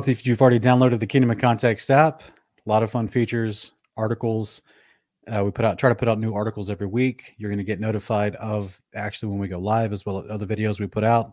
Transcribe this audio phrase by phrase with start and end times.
[0.00, 2.22] Hope that you've already downloaded the Kingdom in Context app.
[2.22, 4.62] A lot of fun features, articles.
[5.30, 7.34] Uh, we put out try to put out new articles every week.
[7.36, 10.46] You're going to get notified of actually when we go live, as well as other
[10.46, 11.32] videos we put out.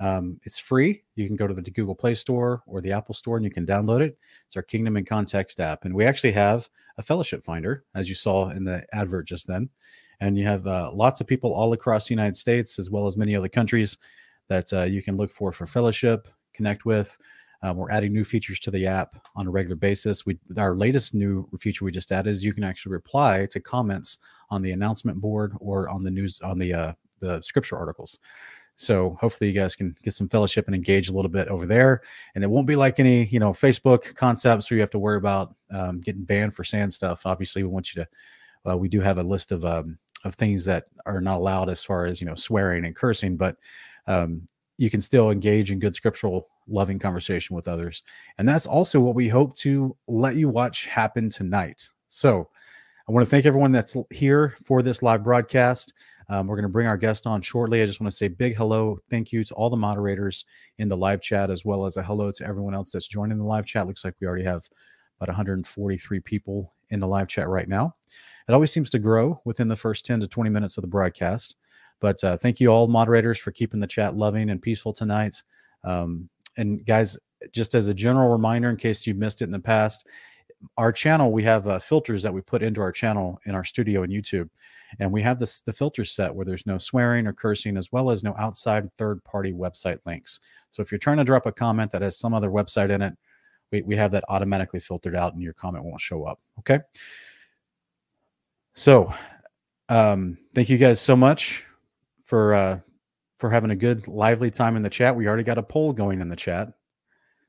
[0.00, 1.04] Um, it's free.
[1.14, 3.64] You can go to the Google Play Store or the Apple Store and you can
[3.64, 4.18] download it.
[4.46, 5.84] It's our Kingdom in Context app.
[5.84, 9.70] And we actually have a fellowship finder, as you saw in the advert just then.
[10.18, 13.16] And you have uh, lots of people all across the United States, as well as
[13.16, 13.96] many other countries,
[14.48, 17.16] that uh, you can look for for fellowship, connect with.
[17.62, 20.26] Um, we're adding new features to the app on a regular basis.
[20.26, 24.18] We our latest new feature we just added is you can actually reply to comments
[24.50, 28.18] on the announcement board or on the news on the uh, the scripture articles.
[28.76, 32.02] So hopefully you guys can get some fellowship and engage a little bit over there.
[32.34, 35.18] And it won't be like any you know Facebook concepts where you have to worry
[35.18, 37.26] about um, getting banned for saying stuff.
[37.26, 38.08] Obviously, we want you to.
[38.70, 41.84] Uh, we do have a list of um, of things that are not allowed as
[41.84, 43.56] far as you know swearing and cursing, but
[44.06, 44.42] um,
[44.78, 48.02] you can still engage in good scriptural loving conversation with others.
[48.38, 51.88] And that's also what we hope to let you watch happen tonight.
[52.08, 52.48] So
[53.08, 55.92] I want to thank everyone that's here for this live broadcast.
[56.28, 57.82] Um, we're going to bring our guest on shortly.
[57.82, 60.44] I just want to say big hello, thank you to all the moderators
[60.78, 63.44] in the live chat, as well as a hello to everyone else that's joining the
[63.44, 63.86] live chat.
[63.86, 64.68] Looks like we already have
[65.20, 67.94] about 143 people in the live chat right now.
[68.48, 71.56] It always seems to grow within the first 10 to 20 minutes of the broadcast.
[72.00, 75.42] But uh, thank you all moderators for keeping the chat loving and peaceful tonight.
[75.84, 77.18] Um, and guys,
[77.52, 80.06] just as a general reminder, in case you missed it in the past,
[80.76, 84.02] our channel we have uh, filters that we put into our channel in our studio
[84.02, 84.48] and YouTube,
[85.00, 88.10] and we have this the filter set where there's no swearing or cursing, as well
[88.10, 90.40] as no outside third party website links.
[90.70, 93.14] So if you're trying to drop a comment that has some other website in it,
[93.70, 96.38] we, we have that automatically filtered out, and your comment won't show up.
[96.60, 96.78] Okay.
[98.74, 99.12] So,
[99.88, 101.64] um, thank you guys so much
[102.24, 102.80] for uh,
[103.42, 105.16] for having a good lively time in the chat.
[105.16, 106.68] We already got a poll going in the chat,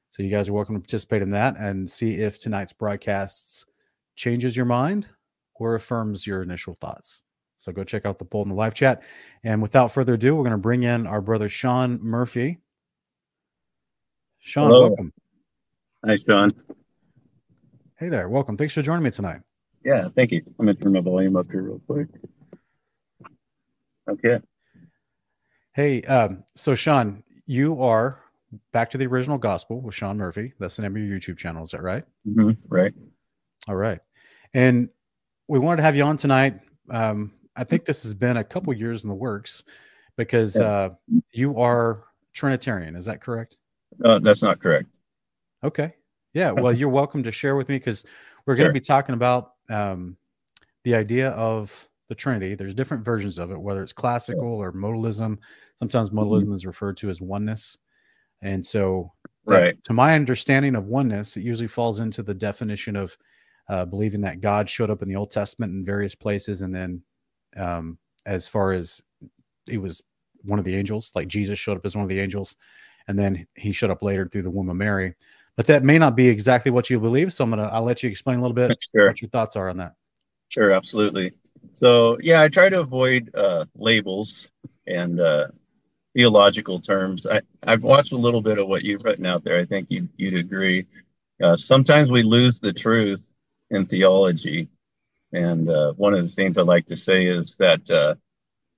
[0.09, 3.67] so you guys are welcome to participate in that and see if tonight's broadcasts
[4.15, 5.07] changes your mind
[5.53, 7.21] or affirms your initial thoughts.
[7.57, 9.03] So go check out the poll in the live chat.
[9.43, 12.57] And without further ado, we're going to bring in our brother Sean Murphy.
[14.39, 14.87] Sean, Hello.
[14.87, 15.13] welcome.
[16.03, 16.49] Hi, Sean.
[17.99, 18.57] Hey there, welcome.
[18.57, 19.41] Thanks for joining me tonight.
[19.85, 20.41] Yeah, thank you.
[20.57, 22.07] I'm gonna turn my volume up here real quick.
[24.09, 24.39] Okay.
[25.73, 28.19] Hey, um, so Sean, you are
[28.71, 30.53] back to the original gospel with Sean Murphy.
[30.59, 31.63] That's the name of your YouTube channel.
[31.63, 32.03] Is that right?
[32.31, 32.93] hmm Right.
[33.67, 33.99] All right.
[34.53, 34.89] And
[35.47, 36.59] we wanted to have you on tonight.
[36.91, 39.63] Um, I think this has been a couple years in the works
[40.15, 40.89] because uh,
[41.31, 42.95] you are Trinitarian.
[42.95, 43.57] Is that correct?
[44.03, 44.89] Uh, that's not correct.
[45.63, 45.93] Okay.
[46.33, 46.51] Yeah.
[46.51, 48.05] Well, you're welcome to share with me because
[48.45, 48.73] we're going to Sure.
[48.73, 50.17] be talking about um,
[50.83, 52.53] the idea of the Trinity.
[52.53, 55.39] There's different versions of it, whether it's classical or modalism.
[55.77, 56.19] Sometimes Mm-hmm.
[56.19, 57.77] modalism is referred to as oneness.
[58.41, 59.11] And so,
[59.47, 59.83] that- Right.
[59.85, 63.17] to my understanding of oneness, it usually falls into the definition of
[63.69, 66.61] uh, believing that God showed up in the Old Testament in various places.
[66.61, 67.01] And then,
[67.55, 69.01] um, as far as
[69.65, 70.01] he was
[70.43, 72.55] one of the angels, like Jesus showed up as one of the angels,
[73.07, 75.15] and then he showed up later through the womb of Mary.
[75.55, 77.31] But that may not be exactly what you believe.
[77.31, 79.07] So I'm gonna I'll let you explain a little bit Sure.
[79.07, 79.93] what your thoughts are on that.
[80.49, 80.71] Sure.
[80.71, 81.31] Absolutely.
[81.79, 84.49] So yeah, I try to avoid uh, labels
[84.87, 85.47] and uh,
[86.15, 87.25] theological terms.
[87.25, 89.57] I, I've watched a little bit of what you've written out there.
[89.57, 90.85] I think you, you'd agree.
[91.41, 93.33] Uh, sometimes we lose the truth
[93.69, 94.69] in theology.
[95.33, 98.15] And uh, one of the things I like to say is that, uh,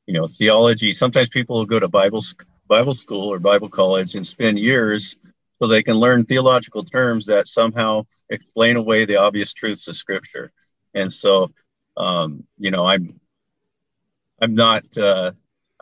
[0.08, 2.24] you know, theology, sometimes people will go to Bible,
[2.68, 5.18] Bible school or Bible college and spend years
[5.60, 10.52] so they can learn theological terms that somehow explain away the obvious truths of Scripture.
[10.94, 11.52] And so,
[11.98, 13.20] um, you know, I'm,
[14.42, 15.32] I'm not, uh,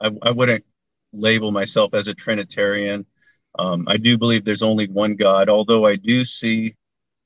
[0.02, 0.66] I, I wouldn't
[1.12, 3.06] label myself as a Trinitarian.
[3.58, 6.76] Um, I do believe there's only one God, although I do see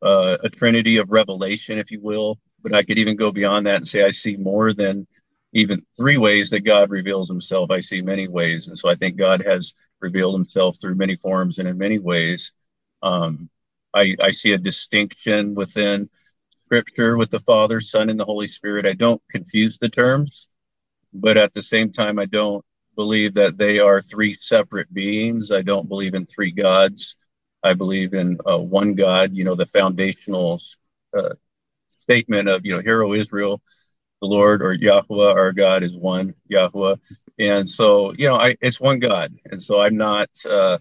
[0.01, 2.39] uh, a trinity of revelation, if you will.
[2.62, 5.07] But I could even go beyond that and say I see more than
[5.54, 7.72] even three ways that God reveals himself.
[7.72, 8.68] I see many ways.
[8.68, 12.54] And so I think God has revealed himself through many forms and in many ways.
[13.01, 13.50] Um,
[13.94, 16.10] I, I see a distinction within
[16.67, 18.85] scripture with the Father, Son, and the Holy Spirit.
[18.85, 20.49] I don't confuse the terms,
[21.13, 22.63] but at the same time, I don't
[22.97, 25.49] believe that they are three separate beings.
[25.49, 27.15] I don't believe in three gods.
[27.63, 29.31] I believe in uh, one God.
[29.31, 30.59] You know, the foundational
[31.17, 31.35] uh,
[31.99, 33.61] statement of, you know, Hear O Israel,
[34.21, 36.95] the Lord or Yahweh, our God is one Yahweh.
[37.39, 39.33] And so, you know, I, it's one God.
[39.45, 40.79] And so I'm not, uh,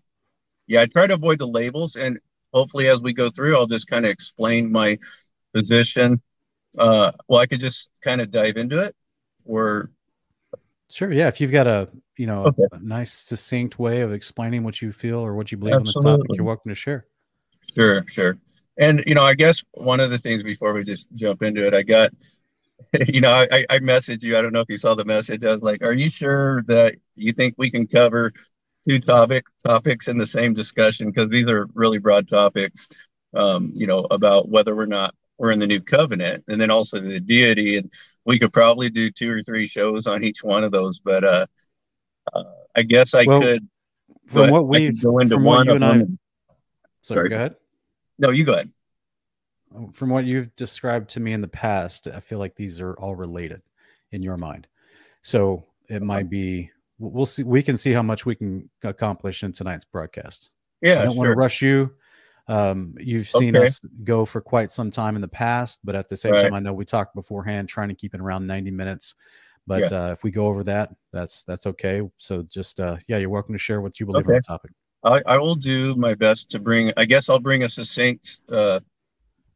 [0.66, 1.94] yeah, I try to avoid the labels.
[1.94, 2.18] And
[2.52, 4.98] hopefully as we go through, I'll just kind of explain my
[5.56, 6.20] position.
[6.78, 8.94] Uh, well, I could just kind of dive into it
[9.44, 9.90] or
[10.88, 11.10] Sure.
[11.12, 11.26] Yeah.
[11.26, 12.62] If you've got a you know Okay.
[12.72, 15.84] a, a nice succinct way of explaining what you feel or what you believe on
[15.84, 17.06] this topic, you're welcome to share.
[17.74, 18.38] Sure, sure.
[18.78, 21.74] And you know, I guess one of the things before we just jump into it,
[21.74, 22.10] I got,
[23.08, 24.38] you know, I, I messaged you.
[24.38, 25.42] I don't know if you saw the message.
[25.44, 28.32] I was like, "Are you sure that you think we can cover
[28.88, 31.10] two topic topics in the same discussion?
[31.10, 32.88] Because these are really broad topics.
[33.34, 37.00] Um, you know, about whether or not we're in the new covenant, and then also
[37.00, 37.76] the deity.
[37.76, 37.92] And
[38.24, 41.00] we could probably do two or three shows on each one of those.
[41.00, 41.46] But uh,
[42.32, 42.44] uh
[42.76, 43.66] I guess I well, could.
[44.26, 45.98] From what we've go into from one and I.
[45.98, 46.08] Sorry,
[47.02, 47.56] sorry, go ahead.
[48.18, 48.72] No, you go ahead.
[49.92, 53.14] From what you've described to me in the past, I feel like these are all
[53.14, 53.62] related
[54.10, 54.66] in your mind.
[55.22, 59.52] So it might be we'll see we can see how much we can accomplish in
[59.52, 60.50] tonight's broadcast.
[60.80, 61.18] Yeah, I don't sure.
[61.18, 61.92] want to rush you.
[62.48, 63.66] Um, you've seen okay.
[63.66, 66.42] us go for quite some time in the past, but at the same right.
[66.42, 69.14] time, I know we talked beforehand, trying to keep it around 90 minutes.
[69.66, 70.06] But yeah.
[70.06, 72.02] uh, if we go over that, that's that's okay.
[72.18, 74.34] So just uh, yeah, you're welcome to share what you believe okay.
[74.34, 74.70] on the topic.
[75.02, 76.92] I, I will do my best to bring.
[76.96, 78.80] I guess I'll bring a succinct uh,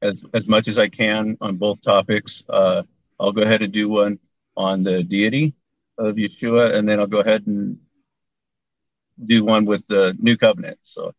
[0.02, 2.42] as as much as I can on both topics.
[2.48, 2.82] Uh,
[3.20, 4.18] I'll go ahead and do one
[4.56, 5.54] on the deity
[5.96, 7.78] of Yeshua, and then I'll go ahead and
[9.26, 10.78] do one with the new covenant.
[10.82, 11.14] So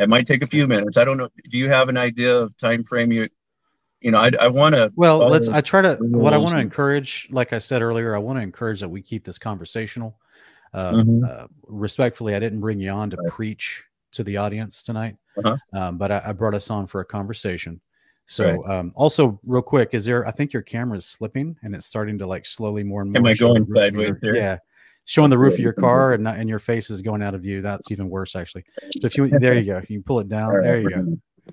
[0.00, 0.96] it might take a few minutes.
[0.96, 1.28] I don't know.
[1.48, 3.28] Do you have an idea of time frame you
[4.00, 4.90] you know, I, I want to.
[4.96, 5.48] Well, let's.
[5.48, 5.96] I try to.
[6.00, 9.02] What I want to encourage, like I said earlier, I want to encourage that we
[9.02, 10.16] keep this conversational.
[10.72, 11.24] Uh, mm-hmm.
[11.24, 13.30] uh, respectfully, I didn't bring you on to right.
[13.30, 15.56] preach to the audience tonight, uh-huh.
[15.72, 17.80] um, but I, I, brought us on for a conversation.
[18.26, 18.78] So, right.
[18.78, 20.26] um, also, real quick, is there?
[20.26, 23.18] I think your camera is slipping and it's starting to like slowly more and more.
[23.18, 24.34] Am I going sideways here?
[24.34, 24.58] Yeah,
[25.04, 27.42] showing the roof of your car and not, and your face is going out of
[27.42, 27.62] view.
[27.62, 28.64] That's even worse, actually.
[28.92, 30.54] So if you there you go, you pull it down.
[30.54, 30.62] Right.
[30.62, 31.52] There you go.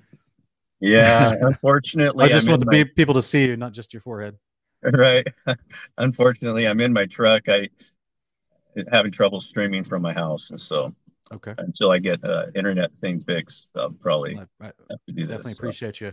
[0.80, 2.84] Yeah, unfortunately, I just I'm want the my...
[2.96, 4.36] people to see you, not just your forehead.
[4.82, 5.26] Right.
[5.98, 7.48] unfortunately, I'm in my truck.
[7.48, 7.68] I
[8.92, 10.94] having trouble streaming from my house, and so
[11.30, 15.22] okay until I get uh, internet thing fixed, I'll probably I, I have to do
[15.22, 16.06] definitely this, appreciate so.
[16.06, 16.12] you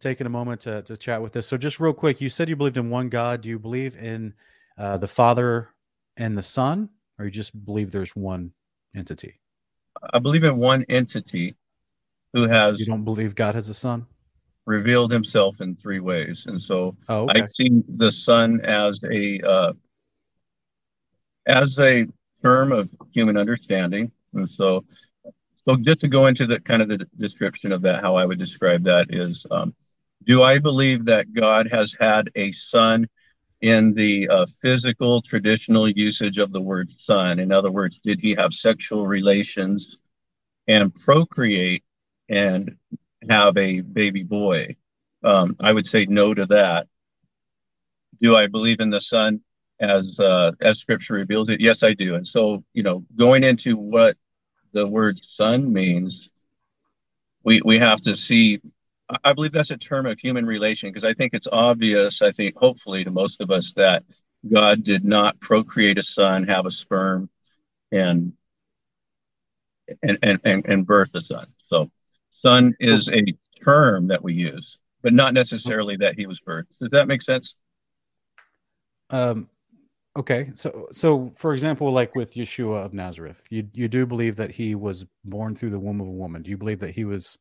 [0.00, 1.46] taking a moment to to chat with us.
[1.46, 3.40] So, just real quick, you said you believed in one God.
[3.40, 4.34] Do you believe in
[4.78, 5.70] uh, the Father
[6.16, 6.88] and the Son,
[7.18, 8.52] or you just believe there's one
[8.94, 9.40] entity?
[10.12, 11.54] I believe in one entity
[12.32, 12.80] who has.
[12.80, 14.06] You don't believe God has a son?
[14.66, 16.46] Revealed himself in three ways.
[16.46, 17.42] And so oh, okay.
[17.42, 19.72] I see the son as a uh,
[21.46, 22.06] as a
[22.42, 24.10] term of human understanding.
[24.34, 24.84] And so
[25.66, 28.38] so just to go into the kind of the description of that, how I would
[28.38, 29.74] describe that is, um,
[30.26, 33.08] do I believe that God has had a son
[33.64, 37.38] in the uh, physical traditional usage of the word son?
[37.38, 39.98] In other words, did he have sexual relations
[40.68, 41.84] and procreate
[42.28, 42.76] and
[43.28, 44.76] have a baby boy.
[45.22, 46.86] Um, I would say no to that.
[48.20, 49.40] Do I believe in the Son
[49.80, 51.60] as uh, as Scripture reveals it?
[51.60, 52.14] Yes, I do.
[52.14, 54.16] And so, you know, going into what
[54.72, 56.30] the word "son" means,
[57.42, 58.60] we we have to see.
[59.22, 62.22] I believe that's a term of human relation because I think it's obvious.
[62.22, 64.02] I think hopefully to most of us that
[64.50, 67.28] God did not procreate a son, have a sperm,
[67.92, 68.32] and
[70.02, 71.46] and and and, and birth a son.
[71.58, 71.90] So
[72.34, 73.22] Son is a
[73.62, 76.76] term that we use, but not necessarily that he was birthed.
[76.80, 77.60] Does that make sense?
[79.10, 79.48] Um,
[80.16, 80.50] okay.
[80.54, 84.74] So, so for example, like with Yeshua of Nazareth, you you do believe that he
[84.74, 86.42] was born through the womb of a woman.
[86.42, 87.38] Do you believe that he was?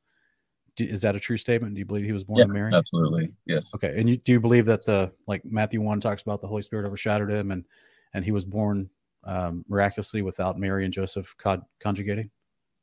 [0.77, 1.75] Is that a true statement?
[1.75, 2.73] Do you believe he was born yeah, of Mary?
[2.73, 3.31] Absolutely.
[3.45, 3.73] Yes.
[3.75, 3.93] Okay.
[3.99, 6.85] And you, do you believe that the like Matthew one talks about the Holy Spirit
[6.85, 7.65] overshadowed him and
[8.13, 8.89] and he was born
[9.23, 12.29] um, miraculously without Mary and Joseph con- conjugating?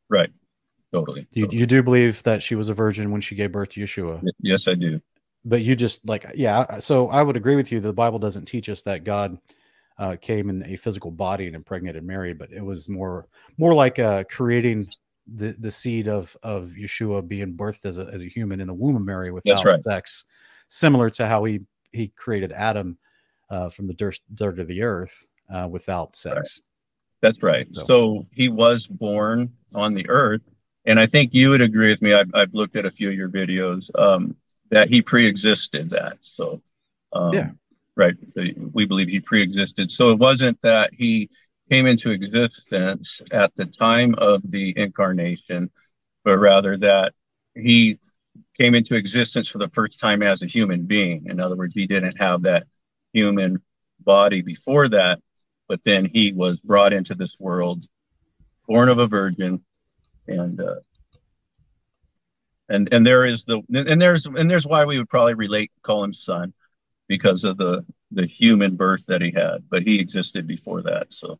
[0.09, 0.31] Right.
[0.93, 1.27] Totally.
[1.31, 1.61] You, totally.
[1.61, 4.23] you do believe that she was a virgin when she gave birth to Yeshua?
[4.41, 5.01] Yes, I do.
[5.45, 6.79] But you just like, yeah.
[6.79, 7.81] So I would agree with you.
[7.81, 9.39] The Bible doesn't teach us that God
[9.99, 13.29] uh, came in a physical body and impregnated Mary, but it was more
[13.59, 14.81] more like uh, creating
[15.35, 18.75] the the seed of of Yeshua being birthed as a as a human in the
[18.75, 19.75] womb of Mary without right.
[19.75, 20.25] sex,
[20.69, 21.61] similar to how he
[21.93, 22.99] he created Adam
[23.51, 26.37] uh, from the dirt dirt of the earth uh, without sex.
[26.37, 26.61] Right.
[27.23, 27.69] That's right.
[27.73, 27.83] So.
[27.83, 30.43] so he was born on the earth
[30.87, 32.13] and I think you would agree with me.
[32.13, 34.35] I've, I've looked at a few of your videos um,
[34.71, 36.19] that he pre-existed that.
[36.21, 36.63] So,
[37.13, 37.51] um, yeah,
[37.97, 38.15] right.
[38.33, 39.91] So we believe he pre-existed.
[39.91, 41.29] So it wasn't that he
[41.71, 45.71] came into existence at the time of the incarnation,
[46.25, 47.15] but rather that
[47.55, 47.99] he
[48.59, 51.27] came into existence for the first time as a human being.
[51.27, 52.67] In other words, he didn't have that
[53.13, 53.63] human
[54.01, 55.21] body before that,
[55.69, 57.85] but then he was brought into this world,
[58.67, 59.63] born of a virgin,
[60.27, 60.81] and uh,
[62.69, 66.03] and and there is the and there's and there's why we would probably relate call
[66.03, 66.53] him son
[67.09, 71.39] because of the the human birth that he had but he existed before that so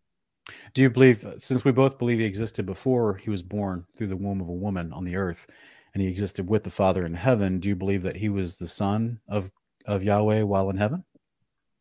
[0.75, 4.17] do you believe since we both believe he existed before he was born through the
[4.17, 5.47] womb of a woman on the earth
[5.95, 8.67] and he existed with the Father in heaven, do you believe that he was the
[8.67, 9.51] son of
[9.87, 11.05] of Yahweh while in heaven?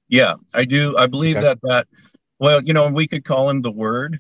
[0.08, 0.98] Yeah, I do.
[0.98, 1.46] I believe Okay.
[1.46, 1.88] that that
[2.40, 4.20] well, you know, we could call him the Word.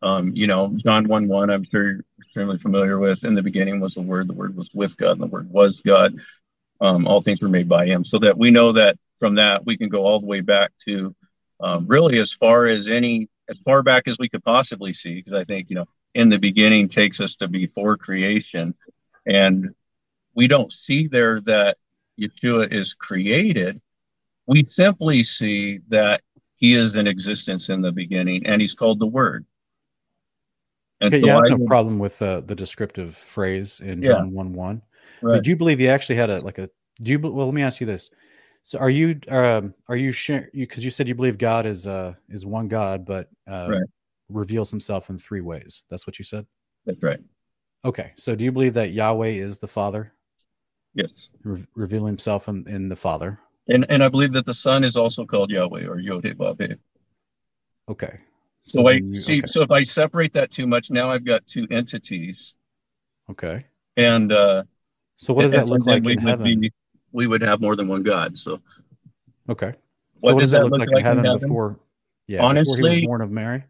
[0.00, 1.50] Um, you know, John one one.
[1.50, 3.24] I'm sure you're extremely familiar with.
[3.24, 4.28] In the beginning was the Word.
[4.28, 6.14] The Word was with God, and the Word was God.
[6.80, 8.04] Um, all things were made by Him.
[8.04, 11.14] So that we know that from that we can go all the way back to
[11.60, 15.14] um, really as far as any as far back as we could possibly see.
[15.14, 18.74] Because I think you know, in the beginning takes us to before creation,
[19.26, 19.74] and
[20.34, 21.76] we don't see there that
[22.20, 23.80] Yeshua is created
[24.48, 26.22] we simply see that
[26.56, 29.44] he is in existence in the beginning and he's called the word
[31.00, 34.02] and Okay, so yeah, I have I no problem with uh, the descriptive phrase in
[34.02, 34.14] Yeah.
[34.16, 34.82] John one one.
[35.22, 35.36] right.
[35.36, 36.68] Did you believe he actually had a like a?
[37.00, 37.20] Do you?
[37.20, 38.10] Well, let me ask you this.
[38.62, 42.14] So, are you um, are you you because you said you believe God is uh
[42.28, 43.86] is one God, but uh, Right.
[44.28, 45.84] reveals Himself in three ways.
[45.90, 46.46] That's what you said.
[46.86, 47.20] that's right
[47.84, 50.12] Okay, so do you believe that Yahweh is the Father,
[50.94, 53.38] yes re- revealing Himself in, in the Father?
[53.68, 56.78] and and i believe that the son is also called yahweh or yod Vav
[57.88, 58.18] Okay.
[58.62, 59.46] so i you- see okay.
[59.46, 62.54] so if i separate that too much now i've got two entities
[63.30, 63.66] okay.
[63.96, 64.62] and uh
[65.16, 66.60] So what does that look like in heaven?
[66.60, 66.72] be-
[67.12, 68.60] we would have more than one god so
[69.48, 69.72] okay.
[70.20, 71.40] what so what does does that look like, in heaven, heaven?
[71.40, 71.78] before?
[72.26, 73.64] Yeah, before he Honestly- was born of Mary.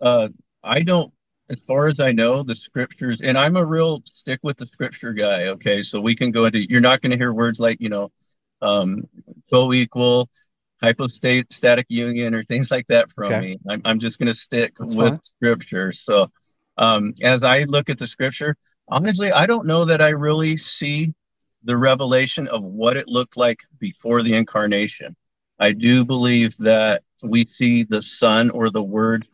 [0.00, 0.28] uh
[0.62, 1.12] i don't
[1.48, 5.12] as far as i know the scriptures and i'm a real stick with the scripture
[5.12, 7.88] guy okay so we can go into you're not going to hear words like you
[7.88, 8.10] know
[8.62, 9.02] um
[9.50, 10.28] co-equal
[10.82, 13.40] hypostatic union or things like that from Okay.
[13.40, 15.20] me i'm, I'm just going to stick That's with fine.
[15.22, 16.30] scripture so
[16.78, 18.56] um as i look at the scripture
[18.88, 21.14] honestly i don't know that i really see
[21.66, 25.16] the revelation of what it looked like before the incarnation
[25.60, 29.26] i do believe that we see the son or the word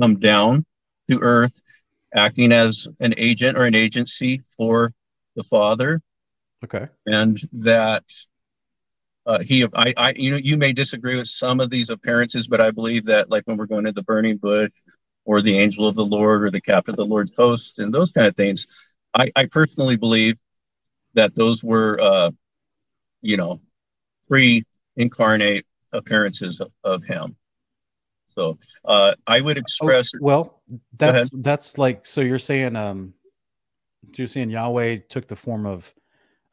[0.00, 0.64] come down
[1.10, 1.60] to earth
[2.14, 4.92] acting as an agent or an agency for
[5.36, 6.02] the father
[6.64, 6.88] Okay.
[7.06, 8.04] and that
[9.26, 12.60] uh, he I, I you know you may disagree with some of these appearances but
[12.60, 14.70] i believe that like when we're going to the burning bush
[15.24, 18.10] or the angel of the lord or the captain of the lord's host and those
[18.10, 18.66] kind of things
[19.14, 20.38] i i personally believe
[21.14, 22.30] that those were uh
[23.22, 23.60] you know
[24.28, 27.36] pre-incarnate appearances of, of him
[28.28, 30.62] so uh i would Oh, express well,
[30.96, 33.14] that's that's like so you're saying um
[34.16, 35.92] you're saying Yahweh took the form of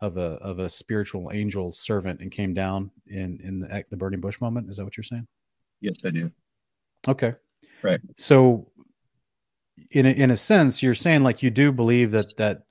[0.02, 4.20] of a of a spiritual angel servant and came down in in the, the burning
[4.20, 4.70] bush moment.
[4.70, 5.28] Is that what you're saying?
[5.82, 6.32] yes i do
[7.08, 7.36] Okay.
[7.84, 8.02] Right.
[8.18, 8.72] So
[9.92, 12.64] in a, in a sense, you're saying like you do believe that that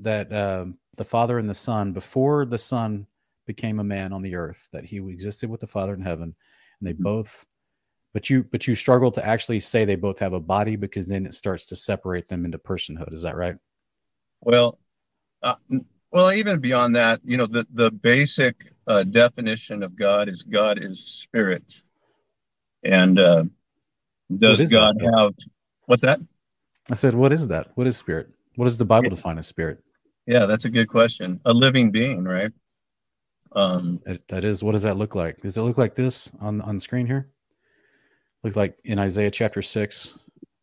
[0.00, 3.06] that um, the Father and the Son before the Son
[3.46, 6.34] became a man on the earth that he existed with the Father in heaven,
[6.80, 7.02] and they Mhm.
[7.02, 7.46] both.
[8.12, 11.24] But you but you struggle to actually say they both have a body because then
[11.24, 13.12] it starts to separate them into personhood.
[13.12, 13.56] Is that right?
[14.42, 14.78] Well,
[15.42, 15.54] uh,
[16.10, 20.78] well, even beyond that, you know, the the basic uh, definition of God is God
[20.82, 21.82] is spirit,
[22.82, 23.44] and uh,
[24.36, 25.12] does God that?
[25.14, 25.34] have
[25.86, 26.20] what's that?
[26.90, 27.68] I said, what is that?
[27.76, 28.28] What is spirit?
[28.56, 29.82] What does the Bible define as spirit?
[30.26, 31.40] Yeah, that's a good question.
[31.44, 32.52] A living being, right?
[33.54, 34.62] Um, That, that is.
[34.62, 35.40] What does that look like?
[35.40, 37.28] Does it look like this on on screen here?
[38.44, 40.18] Look like in Isaiah chapter six,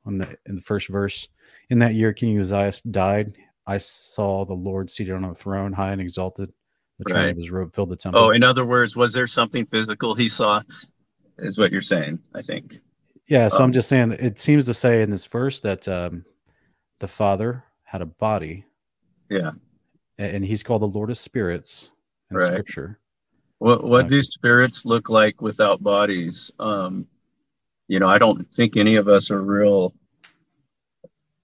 [0.06, 1.28] on the in the first verse.
[1.70, 3.28] In that year, King Uzziah died.
[3.68, 6.52] I saw the Lord seated on a throne, high and exalted.
[6.98, 7.32] The train Right.
[7.32, 8.22] of his robe filled the temple.
[8.22, 10.62] oh, in other words, was there something physical he saw?
[11.38, 12.20] Is what you're saying?
[12.36, 12.82] I think.
[13.28, 13.48] yeah.
[13.48, 16.26] So um, I'm just saying it seems to say in this verse that um,
[17.00, 18.66] the Father had a body,
[19.30, 19.52] Yeah.
[20.18, 21.92] and He's called the Lord of Spirits
[22.30, 22.48] in Right.
[22.48, 23.00] Scripture.
[23.60, 26.50] What what do spirits look like without bodies?
[26.60, 27.06] Um,
[27.90, 29.94] you know, I don't think any of us are real.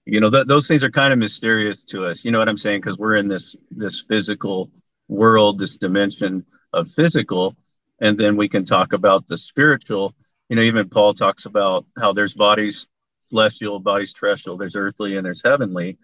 [0.06, 2.24] You know, th- those things are kind of mysterious to us.
[2.24, 2.80] You know what I'm saying?
[2.80, 4.70] Because we're in this this physical
[5.08, 7.54] world, this dimension of physical,
[8.00, 10.14] and then we can talk about the spiritual.
[10.48, 12.86] You know, even Paul talks about how there's bodies
[13.28, 15.98] celestial, bodies terrestrial, there's earthly, and there's heavenly.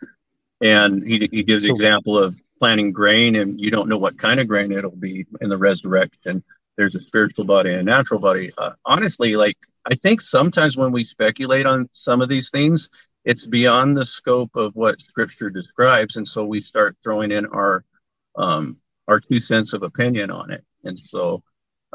[0.62, 4.38] And he he gives So- example of planting grain, and you don't know what kind
[4.38, 6.45] of grain it'll be in the resurrection.
[6.76, 8.52] There's a spiritual body and a natural body.
[8.57, 12.88] Uh, honestly, like I think sometimes when we speculate on some of these things,
[13.25, 17.85] it's beyond the scope of what Scripture describes, and so we start throwing in our
[18.37, 18.76] um,
[19.09, 20.64] our two cents of opinion on it.
[20.85, 21.42] And so,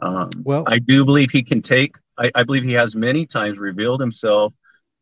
[0.02, 1.96] um, Well- I do believe he can take.
[2.18, 4.54] I, I believe he has many times revealed himself.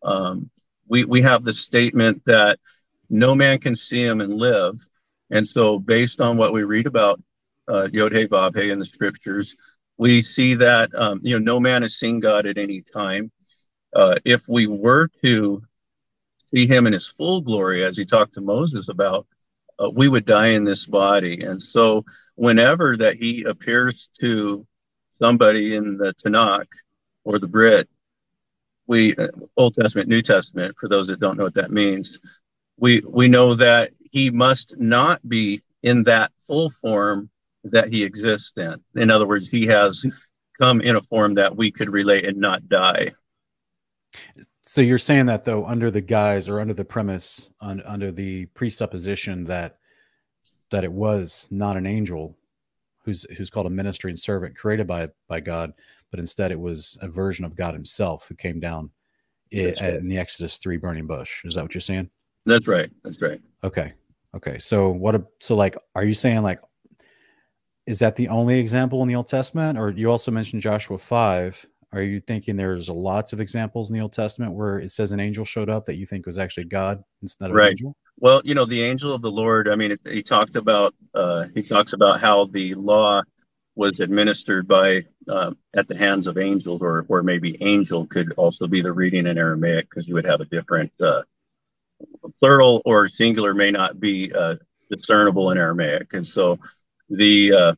[0.04, 0.50] Um,
[0.88, 2.60] we we have the statement that
[3.10, 4.76] no man can see him and live,
[5.32, 7.22] and so based on what we read about
[7.68, 9.56] uh, Yod Hey Vav Hey in the scriptures,
[9.98, 13.32] we see that um, you know no man has seen God at any time.
[13.96, 15.62] Uh, if we were to
[16.54, 19.26] see him in his full glory, as he talked to Moses about,
[19.80, 21.42] uh, we would die in this body.
[21.42, 24.66] And so, whenever that he appears to
[25.20, 26.68] somebody in the Tanakh
[27.24, 27.90] or the Brit,
[28.88, 32.20] we uh, Old Testament, New Testament, for those that don't know what that means,
[32.78, 37.30] we we know that he must not be in that full form
[37.64, 38.82] that he exists in.
[38.96, 40.06] In other words, he has
[40.60, 43.12] come in a form that we could relate and not die.
[44.62, 48.48] So you're saying that though, under the guise or under the premise, un, under the
[48.48, 49.78] presupposition that
[50.72, 52.36] that it was not an angel
[53.04, 55.74] who's who's called a ministering servant created by by God,
[56.10, 58.90] but instead it was a version of God Himself who came down
[59.52, 59.96] in, right.
[59.96, 61.46] in the Exodus three burning bush.
[61.46, 62.10] Is that what you're saying?
[62.46, 62.90] That's right.
[63.04, 63.42] That's right.
[63.64, 63.94] Okay.
[64.36, 64.58] Okay.
[64.60, 65.16] So what?
[65.16, 66.60] A, so like, are you saying like,
[67.88, 71.66] is that the only example in the Old Testament, or you also mentioned Joshua five?
[71.92, 75.20] Are you thinking there's lots of examples in the Old Testament where it says an
[75.20, 77.68] angel showed up that you think was actually God instead of right.
[77.68, 77.96] an angel?
[78.18, 79.70] Well, you know, the angel of the Lord.
[79.70, 83.22] I mean, it, he talked about uh, he talks about how the law
[83.76, 88.68] was administered by uh, at the hands of angels, or or maybe angel could also
[88.68, 91.22] be the reading in Aramaic because you would have a different uh,
[92.40, 94.56] plural or singular may not be uh,
[94.90, 96.60] discernible in Aramaic, and so
[97.10, 97.76] the uh,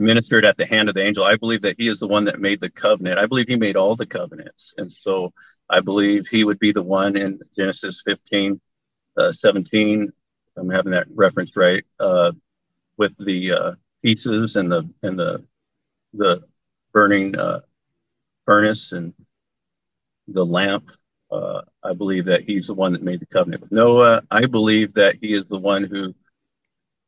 [0.00, 1.22] ministered at the hand of the angel.
[1.22, 3.18] I believe that he is the one that made the covenant.
[3.18, 4.74] I believe he made all the covenants.
[4.78, 5.32] And so
[5.68, 8.60] I believe he would be the one in Genesis 15,
[9.18, 10.10] uh, 17.
[10.56, 12.32] I'm having that reference right uh,
[12.96, 13.72] with the uh,
[14.02, 15.44] pieces and the and the
[16.14, 16.42] the
[16.92, 17.60] burning uh,
[18.44, 19.14] furnace and
[20.26, 20.90] the lamp.
[21.30, 24.22] Uh, I believe that he's the one that made the covenant with Noah.
[24.30, 26.14] I believe that he is the one who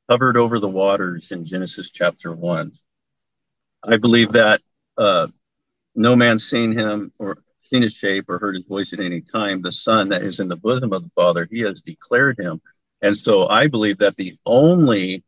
[0.09, 2.73] hovered over the waters in Genesis chapter 1.
[3.85, 4.61] I believe that
[4.97, 5.27] uh,
[5.95, 9.63] no man's seen him or seen his shape or heard his voice at any time.
[9.63, 12.61] The Son that is in the bosom of the Father, he has declared him.
[13.01, 15.25] And so I believe that the only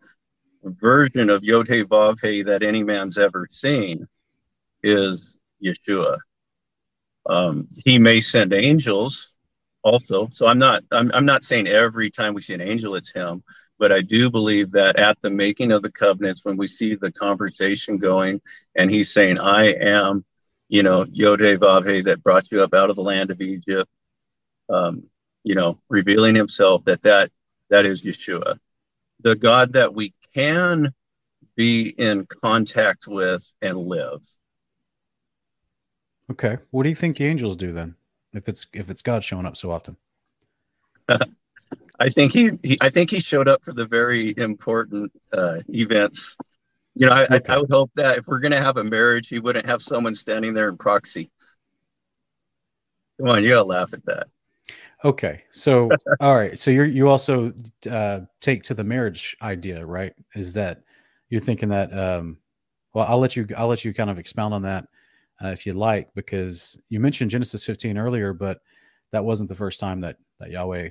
[0.62, 4.06] version of Yod Vav that any man's ever seen
[4.82, 6.18] is Yeshua.
[7.26, 9.34] Um, he may send angels
[9.82, 10.28] also.
[10.32, 13.42] So I'm not I'm, I'm not saying every time we see an angel it's him,
[13.78, 17.12] but I do believe that at the making of the covenants, when we see the
[17.12, 18.40] conversation going,
[18.76, 20.24] and he's saying, "I am,"
[20.68, 23.40] you know, Yod He Vav He that brought you up out of the land of
[23.40, 23.90] Egypt,
[24.68, 25.04] um,
[25.44, 27.30] you know, revealing Himself that that
[27.70, 28.58] that is Yeshua,
[29.20, 30.92] the God that we can
[31.56, 34.24] be in contact with and live.
[36.30, 37.96] Okay, what do you think the angels do then?
[38.32, 39.96] If it's if it's God showing up so often.
[42.00, 46.36] I think he, he, I think he showed up for the very important uh, events.
[46.94, 47.40] You know, I, okay.
[47.48, 49.82] I, I, would hope that if we're going to have a marriage, he wouldn't have
[49.82, 51.30] someone standing there in proxy.
[53.18, 54.26] Come on, you gotta laugh at that.
[55.04, 55.88] Okay, so
[56.20, 57.52] all right, so you you also
[57.88, 60.12] uh, take to the marriage idea, right?
[60.34, 60.82] Is that
[61.28, 61.96] you're thinking that?
[61.96, 62.38] Um,
[62.92, 64.88] well, I'll let you I'll let you kind of expound on that
[65.42, 68.60] uh, if you like, because you mentioned Genesis 15 earlier, but
[69.10, 70.90] that wasn't the first time that that Yahweh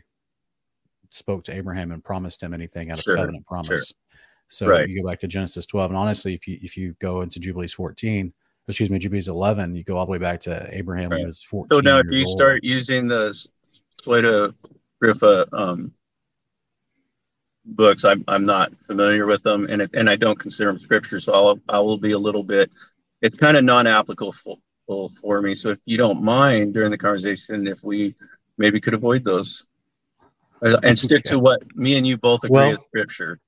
[1.10, 3.88] spoke to Abraham and promised him anything out of sure, covenant promise.
[3.88, 4.18] Sure.
[4.48, 4.88] So right.
[4.88, 7.74] you go back to Genesis 12, and honestly, if you if you go into Jubilees
[7.74, 8.34] 14,
[8.68, 11.26] excuse me, Jubilees 11, you go all the way back to Abraham right.
[11.26, 11.70] was 14.
[11.76, 12.38] So now, if you old.
[12.38, 13.34] start using the
[14.06, 14.54] Sweta
[15.02, 15.92] Griffa um,
[17.66, 21.20] books, I'm I'm not familiar with them, and it, and I don't consider them scripture,
[21.20, 22.70] so I'll I will be a little bit.
[23.24, 25.56] It's kind of non-applicable for, for me.
[25.56, 28.16] So if you don't mind during the conversation, if we
[28.60, 29.66] maybe could avoid those.
[30.62, 33.40] Uh, and stick to what me and you both agree well, is scripture.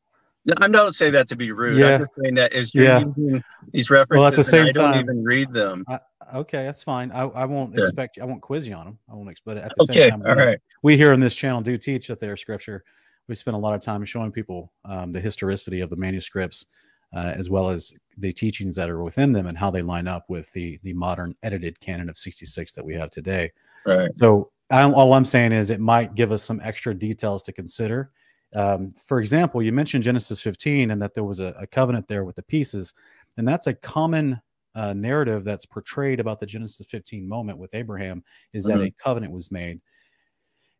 [0.57, 1.77] I'm not saying that to be rude.
[1.77, 1.95] Yeah.
[1.95, 2.99] I'm just saying that as you're yeah.
[2.99, 5.85] using these references, well, at the same I time, don't even read them.
[5.87, 5.99] I,
[6.35, 7.11] okay, that's fine.
[7.11, 7.83] I, I won't yeah.
[7.83, 8.19] expect.
[8.21, 8.99] I won't quiz you on them.
[9.09, 9.63] I won't expect it.
[9.63, 12.19] At the okay, same time, all we, we here on this channel do teach that
[12.19, 12.83] they're scripture.
[13.27, 16.65] We spend a lot of time showing people um, the historicity of the manuscripts,
[17.15, 20.25] uh, as well as the teachings that are within them and how they line up
[20.29, 23.51] with the the modern edited canon of 66 that we have today.
[23.85, 24.09] Right.
[24.13, 28.11] So I'm, all I'm saying is it might give us some extra details to consider.
[28.55, 32.23] Um, for example, you mentioned Genesis 15 and that there was a, a covenant there
[32.23, 32.93] with the pieces,
[33.37, 34.41] and that's a common
[34.75, 38.23] uh, narrative that's portrayed about the Genesis 15 moment with Abraham
[38.53, 38.79] is mm-hmm.
[38.79, 39.79] that a covenant was made.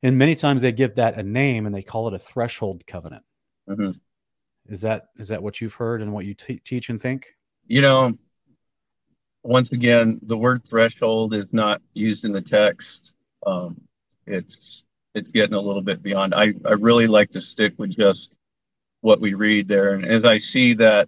[0.04, 3.24] And many times they give that a name and they call it a threshold covenant.
[3.70, 3.92] Mm-hmm.
[4.68, 7.28] Is that is that what you've heard and what you teach and think?
[7.68, 8.18] You know,
[9.44, 13.14] once again, the word threshold is not used in the text
[13.46, 13.80] um,
[14.26, 16.34] it's it's getting a little bit beyond.
[16.34, 18.36] I, I really like to stick with just
[19.02, 19.94] what we read there.
[19.94, 21.08] And as I see that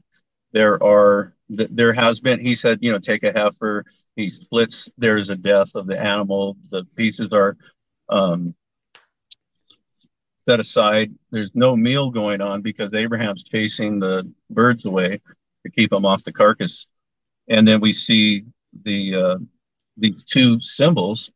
[0.53, 5.29] there are there has been he said, you know, take a heifer, he splits, there's
[5.29, 7.57] a death of the animal, the pieces are
[8.09, 8.55] um
[10.47, 11.13] set aside.
[11.31, 15.19] There's no meal going on because Abraham's chasing the birds away
[15.65, 16.87] to keep them off the carcass.
[17.49, 18.45] And then we see
[18.83, 19.37] the uh,
[19.97, 21.31] these two symbols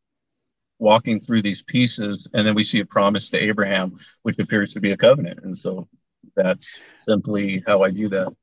[0.79, 4.79] walking through these pieces, and then we see a promise to Abraham, which appears to
[4.79, 5.39] be a covenant.
[5.43, 5.87] And so
[6.35, 8.33] that's simply how I do that.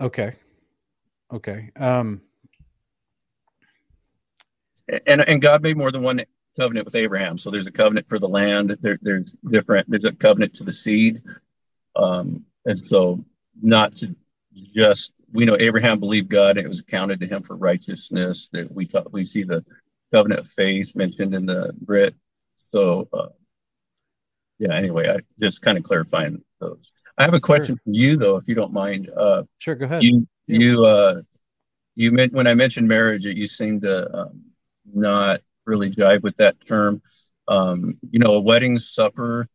[0.00, 0.36] Okay.
[1.32, 1.70] Okay.
[1.76, 2.22] Um
[5.06, 6.24] and and God made more than one
[6.56, 7.38] covenant with Abraham.
[7.38, 8.76] So there's a covenant for the land.
[8.80, 9.90] There, there's different.
[9.90, 11.22] There's a covenant to the seed,
[11.96, 13.24] um, and so
[13.60, 14.14] not to
[14.74, 18.48] just we know Abraham believed God and it was accounted to him for righteousness.
[18.52, 19.64] That we talk, we see the
[20.12, 22.14] covenant of faith mentioned in the Brit.
[22.70, 23.28] So uh,
[24.58, 24.74] yeah.
[24.74, 26.90] Anyway, I just kind of clarifying those.
[27.18, 27.82] I have a question sure.
[27.84, 29.10] for you though, if you don't mind.
[29.10, 30.02] Uh, sure, go ahead.
[30.02, 31.22] You you uh,
[31.94, 34.42] you meant when I mentioned marriage, you seemed to um,
[34.92, 37.02] not really jive with that term.
[37.48, 39.48] Um, you know, a wedding supper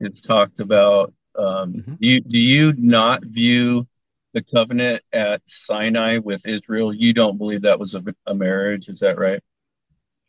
[0.00, 1.12] is talked about.
[1.36, 1.94] Um, mm-hmm.
[1.94, 3.86] do, you, do you not view
[4.34, 6.92] the covenant at Sinai with Israel?
[6.92, 9.42] You don't believe that was a, a marriage, is that right?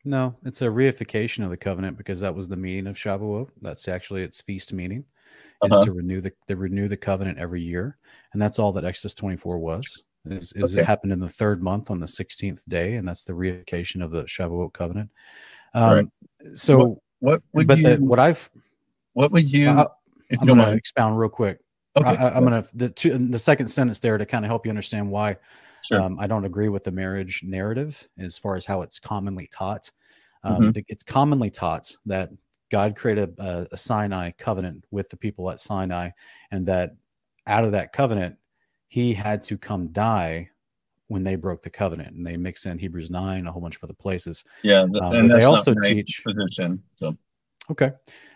[0.03, 3.49] No, it's a reification of the covenant because that was the meaning of Shavuot.
[3.61, 5.05] That's actually its feast meaning
[5.63, 5.81] is uh-huh.
[5.81, 7.97] to renew the to renew the covenant every year,
[8.33, 10.03] and that's all that Exodus 24 was.
[10.25, 10.81] Is, is okay.
[10.81, 14.11] it happened in the third month on the 16th day, and that's the reification of
[14.11, 15.09] the Shavuot covenant.
[15.73, 16.07] Um, right.
[16.55, 17.83] So, what, what, would but you?
[17.83, 18.49] The, what I've
[19.13, 19.69] what would you?
[19.69, 19.87] I,
[20.31, 21.59] am going to expound real quick.
[21.95, 22.09] Okay.
[22.09, 24.69] I, am going to the two, the second sentence there to kind of help you
[24.69, 25.37] understand why
[25.83, 26.01] sure.
[26.01, 29.89] um, I don't agree with the marriage narrative as far as how it's commonly taught.
[30.43, 30.79] Um, mm-hmm.
[30.89, 32.29] It's commonly taught that
[32.69, 36.09] God created a, a Sinai covenant with the people at Sinai,
[36.51, 36.95] and that
[37.47, 38.35] out of that covenant,
[38.95, 40.49] he had to come die
[41.07, 43.83] when they broke the covenant and they mix in hebrews 9 a whole bunch of
[43.83, 44.45] other places.
[44.63, 47.17] Yeah um, and they also teach position so.
[47.69, 47.91] Okay.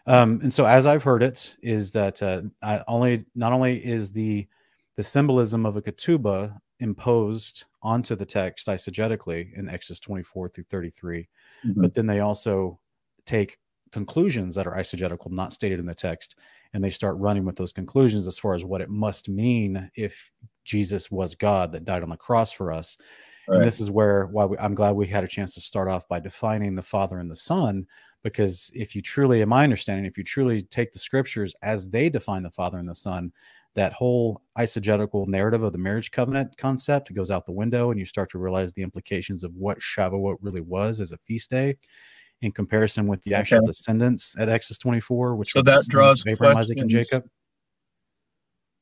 [0.05, 4.11] Um, and so as i've heard it is that uh, I only not only is
[4.11, 4.49] the
[4.95, 11.21] the symbolism of a ketubah imposed onto the text eisegetically in exodus 24 through 33
[11.65, 11.81] mm-hmm.
[11.81, 12.77] but then they also
[13.25, 13.59] take
[13.93, 16.35] conclusions that are eisegetical not stated in the text
[16.73, 20.31] and they start running with those conclusions as far as what it must mean if
[20.69, 22.97] Jesus was God that died on the cross for us.
[23.47, 23.57] Right.
[23.57, 26.07] And this is where why we, I'm glad we had a chance to start off
[26.07, 27.87] by defining the Father and the Son,
[28.23, 32.07] because if you truly, in my understanding, if you truly take the scriptures as they
[32.09, 33.31] define the Father and the Son,
[33.73, 38.05] that whole eisegetical narrative of the marriage covenant concept goes out the window, and you
[38.05, 41.77] start to realize the implications of what Shavuot really was as a feast day
[42.41, 43.67] in comparison with the actual okay.
[43.67, 47.23] descendants at Exodus 24, which so that draws Abraham, Isaac, and Jacob.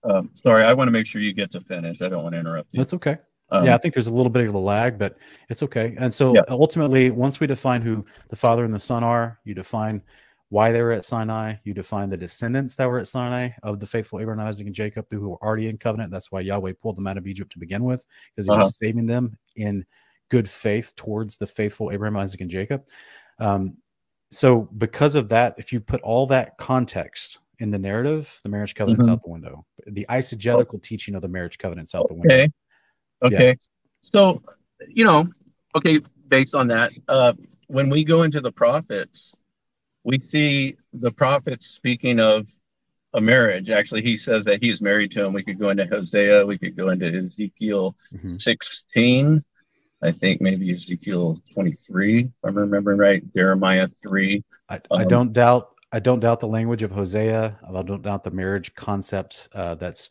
[0.04, 2.02] Um, sorry, I want to make sure you get to finish.
[2.02, 2.80] I don't want to interrupt you.
[2.80, 3.18] That's okay.
[3.50, 5.18] Um, yeah, I think there's a little bit of a lag, but
[5.50, 5.96] it's okay.
[5.98, 6.42] And so yeah.
[6.50, 10.02] ultimately, once we define who the Father and the Son are, you define
[10.50, 11.56] why they were at Sinai.
[11.64, 15.06] You define the descendants that were at Sinai of the faithful Abraham, Isaac, and Jacob,
[15.10, 16.12] who were already in covenant.
[16.12, 18.06] That's why Yahweh pulled them out of Egypt to begin with,
[18.36, 18.60] because He uh-huh.
[18.60, 19.86] was saving them in
[20.30, 22.84] good faith towards the faithful Abraham, Isaac, and Jacob.
[23.40, 23.78] Um,
[24.30, 28.76] so because of that, if you put all that context in the narrative, the marriage
[28.76, 29.14] covenant's mm-hmm.
[29.14, 29.66] out the window.
[29.88, 30.80] The eisegetical oh.
[30.82, 32.36] teaching of the marriage covenant's out the window.
[32.36, 32.52] Okay.
[33.24, 33.48] Okay.
[33.50, 33.54] Yeah.
[34.02, 34.42] So,
[34.88, 35.28] you know,
[35.76, 37.34] okay, based on that, uh,
[37.68, 39.34] when we go into the prophets,
[40.04, 42.48] we see the prophets speaking of
[43.14, 43.70] a marriage.
[43.70, 45.34] Actually, he says that he's married to him.
[45.34, 48.38] We could go into Hosea, we could go into Ezekiel mm-hmm.
[48.38, 49.44] 16.
[50.04, 54.44] I think maybe Ezekiel 23, if I'm remembering right, Jeremiah 3.
[54.70, 57.58] I, um, I don't doubt I don't doubt the language of Hosea.
[57.68, 60.10] I don't doubt the marriage concept uh, that's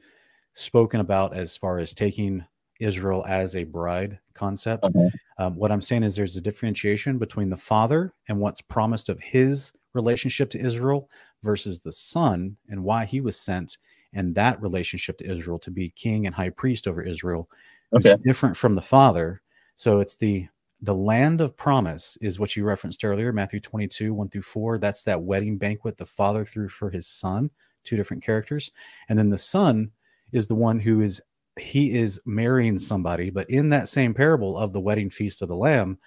[0.55, 2.45] spoken about as far as taking
[2.81, 4.85] Israel as a bride concept.
[4.85, 5.11] Okay.
[5.39, 9.21] Um, what I'm saying is there's a differentiation between the father and what's promised of
[9.21, 11.11] his relationship to Israel
[11.43, 13.79] versus the son and why he was sent
[14.12, 17.51] and that relationship to Israel to be king and high priest over Israel
[17.95, 18.12] okay.
[18.12, 19.43] is different from the father
[19.77, 20.49] so it's the
[20.81, 24.79] the land of promise is what you referenced earlier, Matthew 22, 1 through 4.
[24.79, 27.51] That's that wedding banquet the father threw for his son,
[27.85, 28.71] two different characters.
[29.09, 29.91] And then the son
[30.33, 31.23] is the one who is
[31.59, 35.57] he is marrying somebody, but in that same parable of the wedding feast of the
[35.57, 35.99] lamb,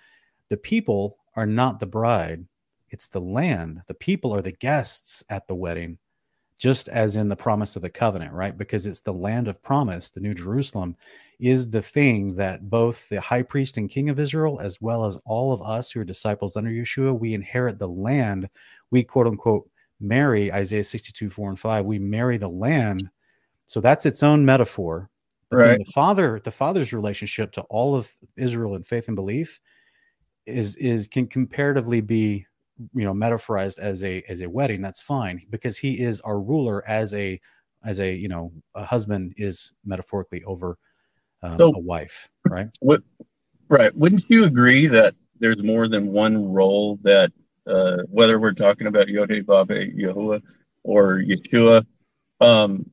[0.49, 2.45] the people are not the bride,
[2.89, 3.81] it's the land.
[3.87, 5.97] The people are the guests at the wedding,
[6.59, 8.55] just as in the promise of the covenant, right?
[8.55, 10.95] Because it's the land of promise, the New Jerusalem
[11.39, 15.17] is the thing that both the high priest and king of Israel, as well as
[15.25, 18.49] all of us who are disciples under Yeshua, we inherit the land.
[18.91, 19.69] We quote unquote
[20.01, 21.85] marry Isaiah 62, 4 and 5.
[21.85, 23.09] We marry the land.
[23.65, 25.09] So that's its own metaphor.
[25.49, 25.77] But right.
[25.79, 29.59] the father, the father's relationship to all of Israel in faith and belief
[30.45, 32.45] is is can comparatively be
[32.93, 36.87] you know metaphorized as a as a wedding that's fine because he is our ruler
[36.87, 37.39] as a
[37.83, 40.77] as a you know a husband is metaphorically over
[41.43, 42.67] um, so, a wife right?
[42.79, 43.01] what
[43.67, 47.31] right wouldn't you agree that there's more than one role that
[47.67, 50.41] uh, whether we're talking about Yod Vav Yahuwah
[50.83, 51.85] or Yeshua
[52.41, 52.89] um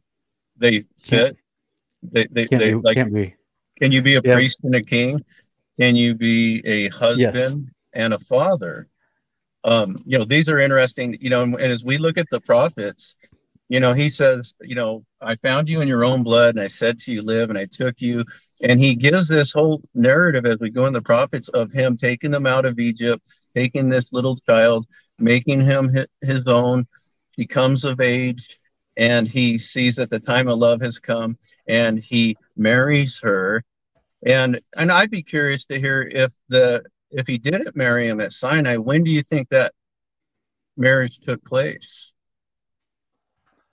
[0.57, 1.37] they fit?
[2.03, 4.35] They they, they be, like can you be a yeah.
[4.35, 5.25] priest and a king?
[5.79, 7.55] Can you be a husband yes.
[7.93, 8.89] and a father
[9.67, 12.41] um, you know, these are interesting, you know, and, and as we look at the
[12.41, 13.17] prophets,
[13.69, 16.69] you know, he says, you know, I found you in your own blood and I
[16.69, 18.25] said to you, live, and I took you.
[18.63, 22.31] And he gives this whole narrative as we go in the prophets of him taking
[22.31, 23.27] them out of Egypt,
[23.57, 24.87] taking this little child,
[25.19, 26.87] making him his own.
[27.37, 28.61] He comes of age
[28.97, 33.65] and he sees that the time of love has come and he marries her.
[34.25, 38.33] And and I'd be curious to hear if the if he didn't marry him at
[38.33, 39.73] Sinai, when do you think that
[40.77, 42.13] marriage took place?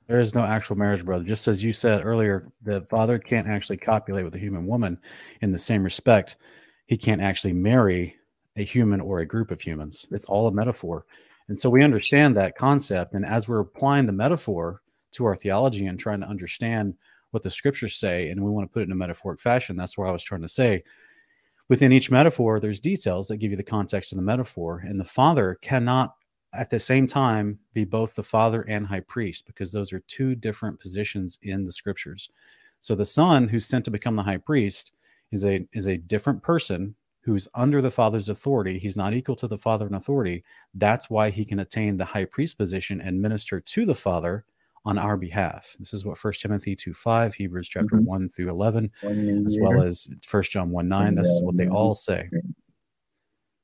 [0.08, 1.24] There is no actual marriage, brother.
[1.24, 4.98] Just as you said earlier, the father can't actually copulate with a human woman
[5.42, 6.38] in the same respect.
[6.88, 8.16] He can't actually marry
[8.58, 10.08] a human or a group of humans.
[10.12, 11.06] It's all a metaphor.
[11.48, 13.14] And so we understand that concept.
[13.14, 14.82] And as we're applying the metaphor
[15.14, 16.96] to our theology and trying to understand
[17.32, 19.98] what the scriptures say, and we want to put it in a metaphoric fashion, that's
[19.98, 20.84] where I was trying to say
[21.70, 24.84] within each metaphor, there's details that give you the context of the metaphor.
[24.86, 26.16] And the father cannot
[26.54, 30.36] at the same time be both the father and high priest because those are two
[30.36, 32.30] different positions in the scriptures.
[32.82, 34.94] So the son who's sent to become the high priest
[35.32, 38.78] is a is a different person who's under the father's authority.
[38.78, 40.44] He's not equal to the father in authority.
[40.74, 44.46] That's why he can attain the high priest position and minister to the father
[44.86, 45.76] on our behalf.
[45.80, 48.06] This is what First Timothy 2 5, Hebrews chapter mm-hmm.
[48.06, 48.92] 1 through 11,
[49.46, 51.16] as well as First John 1 9.
[51.16, 52.30] This is what they all say.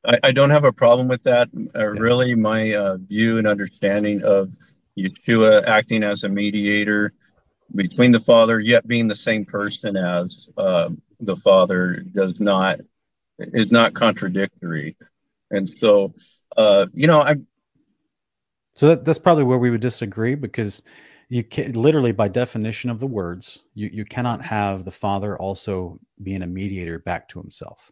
[0.05, 1.49] I, I don't have a problem with that.
[1.75, 1.99] Uh, yeah.
[1.99, 4.51] Really, my uh, view and understanding of
[4.97, 7.13] Yeshua acting as a mediator
[7.75, 12.79] between the Father, yet being the same person as uh, the Father, does not
[13.39, 14.97] is not contradictory.
[15.51, 16.13] And so,
[16.55, 17.35] uh, you know, I.
[18.75, 20.81] So that, that's probably where we would disagree because
[21.29, 25.99] you can literally by definition of the words you, you cannot have the father also
[26.21, 27.91] being a mediator back to himself.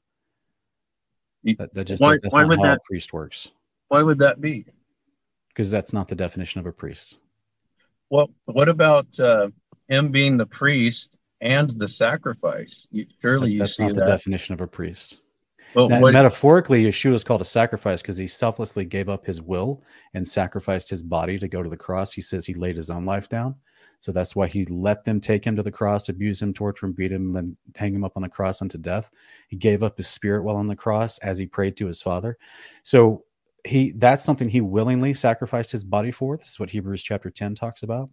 [1.44, 3.52] That, that just why, that's why not would how that, a priest works.
[3.88, 4.66] Why would that be?
[5.50, 7.20] Because that's not the definition of a priest.
[8.10, 9.50] Well what about uh,
[9.88, 12.88] him being the priest and the sacrifice?
[12.92, 15.22] You, surely you that's not the definition of a priest
[15.74, 19.84] well, now, metaphorically, Yeshua is called a sacrifice because he selflessly gave up his will
[20.14, 22.12] and sacrificed his body to go to the cross.
[22.12, 23.56] He says he laid his own life down.
[24.00, 26.94] So that's why he let them take him to the cross, abuse him, torture him,
[26.94, 29.12] beat him, and hang him up on the cross unto death.
[29.48, 32.38] He gave up his spirit while on the cross as he prayed to his father.
[32.84, 33.24] So
[33.66, 36.38] he that's something he willingly sacrificed his body for.
[36.38, 38.10] This is what Hebrews chapter 10 talks about.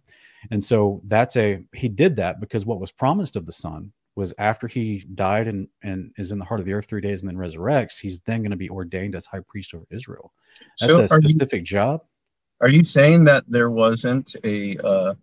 [0.51, 4.33] And so that's a he did that because what was promised of the son was
[4.37, 7.29] after he died and, and is in the heart of the earth three days and
[7.29, 10.31] then resurrects, he's then going to be ordained as high priest over Israel.
[10.79, 12.01] That's so a specific you, job.
[12.61, 15.15] Are you saying that there wasn't a uh,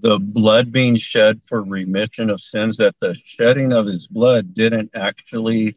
[0.00, 2.76] the blood being shed for remission of sins?
[2.76, 5.74] That the shedding of his blood didn't actually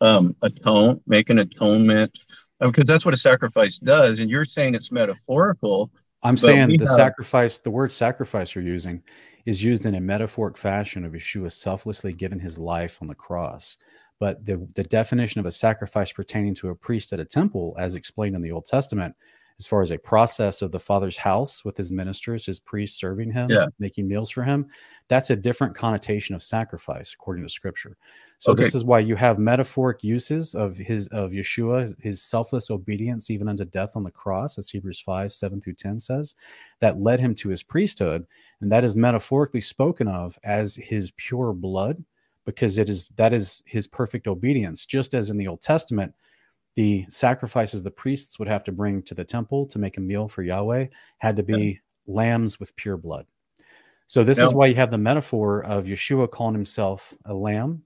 [0.00, 2.24] um, atone, make an atonement,
[2.60, 4.20] because that's what a sacrifice does.
[4.20, 5.90] And you're saying it's metaphorical.
[6.22, 6.94] I'm saying the have...
[6.94, 9.02] sacrifice, the word sacrifice you're using
[9.44, 13.76] is used in a metaphoric fashion of Yeshua selflessly giving his life on the cross.
[14.18, 17.94] But the, the definition of a sacrifice pertaining to a priest at a temple, as
[17.94, 19.16] explained in the Old Testament,
[19.58, 23.30] as far as a process of the father's house with his ministers, his priests serving
[23.30, 23.66] him, yeah.
[23.78, 24.66] making meals for him,
[25.08, 27.96] that's a different connotation of sacrifice according to scripture.
[28.38, 28.64] So okay.
[28.64, 33.48] this is why you have metaphoric uses of his of Yeshua, his selfless obedience even
[33.48, 36.34] unto death on the cross, as Hebrews 5, 7 through 10 says,
[36.80, 38.26] that led him to his priesthood.
[38.60, 42.04] And that is metaphorically spoken of as his pure blood,
[42.44, 46.12] because it is that is his perfect obedience, just as in the Old Testament
[46.74, 50.28] the sacrifices the priests would have to bring to the temple to make a meal
[50.28, 50.86] for Yahweh
[51.18, 53.26] had to be lambs with pure blood.
[54.06, 57.82] So this is why you have the metaphor of Yeshua calling himself a lamb.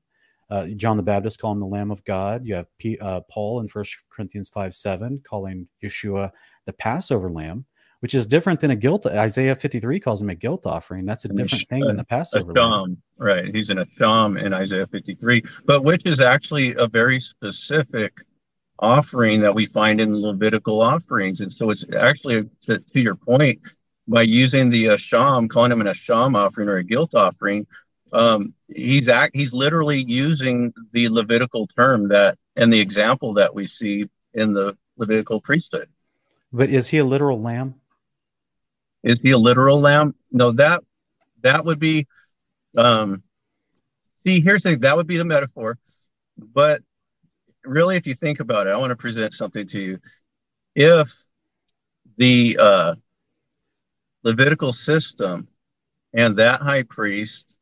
[0.48, 2.46] Uh, John the Baptist calling him the Lamb of God.
[2.46, 6.30] You have P, uh, Paul in First Corinthians five seven calling Yeshua
[6.66, 7.64] the Passover Lamb,
[7.98, 9.06] which is different than a guilt.
[9.06, 11.04] Isaiah fifty three calls him a guilt offering.
[11.04, 12.52] That's a different thing than the Passover.
[12.52, 12.96] Lamb.
[13.18, 18.12] Right, he's in asham in Isaiah fifty three, but which is actually a very specific
[18.78, 21.40] offering that we find in Levitical offerings.
[21.40, 23.60] And so it's actually, to, to your point,
[24.08, 27.66] by using the uh, sham, calling him an asham offering or a guilt offering,
[28.12, 33.66] um, he's act, he's literally using the Levitical term that and the example that we
[33.66, 35.88] see in the Levitical priesthood.
[36.52, 37.74] But is he a literal lamb?
[39.02, 40.14] Is he a literal lamb?
[40.30, 40.82] No, that
[41.42, 42.06] that would be
[42.76, 43.22] um
[44.24, 45.78] see here's the that would be the metaphor.
[46.38, 46.82] But
[47.66, 49.98] really if you think about it, I want to present something to you.
[50.74, 51.12] If
[52.16, 52.94] the uh
[54.26, 55.46] Levitical system
[56.12, 57.54] and that high priest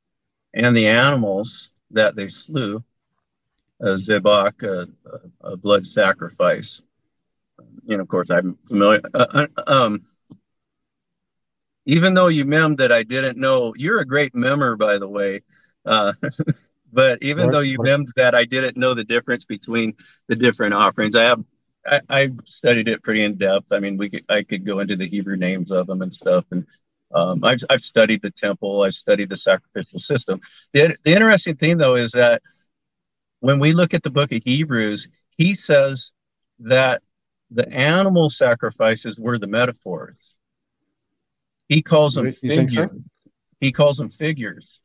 [0.54, 2.82] and the animals that they slew,
[3.82, 4.88] a zebach, a,
[5.42, 6.80] a blood sacrifice.
[7.86, 9.02] and of course, I'm familiar.
[9.12, 10.00] Uh, uh um,
[11.84, 15.42] even though you mem that I didn't know, you're a great member, by the way.
[15.84, 16.14] Uh,
[16.94, 19.94] but even though you memmed that I didn't know the difference between
[20.28, 21.44] the different offerings, I have
[21.86, 23.72] I, I studied it pretty in depth.
[23.72, 26.44] I mean, we could, I could go into the Hebrew names of them and stuff,
[26.50, 26.64] and
[27.14, 28.82] um, I've I've studied the temple.
[28.82, 30.40] I've studied the sacrificial system.
[30.72, 32.42] The the interesting thing though is that
[33.40, 36.12] when we look at the book of Hebrews, he says
[36.60, 37.02] that
[37.50, 40.38] the animal sacrifices were the metaphors.
[41.68, 42.74] He calls them figures.
[42.74, 42.88] So?
[43.60, 44.80] He calls them figures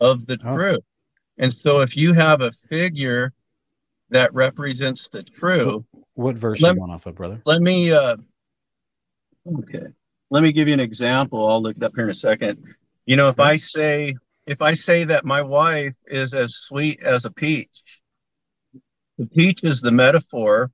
[0.00, 0.54] of the oh.
[0.54, 0.84] truth.
[1.40, 3.32] And so if you have a figure
[4.10, 5.84] that represents the true.
[5.92, 7.40] What, what verse let, you want off of, brother?
[7.46, 8.16] Let me uh
[9.58, 9.86] okay.
[10.30, 11.48] Let me give you an example.
[11.48, 12.62] I'll look it up here in a second.
[13.06, 14.14] You know, if I say
[14.46, 18.00] if I say that my wife is as sweet as a peach,
[19.16, 20.66] the peach is the metaphor,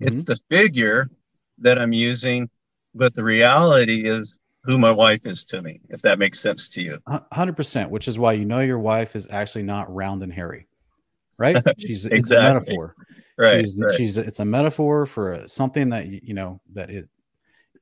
[0.00, 0.08] mm-hmm.
[0.08, 1.10] it's the figure
[1.58, 2.48] that I'm using,
[2.94, 6.82] but the reality is who my wife is to me, if that makes sense to
[6.82, 6.98] you.
[7.08, 10.66] 100%, which is why you know your wife is actually not round and hairy,
[11.38, 11.56] right?
[11.78, 12.18] She's exactly.
[12.18, 12.94] it's a metaphor.
[13.38, 13.94] Right, she's, right.
[13.94, 17.06] she's it's a metaphor for something that you know that it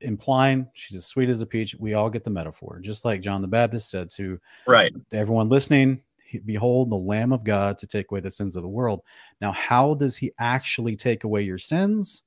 [0.01, 1.77] implying she's as sweet as a peach.
[1.79, 6.01] We all get the metaphor, just like John the Baptist said to right everyone listening.
[6.43, 9.01] Behold, the Lamb of God to take away the sins of the world.
[9.39, 12.23] Now, how does he actually take away your sins?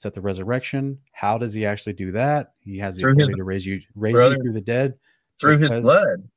[0.00, 0.98] It's at the resurrection.
[1.12, 2.54] How does he actually do that?
[2.60, 4.94] He has the through ability his, to raise you, raise brother, you through the dead.
[5.38, 6.28] Through because, his blood.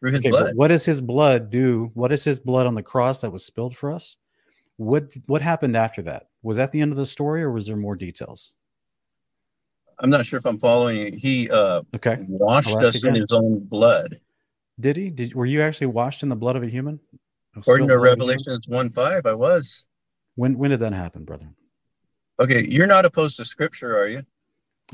[0.00, 0.56] Through his okay, blood.
[0.56, 1.92] what does his blood do?
[1.94, 4.16] What is his blood on the cross that was spilled for us?
[4.76, 6.30] What what happened after that?
[6.42, 8.54] Was that the end of the story, or was there more details?
[10.00, 11.12] I'm not sure if I'm following you.
[11.16, 13.14] He uh, okay washed us again.
[13.14, 14.18] in his own blood.
[14.80, 15.10] Did he?
[15.10, 16.98] Did were you actually washed in the blood of a human?
[17.56, 19.84] According to Revelations one five, I was.
[20.34, 21.48] When when did that happen, brother?
[22.38, 24.22] Okay, you're not opposed to scripture, are you?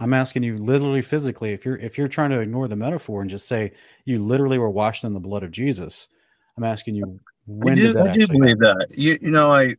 [0.00, 3.28] I'm asking you literally physically if you're if you're trying to ignore the metaphor and
[3.28, 3.72] just say
[4.04, 6.08] you literally were washed in the blood of Jesus.
[6.56, 8.78] I'm asking you when I do, did that I do believe happen?
[8.78, 8.98] that.
[8.98, 9.76] You you know I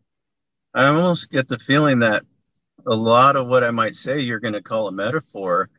[0.76, 2.23] I almost get the feeling that
[2.86, 5.69] a lot of what I might say you're going to call a metaphor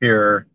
[0.00, 0.46] here,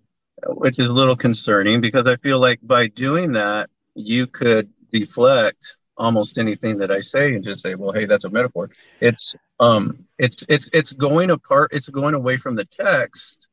[0.48, 5.78] which is a little concerning because I feel like by doing that you could deflect
[5.98, 8.70] almost anything that I say and just say, well, hey, that's a metaphor.
[9.02, 13.48] It's um it's it's it's going apart, it's going away from the text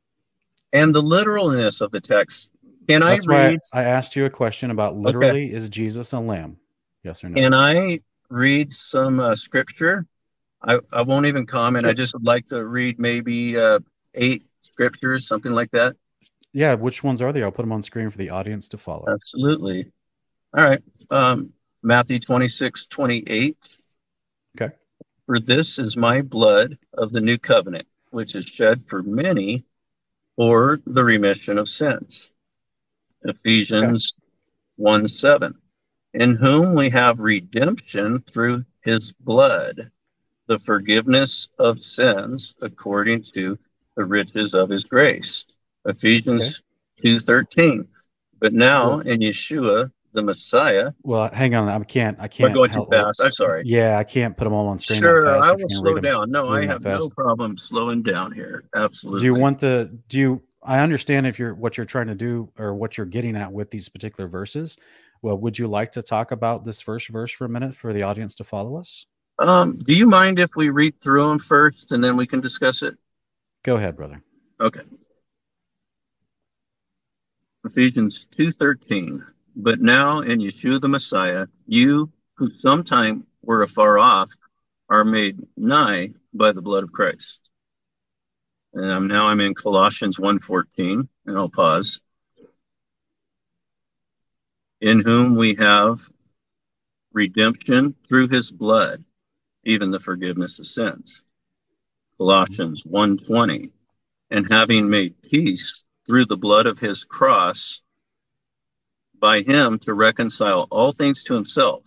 [0.73, 2.51] and the literalness of the text.
[2.89, 5.53] Can that's I read I asked you a question about literally okay.
[5.53, 6.59] is Jesus a lamb?
[7.03, 7.41] Yes or no?
[7.41, 10.07] Can I read some uh, scripture?
[10.67, 11.83] I, I won't even comment.
[11.83, 11.91] Sure.
[11.91, 13.81] I just would like to read maybe uh,
[14.15, 15.97] eight scriptures, something like that.
[16.53, 17.43] Yeah, which ones are they?
[17.43, 19.05] I'll put them on screen for the audience to follow.
[19.09, 19.91] Absolutely.
[20.57, 20.83] All right.
[21.11, 23.57] Um, Matthew 26, 28.
[24.57, 24.75] Okay.
[25.27, 29.65] For this is my blood of the new covenant, which is shed for many
[30.37, 32.31] for the remission of sins.
[33.23, 34.25] Ephesians okay.
[34.77, 35.55] 1 7.
[36.13, 39.91] In whom we have redemption through his blood,
[40.47, 43.59] the forgiveness of sins according to
[43.97, 45.47] the riches of his grace.
[45.87, 46.63] Ephesians
[47.01, 47.17] okay.
[47.17, 47.87] 2:13.
[48.39, 50.93] But now in Yeshua the Messiah.
[51.03, 52.17] Well, hang on, I can't.
[52.19, 52.51] I can't.
[52.51, 53.21] We're going too fast.
[53.21, 53.65] I'm sorry.
[53.67, 55.01] Yeah, I can't put them all on screen.
[55.01, 56.31] Sure, I will slow down.
[56.31, 58.65] No, I have no problem slowing down here.
[58.75, 59.21] Absolutely.
[59.21, 59.91] Do you want to?
[60.09, 60.43] Do you?
[60.63, 63.71] I understand if you're what you're trying to do or what you're getting at with
[63.71, 64.79] these particular verses.
[65.21, 68.03] Well, would you like to talk about this first verse for a minute for the
[68.03, 69.07] audience to follow us?
[69.39, 72.83] Um, do you mind if we read through them first and then we can discuss
[72.83, 72.97] it?
[73.65, 74.23] Go ahead, brother.
[74.61, 74.83] Okay.
[77.65, 79.25] Ephesians 2:13
[79.57, 84.33] but now in Yeshua the Messiah, you who sometime were afar off
[84.89, 87.41] are made nigh by the blood of Christ.
[88.73, 92.01] And I'm now I'm in Colossians 1:14, and I'll pause.
[94.81, 96.01] In whom we have
[97.13, 99.05] redemption through his blood,
[99.65, 101.23] even the forgiveness of sins.
[102.19, 103.71] Colossians 1:20,
[104.31, 107.81] and having made peace through the blood of his cross,
[109.25, 111.83] by him to reconcile all things to himself.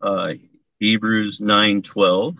[0.00, 0.32] Uh,
[0.78, 2.34] Hebrews 9 12.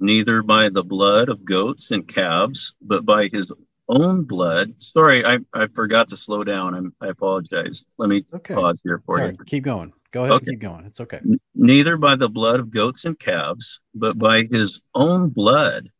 [0.00, 3.52] neither by the blood of goats and calves, but by his
[3.90, 4.72] own blood.
[4.78, 6.72] Sorry, I, I forgot to slow down.
[6.72, 7.84] I'm, I apologize.
[7.98, 8.54] Let me okay.
[8.54, 9.36] pause here for you.
[9.44, 9.92] Keep going.
[10.12, 10.36] Go ahead.
[10.36, 10.52] Okay.
[10.52, 10.86] Keep going.
[10.86, 11.20] It's okay.
[11.54, 15.90] Neither by the blood of goats and calves, but by his own blood,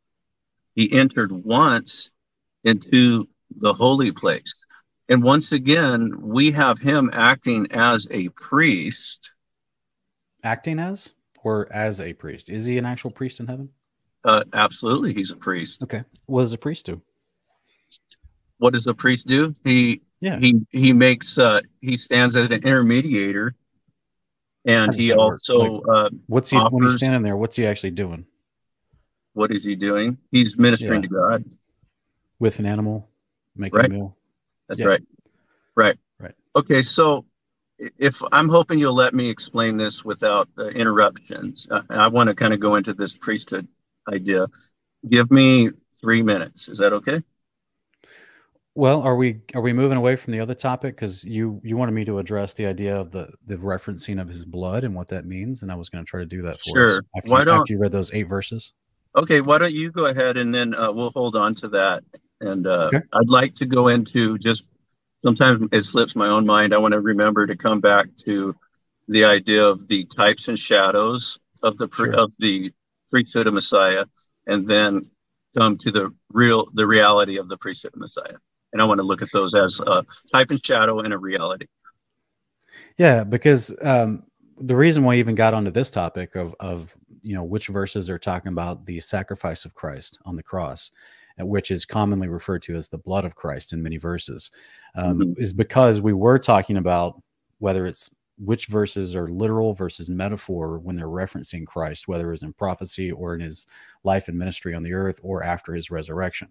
[0.74, 2.09] he entered once
[2.64, 4.65] into the holy place.
[5.09, 9.32] And once again, we have him acting as a priest.
[10.42, 12.48] Acting as or as a priest?
[12.48, 13.68] Is he an actual priest in heaven?
[14.24, 15.82] Uh, absolutely, he's a priest.
[15.82, 16.02] Okay.
[16.26, 17.00] What does a priest do?
[18.59, 19.54] What does a priest do?
[19.62, 20.38] He yeah.
[20.38, 23.52] he he makes uh he stands as an intermediator
[24.64, 27.90] and he also like, uh, what's he offers, when he's standing there what's he actually
[27.90, 28.24] doing
[29.34, 31.09] what is he doing he's ministering yeah.
[31.09, 31.44] to god
[32.38, 33.09] with an animal
[33.54, 33.90] making right.
[33.90, 34.16] a meal
[34.68, 34.86] that's yeah.
[34.86, 35.02] right
[35.76, 37.24] right right okay so
[37.98, 42.34] if i'm hoping you'll let me explain this without uh, interruptions uh, i want to
[42.34, 43.66] kind of go into this priesthood
[44.12, 44.46] idea
[45.10, 47.22] give me three minutes is that okay
[48.76, 51.92] well, are we are we moving away from the other topic because you you wanted
[51.92, 55.24] me to address the idea of the the referencing of his blood and what that
[55.24, 56.84] means, and I was going to try to do that for sure.
[56.84, 58.74] us after, why you, don't, after you read those eight verses.
[59.16, 62.04] Okay, why don't you go ahead and then uh, we'll hold on to that.
[62.41, 63.01] And uh, okay.
[63.12, 64.64] I'd like to go into just
[65.24, 66.74] sometimes it slips my own mind.
[66.74, 68.55] I want to remember to come back to
[69.09, 72.12] the idea of the types and shadows of the sure.
[72.12, 72.72] of the
[73.11, 74.05] priesthood of Messiah,
[74.47, 75.11] and then
[75.57, 78.37] come to the real the reality of the priesthood of Messiah
[78.76, 81.66] and I want to look at those as a type and shadow and a reality.
[82.99, 84.24] Yeah, because um,
[84.59, 88.11] the reason why I even got onto this topic of of you know which verses
[88.11, 90.91] are talking about the sacrifice of Christ on the cross,
[91.39, 94.51] which is commonly referred to as the blood of Christ in many verses,
[94.95, 95.43] um, mm-hmm.
[95.43, 97.20] is because we were talking about
[97.59, 102.53] whether it's which verses are literal versus metaphor when they're referencing Christ, whether it's in
[102.53, 103.66] prophecy or in his
[104.05, 106.49] life and ministry on the earth or after his resurrection.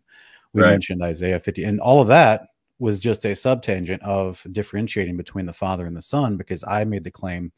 [0.54, 0.72] We right.
[0.72, 2.48] mentioned Isaiah 50, and all of that
[2.80, 7.04] was just a subtangent of differentiating between the Father and the Son because I made
[7.04, 7.52] the claim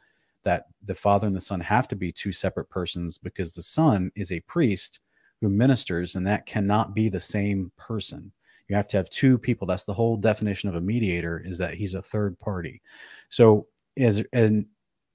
[0.44, 4.12] that the Father and the Son have to be two separate persons because the Son
[4.16, 5.00] is a priest
[5.42, 8.32] who ministers, and that cannot be the same person.
[8.68, 9.66] You have to have two people.
[9.66, 12.82] That's the whole definition of a mediator is that he's a third party.
[13.30, 13.68] So
[13.98, 14.66] as and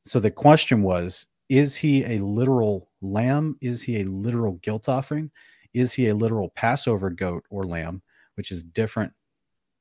[0.04, 3.56] so the question was, is he a literal lamb?
[3.60, 5.30] Is he a literal guilt offering?
[5.74, 8.02] is he a literal Passover goat or lamb,
[8.34, 9.12] which is different,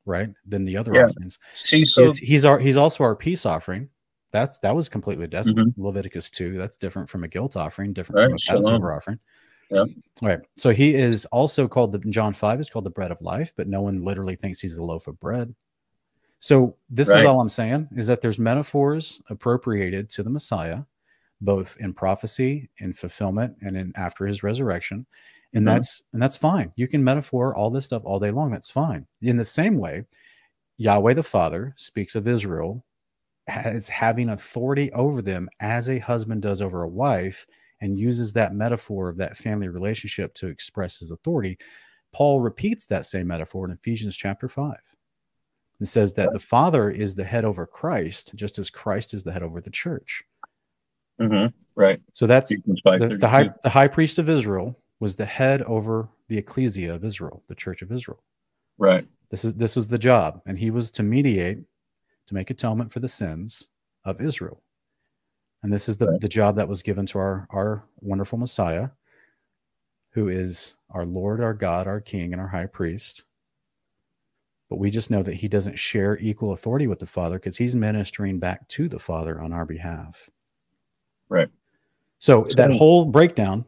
[0.05, 1.05] right, than the other yeah.
[1.05, 1.39] offerings?
[1.63, 3.89] See, so is, he's our he's also our peace offering.
[4.31, 5.57] That's that was completely different.
[5.57, 5.83] Mm-hmm.
[5.83, 6.57] Leviticus two.
[6.57, 8.83] That's different from a guilt offering, different right, from a Passover shalom.
[8.83, 9.19] offering.
[9.71, 9.85] Yeah.
[10.21, 10.39] All right.
[10.57, 13.67] So he is also called the John five is called the bread of life, but
[13.67, 15.53] no one literally thinks he's a loaf of bread.
[16.39, 17.19] So this right.
[17.19, 20.81] is all I'm saying is that there's metaphors appropriated to the Messiah,
[21.39, 25.05] both in prophecy, in fulfillment, and in after his resurrection
[25.53, 25.73] and mm-hmm.
[25.75, 29.05] that's and that's fine you can metaphor all this stuff all day long that's fine
[29.21, 30.03] in the same way
[30.77, 32.83] yahweh the father speaks of israel
[33.47, 37.45] as having authority over them as a husband does over a wife
[37.81, 41.57] and uses that metaphor of that family relationship to express his authority
[42.13, 44.75] paul repeats that same metaphor in ephesians chapter 5
[45.79, 49.31] and says that the father is the head over christ just as christ is the
[49.31, 50.23] head over the church
[51.19, 51.47] mm-hmm.
[51.75, 56.07] right so that's the, the, high, the high priest of israel was the head over
[56.29, 58.23] the ecclesia of Israel, the church of Israel.
[58.77, 59.05] Right.
[59.29, 61.57] This is this was the job, and he was to mediate,
[62.27, 63.69] to make atonement for the sins
[64.05, 64.61] of Israel.
[65.63, 66.21] And this is the, right.
[66.21, 68.89] the job that was given to our our wonderful Messiah,
[70.11, 73.25] who is our Lord, our God, our King, and our High Priest.
[74.69, 77.75] But we just know that he doesn't share equal authority with the Father because he's
[77.75, 80.29] ministering back to the Father on our behalf.
[81.27, 81.49] Right.
[82.19, 83.65] So, so that whole breakdown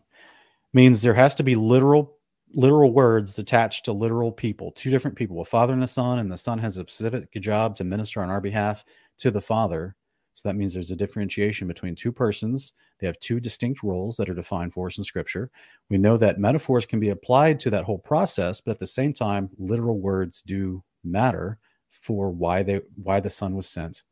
[0.74, 2.18] means there has to be literal
[2.54, 6.32] literal words attached to literal people, two different people, a father and a son, and
[6.32, 8.86] the son has a specific job to minister on our behalf
[9.18, 9.96] to the father.
[10.34, 12.74] So that means there's a differentiation between two persons.
[13.00, 15.52] They have two distinct roles that are defined for us in scripture.
[15.90, 19.14] We know that metaphors can be applied to that whole process, but at the same
[19.14, 21.60] time, literal words do matter
[21.90, 24.04] for why they why the son was sent,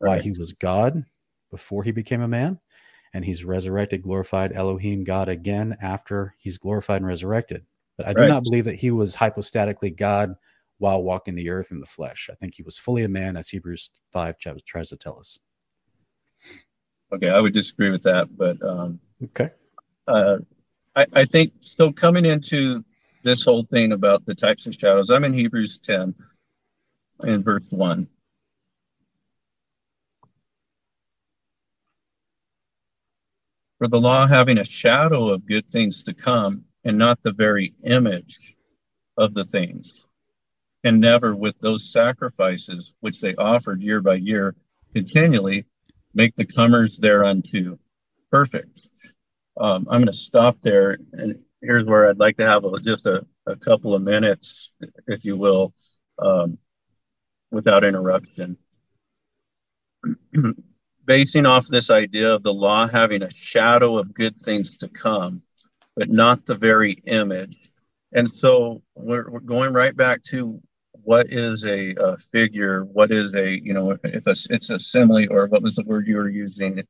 [0.00, 0.16] right.
[0.16, 1.04] why he was God
[1.50, 2.60] before he became a man,
[3.14, 7.64] and he's resurrected, glorified Elohim God again after he's glorified and resurrected.
[7.96, 8.28] But I do right.
[8.28, 10.34] not believe that he was hypostatically God
[10.78, 12.28] while walking the earth in the flesh.
[12.30, 15.38] I think he was fully a man, as Hebrews 5 tries to tell us.
[17.12, 19.50] Okay, I would disagree with that, but um, okay.
[20.06, 20.38] Uh,
[20.94, 21.92] I, I think so.
[21.92, 22.84] Coming into
[23.22, 26.14] this whole thing about the types of shadows, I'm in Hebrews 10
[27.24, 28.08] in verse 1.
[33.78, 37.74] For the law having a shadow of good things to come, and not the very
[37.84, 38.56] image
[39.16, 40.06] of the things,
[40.84, 44.54] and never with those sacrifices which they offered year by year
[44.94, 45.66] continually
[46.14, 47.78] make the comers thereunto
[48.30, 48.88] perfect.
[49.60, 53.06] Um, I'm going to stop there, and here's where I'd like to have a, just
[53.06, 54.72] a, a couple of minutes,
[55.06, 55.74] if you will,
[56.18, 56.58] um,
[57.50, 58.56] without interruption.
[61.04, 65.42] Basing off this idea of the law having a shadow of good things to come,
[65.96, 67.70] but not the very image.
[68.12, 70.60] And so we're, we're going right back to
[71.10, 72.84] what is a, a, figure?
[72.84, 76.06] What is a, you know, if a, it's a simile or what was the word
[76.06, 76.84] you were using?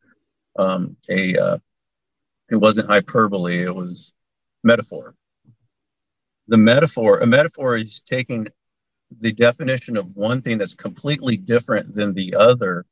[0.59, 1.59] Um, a, uh,
[2.51, 4.13] it wasn't hyperbole, it was
[4.63, 5.15] metaphor.
[6.49, 8.49] The metaphor, a metaphor is taking
[9.23, 12.85] the definition of one thing that's completely different than the other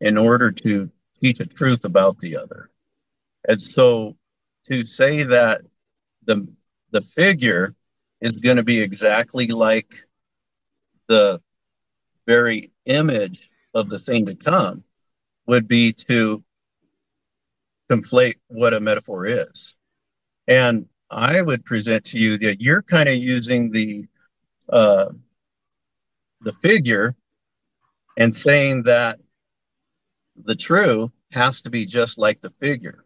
[0.00, 2.70] in order to teach a truth about the other.
[3.46, 4.16] And so
[4.68, 5.60] to say that
[6.24, 6.48] the
[6.92, 7.74] the figure
[8.22, 10.06] is going to be exactly like
[11.12, 11.42] the
[12.26, 14.82] very image of the thing to come
[15.46, 16.42] would be to
[17.90, 19.76] conflate what a metaphor is.
[20.48, 24.06] And I would present to you that you're kind of using the
[24.72, 25.10] uh,
[26.40, 27.14] the figure
[28.16, 29.18] and saying that
[30.44, 33.04] the true has to be just like the figure.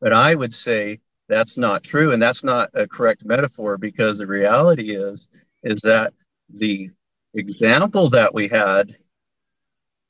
[0.00, 4.26] But I would say that's not true, and that's not a correct metaphor because the
[4.26, 5.28] reality is
[5.62, 6.12] is that
[6.50, 6.90] the
[7.34, 8.96] example that we had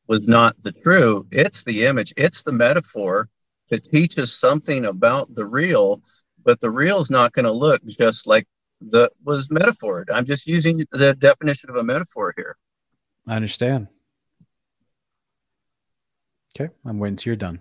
[0.09, 1.27] was not the true.
[1.31, 2.13] It's the image.
[2.17, 3.29] It's the metaphor
[3.69, 6.03] to teach us something about the real,
[6.45, 8.47] but the real is not going to look just like
[8.81, 10.07] the was metaphored.
[10.13, 12.57] I'm just using the definition of a metaphor here.
[13.27, 13.89] I understand.
[16.55, 17.61] Okay, I'm waiting till you're done.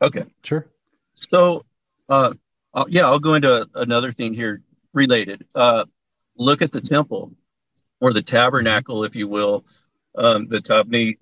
[0.00, 0.68] Okay, sure.
[1.14, 1.64] So,
[2.08, 2.34] uh,
[2.72, 5.44] I'll, yeah, I'll go into another thing here related.
[5.54, 5.86] Uh,
[6.36, 7.32] look at the temple
[8.00, 9.64] or the tabernacle, if you will.
[10.16, 11.16] Um, the Tabni,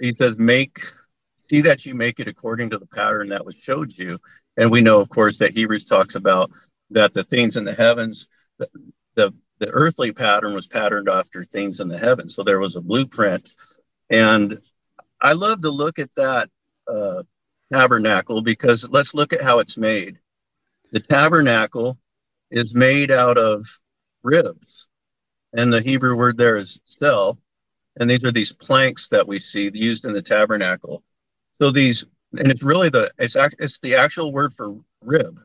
[0.00, 0.80] he says, make
[1.50, 4.18] see that you make it according to the pattern that was showed you.
[4.56, 6.50] And we know, of course, that Hebrews talks about
[6.90, 8.68] that the things in the heavens, the,
[9.14, 12.34] the, the earthly pattern was patterned after things in the heavens.
[12.34, 13.54] So there was a blueprint.
[14.10, 14.60] And
[15.20, 16.50] I love to look at that
[16.86, 17.22] uh,
[17.72, 20.18] tabernacle because let's look at how it's made.
[20.92, 21.98] The tabernacle
[22.50, 23.66] is made out of
[24.22, 24.86] ribs,
[25.52, 27.38] and the Hebrew word there is cell.
[27.98, 31.02] And these are these planks that we see used in the tabernacle.
[31.60, 35.40] So these, and it's really the it's it's the actual word for rib.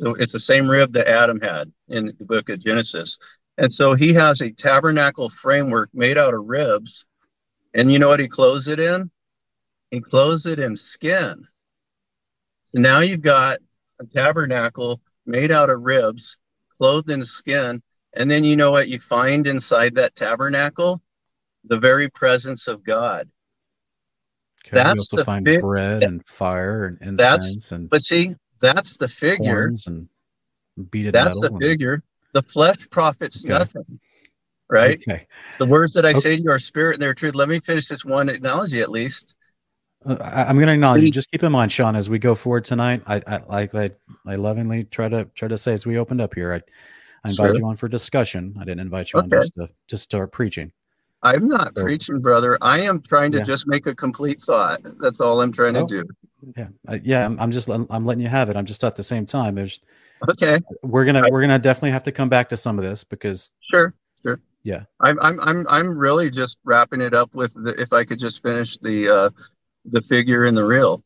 [0.00, 3.18] So it's the same rib that Adam had in the book of Genesis.
[3.58, 7.06] And so he has a tabernacle framework made out of ribs.
[7.74, 9.10] And you know what he clothes it in?
[9.90, 11.46] He clothes it in skin.
[12.74, 13.58] So now you've got
[13.98, 16.36] a tabernacle made out of ribs,
[16.76, 17.82] clothed in skin.
[18.16, 21.02] And then you know what you find inside that tabernacle?
[21.64, 23.28] The very presence of God.
[24.66, 28.96] Okay, that's we also find fi- bread and fire and incense and but see that's
[28.96, 30.08] the figure and
[30.90, 32.02] beaded that's the and, figure
[32.32, 33.54] the flesh profits okay.
[33.54, 34.00] nothing
[34.68, 35.24] right okay.
[35.58, 36.18] the words that i okay.
[36.18, 38.90] say to you are spirit and they're truth let me finish this one analogy at
[38.90, 39.36] least
[40.04, 41.10] uh, I, am going to acknowledge you.
[41.10, 43.90] Just keep in mind, Sean, as we go forward tonight, I, I like I,
[44.24, 46.60] I lovingly try to try to say as we opened up here, I,
[47.26, 47.58] I invite sure.
[47.58, 48.54] you on for discussion.
[48.58, 49.36] I didn't invite you okay.
[49.36, 50.70] on just to just start preaching.
[51.22, 52.56] I'm not so, preaching, brother.
[52.60, 53.44] I am trying to yeah.
[53.44, 54.80] just make a complete thought.
[55.00, 56.04] That's all I'm trying to do.
[56.56, 57.24] Yeah, uh, yeah.
[57.24, 58.56] I'm, I'm, just I'm, I'm, letting you have it.
[58.56, 59.56] I'm just at the same time.
[59.56, 59.80] There's
[60.28, 60.60] okay.
[60.82, 63.92] We're gonna we're gonna definitely have to come back to some of this because sure,
[64.22, 64.40] sure.
[64.62, 68.20] Yeah, I'm I'm I'm I'm really just wrapping it up with the if I could
[68.20, 69.30] just finish the uh
[69.86, 71.02] the figure in the real.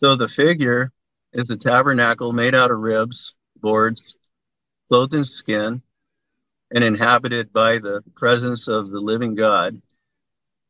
[0.00, 0.92] So the figure
[1.32, 4.16] is a tabernacle made out of ribs, boards,
[4.88, 5.82] clothed in skin,
[6.70, 9.80] and inhabited by the presence of the living God.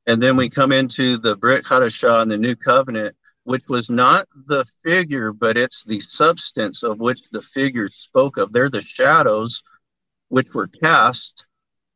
[0.06, 4.28] And then we come into the Brit Hadashah and the New Covenant, which was not
[4.46, 8.52] the figure, but it's the substance of which the figure spoke of.
[8.52, 9.62] They're the shadows
[10.28, 11.46] which were cast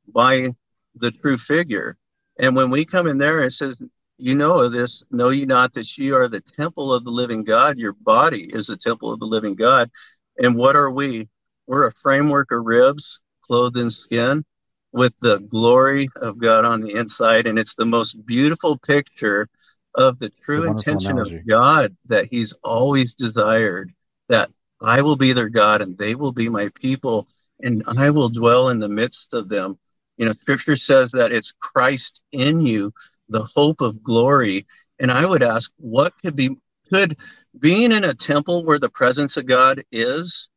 [0.08, 0.54] by
[0.94, 1.96] the true figure.
[2.38, 3.80] And when we come in there, it says,
[4.16, 7.44] You know of this, know ye not that ye are the temple of the living
[7.44, 7.78] God?
[7.78, 9.90] Your body is the temple of the living God.
[10.38, 11.28] And what are we?
[11.70, 14.44] We're a framework of ribs clothed in skin
[14.90, 17.46] with the glory of God on the inside.
[17.46, 19.48] And it's the most beautiful picture
[19.94, 21.36] of the true intention analogy.
[21.36, 23.92] of God that He's always desired
[24.28, 24.50] that
[24.80, 27.28] I will be their God and they will be my people
[27.60, 29.78] and I will dwell in the midst of them.
[30.16, 32.92] You know, scripture says that it's Christ in you,
[33.28, 34.66] the hope of glory.
[34.98, 36.56] And I would ask, what could be
[36.88, 37.16] could
[37.60, 40.48] being in a temple where the presence of God is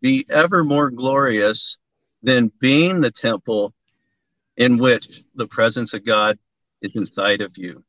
[0.00, 1.78] be ever more glorious
[2.22, 3.74] than being the temple
[4.56, 6.38] in which the presence of God
[6.82, 7.84] is inside of you?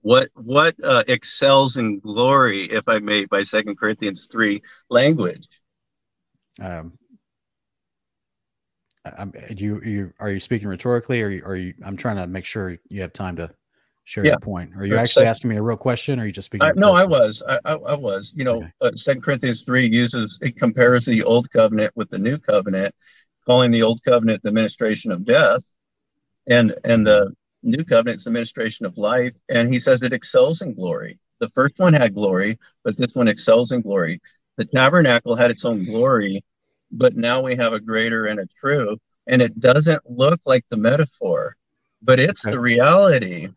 [0.00, 5.46] What what uh, excels in glory, if I may, by Second Corinthians three language?
[6.60, 6.98] Um,
[9.04, 11.74] I'm, you, you are you speaking rhetorically, or are you?
[11.84, 13.50] I'm trying to make sure you have time to
[14.06, 14.32] share yeah.
[14.32, 14.70] your point.
[14.76, 16.66] Are you actually asking me a real question, or are you just speaking?
[16.66, 17.42] I, no, I was.
[17.46, 18.32] I, I, I, was.
[18.34, 18.96] You know, okay.
[18.96, 22.94] Second uh, Corinthians three uses it compares the old covenant with the new covenant,
[23.44, 25.60] calling the old covenant the administration of death,
[26.48, 27.34] and and the
[27.64, 29.34] new covenant's the administration of life.
[29.48, 31.18] And he says it excels in glory.
[31.40, 34.20] The first one had glory, but this one excels in glory.
[34.56, 36.44] The tabernacle had its own glory,
[36.92, 38.96] but now we have a greater and a true.
[39.26, 41.56] And it doesn't look like the metaphor,
[42.00, 42.52] but it's okay.
[42.52, 43.48] the reality.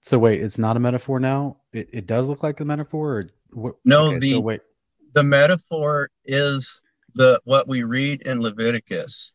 [0.00, 1.58] So wait, it's not a metaphor now.
[1.72, 3.74] It, it does look like a metaphor, or what?
[3.84, 4.60] No, okay, the so wait.
[5.14, 6.80] the metaphor is
[7.14, 9.34] the what we read in Leviticus.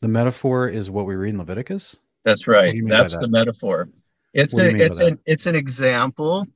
[0.00, 1.96] The metaphor is what we read in Leviticus.
[2.24, 2.74] That's right.
[2.86, 3.20] That's that?
[3.20, 3.88] the metaphor.
[4.32, 6.48] It's a it's an it's an example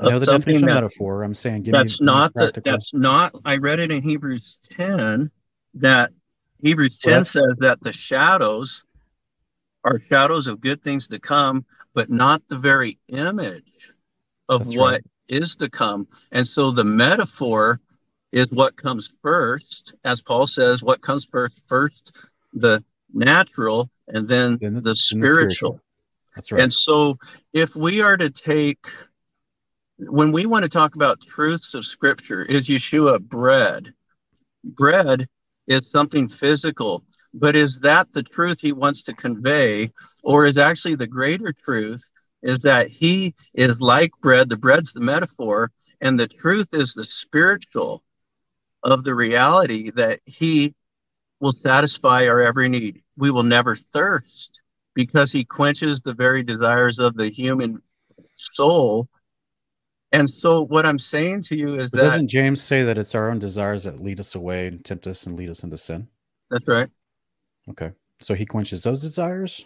[0.00, 1.22] I know the definition of metaphor.
[1.22, 3.34] I'm saying give me that's not the, that's not.
[3.44, 5.30] I read it in Hebrews 10
[5.74, 6.10] that
[6.62, 8.84] Hebrews 10 well, says that the shadows
[9.84, 11.64] are shadows of good things to come,
[11.94, 13.72] but not the very image
[14.48, 15.04] of what right.
[15.28, 16.06] is to come.
[16.30, 17.80] And so the metaphor
[18.30, 21.62] is what comes first, as Paul says, what comes first?
[21.68, 22.16] First
[22.54, 25.22] the natural, and then, the, the, spiritual.
[25.22, 25.80] the spiritual.
[26.34, 26.62] That's right.
[26.62, 27.18] And so
[27.52, 28.86] if we are to take
[29.98, 33.92] when we want to talk about truths of scripture, is Yeshua bread?
[34.64, 35.28] Bread
[35.66, 37.04] is something physical,
[37.34, 39.92] but is that the truth he wants to convey?
[40.22, 42.02] Or is actually the greater truth
[42.42, 45.70] is that he is like bread, the bread's the metaphor,
[46.00, 48.02] and the truth is the spiritual
[48.82, 50.74] of the reality that he
[51.40, 53.02] will satisfy our every need.
[53.16, 54.60] We will never thirst
[54.94, 57.80] because he quenches the very desires of the human
[58.36, 59.08] soul
[60.12, 63.14] and so what I'm saying to you is but that doesn't James say that it's
[63.14, 66.06] our own desires that lead us away and tempt us and lead us into sin?
[66.50, 66.88] That's right.
[67.70, 67.92] Okay.
[68.20, 69.64] So he quenches those desires?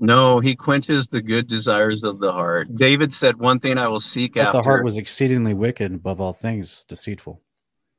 [0.00, 2.74] No, he quenches the good desires of the heart.
[2.74, 4.58] David said, One thing I will seek but after.
[4.58, 7.40] The heart was exceedingly wicked, above all things, deceitful.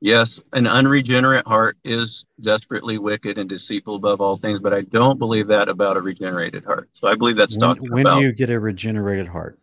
[0.01, 5.17] Yes, an unregenerate heart is desperately wicked and deceitful above all things, but I don't
[5.17, 6.89] believe that about a regenerated heart.
[6.91, 8.19] So I believe that's when, when about.
[8.19, 9.57] do you get a regenerated heart?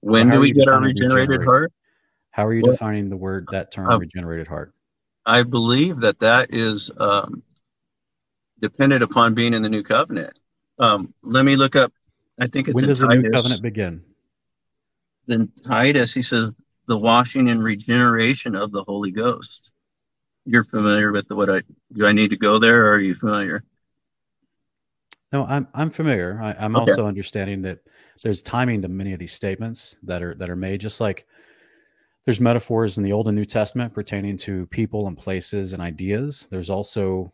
[0.00, 1.72] When do we get our regenerated heart?
[2.30, 4.74] How are you defining the word that term uh, regenerated heart?
[5.24, 7.42] I believe that that is um,
[8.60, 10.38] dependent upon being in the new covenant.
[10.78, 11.92] Um, let me look up.
[12.38, 13.16] I think it's when does Titus.
[13.16, 14.02] the new covenant begin?
[15.26, 16.52] Then Titus, he says,
[16.86, 19.70] the washing and regeneration of the Holy Ghost.
[20.44, 22.06] You're familiar with what I do.
[22.06, 23.64] I need to go there, or are you familiar?
[25.32, 26.38] No, I'm I'm familiar.
[26.40, 26.92] I, am okay.
[26.92, 27.80] also understanding that
[28.22, 31.26] there's timing to many of these statements that are that are made just like
[32.24, 36.48] there's metaphors in the old and new testament pertaining to people and places and ideas
[36.50, 37.32] there's also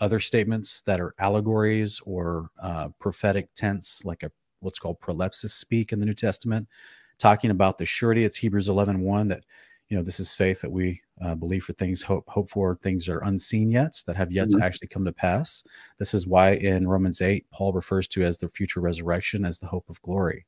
[0.00, 4.30] other statements that are allegories or uh, prophetic tense like a
[4.60, 6.66] what's called prolepsis speak in the new testament
[7.18, 8.24] talking about the surety.
[8.24, 9.44] It's hebrews 11 1 that
[9.88, 13.06] you know this is faith that we uh, believe for things hope hope for things
[13.06, 14.58] that are unseen yet that have yet mm-hmm.
[14.58, 15.62] to actually come to pass.
[15.98, 19.66] This is why in romans 8 paul refers to as the future resurrection as the
[19.66, 20.46] hope of glory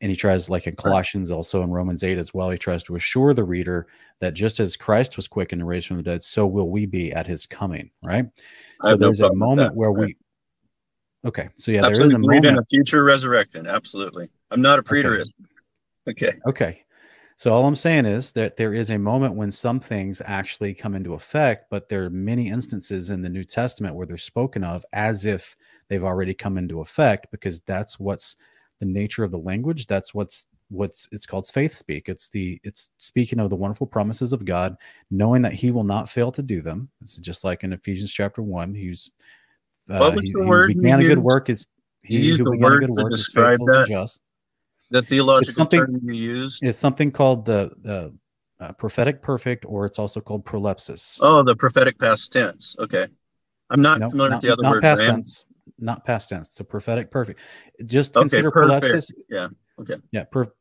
[0.00, 2.96] and he tries like in colossians also in romans 8 as well he tries to
[2.96, 3.86] assure the reader
[4.20, 7.12] that just as christ was quickened and raised from the dead so will we be
[7.12, 8.26] at his coming right
[8.82, 10.08] so there's no a moment where right.
[10.08, 10.16] we
[11.26, 11.98] okay so yeah absolutely.
[11.98, 15.32] there is a moment in a future resurrection absolutely i'm not a preterist
[16.08, 16.28] okay.
[16.28, 16.84] okay okay
[17.38, 20.96] so all I'm saying is that there is a moment when some things actually come
[20.96, 24.84] into effect, but there are many instances in the New Testament where they're spoken of
[24.92, 25.56] as if
[25.88, 28.34] they've already come into effect because that's what's
[28.80, 29.86] the nature of the language.
[29.86, 32.08] That's what's what's it's called faith speak.
[32.08, 34.76] It's the it's speaking of the wonderful promises of God,
[35.10, 36.88] knowing that He will not fail to do them.
[37.02, 38.74] It's just like in Ephesians chapter one.
[38.74, 39.10] He's
[39.90, 40.70] uh, what was he, the word?
[40.70, 41.66] He began a good work is
[42.02, 43.78] he, he who began a good work is faithful that.
[43.78, 44.20] and just
[44.90, 48.14] the theological something, term you use is something called the the
[48.60, 51.18] uh, prophetic perfect, or it's also called prolepsis.
[51.22, 52.74] Oh, the prophetic past tense.
[52.78, 53.06] Okay,
[53.70, 54.82] I'm not no, familiar not, with the other not word.
[54.82, 55.44] Past tense,
[55.78, 56.48] not past tense.
[56.48, 57.40] It's a prophetic perfect.
[57.86, 58.86] Just okay, consider perfect.
[58.86, 59.12] prolepsis.
[59.28, 59.48] Yeah.
[59.80, 59.96] Okay.
[60.12, 60.24] Yeah.
[60.24, 60.52] Per,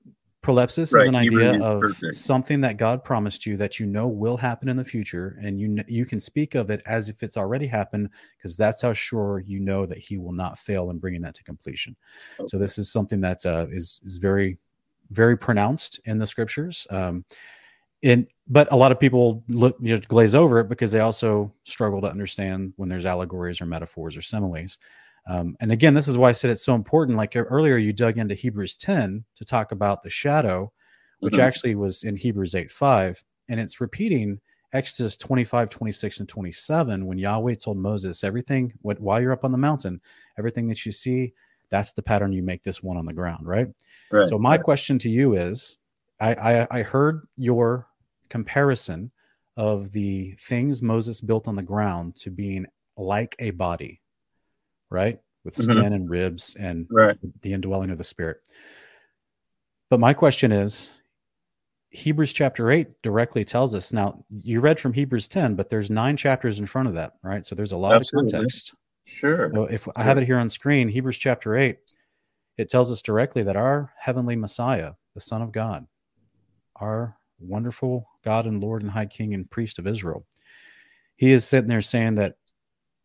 [0.44, 1.02] prolepsis right.
[1.02, 4.78] is an idea of something that God promised you that you know will happen in
[4.78, 8.56] the future, and you you can speak of it as if it's already happened because
[8.56, 11.96] that's how sure you know that He will not fail in bringing that to completion.
[12.40, 12.48] Okay.
[12.48, 14.58] So this is something that uh, is is very
[15.10, 16.88] very pronounced in the scriptures.
[16.90, 17.26] Um,
[18.04, 21.52] in but a lot of people look you know, glaze over it because they also
[21.64, 24.78] struggle to understand when there's allegories or metaphors or similes.
[25.30, 27.18] Um, and again, this is why I said it's so important.
[27.18, 30.72] Like earlier, you dug into Hebrews 10 to talk about the shadow,
[31.20, 31.42] which mm-hmm.
[31.42, 33.24] actually was in Hebrews 8 5.
[33.50, 34.40] And it's repeating
[34.74, 39.52] Exodus 25, 26, and 27 when Yahweh told Moses, everything, what, while you're up on
[39.52, 40.02] the mountain,
[40.38, 41.34] everything that you see,
[41.70, 43.68] that's the pattern you make this one on the ground, right?
[44.12, 44.64] right so, my right.
[44.64, 45.78] question to you is
[46.20, 47.88] I, I, I heard your
[48.30, 49.12] comparison
[49.58, 52.66] of the things Moses built on the ground to being
[52.98, 54.02] like a body,
[54.90, 55.20] right?
[55.44, 55.64] With mm-hmm.
[55.64, 55.94] skin mm-hmm.
[55.94, 57.18] and ribs and right.
[57.42, 58.42] the indwelling of the spirit.
[59.90, 60.92] But my question is
[61.92, 63.94] Hebrews chapter 8 directly tells us.
[63.94, 67.46] Now, you read from Hebrews 10, but there's nine chapters in front of that, right?
[67.46, 68.28] So there's a lot Absolutely.
[68.28, 68.74] of context.
[69.06, 69.52] Sure.
[69.54, 69.94] So if sure.
[69.96, 71.78] I have it here on screen, Hebrews chapter 8,
[72.58, 75.88] it tells us directly that our heavenly Messiah, the Son of God,
[76.76, 80.26] our wonderful God and Lord and High King and Priest of Israel.
[81.16, 82.34] He is sitting there saying that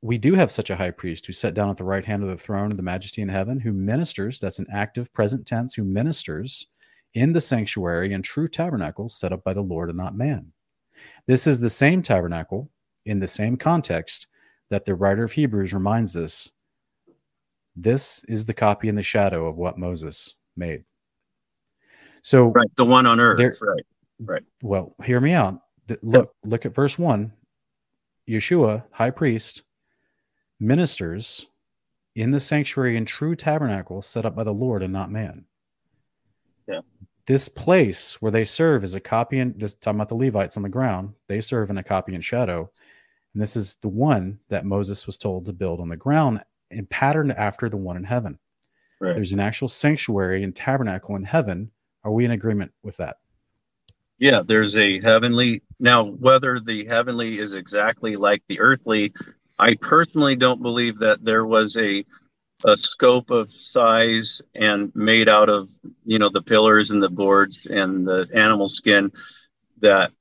[0.02, 2.28] we do have such a high priest who sat down at the right hand of
[2.28, 5.84] the throne of the majesty in heaven, who ministers, that's an active present tense, who
[5.84, 6.66] ministers
[7.14, 10.52] in the sanctuary and true tabernacle set up by the Lord and not man.
[11.26, 12.68] This is the same tabernacle
[13.06, 14.26] in the same context
[14.70, 16.50] that the writer of Hebrews reminds us
[17.76, 20.84] this is the copy and the shadow of what Moses made.
[22.22, 23.84] So right, the one on earth, there, right,
[24.20, 24.42] right.
[24.62, 25.60] Well, hear me out.
[26.02, 27.32] Look, look at verse one.
[28.28, 29.62] Yeshua, high priest,
[30.62, 31.46] ministers
[32.14, 35.44] in the sanctuary and true tabernacle set up by the Lord and not man.
[36.68, 36.80] Yeah.
[37.26, 40.62] This place where they serve is a copy and this talking about the Levites on
[40.62, 42.70] the ground, they serve in a copy and shadow.
[43.34, 46.88] And this is the one that Moses was told to build on the ground and
[46.88, 48.38] patterned after the one in heaven.
[49.00, 49.14] Right.
[49.14, 51.70] There's an actual sanctuary and tabernacle in heaven
[52.04, 53.18] are we in agreement with that?
[54.18, 55.62] Yeah, there's a heavenly.
[55.80, 59.12] Now, whether the heavenly is exactly like the earthly,
[59.62, 62.04] I personally don't believe that there was a
[62.64, 65.70] a scope of size and made out of
[66.04, 69.12] you know the pillars and the boards and the animal skin
[69.80, 70.12] that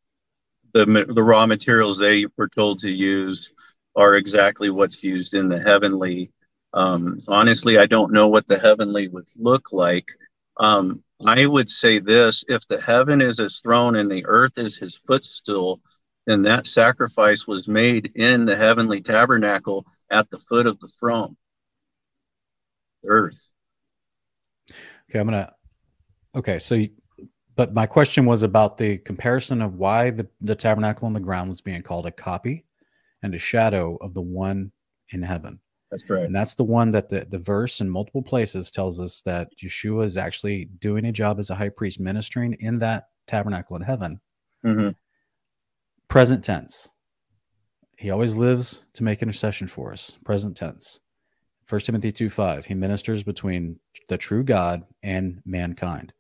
[0.74, 3.52] the the raw materials they were told to use
[3.96, 6.32] are exactly what's used in the heavenly.
[6.74, 10.08] Um, honestly, I don't know what the heavenly would look like.
[10.58, 14.78] Um, I would say this if the heaven is his throne and the earth is
[14.78, 15.82] his footstool,
[16.32, 21.36] then that sacrifice was made in the heavenly tabernacle at the foot of the throne.
[23.06, 23.52] Earth.
[25.10, 25.52] Okay, I'm gonna.
[26.34, 26.90] Okay, so, you,
[27.56, 31.50] but my question was about the comparison of why the, the tabernacle on the ground
[31.50, 32.66] was being called a copy
[33.22, 34.72] and a shadow of the one
[35.12, 35.60] in heaven.
[35.92, 36.24] That's right.
[36.24, 40.06] And that's the one that the, the verse in multiple places tells us that Yeshua
[40.06, 44.22] is actually doing a job as a high priest, ministering in that tabernacle in heaven.
[44.66, 44.90] Mm-hmm.
[46.12, 46.90] Present tense.
[47.98, 50.18] He always lives to make intercession for us.
[50.26, 51.00] Present tense.
[51.64, 52.66] First Timothy 2 5.
[52.66, 56.12] He ministers between the true God and mankind.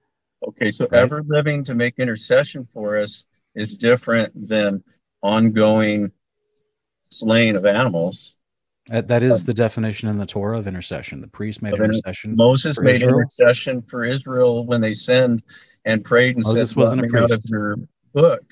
[0.48, 1.02] Okay, so right?
[1.02, 4.82] ever living to make intercession for us is different than
[5.24, 6.10] ongoing
[7.10, 8.38] slaying of animals.
[8.88, 11.20] That, that is the definition in the Torah of intercession.
[11.20, 12.38] The priest made intercession.
[12.38, 13.18] Moses made Israel.
[13.18, 15.44] intercession for Israel when they sinned
[15.84, 17.34] and prayed and Moses said, wasn't a priest.
[17.34, 17.76] Out of your
[18.14, 18.44] book.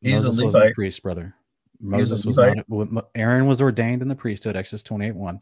[0.00, 1.34] He's Moses a wasn't a priest, brother.
[1.80, 3.06] Moses was not.
[3.14, 4.56] Aaron was ordained in the priesthood.
[4.56, 5.40] Exodus twenty-eight one.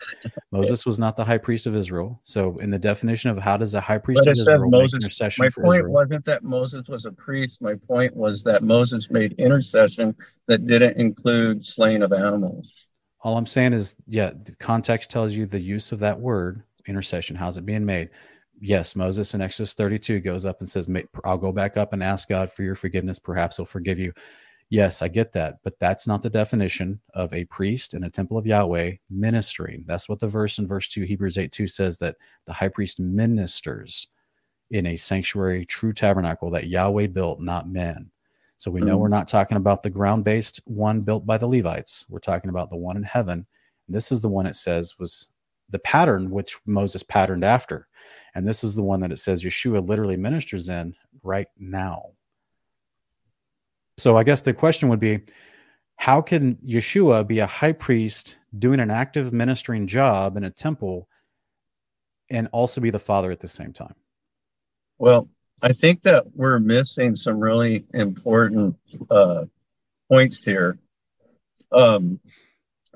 [0.52, 2.20] Moses was not the high priest of Israel.
[2.22, 5.44] So, in the definition of how does a high priest of Israel Moses, make intercession
[5.44, 7.60] my point Israel, wasn't that Moses was a priest.
[7.60, 10.14] My point was that Moses made intercession
[10.46, 12.86] that didn't include slaying of animals.
[13.20, 17.36] All I'm saying is, yeah, the context tells you the use of that word intercession.
[17.36, 18.10] How's it being made?
[18.60, 20.88] Yes, Moses in Exodus 32 goes up and says,
[21.24, 23.18] I'll go back up and ask God for your forgiveness.
[23.18, 24.12] Perhaps he'll forgive you.
[24.70, 28.36] Yes, I get that, but that's not the definition of a priest in a temple
[28.36, 29.84] of Yahweh ministering.
[29.86, 33.00] That's what the verse in verse 2, Hebrews 8 2 says that the high priest
[33.00, 34.08] ministers
[34.70, 38.10] in a sanctuary, true tabernacle that Yahweh built, not men.
[38.58, 39.02] So we know mm-hmm.
[39.02, 42.04] we're not talking about the ground based one built by the Levites.
[42.08, 43.46] We're talking about the one in heaven.
[43.86, 45.30] And this is the one it says was
[45.70, 47.88] the pattern which Moses patterned after.
[48.34, 52.10] And this is the one that it says Yeshua literally ministers in right now.
[53.98, 55.20] So I guess the question would be
[55.96, 61.08] how can Yeshua be a high priest doing an active ministering job in a temple
[62.30, 63.96] and also be the father at the same time?
[64.98, 65.28] Well,
[65.60, 68.76] I think that we're missing some really important
[69.10, 69.46] uh,
[70.08, 70.78] points here.
[71.72, 72.20] Um,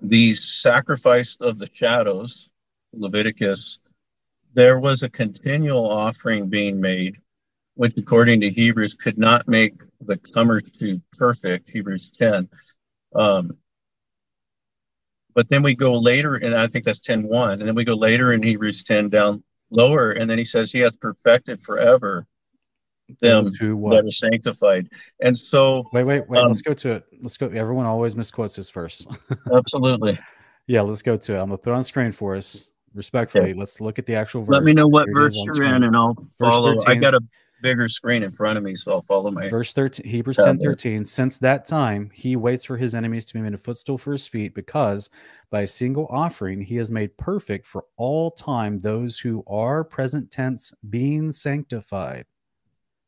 [0.00, 2.48] the sacrifice of the shadows,
[2.92, 3.80] Leviticus,
[4.55, 7.20] there was a continual offering being made
[7.74, 9.74] which according to Hebrews could not make
[10.07, 12.48] the comers to perfect, Hebrews 10.
[13.14, 13.53] Um,
[15.34, 17.61] but then we go later, and I think that's 10 1.
[17.61, 20.80] And then we go later in Hebrews 10 down lower, and then he says he
[20.80, 22.26] has perfected forever
[23.20, 24.88] them that are sanctified.
[25.20, 27.05] And so wait, wait, wait, um, let's go to it.
[27.20, 27.48] Let's go.
[27.48, 29.07] Everyone always misquotes this first.
[29.55, 30.18] absolutely.
[30.66, 31.36] Yeah, let's go to it.
[31.36, 33.50] I'm gonna put on screen for us respectfully.
[33.50, 33.55] Okay.
[33.55, 34.55] Let's look at the actual verse.
[34.55, 36.78] Let me know what Here verse you're in, and I'll verse follow.
[36.78, 36.88] 13.
[36.88, 37.20] I got a
[37.62, 41.04] bigger screen in front of me, so I'll follow my verse 13, Hebrews 10 13.
[41.06, 44.26] Since that time, he waits for his enemies to be made a footstool for his
[44.26, 45.08] feet, because
[45.50, 50.30] by a single offering he has made perfect for all time those who are present
[50.30, 52.26] tense being sanctified.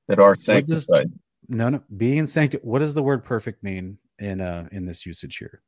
[0.09, 1.11] That are sanctified.
[1.11, 2.67] Does, no, no, being sanctified.
[2.67, 5.61] What does the word perfect mean in uh in this usage here?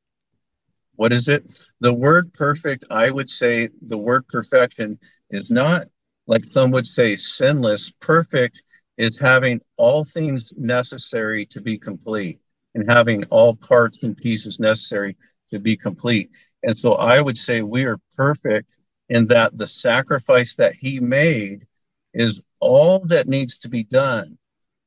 [0.94, 1.62] What is it?
[1.80, 4.98] The word perfect, I would say the word perfection
[5.30, 5.86] is not
[6.26, 7.90] like some would say sinless.
[8.00, 8.62] Perfect
[8.98, 12.40] is having all things necessary to be complete
[12.74, 15.16] and having all parts and pieces necessary
[15.50, 16.30] to be complete.
[16.62, 18.78] And so I would say we are perfect
[19.08, 21.66] in that the sacrifice that he made
[22.14, 24.38] is all that needs to be done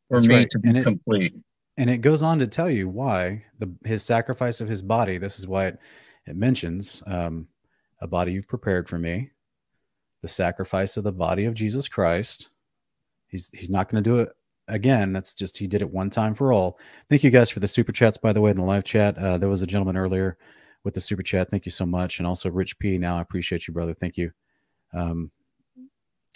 [0.10, 0.50] for That's me right.
[0.52, 1.36] to be and complete.
[1.78, 5.18] and it goes on to tell you why the his sacrifice of his body.
[5.18, 5.80] This is why it,
[6.26, 7.48] it mentions um,
[8.02, 9.30] a body you've prepared for me,
[10.22, 12.50] the sacrifice of the body of Jesus Christ,
[13.30, 14.30] He's he's not going to do it
[14.68, 15.14] again.
[15.14, 16.78] That's just he did it one time for all.
[17.10, 19.18] Thank you guys for the super chats, by the way, in the live chat.
[19.18, 20.38] Uh, there was a gentleman earlier
[20.84, 21.50] with the super chat.
[21.50, 22.98] Thank you so much, and also Rich P.
[22.98, 23.94] Now I appreciate you, brother.
[23.94, 24.32] Thank you.
[24.94, 25.32] Um,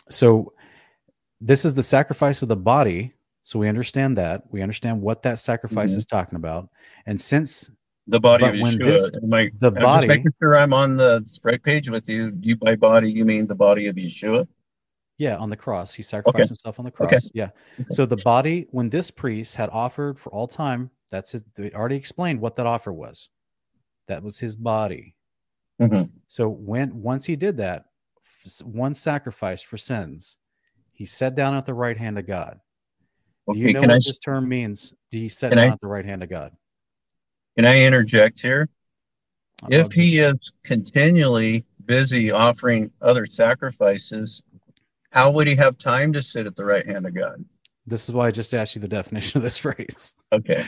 [0.09, 0.53] so
[1.41, 3.13] this is the sacrifice of the body.
[3.43, 4.43] So we understand that.
[4.51, 5.97] We understand what that sacrifice mm-hmm.
[5.97, 6.69] is talking about.
[7.05, 7.69] And since
[8.07, 11.61] the body of Yeshua, this, I, the I'm body, making sure I'm on the right
[11.61, 12.31] page with you.
[12.39, 14.47] You by body, you mean the body of Yeshua?
[15.17, 15.93] Yeah, on the cross.
[15.93, 16.47] He sacrificed okay.
[16.47, 17.13] himself on the cross.
[17.13, 17.19] Okay.
[17.33, 17.49] Yeah.
[17.79, 17.85] Okay.
[17.91, 21.43] So the body, when this priest had offered for all time, that's his,
[21.75, 23.29] already explained what that offer was.
[24.07, 25.15] That was his body.
[25.81, 26.03] Mm-hmm.
[26.27, 27.85] So when, once he did that,
[28.63, 30.37] one sacrifice for sins,
[30.91, 32.59] he sat down at the right hand of God.
[33.51, 34.93] Do you know what I, this term means?
[35.11, 36.51] Do he sat down I, at the right hand of God?
[37.55, 38.69] Can I interject here?
[39.69, 44.43] if he is continually busy offering other sacrifices,
[45.13, 47.45] how would he have time to sit at the right hand of God?
[47.85, 50.15] This is why I just asked you the definition of this phrase.
[50.31, 50.65] Okay.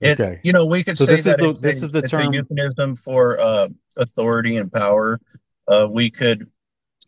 [0.00, 0.40] It, okay.
[0.42, 2.34] You know, we could so say this that is the, this a, is the term
[2.34, 5.20] euphemism for uh, authority and power.
[5.68, 6.50] Uh, we could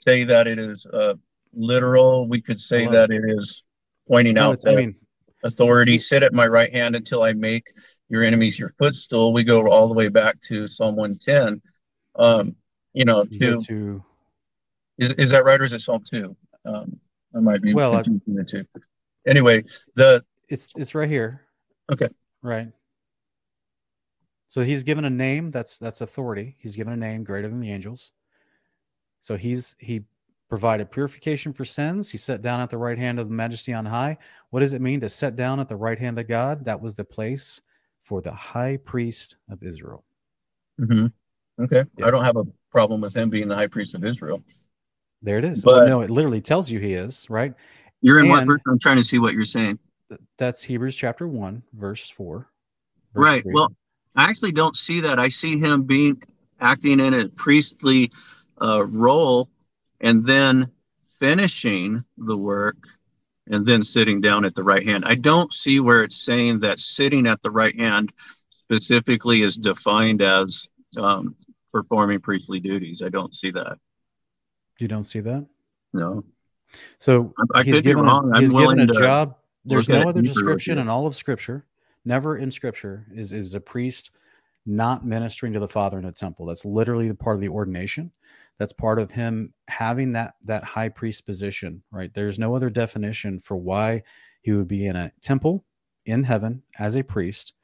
[0.07, 1.15] say that it is uh,
[1.53, 2.29] literal.
[2.29, 3.65] We could say well, that it is
[4.07, 4.95] pointing no, out that I mean,
[5.43, 5.99] authority.
[5.99, 7.73] Sit at my right hand until I make
[8.09, 9.33] your enemies your footstool.
[9.33, 11.61] We go all the way back to Psalm 110.
[12.15, 12.55] Um,
[12.93, 14.05] you know, to, to
[14.99, 16.37] is, is that right or is it Psalm 2?
[16.69, 17.01] Um,
[17.35, 18.65] I might be well, the two.
[19.27, 19.65] Anyway,
[19.95, 21.43] the it's it's right here.
[21.91, 22.09] Okay.
[22.43, 22.69] Right.
[24.49, 26.57] So he's given a name that's that's authority.
[26.59, 28.13] He's given a name greater than the angels.
[29.21, 30.03] So he's he
[30.49, 32.11] provided purification for sins.
[32.11, 34.17] He sat down at the right hand of the majesty on high.
[34.51, 36.65] What does it mean to sit down at the right hand of God?
[36.65, 37.61] That was the place
[38.03, 40.05] for the high priest of Israel.
[40.81, 41.65] Mm-hmm.
[41.65, 41.85] Okay.
[41.99, 42.07] Yeah.
[42.07, 44.43] I don't have a problem with him being the high priest of Israel.
[45.23, 45.65] There it is.
[45.65, 47.53] But, well, no, it literally tells you he is, right?
[48.01, 48.61] You're in and what verse?
[48.69, 49.79] I'm trying to see what you're saying.
[50.39, 52.49] That's Hebrews chapter 1, verse 4.
[53.15, 53.43] Verse right.
[53.43, 53.53] 3.
[53.53, 53.73] Well,
[54.17, 55.19] I actually don't see that.
[55.19, 56.23] I see him being
[56.61, 58.11] acting in a priestly
[58.61, 59.49] uh, role
[60.01, 60.71] and then
[61.19, 62.77] finishing the work
[63.49, 65.05] and then sitting down at the right hand.
[65.07, 68.13] I don't see where it's saying that sitting at the right hand
[68.51, 71.35] specifically is defined as um,
[71.73, 73.03] performing priestly duties.
[73.05, 73.79] I don't see that.
[74.79, 75.47] You don't see that?
[75.93, 76.25] No.
[76.99, 79.37] So I, I he's given a, he's given a job.
[79.65, 81.65] There's no other description in all of Scripture.
[82.05, 84.13] Never in Scripture is is a priest
[84.67, 86.47] not ministering to the Father in a temple.
[86.47, 88.13] That's literally the part of the ordination.
[88.59, 91.83] That's part of him having that that high priest position.
[91.91, 92.13] Right.
[92.13, 94.03] There's no other definition for why
[94.43, 95.65] he would be in a temple
[96.07, 97.55] in heaven as a priest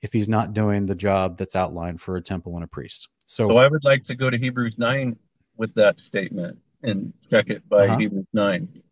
[0.00, 3.08] if he's not doing the job that's outlined for a temple and a priest.
[3.26, 5.16] So, so I would like to go to Hebrews 9
[5.58, 7.98] with that statement and check it by uh-huh.
[7.98, 8.82] Hebrews 9.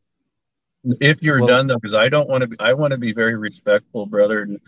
[1.00, 3.12] If you're well, done though, because I don't want to be, I want to be
[3.12, 4.42] very respectful, brother.
[4.42, 4.60] And,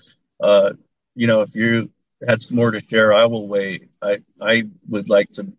[0.42, 0.72] uh,
[1.14, 1.90] you know, if you
[2.26, 3.90] had some more to share, I will wait.
[4.03, 5.53] I, I would like to,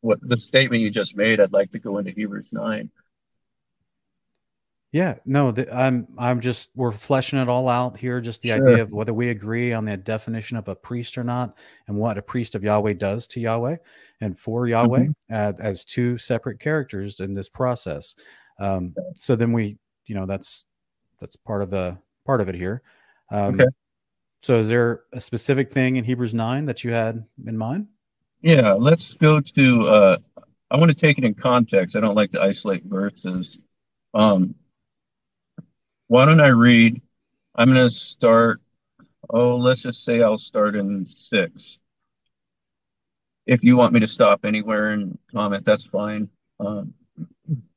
[0.00, 2.90] what the statement you just made, I'd like to go into Hebrews 9.
[4.92, 8.20] Yeah, no, the, I'm I'm just we're fleshing it all out here.
[8.20, 8.68] Just the sure.
[8.68, 11.56] idea of whether we agree on the definition of a priest or not,
[11.88, 13.76] and what a priest of Yahweh does to Yahweh
[14.20, 15.34] and for Yahweh mm-hmm.
[15.34, 18.14] as, as, two separate characters in this process.
[18.60, 20.66] Um, so then we, you know, that's
[21.20, 22.82] That's part of the part of it here.
[23.30, 23.70] Um, Okay.
[24.42, 27.86] So, is there a specific thing in Hebrews nine that you had in mind?
[28.42, 30.16] Yeah, let's go to uh
[30.70, 31.94] I want to take it in context.
[31.96, 33.58] I don't like to isolate verses.
[34.14, 34.54] Um
[36.12, 37.00] why don't I read?
[37.54, 38.60] I'm going to start
[39.30, 41.78] oh, let's just say I'll start in 6.
[43.46, 46.28] If you want me to stop anywhere and comment, that's fine.
[46.60, 46.92] Um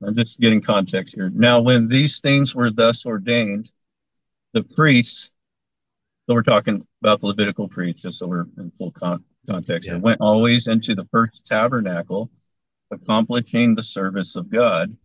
[0.06, 1.30] I'm just getting context here.
[1.30, 3.72] Now, when these things were thus ordained,
[4.54, 5.32] the priests,
[6.28, 9.98] so we're talking about the Levitical priests, just so we're in full con- context here,
[9.98, 10.02] Yeah.
[10.02, 12.30] went always into the first tabernacle,
[12.92, 14.96] accomplishing the service of God.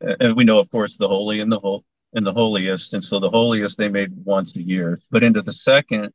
[0.00, 1.84] And we know, of course, the holy and the whole
[2.14, 4.96] and the holiest, and so the holiest they made once a year.
[5.10, 6.12] But into the second,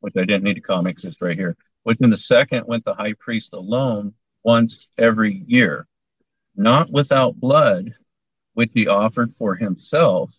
[0.00, 1.56] which I didn't need to comment because it's right here.
[1.84, 5.86] Within the second went the high priest alone once every year,
[6.56, 7.94] not without blood,
[8.54, 10.34] which he offered for himself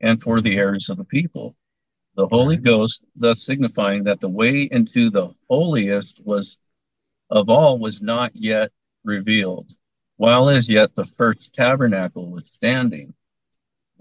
[0.00, 1.56] and for the heirs of the people.
[2.16, 2.66] The Holy mm-hmm.
[2.66, 6.60] Ghost, thus signifying that the way into the holiest was
[7.30, 8.70] of all was not yet
[9.02, 9.72] revealed,
[10.16, 13.14] while as yet the first tabernacle was standing,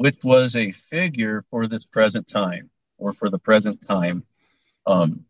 [0.04, 4.22] which was a figure for this present time, or for the present time,
[4.86, 5.24] um,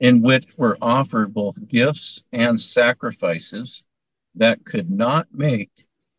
[0.00, 3.84] in which were offered both gifts and sacrifices
[4.34, 5.70] that could not make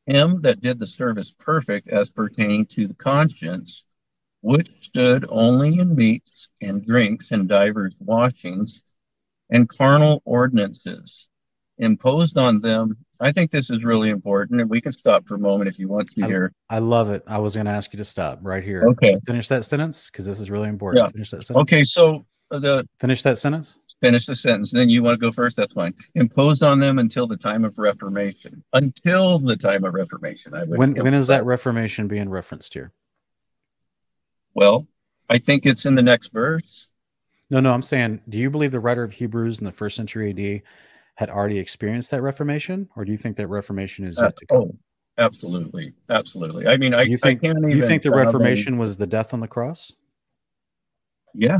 [0.05, 3.85] him that did the service perfect as pertaining to the conscience,
[4.41, 8.83] which stood only in meats and drinks and divers washings
[9.49, 11.27] and carnal ordinances
[11.79, 13.03] imposed on them.
[13.21, 15.87] I think this is really important, and we can stop for a moment if you
[15.89, 16.53] want to I- here.
[16.69, 17.23] I love it.
[17.27, 18.87] I was going to ask you to stop right here.
[18.91, 19.15] Okay.
[19.25, 21.05] Finish that sentence because this is really important.
[21.05, 21.09] Yeah.
[21.11, 21.61] Finish that sentence.
[21.63, 23.79] Okay, so uh, the Finish that sentence.
[24.01, 24.71] finish the sentence.
[24.71, 25.57] Then you want to go first.
[25.57, 25.93] That's fine.
[26.15, 28.63] Imposed on them until the time of Reformation.
[28.73, 30.53] Until the time of Reformation.
[30.53, 31.43] I would When when is that.
[31.45, 32.93] Reformation being referenced here?
[34.53, 34.87] Well,
[35.29, 36.87] I think it's in the next verse.
[37.49, 37.73] No, no.
[37.73, 40.61] I'm saying, do you believe the writer of Hebrews in the first century AD
[41.19, 44.57] had already experienced that Reformation, or do you think that Reformation is yet to come?
[44.57, 44.75] oh,
[45.17, 46.65] absolutely, absolutely.
[46.65, 47.71] I mean, I, you think I can't even.
[47.71, 49.91] you think the Reformation was the death on the cross?
[51.33, 51.59] Yeah,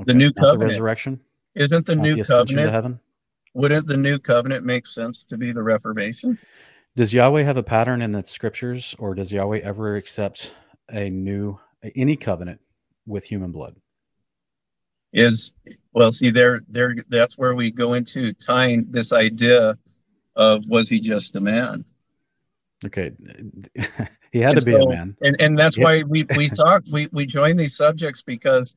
[0.00, 0.60] Okay, new not covenant.
[0.60, 1.20] the resurrection,
[1.54, 2.70] isn't the not new the covenant?
[2.70, 3.00] heaven.
[3.52, 6.38] Wouldn't the new covenant make sense to be the Reformation?
[6.96, 10.54] Does Yahweh have a pattern in the scriptures, or does Yahweh ever accept
[10.90, 11.60] a new
[11.94, 12.62] any covenant
[13.06, 13.76] with human blood?
[15.12, 15.52] Is
[15.94, 16.94] well, see, there, there.
[17.08, 19.78] That's where we go into tying this idea
[20.36, 21.84] of was he just a man?
[22.84, 23.12] Okay,
[24.32, 25.16] he had And to be so- a man.
[25.22, 25.84] and and that's Yeah.
[25.84, 28.76] why we we talk we we join these subjects because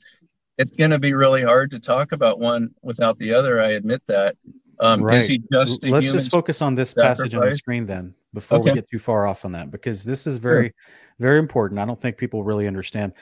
[0.58, 3.62] it's going to be really hard to talk about one without the other.
[3.62, 4.36] I admit that.
[4.80, 5.18] Um, Right.
[5.20, 6.20] Is he just a Let's human?
[6.20, 9.44] just focus on this passage on the screen then, before we get too far off
[9.44, 10.72] on that, because this is very,
[11.20, 11.80] very important.
[11.80, 13.14] I don't think people really understand.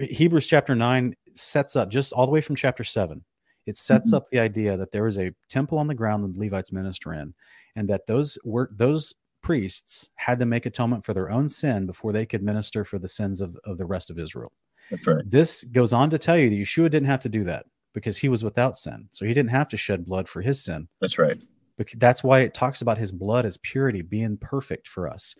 [0.00, 3.24] Hebrews chapter nine sets up just all the way from chapter seven.
[3.66, 4.16] It sets Mhm.
[4.16, 7.12] up the idea that there was a temple on the ground that the Levites minister
[7.12, 7.34] in,
[7.76, 12.12] and that those were those priests had to make atonement for their own sin before
[12.12, 14.52] they could minister for the sins of, of the rest of Israel.
[14.90, 15.22] That's right.
[15.24, 18.28] This goes on to tell you that Yeshua didn't have to do that because he
[18.28, 19.08] was without sin.
[19.10, 20.88] So he didn't have to shed blood for his sin.
[21.00, 21.40] That's right.
[21.78, 25.34] Bec- That's why it talks about his blood as purity, being perfect for us,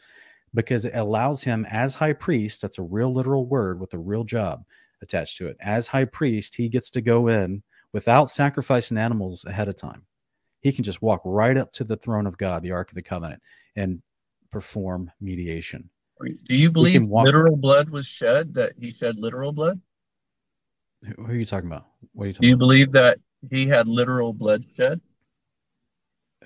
[0.55, 2.63] because it allows him as high priest.
[2.63, 4.65] That's a real literal word with a real job
[5.03, 5.57] attached to it.
[5.61, 7.63] As high priest, he gets to go in
[7.93, 10.03] without sacrificing animals ahead of time.
[10.61, 13.03] He can just walk right up to the throne of God, the Ark of the
[13.03, 13.41] Covenant,
[13.77, 14.03] and
[14.51, 15.89] perform mediation.
[16.45, 18.53] Do you believe walk- literal blood was shed?
[18.55, 19.81] That he shed literal blood?
[21.17, 21.87] Who are you talking about?
[22.13, 22.43] What are you talking?
[22.43, 22.59] Do you about?
[22.61, 23.19] believe that
[23.51, 25.01] he had literal blood shed?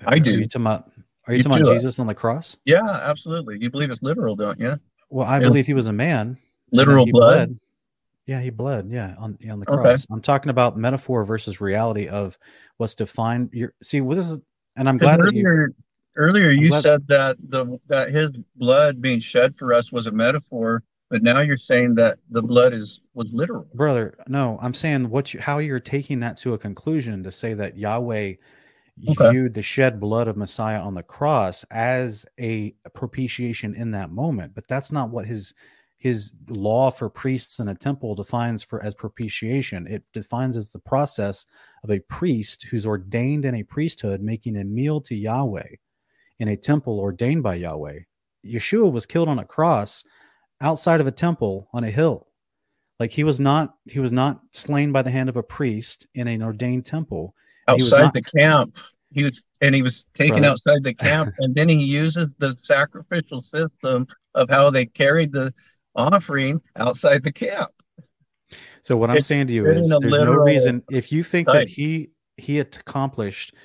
[0.05, 0.31] I Are do.
[0.31, 0.91] you talking about,
[1.27, 2.57] are you talking about Jesus on the cross?
[2.63, 3.57] Yeah, absolutely.
[3.59, 4.79] You believe it's literal, don't you?
[5.09, 5.47] Well, I Yeah.
[5.47, 6.37] believe he was a man.
[6.71, 7.49] Literal blood.
[7.49, 7.59] bled.
[8.27, 8.87] Yeah, he bled.
[8.89, 9.81] Yeah, on on the Okay.
[9.83, 10.07] cross.
[10.11, 12.37] I'm talking about metaphor versus reality of
[12.77, 13.49] what's defined.
[13.53, 14.39] Your see, well, this is,
[14.75, 15.45] and I'm glad that you.
[15.45, 15.71] earlier,
[16.15, 20.11] earlier you glad- said that the that his blood being shed for us was a
[20.11, 23.67] metaphor, but now you're saying that the blood is was literal.
[23.75, 27.53] brother no i'm saying what you how you're taking that to a conclusion to say
[27.53, 28.33] that yahweh
[29.09, 29.29] Okay.
[29.29, 34.53] viewed the shed blood of messiah on the cross as a propitiation in that moment
[34.55, 35.53] but that's not what his
[36.05, 39.87] his law for priests in a temple defines for as propitiation.
[39.87, 41.47] It defines as the process
[41.83, 45.67] of a priest who's ordained in a priesthood making a meal to yahweh
[46.37, 48.01] in a temple ordained by yahweh.
[48.45, 50.03] Yeshua was killed on a cross
[50.61, 52.27] outside of a temple on a hill.
[52.99, 56.27] Like he was not he was not slain by the hand of a priest in
[56.27, 57.33] an ordained temple.
[57.67, 58.77] Outside not- the camp,
[59.11, 60.49] he was and he was taken Brother.
[60.49, 65.51] outside the camp, and then he uses the sacrificial system of how they carried the
[65.95, 67.71] offering outside the camp.
[68.81, 72.11] So what I'm saying to you is there's no reason if you think that he
[72.37, 73.55] he accomplished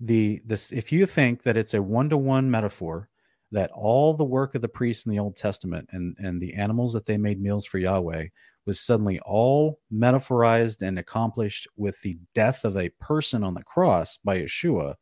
[0.00, 3.08] the this if you think that it's a one-to-one metaphor
[3.50, 6.92] that all the work of the priests in the Old Testament and and the animals
[6.92, 8.26] that they made meals for Yahweh
[8.66, 14.18] was suddenly all metaphorized and accomplished with the death of a person on the cross
[14.18, 14.94] by Yeshua,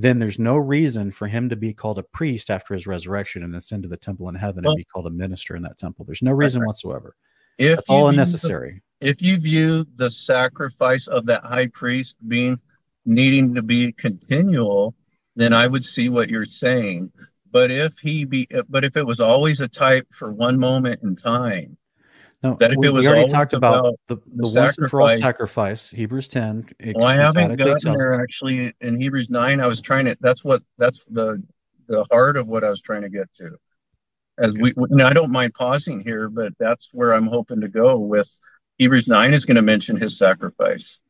[0.00, 3.54] then there's no reason for him to be called a priest after his resurrection and
[3.56, 6.04] ascend to the temple in heaven Well- and be called a minister in that temple.
[6.04, 7.16] There's no reason whatsoever.
[7.58, 8.82] If That's all view the- unnecessary.
[9.00, 12.60] if you view the sacrifice of that high priest being
[13.06, 14.94] needing to be continual,
[15.34, 17.10] then I would see what you're saying.
[17.50, 21.16] But if he be, but if it was always a type for one moment in
[21.16, 21.77] time,
[22.42, 24.78] No, That if we, it was we already talked about, about the, the the once
[24.78, 25.90] and for all sacrifice-.
[25.90, 26.68] Hebrews ten.
[26.94, 29.60] well, I haven't gotten there actually in Hebrews nine.
[29.60, 30.16] I was trying to.
[30.20, 30.62] That's what.
[30.78, 31.42] That's the
[31.88, 33.56] the heart of what I was trying to get to.
[34.38, 37.98] As we, and I don't mind pausing here, but that's where I'm hoping to go
[37.98, 38.30] with
[38.76, 41.00] Hebrews nine is going to mention his sacrifice.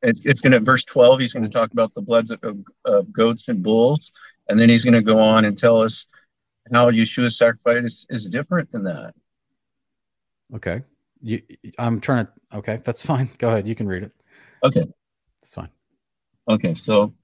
[0.00, 1.20] It, it's going to verse twelve.
[1.20, 2.40] He's going to talk about the bloods of,
[2.86, 4.10] of goats and bulls,
[4.48, 6.06] and then he's going to go on and tell us
[6.72, 9.14] how Yeshua's sacrifice is, is different than that.
[10.54, 10.82] Okay,
[11.22, 11.40] you,
[11.78, 12.32] I'm trying to.
[12.58, 13.30] Okay, that's fine.
[13.38, 13.66] Go ahead.
[13.66, 14.12] You can read it.
[14.62, 14.86] Okay.
[15.40, 15.70] It's fine.
[16.48, 17.14] Okay, so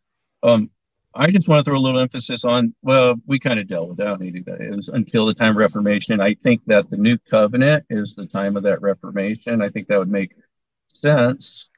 [0.43, 0.71] um,
[1.15, 2.75] I just want to throw a little emphasis on.
[2.83, 4.07] Well, we kind of dealt with that.
[4.07, 4.61] I don't need to do that.
[4.61, 6.21] It was until the time of Reformation.
[6.21, 9.61] I think that the new covenant is the time of that Reformation.
[9.63, 10.35] I think that would make
[10.95, 11.69] sense.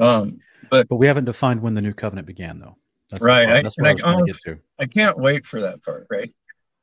[0.00, 2.76] Um, But but we haven't defined when the new covenant began, though.
[3.10, 4.58] That's Right, part- I- That's what I I was trying to get to.
[4.78, 6.06] I can't wait for that part.
[6.10, 6.30] Right?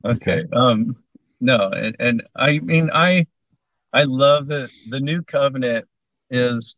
[0.06, 0.44] Okay.
[0.54, 0.96] Um,
[1.40, 3.28] no, and, and I mean, I
[3.94, 5.88] I love that the new covenant
[6.30, 6.78] is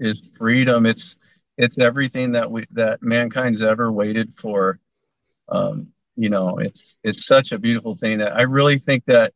[0.00, 0.86] is freedom.
[0.86, 1.16] It's
[1.56, 4.78] it's everything that we that mankind's ever waited for.
[5.48, 9.32] Um, you know, it's it's such a beautiful thing that I really think that,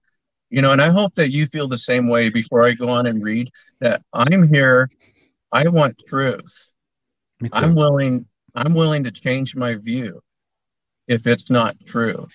[0.50, 3.06] you know, and I hope that you feel the same way before I go on
[3.06, 3.50] and read
[3.80, 4.90] that I'm here.
[5.52, 6.72] I want truth.
[7.52, 8.26] I'm willing.
[8.54, 10.22] I'm willing to change my view
[11.08, 12.26] if it's not true.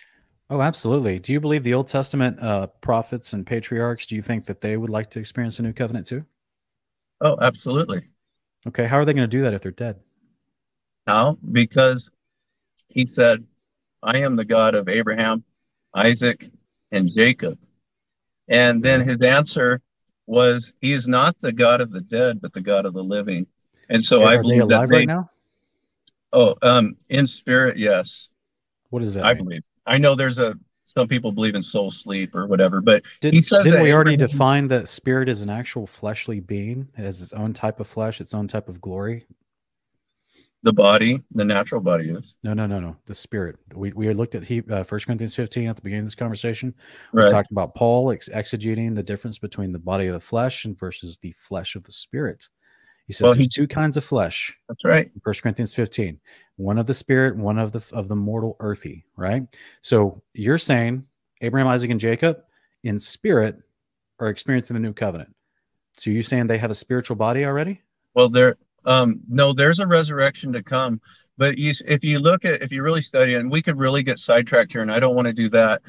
[0.52, 1.18] Oh, absolutely.
[1.18, 4.06] Do you believe the Old Testament uh, prophets and patriarchs?
[4.06, 6.26] Do you think that they would like to experience a new covenant too?
[7.22, 8.10] Oh, absolutely.
[8.68, 10.00] Okay, how are they going to do that if they're dead?
[11.08, 11.38] How?
[11.52, 12.12] Because
[12.90, 13.46] he said,
[14.04, 15.44] I am the God of Abraham,
[15.94, 16.50] Isaac,
[16.92, 17.60] and Jacob.
[18.50, 19.82] And then his answer
[20.28, 23.48] was, He is not the God of the dead, but the God of the living.
[23.90, 25.30] And so I are they believe alive that they, right now?
[26.34, 28.32] oh, um, in spirit, yes,
[28.90, 29.44] What does that I mean?
[29.44, 29.64] believe.
[29.86, 30.56] I know there's a
[30.86, 34.18] some people believe in soul sleep or whatever, but Did, he says didn't we already
[34.18, 36.90] define that spirit is an actual fleshly being?
[36.98, 39.26] It has its own type of flesh, its own type of glory.
[40.64, 42.98] the body, the natural body is No, no, no, no.
[43.06, 43.56] The spirit.
[43.74, 46.76] We we looked at he, uh, 1 Corinthians 15 at the beginning of this conversation.
[47.14, 47.32] We right.
[47.32, 51.18] talked about Paul ex- exegeting the difference between the body of the flesh and versus
[51.18, 52.50] the flesh of the spirit.
[53.08, 54.58] He says Well, there's two kinds of flesh.
[54.68, 55.06] That's right.
[55.06, 56.20] in 1 Corinthians 15.
[56.62, 59.44] One of the spirit, one of the of the mortal earthy, right?
[59.82, 61.06] So you're saying
[61.42, 62.44] Abraham, Isaac, and Jacob
[62.84, 63.58] in spirit
[64.20, 65.34] are experiencing the new covenant.
[65.98, 67.82] So you saying they have a spiritual body already?
[68.14, 71.02] Well, there, um, no, there's a resurrection to come.
[71.36, 74.20] But you, if you look at, if you really study, and we could really get
[74.20, 75.82] sidetracked here, and I don't want to do that.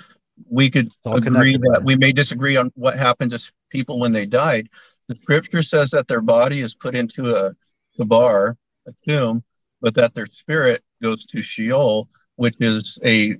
[0.48, 4.70] We could agree that we may disagree on what happened to people when they died.
[5.08, 7.52] The scripture says that their body is put into a
[7.98, 9.44] kabar, a tomb,
[9.82, 13.34] but that their spirit goes to Sheol, which is a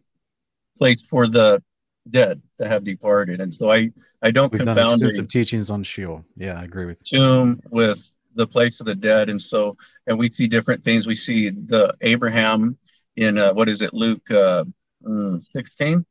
[0.76, 1.62] place for the
[2.10, 3.40] dead to have departed.
[3.40, 3.90] And so I,
[4.20, 6.24] I don't We've confound a- extensive teachings on Sheol.
[6.36, 7.18] Yeah, I agree with you.
[7.18, 11.14] tomb with the place of the dead and so and we see different things we
[11.14, 12.78] see the abraham
[13.16, 14.64] in uh, what is it luke uh,
[15.06, 16.02] mm, 16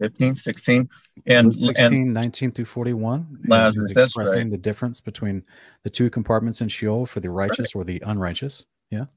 [0.00, 0.88] 15 16
[1.26, 4.50] and Luke 16, and 19 through 41 is- Lazarus, is expressing right.
[4.50, 5.42] the difference between
[5.82, 8.66] the two compartments in Sheol for the righteous or the unrighteous.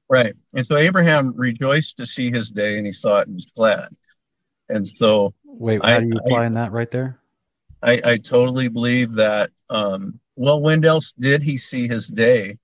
[0.09, 0.33] Right.
[0.53, 3.89] And so abraham rejoiced to see his day and he saw it and was glad.
[4.69, 7.19] And so Wait, I- how do you I- apply in that right there?
[7.83, 12.57] i i totally believe that um well when else did he see his day?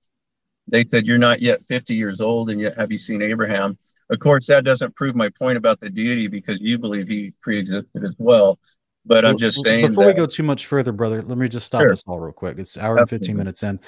[0.68, 3.78] They said you're not yet 50 years old and yet have you seen abraham.
[4.10, 8.04] Of course that doesn't prove my point about the deity because you believe he pre-existed
[8.04, 8.60] as well
[9.06, 11.66] but i'm just saying Before that, we go too much further, brother, let me just
[11.66, 11.92] stop Sure.
[11.92, 12.58] us all real quick.
[12.60, 13.80] It's hour and 15 minutes in,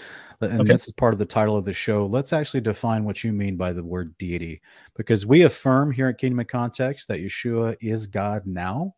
[0.42, 0.74] and Okay.
[0.74, 2.06] this is part of the title of the show.
[2.06, 4.62] Let's actually define what you mean by the word deity,
[4.96, 8.96] because we affirm here at Kingdom in Context that Yeshua is God now,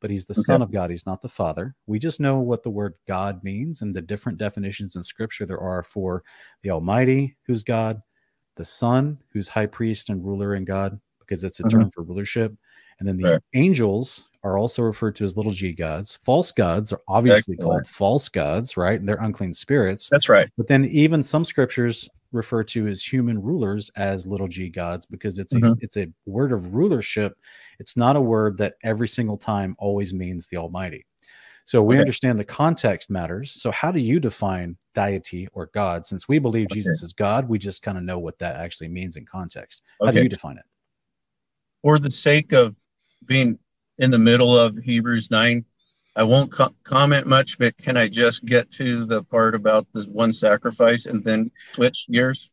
[0.00, 0.42] but he's the Okay.
[0.44, 0.90] Son of God.
[0.90, 1.74] He's not the Father.
[1.86, 5.58] We just know what the word God means and the different definitions in Scripture there
[5.60, 6.22] are for
[6.62, 8.00] the Almighty, who's God,
[8.56, 11.70] the Son, who's High Priest and ruler in God, because it's a Mhm.
[11.70, 12.54] term for rulership,
[12.98, 16.16] And then the angels are also referred to as little g gods.
[16.22, 17.60] False gods are obviously Excellent.
[17.60, 18.98] called false gods, right?
[18.98, 20.08] And they're unclean spirits.
[20.10, 20.48] That's right.
[20.56, 25.38] But then even some scriptures refer to as human rulers as little g gods because
[25.38, 25.78] it's a, Mhm.
[25.80, 27.38] it's a word of rulership.
[27.78, 31.06] It's not a word that every single time always means the Almighty.
[31.64, 32.00] So we Okay.
[32.00, 33.50] understand the context matters.
[33.52, 36.06] So how do you define deity or God?
[36.06, 36.74] Since we believe Okay.
[36.80, 39.82] Jesus is God, we just kind of know what that actually means in context.
[40.00, 40.64] How do you define it?
[41.82, 42.74] For the sake of
[43.28, 43.58] being
[43.98, 45.64] in the middle of Hebrews 9,
[46.16, 50.02] I won't co- comment much, but can I just get to the part about the
[50.04, 52.50] one sacrifice and then switch gears?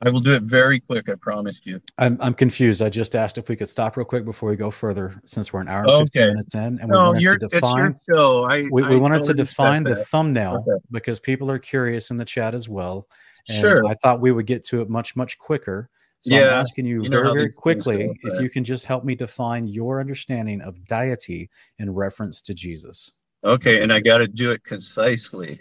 [0.00, 1.80] I will do it very quick, I promise you.
[1.98, 2.82] I'm, I'm confused.
[2.82, 5.60] I just asked if we could stop real quick before we go further, since we're
[5.60, 7.96] an hour and 15 minutes in, and we No, wanted you're, to it's your define
[8.08, 8.44] show.
[8.44, 10.84] I, we, we wanted to define the thumbnail Okay.
[10.90, 13.06] because people are curious in the chat as well.
[13.48, 13.86] And Sure.
[13.86, 15.88] I thought we would get to it much, much quicker.
[16.22, 18.84] So I'm Yeah, asking you, you know very, very quickly go, if you can just
[18.84, 21.50] help me define your understanding of deity
[21.80, 23.12] in reference to Jesus.
[23.44, 25.60] Okay, and I got to do it concisely.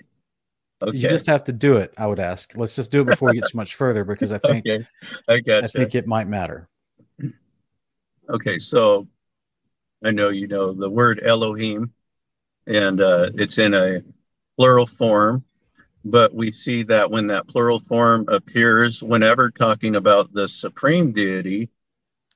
[0.83, 0.97] Okay.
[0.97, 2.55] You just have to do it, I would ask.
[2.55, 4.85] Let's just do it before we get too much further because I think okay,
[5.27, 6.69] I got I think it might matter.
[8.29, 9.07] Okay, so
[10.03, 11.91] I know you know the word Elohim,
[12.67, 14.01] and uh, it's in a
[14.57, 15.43] plural form,
[16.03, 21.69] but we see that when that plural form appears, whenever talking about the supreme deity,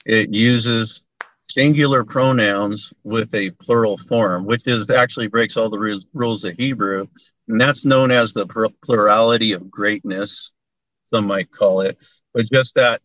[0.05, 1.03] it uses
[1.49, 7.07] singular pronouns with a plural form, which is actually breaks all the rules, of Hebrew,
[7.47, 8.45] and that's known as the
[8.83, 10.51] plurality of greatness.
[11.13, 11.97] Some might call it,
[12.33, 13.01] but just that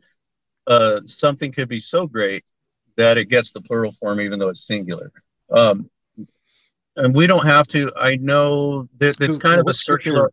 [0.67, 2.45] uh, something could be so great
[2.97, 5.13] that it gets the plural form even though it's singular.
[5.51, 5.91] Um,
[6.97, 7.93] and we don't have to.
[7.97, 10.31] I know that it's kind of a circular.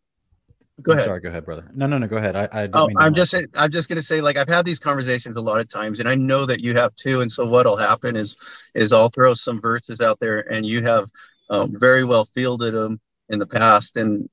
[0.81, 1.05] Go I'm ahead.
[1.05, 1.69] sorry, go ahead, brother.
[1.73, 2.35] No, no, no, go ahead.
[2.35, 5.41] I, I Oh, I'm just I'm just gonna say like I've had these conversations a
[5.41, 7.21] lot of times, and I know that you have too.
[7.21, 8.35] And so what'll happen is
[8.75, 11.09] is I'll throw some verses out there, and you have
[11.49, 12.99] um, very well fielded them
[13.29, 14.29] in the past, and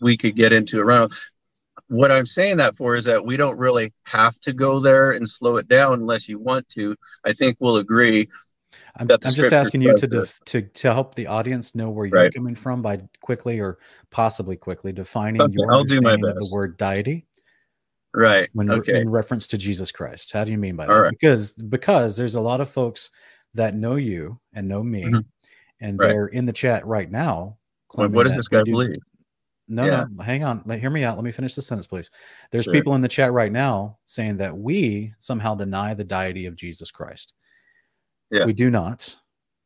[0.00, 1.08] we could get into a run.
[1.88, 5.28] What I'm saying that for is that we don't really have to go there and
[5.28, 6.96] slow it down unless you want to.
[7.24, 8.28] I think we'll agree.
[8.98, 12.18] I'm, I'm just asking you to, def- to to help the audience know where you're
[12.18, 12.34] Right.
[12.34, 13.78] coming from by quickly or
[14.10, 17.26] possibly quickly defining Okay, your I'll understanding of the word deity
[18.14, 18.48] Right.
[18.54, 19.00] when okay.
[19.00, 20.32] in reference to Jesus Christ.
[20.32, 21.00] How do you mean by All that?
[21.02, 21.10] right.
[21.10, 23.10] Because because there's a lot of folks
[23.54, 25.24] that know you and know me, Mhm.
[25.80, 26.08] and Right.
[26.08, 27.58] they're in the chat right now.
[27.94, 28.98] What, what does this guy do- believe?
[29.70, 30.06] No, Yeah.
[30.10, 30.62] no, hang on.
[30.64, 31.16] Let, hear me out.
[31.16, 32.10] Let me finish the sentence, please.
[32.50, 32.72] There's Sure.
[32.72, 36.90] people in the chat right now saying that we somehow deny the deity of Jesus
[36.90, 37.34] Christ.
[38.30, 38.44] Yeah.
[38.44, 39.16] We do not.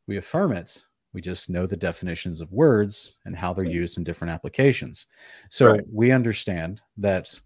[0.07, 0.83] We affirm it.
[1.13, 5.07] We just know the definitions of words and how they're used in different applications.
[5.51, 5.85] So Right.
[5.93, 7.39] we understand that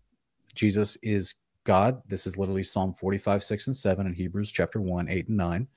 [0.55, 1.34] Jesus is
[1.64, 2.01] God.
[2.06, 5.68] This is literally Psalm 45, 6, and 7 in Hebrews chapter 1, 8, and 9.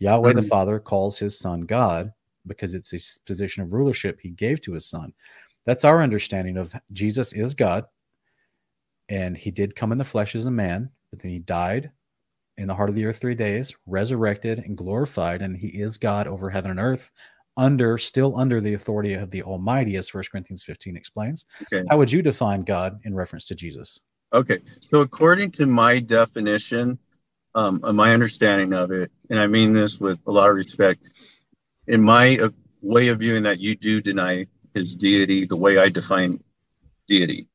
[0.00, 0.48] Yahweh the Mhm.
[0.48, 2.12] Father calls his son God
[2.46, 5.14] because it's a position of rulership he gave to his son.
[5.64, 7.86] That's our understanding of Jesus is God.
[9.08, 11.92] And he did come in the flesh as a man, but then he died
[12.58, 16.26] in the heart of the earth three days, resurrected and glorified, and he is God
[16.26, 17.10] over heaven and earth,
[17.56, 21.44] under still under the authority of the Almighty, as First Corinthians 15 explains.
[21.62, 21.86] Okay.
[21.88, 24.00] How would you define God in reference to Jesus?
[24.32, 26.98] Okay, so according to my definition,
[27.54, 31.00] um, and my understanding of it, and I mean this with a lot of respect,
[31.86, 32.50] in my uh,
[32.82, 36.42] way of viewing that, you do deny his deity the way I define
[37.08, 37.48] deity.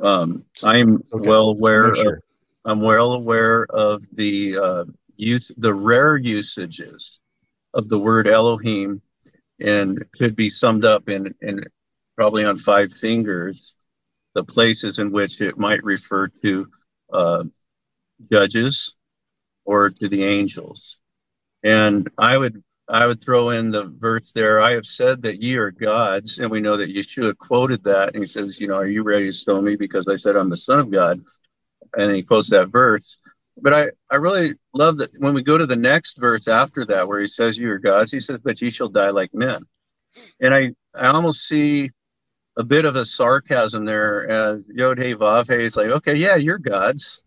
[0.00, 1.88] Um, I'm Okay, well aware.
[1.88, 2.20] make Of, sure.
[2.68, 4.84] I'm well aware of the uh,
[5.16, 7.18] use, the rare usages
[7.72, 9.00] of the word Elohim,
[9.58, 11.64] and could be summed up in, in
[12.14, 13.74] probably on five fingers
[14.34, 16.68] the places in which it might refer to
[17.10, 17.44] uh,
[18.30, 18.96] judges
[19.64, 20.98] or to the angels.
[21.64, 24.60] And I would I would throw in the verse there.
[24.60, 28.22] I have said that ye are gods, and we know that Yeshua quoted that, and
[28.22, 30.56] he says, you know, are you ready to stone me because I said I'm the
[30.56, 31.22] son of God?
[31.94, 33.18] And he quotes that verse.
[33.60, 37.08] But I, I really love that when we go to the next verse after that,
[37.08, 39.62] where he says you are gods, he says, but ye shall die like men.
[40.40, 41.90] And I, I almost see
[42.56, 46.36] a bit of a sarcasm there as Yod Hey Vav Hey is like, okay, yeah,
[46.36, 47.22] you're gods.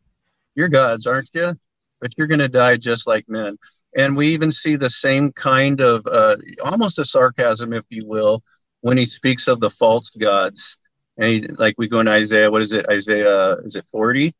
[0.55, 1.55] You're gods, aren't you?
[2.01, 3.57] But you're going to die just like men.
[3.95, 8.41] And we even see the same kind of uh, almost a sarcasm, if you will,
[8.81, 10.77] when he speaks of the false gods.
[11.17, 12.85] And he, like we go in Isaiah, what is it?
[12.89, 14.33] Isaiah, is it 40?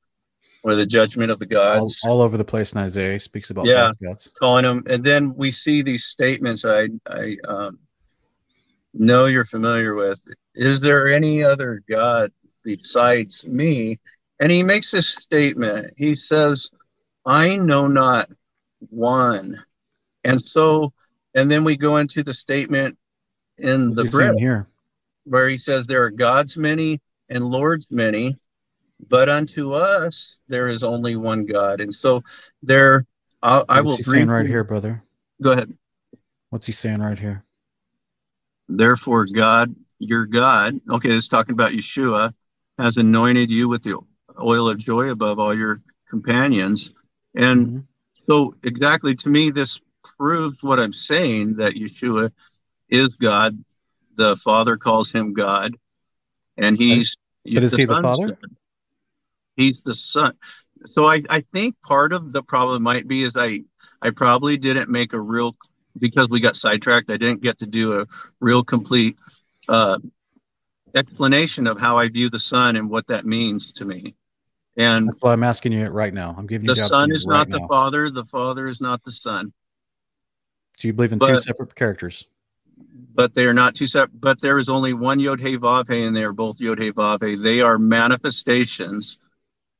[0.61, 3.65] Where the judgment of the gods all over the place in Isaiah he speaks about
[3.65, 3.91] Yeah.
[4.03, 4.31] gods.
[4.39, 6.65] calling them, and then we see these statements.
[6.65, 7.79] I I um,
[8.93, 10.23] know you're familiar with.
[10.53, 12.31] Is there any other God
[12.63, 13.99] besides me?
[14.39, 15.93] And he makes this statement.
[15.97, 16.69] He says,
[17.25, 18.29] "I know not
[18.89, 19.63] one."
[20.23, 20.93] And so,
[21.33, 22.97] and then we go into the statement
[23.57, 24.67] in What's the here?
[25.23, 28.38] where he says, There are gods many and lords many,
[29.10, 31.82] but unto us there is only one God.
[31.82, 32.23] And so
[32.64, 33.06] there,
[33.41, 35.03] I'll, I will What's he saying right here, brother?
[35.41, 35.73] Go ahead.
[36.49, 37.44] What's he saying right here?
[38.68, 42.34] Therefore, God, your God, okay, it's talking about Yeshua,
[42.78, 43.99] has anointed you with the
[44.40, 45.80] oil of joy above all your
[46.10, 46.94] companions.
[47.36, 47.84] And Mhm.
[48.14, 52.32] so, exactly to me, this proves what I'm saying that Yeshua
[52.90, 53.64] is God.
[54.15, 55.78] The Father calls him God,
[56.57, 57.18] and he's.
[57.45, 58.28] But is he the Father?
[58.28, 58.56] God.
[59.61, 60.33] He's the Son.
[60.93, 63.61] So I, I think part of the problem might be is I
[64.01, 65.55] I probably didn't make a real
[65.97, 67.11] because we got sidetracked.
[67.11, 68.07] I didn't get to do a
[68.39, 69.17] real complete
[69.69, 69.99] uh,
[70.95, 74.15] explanation of how I view the Son and what that means to me.
[74.77, 76.33] And That's what I'm asking you right now.
[76.35, 77.59] I'm giving you the the Son is right not now.
[77.59, 78.09] the Father.
[78.09, 79.53] The Father is not the Son.
[80.77, 82.25] So you believe in two separate characters?
[83.13, 84.19] but they are not two separate.
[84.19, 86.91] But there is only one Yod Hey Vav Hey, and they are both Yod Hey
[86.91, 87.35] Vav Hey.
[87.35, 89.17] They are manifestations,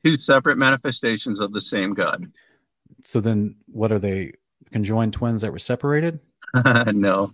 [0.03, 2.31] two separate manifestations of the same God.
[3.01, 4.33] So then, what are they?
[4.71, 6.19] Conjoined twins that were separated?
[6.93, 7.33] no,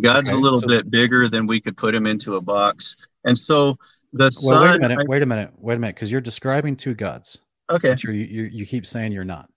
[0.00, 2.96] God's Okay, a little so- bit bigger than we could put him into a box,
[3.24, 3.76] and so
[4.12, 4.80] the Well, wait a Son.
[4.80, 5.08] minute.
[5.08, 5.50] Wait a minute.
[5.58, 5.94] Wait a minute.
[5.96, 7.38] Because you're describing two gods.
[7.70, 9.48] okay, you, you you keep saying you're not.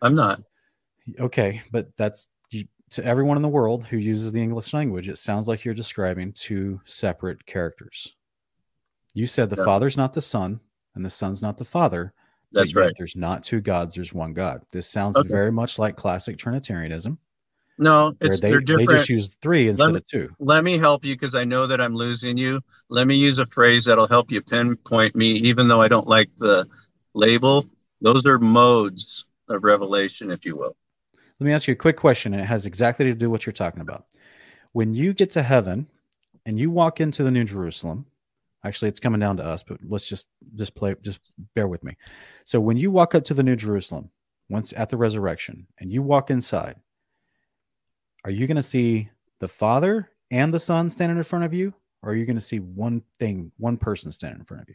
[0.00, 0.40] I'm not.
[1.20, 5.08] Okay, but that's you, to everyone in the world who uses the English language.
[5.10, 8.14] It sounds like you're describing two separate characters.
[9.12, 9.64] You said the Yeah.
[9.64, 10.60] Father's not the Son,
[10.94, 12.12] and the Son's not the Father.
[12.52, 12.92] That's right.
[12.96, 13.94] There's not two gods.
[13.96, 14.62] There's one God.
[14.72, 15.28] This sounds Okay.
[15.28, 17.18] very much like classic Trinitarianism,
[17.78, 20.30] No, it's they they just use three instead me- of two.
[20.38, 22.60] Let me help you because I know that I'm losing you.
[22.88, 26.30] Let me use a phrase that'll help you pinpoint me, even though I don't like
[26.38, 26.68] the
[27.14, 27.66] label.
[28.00, 30.76] Those are modes of revelation, if you will.
[31.40, 33.52] Let me ask you a quick question, and it has exactly to do what you're
[33.52, 34.04] talking about.
[34.72, 35.88] When you get to heaven
[36.46, 38.06] and you walk into the New Jerusalem,
[38.64, 41.96] actually, it's coming down to us, but let's just just play, just bear with me.
[42.44, 44.10] So when you walk up to the New Jerusalem,
[44.48, 46.76] once at the resurrection, and you walk inside,
[48.24, 49.10] are you going to see
[49.40, 52.40] the Father and the Son standing in front of you, or are you going to
[52.42, 54.74] see one thing, one person standing in front of you?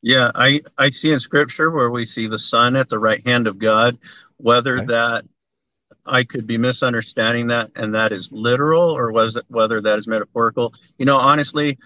[0.00, 3.48] Yeah, I, I see in scripture where we see the Son at the right hand
[3.48, 3.98] of God,
[4.36, 4.86] whether Okay.
[4.86, 5.24] that
[6.06, 10.06] I could be misunderstanding that and that is literal or was it whether that is
[10.06, 10.72] metaphorical.
[10.98, 11.78] You know, honestly,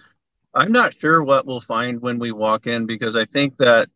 [0.54, 3.88] I'm not sure what we'll find when we walk in because I think that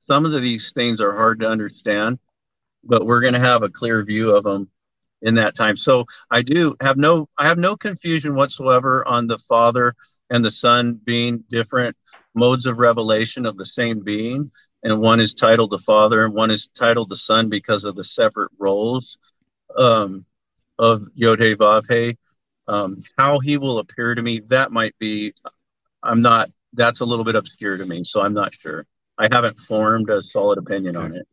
[0.00, 2.18] some of these things are hard to understand,
[2.84, 4.68] but we're going to have a clear view of them
[5.22, 5.76] in that time.
[5.76, 9.94] So I do have no I have no confusion whatsoever on the Father
[10.30, 11.96] and the Son being different
[12.34, 14.50] modes of revelation of the same being
[14.82, 18.04] and one is titled the father and one is titled the son because of the
[18.04, 19.18] separate roles
[19.76, 20.24] um,
[20.78, 22.16] of yod hey vav
[22.68, 25.34] um, how he will appear to me that might be
[26.02, 28.86] i'm not that's a little bit obscure to me so i'm not sure
[29.18, 31.26] i haven't formed a solid opinion on it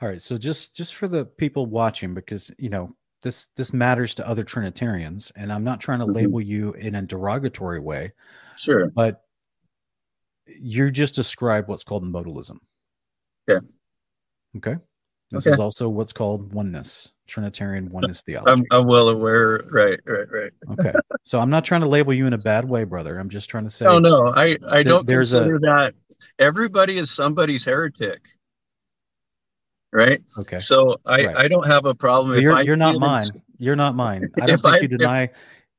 [0.00, 4.14] All right, so just just for the people watching, because you know this this matters
[4.14, 6.14] to other Trinitarians, and I'm not trying to Mhm.
[6.14, 8.12] label you in a derogatory way,
[8.56, 9.22] sure but
[10.46, 12.58] you just described what's called modalism.
[13.48, 13.58] Yeah.
[14.56, 14.76] Okay.
[15.30, 15.52] This Okay.
[15.54, 18.62] is also what's called oneness, Trinitarian oneness I'm, theology.
[18.70, 20.92] I'm well aware right right right Okay.
[21.24, 23.18] So I'm not trying to label you in a bad way, brother.
[23.18, 25.94] I'm just trying to say oh no i i There- don't there's a- consider that
[26.38, 28.22] everybody is somebody's heretic
[29.92, 30.58] right okay.
[30.58, 31.36] so i Right.
[31.36, 33.28] i don't have a problem if you're you're not mine.
[33.60, 34.30] You're not mine.
[34.40, 35.30] I don't think I- you if- deny,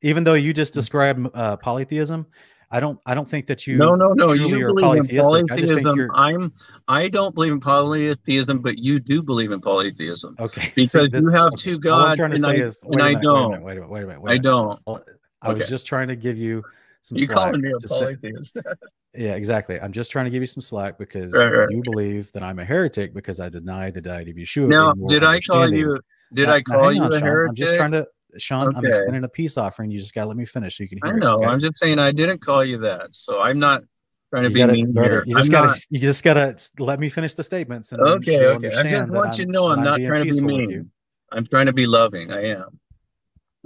[0.01, 2.25] even though you just described uh, polytheism.
[2.71, 2.99] I don't.
[3.05, 3.77] I don't think that you.
[3.77, 4.31] no, no, no.
[4.33, 5.45] You believe in polytheistic.
[5.51, 5.95] I just think polytheism.
[5.97, 6.53] you're- I'm.
[6.87, 10.61] I don't believe in polytheism, but you do believe in polytheism Okay.
[10.85, 13.07] so because this- you have two gods, trying to and say I, is, and I
[13.09, 13.61] minute, don't.
[13.63, 13.89] Wait a minute.
[13.89, 14.21] Wait a minute.
[14.21, 14.79] Wait a I minute.
[14.87, 15.03] I don't.
[15.41, 15.69] I was Okay.
[15.69, 16.63] just trying to give you
[17.01, 17.37] some You slack.
[17.37, 18.57] calling me a polytheist?
[19.15, 19.79] yeah, exactly.
[19.79, 21.67] I'm just trying to give you some slack because Right, right.
[21.71, 24.67] you believe that I'm a heretic because I deny the deity of Yeshua.
[24.67, 25.97] now, did I call you?
[26.33, 27.27] Did Now- I call you on, a Sean.
[27.27, 27.49] heretic?
[27.49, 28.05] I'm just trying to,
[28.37, 28.67] Sean.
[28.75, 28.89] I'm Okay.
[28.89, 29.91] extending a peace offering.
[29.91, 31.13] You just got to let me finish so you can hear.
[31.13, 31.35] I it, know.
[31.39, 31.45] okay?
[31.47, 33.81] I'm just saying I didn't call you that, so I'm not
[34.29, 35.23] trying to you be gotta, mean brother, here.
[35.25, 37.91] you just I'm gotta, not- you just gotta let me finish the statements.
[37.91, 38.67] Okay, okay.
[38.67, 40.69] I just want you to know that I'm not trying to be mean.
[40.69, 40.89] you.
[41.31, 42.31] I'm trying to be loving.
[42.31, 42.79] I am.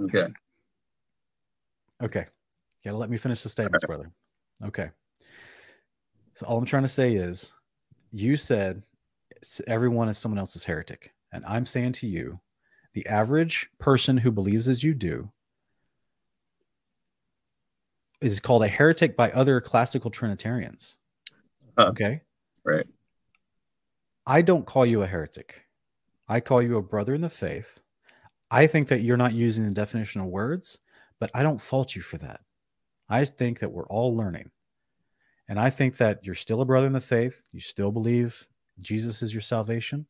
[0.02, 0.26] Okay.
[2.02, 2.20] Okay.
[2.20, 4.10] You gotta let me finish the statements, brother.
[4.64, 4.90] Okay.
[6.34, 7.52] So all I'm trying to say is
[8.12, 8.82] you said
[9.66, 11.12] everyone is someone else's heretic.
[11.32, 12.40] And I'm saying to you,
[12.94, 15.30] the average person who believes as you do
[18.20, 20.96] is called a heretic by other classical Trinitarians.
[21.76, 21.86] Huh.
[21.88, 22.22] Okay.
[22.64, 22.86] Right.
[24.26, 25.62] I don't call you a heretic.
[26.28, 27.82] I call you a brother in the faith.
[28.50, 30.78] I think that you're not using the definition of words,
[31.20, 32.40] but I don't fault you for that.
[33.08, 34.50] I think that we're all learning.
[35.48, 37.42] And I think that you're still a brother in the faith.
[37.52, 38.46] You still believe
[38.80, 40.06] Jesus is your salvation.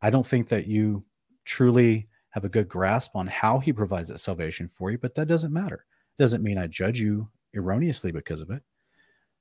[0.00, 1.04] I don't think that you
[1.50, 5.26] truly have a good grasp on how he provides that salvation for you, but that
[5.26, 5.84] doesn't matter.
[6.16, 8.62] It doesn't mean I judge you erroneously because of it.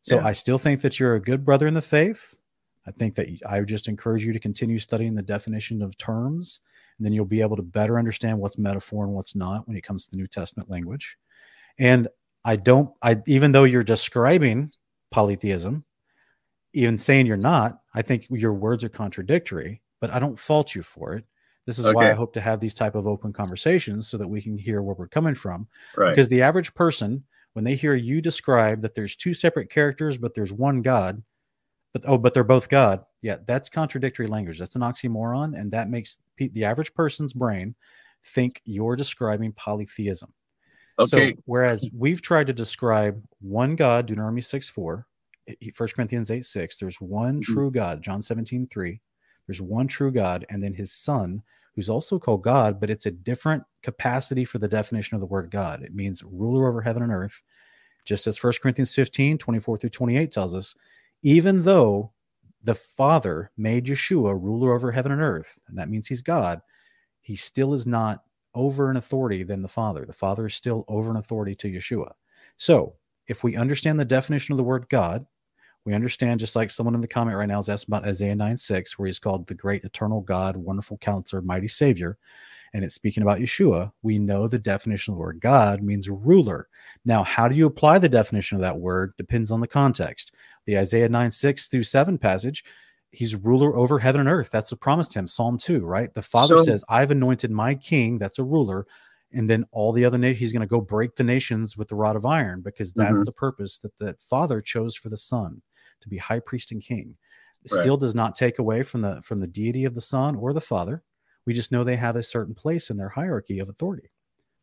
[0.02, 0.26] So yeah.
[0.26, 2.36] I still think that you're a good brother in the faith.
[2.88, 6.62] I think that I would just encourage you to continue studying the definition of terms,
[6.98, 9.84] and then you'll be able to better understand what's metaphor and what's not when it
[9.84, 11.18] comes to the New Testament language.
[11.78, 12.08] And
[12.44, 14.72] I don't, I even though you're describing
[15.12, 15.84] polytheism,
[16.74, 20.82] even saying you're not, I think your words are contradictory, but I don't fault you
[20.82, 21.26] for it.
[21.70, 21.94] This is okay.
[21.94, 24.82] why I hope to have these type of open conversations so that we can hear
[24.82, 25.68] where we're coming from.
[25.96, 26.10] Right.
[26.10, 27.24] Because the average person,
[27.54, 31.22] when they hear you describe that there's two separate characters, but there's one God,
[31.94, 33.06] but oh, but they're both God.
[33.22, 34.58] Yeah, that's contradictory language.
[34.58, 37.76] That's an oxymoron, and that makes the average person's brain
[38.26, 40.34] think you're describing polytheism.
[40.98, 41.34] Okay.
[41.36, 45.06] So whereas we've tried to describe one God, Deuteronomy 6 4,
[45.78, 47.54] 1 Corinthians 8 6, there's one mm-hmm.
[47.54, 49.00] true God, John 17 3.
[49.46, 51.44] There's one true God, and then his son,
[51.80, 55.50] who's also called God, but it's a different capacity for the definition of the word
[55.50, 55.82] God.
[55.82, 57.42] It means ruler over heaven and earth,
[58.04, 60.76] just as 1 Corinthians 15, 24 through 28 tells us,
[61.22, 62.12] even though
[62.64, 66.60] the Father made Yeshua ruler over heaven and earth, and that means he's God,
[67.22, 68.24] he still is not
[68.54, 70.06] over an authority than the Father.
[70.06, 72.12] The Father is still over an authority to Yeshua.
[72.58, 72.96] So
[73.30, 75.26] if we understand the definition of the word God,
[75.90, 78.58] we understand just like someone in the comment right now is asking about Isaiah 9
[78.58, 82.20] 6, where he's called the great eternal God, wonderful counselor, mighty Savior.
[82.76, 83.92] And it's speaking about Yeshua.
[84.04, 86.68] We know the definition of the word God means ruler.
[87.06, 90.32] Now, how do you apply the definition of that word depends on the context.
[90.68, 92.64] The Isaiah 9 6 through 7 passage,
[93.10, 94.52] he's ruler over heaven and earth.
[94.52, 95.28] That's what promised him.
[95.28, 96.14] Psalm 2, right?
[96.14, 98.86] The Father so, says, I've anointed my king, that's a ruler,
[99.32, 101.96] and then all the other nations he's going to go break the nations with the
[101.96, 103.24] rod of iron because that's mm-hmm.
[103.24, 105.64] the purpose that the father chose for the son
[106.02, 107.16] to be high priest and king
[107.72, 107.82] right.
[107.82, 110.62] still does not take away from the from the deity of the son or the
[110.62, 111.04] father
[111.46, 114.10] we just know they have a certain place in their hierarchy of authority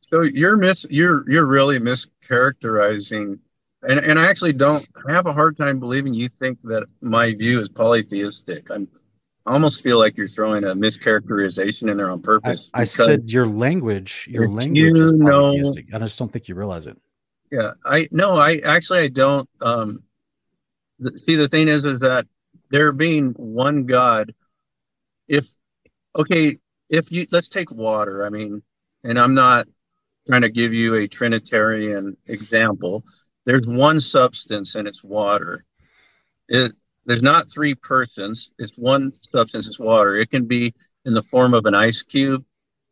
[0.01, 3.39] so you're mis you're you're really mischaracterizing
[3.83, 7.61] and and i actually don't have a hard time believing you think that my view
[7.61, 8.89] is polytheistic i'm
[9.47, 12.69] I almost feel like you're throwing a mischaracterization in there on purpose.
[12.75, 15.89] I, I said your language, your language you is polytheistic.
[15.91, 16.99] Know, I just don't think you realize it.
[17.53, 19.49] Yeah, I no, I actually I don't.
[19.61, 20.03] Um,
[21.19, 22.27] see the thing is is that
[22.71, 24.35] there being one god
[25.29, 25.47] if
[26.15, 26.59] okay
[26.89, 28.25] if you let's take water.
[28.25, 28.63] I mean
[29.05, 29.67] and i'm not
[30.27, 33.05] trying to give you a trinitarian example.
[33.45, 35.65] There's one substance and it's water.
[36.49, 36.73] It
[37.05, 38.51] there's not three persons.
[38.59, 40.17] It's one substance it's water.
[40.17, 40.75] It can be
[41.05, 42.45] in the form of an ice cube.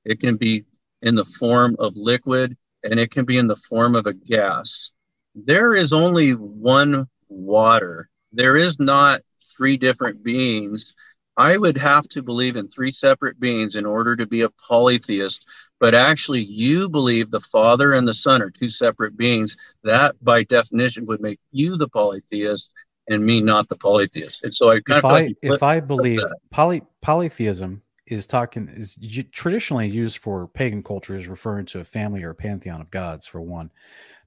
[0.05, 0.65] It can be
[1.03, 4.93] in the form of liquid and it can be in the form of a gas.
[5.35, 8.09] There is only one water.
[8.33, 9.23] There is not
[9.57, 10.95] three different beings.
[11.37, 15.49] I would have to believe in three separate beings in order to be a polytheist.
[15.81, 19.57] But actually, you believe the Father and the Son are two separate beings.
[19.83, 22.73] That, by definition, would make you the polytheist
[23.09, 24.45] and me not the polytheist.
[24.45, 26.21] And so I kind if of I, like if I believe
[26.51, 28.97] poly, polytheism is talking is
[29.33, 33.41] traditionally used for pagan cultures, referring to a family or a pantheon of gods for
[33.41, 33.71] one,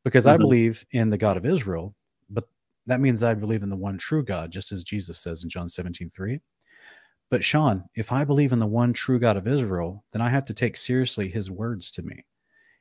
[0.04, 0.36] because mm-hmm.
[0.36, 1.96] I believe in the God of Israel,
[2.88, 5.70] that means I believe in the one true God, just as Jesus says in John
[5.70, 6.40] 17, 3.
[7.30, 10.46] But Sean, if I believe in the one true God of Israel, then I have
[10.46, 12.26] to take seriously his words to me.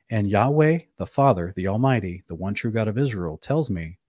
[0.09, 3.99] And Yahweh, the Father, the Almighty, the one true God of Israel, tells me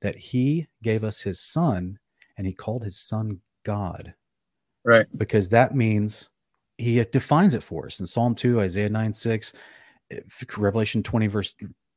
[0.00, 1.98] that he gave us his son
[2.38, 4.14] and he called his son God.
[4.84, 5.06] Right.
[5.18, 6.30] Because that means
[6.78, 9.52] he defines it for us in Psalm 2, Isaiah 9, 6,
[10.56, 11.54] Revelation 20, verse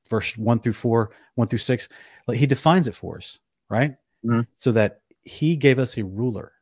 [0.10, 1.90] verse 1 through 4, 1 through 6.
[2.28, 3.96] Like he defines it for us right?
[4.26, 4.42] Mm-hmm.
[4.54, 6.54] So that he gave us a ruler.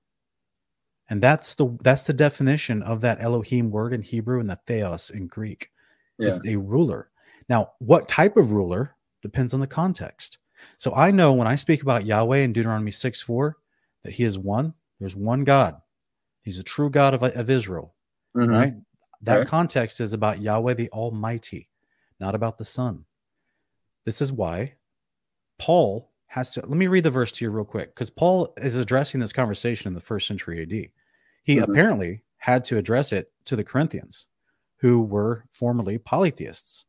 [1.09, 5.09] And that's the that's the definition of that Elohim word in Hebrew and the theos
[5.09, 5.69] in Greek.
[6.17, 6.29] Yeah.
[6.29, 7.09] It's a ruler.
[7.49, 10.37] Now, what type of ruler depends on the context.
[10.77, 13.57] So I know when I speak about Yahweh in Deuteronomy 6 4,
[14.03, 15.81] that he is one, there's one God.
[16.43, 17.95] He's a true God of, of Israel.
[18.35, 18.51] Mm-hmm.
[18.51, 18.73] Right?
[19.21, 19.49] That okay.
[19.49, 21.69] context is about Yahweh the Almighty,
[22.19, 23.05] not about the Son.
[24.05, 24.73] This is why
[25.57, 28.75] Paul has to let me read the verse to you real quick because Paul is
[28.75, 30.71] addressing this conversation in the first century AD.
[31.43, 31.71] He mm-hmm.
[31.71, 34.25] apparently had to address it to the Corinthians,
[34.77, 36.85] who were formerly polytheists.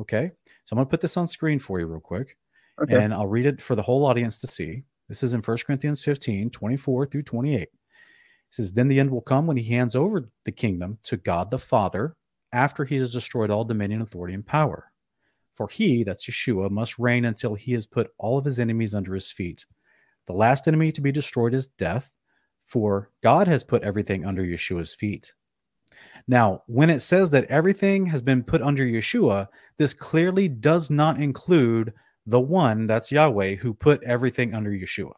[0.00, 0.32] Okay,
[0.64, 2.36] so I'm going to put this on screen for you real quick,
[2.82, 3.00] okay.
[3.00, 4.82] and I'll read it for the whole audience to see.
[5.06, 7.62] This is in 1 Corinthians 15 24 through 28.
[7.62, 7.70] It
[8.50, 11.58] says, Then the end will come when he hands over the kingdom to God the
[11.60, 12.16] Father
[12.52, 14.89] after he has destroyed all dominion, authority, and power.
[15.60, 19.12] For he, that's Yeshua, must reign until he has put all of his enemies under
[19.12, 19.66] his feet.
[20.26, 22.10] The last enemy to be destroyed is death,
[22.64, 25.34] for God has put everything under Yeshua's feet.
[26.26, 31.20] Now, when it says that everything has been put under Yeshua, this clearly does not
[31.20, 31.92] include
[32.24, 35.12] the one, that's Yahweh, who put everything under Yeshua.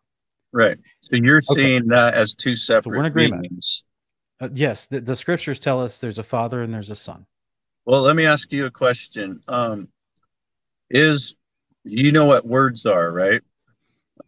[0.52, 0.77] Right.
[1.02, 1.55] So you're okay.
[1.55, 3.43] seeing that as two separate so we're in agreement.
[3.43, 3.85] Beings.
[4.40, 7.27] Uh, yes, the, the, scriptures tell us there's a father and there's a son.
[7.85, 9.40] Well, let me ask you a question.
[9.47, 9.86] Um,
[10.93, 11.35] is
[11.85, 13.43] you know what words are, right?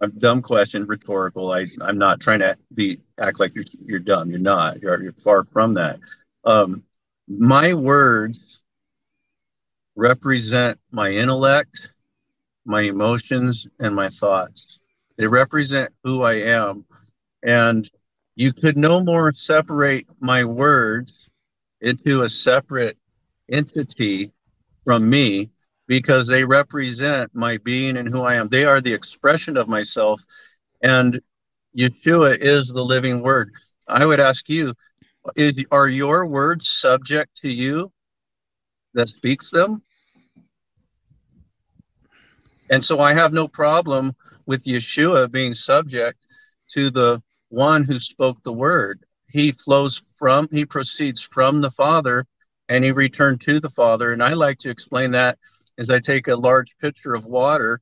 [0.00, 1.52] A dumb question, rhetorical.
[1.52, 4.30] I I'm not trying to be act like you're you're dumb.
[4.30, 4.82] You're not.
[4.82, 6.00] You're you're far from that.
[6.44, 6.82] Um,
[7.28, 8.60] my words
[9.96, 11.92] represent my intellect,
[12.64, 14.80] my emotions, and my thoughts.
[15.16, 16.84] They represent who I am.
[17.42, 17.88] And
[18.34, 21.28] you could no more separate my words
[21.80, 22.98] into a separate
[23.50, 24.32] entity
[24.84, 25.50] from me
[25.86, 28.48] because they represent my being and who I am.
[28.48, 30.23] They are the expression of myself.
[30.82, 31.20] And
[31.77, 33.52] Yeshua is the living word.
[33.89, 34.74] I would ask you,
[35.36, 37.93] is are your words subject to you
[38.94, 39.82] that speaks them?
[42.70, 44.15] And so I have no problem
[44.47, 46.27] with Yeshua being subject
[46.73, 49.05] to the one who spoke the word.
[49.28, 52.27] He flows from, he proceeds from the Father
[52.69, 54.12] and he returned to the Father.
[54.12, 55.39] And I like to explain that
[55.78, 57.80] as I take a large pitcher of water,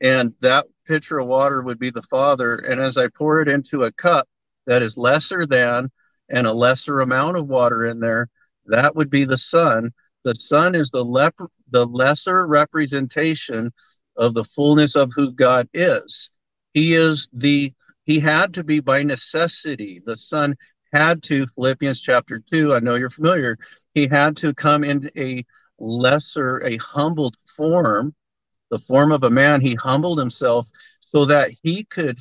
[0.00, 2.56] and that pitcher of water would be the Father.
[2.56, 4.28] And as I pour it into a cup
[4.66, 5.90] that is lesser than
[6.28, 8.28] and a lesser amount of water in there,
[8.66, 9.92] that would be the Son.
[10.24, 11.34] The Son is the, lep-
[11.70, 13.72] the lesser representation
[14.16, 16.30] of the fullness of who God is.
[16.74, 17.72] He is the,
[18.04, 20.02] he had to be by necessity.
[20.04, 20.56] The Son
[20.92, 23.58] had to, Philippians chapter 2, I know you're familiar,
[23.94, 25.44] he had to come in a
[25.78, 28.14] lesser, a humbled form,
[28.70, 29.60] the form of a man.
[29.60, 30.68] He humbled himself
[31.00, 32.18] so that he could,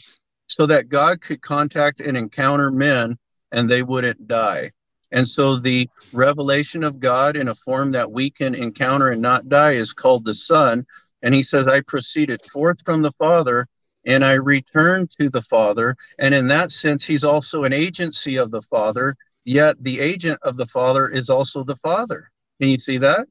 [0.47, 3.17] so that God could contact and encounter men
[3.51, 4.71] and they wouldn't die.
[5.11, 9.47] And so the revelation of God in a form that we can encounter and not
[9.49, 10.85] die is called the Son.
[11.21, 13.67] And he says, I proceeded forth from the Father
[14.05, 15.95] and I returned to the Father.
[16.19, 19.15] And in that sense, he's also an agency of the Father,
[19.45, 22.29] yet the agent of the Father is also the Father.
[22.59, 23.27] Can you see that?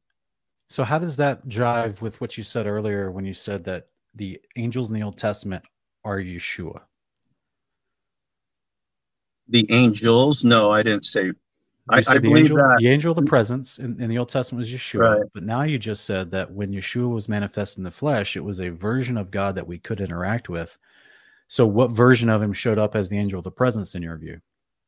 [0.69, 4.41] So, how does that jive with what you said earlier when you said that the
[4.57, 5.65] angels in the Old Testament
[6.05, 6.83] are Yeshua?
[9.49, 10.45] The angels?
[10.45, 11.33] No, I didn't say
[11.91, 12.77] I, I, the angel, that.
[12.79, 15.31] the angel of the presence in, in the Old Testament was Yeshua, right.
[15.35, 18.61] but now you just said that when Yeshua was manifest in the flesh, it was
[18.61, 20.79] a version of God that we could interact with.
[21.47, 24.17] So, what version of him showed up as the angel of the presence in your
[24.17, 24.41] view?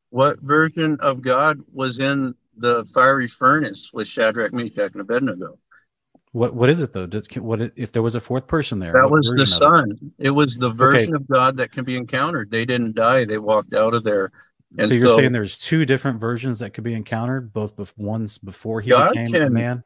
[0.09, 5.59] What version of God was in the fiery furnace with Shadrach, Meshach, and Abednego?
[6.37, 7.07] What what is it though?
[7.07, 8.93] Does what if there was a fourth person there?
[8.93, 9.91] That was the Son.
[10.19, 10.27] It?
[10.27, 10.31] it?
[10.31, 11.21] was the version okay.
[11.21, 12.51] of God that can be encountered.
[12.51, 13.25] They didn't die.
[13.25, 14.31] They walked out of there
[14.77, 17.97] and so you're so, saying there's two different versions that could be encountered, both bef-
[17.97, 19.83] ones before he God became can, a man.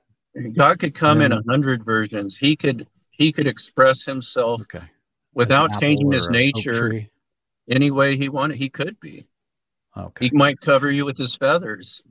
[0.55, 2.37] God could come in a hundred versions.
[2.37, 4.85] He could he could express himself okay.
[5.33, 7.05] without changing his nature
[7.69, 8.57] any way he wanted.
[8.57, 9.27] He could be.
[9.95, 10.27] Okay.
[10.27, 12.01] He might cover you with his feathers.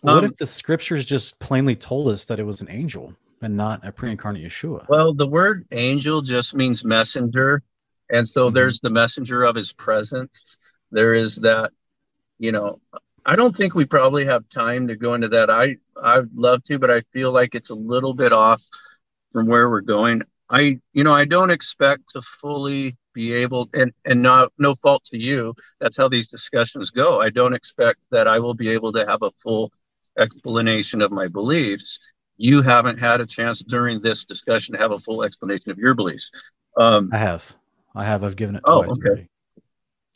[0.00, 3.56] What um, if the scriptures just plainly told us that it was an angel and
[3.56, 4.86] not a pre-incarnate Yeshua?
[4.88, 7.62] Well, the word angel just means messenger,
[8.10, 8.54] and so mm-hmm.
[8.54, 10.56] there's the messenger of his presence.
[10.90, 11.72] There is that
[12.38, 12.80] you know,
[13.24, 15.50] I don't think we probably have time to go into that.
[15.50, 18.62] I I'd love to, but I feel like it's a little bit off
[19.32, 20.22] from where we're going.
[20.48, 25.04] I you know I don't expect to fully be able and and not no fault
[25.06, 25.54] to you.
[25.80, 27.20] That's how these discussions go.
[27.20, 29.72] I don't expect that I will be able to have a full
[30.18, 31.98] explanation of my beliefs.
[32.36, 35.94] You haven't had a chance during this discussion to have a full explanation of your
[35.94, 36.30] beliefs.
[36.76, 37.54] Um, I have.
[37.94, 38.22] I have.
[38.22, 38.62] I've given it.
[38.66, 39.26] Oh, okay.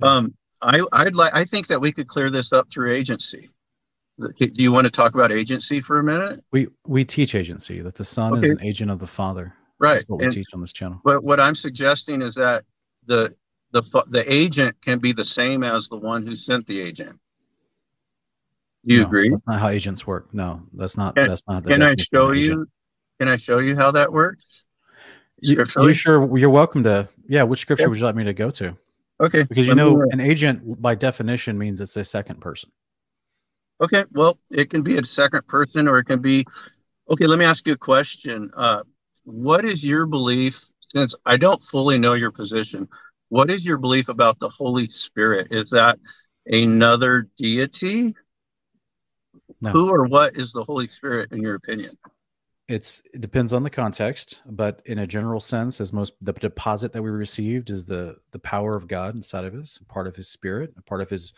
[0.03, 1.35] Um, I, I'd like.
[1.35, 3.49] I think that we could clear this up through agency.
[4.19, 6.45] Do you want to talk about agency for a minute?
[6.53, 8.47] We we teach agency that the son okay.
[8.47, 9.55] is an agent of the father.
[9.79, 9.95] Right.
[9.95, 11.01] That's what we and, teach on this channel.
[11.05, 12.65] But what I'm suggesting is that
[13.07, 13.35] the
[13.73, 17.19] the the agent can be the same as the one who sent the agent.
[18.87, 19.31] Do you no, agree?
[19.31, 20.33] That's not how agents work.
[20.33, 21.15] No, that's not.
[21.15, 21.67] Can, that's not.
[21.67, 22.67] can I show you?
[23.19, 24.65] Can I show you how that works?
[25.41, 26.39] You, you sure?
[26.39, 27.09] You're welcome to.
[27.29, 27.43] Yeah.
[27.43, 28.77] Which scripture would you like me to go to?
[29.21, 29.43] Okay.
[29.43, 32.71] Because you know, an agent by definition means it's a second person.
[33.81, 34.05] Okay.
[34.13, 36.47] Well, it can be a second person or it can be.
[37.11, 37.27] Okay.
[37.27, 38.51] Let me ask you a question.
[38.57, 38.83] Uh,
[39.25, 40.65] what is your belief?
[40.89, 42.89] Since I don't fully know your position,
[43.29, 45.49] what is your belief about the Holy Spirit?
[45.51, 45.99] Is that
[46.47, 48.15] another deity?
[49.61, 49.71] No.
[49.71, 51.91] Who or what is the Holy Spirit in your opinion?
[52.69, 56.93] It's it depends on the context, but in a general sense, as most the deposit
[56.93, 60.29] that we received is the the power of God inside of us, part of His
[60.29, 61.33] Spirit, a part of His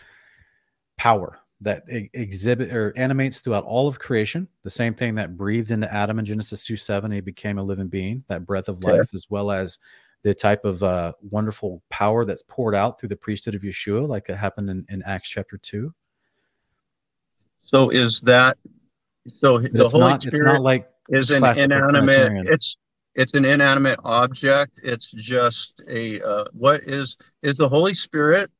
[0.98, 4.48] power that exhibit or animates throughout all of creation.
[4.64, 7.88] The same thing that breathed into Adam in Genesis 2 7, he became a living
[7.88, 9.78] being, that breath of life, as well as
[10.24, 14.28] the type of uh, wonderful power that's poured out through the priesthood of Yeshua, like
[14.28, 15.92] it happened in, in Acts chapter 2.
[17.72, 18.58] So is that
[19.40, 22.76] so the it's Holy not, Spirit it's not like is an inanimate it's
[23.14, 24.80] it's an inanimate object.
[24.82, 28.50] It's just a uh, what is is the Holy Spirit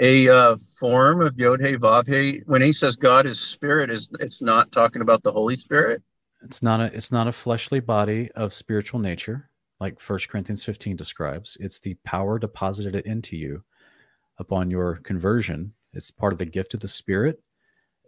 [0.00, 2.42] a uh, form of Yod He Vav He.
[2.46, 6.02] When he says God is spirit, is it's not talking about the Holy Spirit.
[6.42, 10.96] It's not a it's not a fleshly body of spiritual nature, like First Corinthians 15
[10.96, 11.56] describes.
[11.60, 13.62] It's the power deposited into you
[14.38, 15.74] upon your conversion.
[15.92, 17.42] It's part of the gift of the Spirit.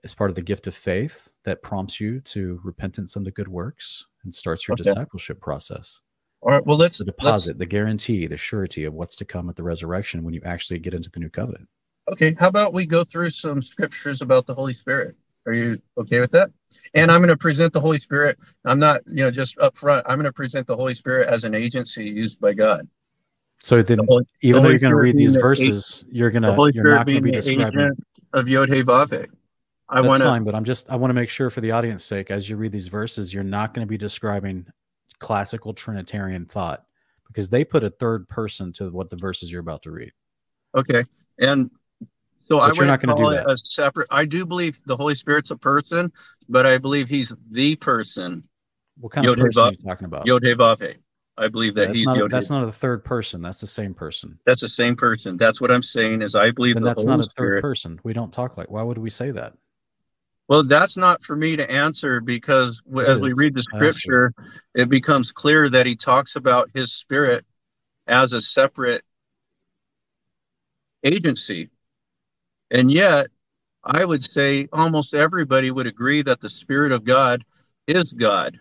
[0.02, 3.48] It's part of the gift of faith that prompts you to repentance and the good
[3.48, 4.82] works and starts your okay.
[4.82, 6.00] discipleship process.
[6.40, 6.64] All right.
[6.66, 9.62] Well, let's it's the deposit, the guarantee, the surety of what's to come at the
[9.62, 11.68] resurrection when you actually get into the new covenant.
[12.10, 15.14] Okay, how about we go through some scriptures about the Holy Spirit?
[15.46, 16.50] Are you okay with that?
[16.94, 18.38] And I'm going to present the Holy Spirit.
[18.64, 20.04] I'm not, you know, just up front.
[20.08, 22.88] I'm going to present the Holy Spirit as an agency used by God.
[23.62, 26.42] So then, the Holy, even the though you're going to read these verses, you're going
[26.42, 27.90] to, you're not going to be describing
[28.32, 29.28] of Yod He Vav
[29.92, 32.04] I want to fine, but I'm just I want to make sure for the audience
[32.04, 34.66] sake, as you read these verses, you're not going to be describing
[35.18, 36.84] classical Trinitarian thought
[37.26, 40.12] because they put a third person to what the verses you're about to read.
[40.74, 41.04] Okay,
[41.38, 41.70] and
[42.44, 43.50] so but I would not going to do that.
[43.50, 44.08] a separate.
[44.10, 46.10] I do believe the Holy Spirit's a person,
[46.48, 48.44] but I believe he's the person.
[48.98, 50.26] What kind Yod of person are you talking about?
[50.26, 50.96] Yod Vave.
[51.38, 53.40] I believe that that's he's not that's not a third person.
[53.40, 54.38] That's the same person.
[54.44, 55.36] That's the same person.
[55.38, 56.20] That's what I'm saying.
[56.22, 58.00] Is I believe that's Holy not a Spirit, third person.
[58.04, 58.70] We don't talk like.
[58.70, 59.54] Why would we say that?
[60.52, 64.34] Well, that's not for me to answer because it as we read the scripture,
[64.74, 67.46] it becomes clear that he talks about his spirit
[68.06, 69.02] as a separate
[71.02, 71.70] agency.
[72.70, 73.28] And yet,
[73.82, 77.46] I would say almost everybody would agree that the Spirit of God
[77.86, 78.60] is God.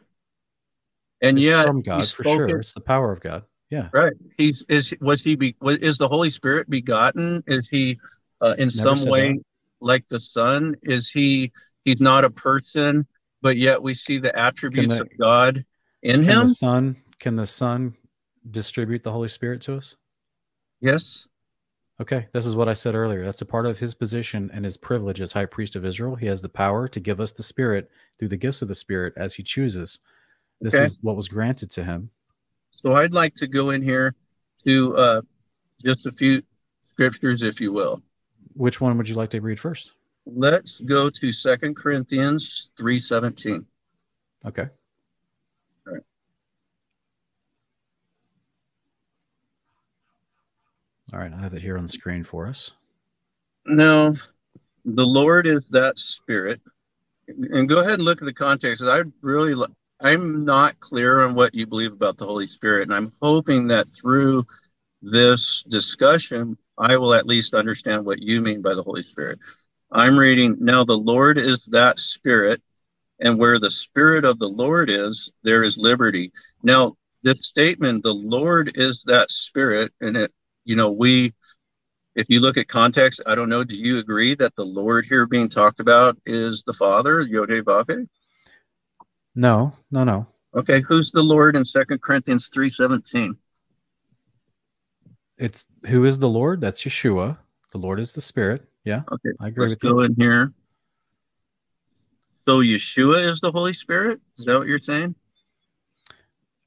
[1.22, 2.58] And it's yet, from God for sure.
[2.58, 3.44] It's the power of God.
[3.70, 3.90] Yeah.
[3.92, 4.14] Right.
[4.38, 7.44] He's is was he be was, is the Holy Spirit begotten?
[7.48, 8.00] Is he
[8.40, 9.44] uh, in Never some way that.
[9.82, 10.78] like the Son?
[10.84, 11.52] Is he
[11.86, 13.06] he's not a person,
[13.42, 15.66] but yet we see the attributes the, of God
[16.04, 16.48] in him?
[16.48, 17.96] The Son can the Son
[18.50, 19.96] distribute the Holy Spirit to us?
[20.82, 21.28] Yes.
[22.02, 23.24] Okay, this is what I said earlier.
[23.24, 26.16] That's a part of his position and his privilege as high priest of Israel.
[26.16, 29.14] He has the power to give us the Spirit through the gifts of the Spirit
[29.18, 30.00] as he chooses.
[30.60, 30.84] This okay.
[30.84, 32.10] is what was granted to him.
[32.82, 34.16] So I'd like to go in here
[34.64, 35.22] to uh,
[35.84, 36.42] just a few
[36.90, 38.02] scriptures, if you will.
[38.54, 39.92] Which one would you like to read first?
[40.26, 43.66] Let's go to Second Corinthians 3.17.
[44.46, 44.68] Okay.
[51.14, 52.72] All right, I have it here on the screen for us.
[53.66, 54.16] No,
[54.86, 56.62] the Lord is that Spirit.
[57.28, 58.82] And go ahead and look at the context.
[58.84, 59.54] I really,
[60.00, 63.90] I'm not clear on what you believe about the Holy Spirit, and I'm hoping that
[63.90, 64.46] through
[65.02, 69.40] this discussion, I will at least understand what you mean by the Holy Spirit.
[69.92, 70.84] I'm reading now.
[70.84, 72.62] The Lord is that Spirit,
[73.20, 76.32] and where the Spirit of the Lord is, there is liberty.
[76.64, 80.32] Now, this statement, the Lord is that Spirit, and it
[80.66, 81.34] you know, we,
[82.16, 85.26] if you look at context, I don't know, do you agree that the Lord here
[85.26, 88.08] being talked about is the Father, Yod Vave?
[89.36, 90.28] No, no, no.
[90.54, 93.36] Okay, who's the Lord in Second Corinthians 3.17?
[95.38, 96.62] It's who is the Lord?
[96.62, 97.38] That's Yeshua.
[97.72, 98.68] The Lord is the Spirit.
[98.84, 99.02] Yeah.
[99.12, 99.30] Okay.
[99.40, 100.06] I agree Let's with go you.
[100.06, 100.54] in here.
[102.48, 104.20] So Yeshua is the Holy Spirit?
[104.38, 105.16] Is that what you're saying?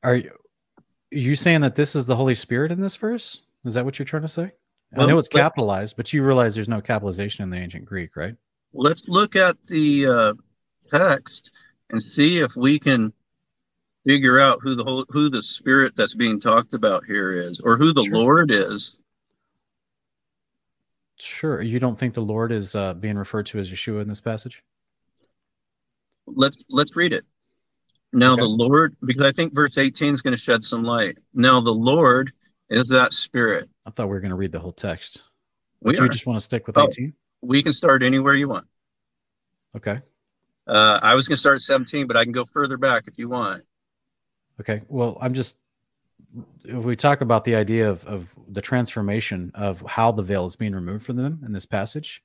[0.03, 3.43] Are you, are you saying that this is the Holy Spirit in this verse?
[3.65, 4.53] Is that what you're trying to say?
[4.93, 8.15] Well, I know it's capitalized, but you realize there's no capitalization in the ancient Greek,
[8.15, 8.36] right?
[8.73, 10.35] Let's look at the uh,
[10.91, 11.51] text
[11.91, 13.12] and see if we can
[14.07, 17.77] figure out who the whole, who the spirit that's being talked about here is, or
[17.77, 18.16] who the sure.
[18.16, 19.01] Lord is.
[21.25, 21.63] Sure.
[21.63, 24.63] You don't think the Lord is uh, being referred to as Yeshua in this passage?
[26.27, 27.25] Let's let's read it.
[28.13, 28.43] Now okay.
[28.43, 31.19] the Lord, because I think verse 18 is going to shed some light.
[31.35, 32.33] Now the Lord
[32.71, 33.69] is that spirit.
[33.85, 35.23] I thought we were going to read the whole text.
[35.81, 37.13] Would you just want to stick with oh, 18?
[37.43, 38.67] We can start anywhere you want.
[39.77, 40.01] Okay.
[40.67, 43.19] Uh, I was going to start at 17, but I can go further back if
[43.19, 43.65] you want.
[44.61, 44.83] Okay.
[44.89, 45.57] Well, I'm just,
[46.65, 50.57] if we talk about the idea of, of the transformation of how the veil is
[50.57, 52.23] being removed from them in this passage,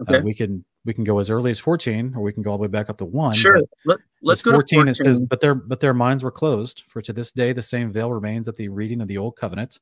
[0.00, 0.18] uh, okay.
[0.18, 2.58] uh, we can we can go as early as 14 or we can go all
[2.58, 3.60] the way back up to 1 sure.
[3.86, 7.00] Let, let's go 14, 14 it says but their but their minds were closed for
[7.02, 9.80] to this day the same veil remains at the reading of the old covenant.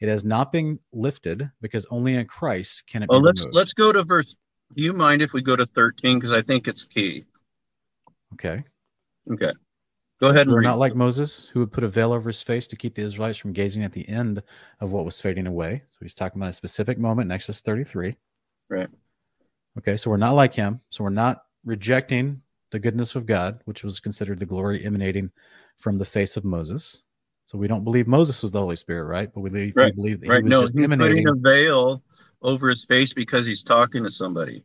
[0.00, 3.56] It has not been lifted because only in christ can it well, be let's removed.
[3.56, 4.36] let's go to verse
[4.76, 7.24] do you mind if we go to 13 because i think it's key.
[8.34, 8.64] Okay.
[9.32, 9.52] Okay
[10.20, 12.76] go ahead we're not like moses who would put a veil over his face to
[12.76, 14.42] keep the israelites from gazing at the end
[14.80, 18.16] of what was fading away so he's talking about a specific moment in exodus 33
[18.68, 18.88] right
[19.78, 20.80] Okay, so we're not like him.
[20.90, 25.30] So we're not rejecting the goodness of God, which was considered the glory emanating
[25.78, 27.04] from the face of Moses.
[27.46, 29.32] So we don't believe Moses was the Holy Spirit, right?
[29.32, 29.92] But we believe, right.
[29.96, 30.36] we believe that right.
[30.38, 31.24] he was no, just he's emanating.
[31.24, 32.02] putting a veil
[32.42, 34.64] over his face because he's talking to somebody.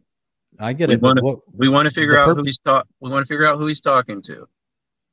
[0.59, 1.01] I get we it.
[1.01, 2.87] Want to, what, we want to figure out who he's talk.
[2.99, 4.47] We want to figure out who he's talking to.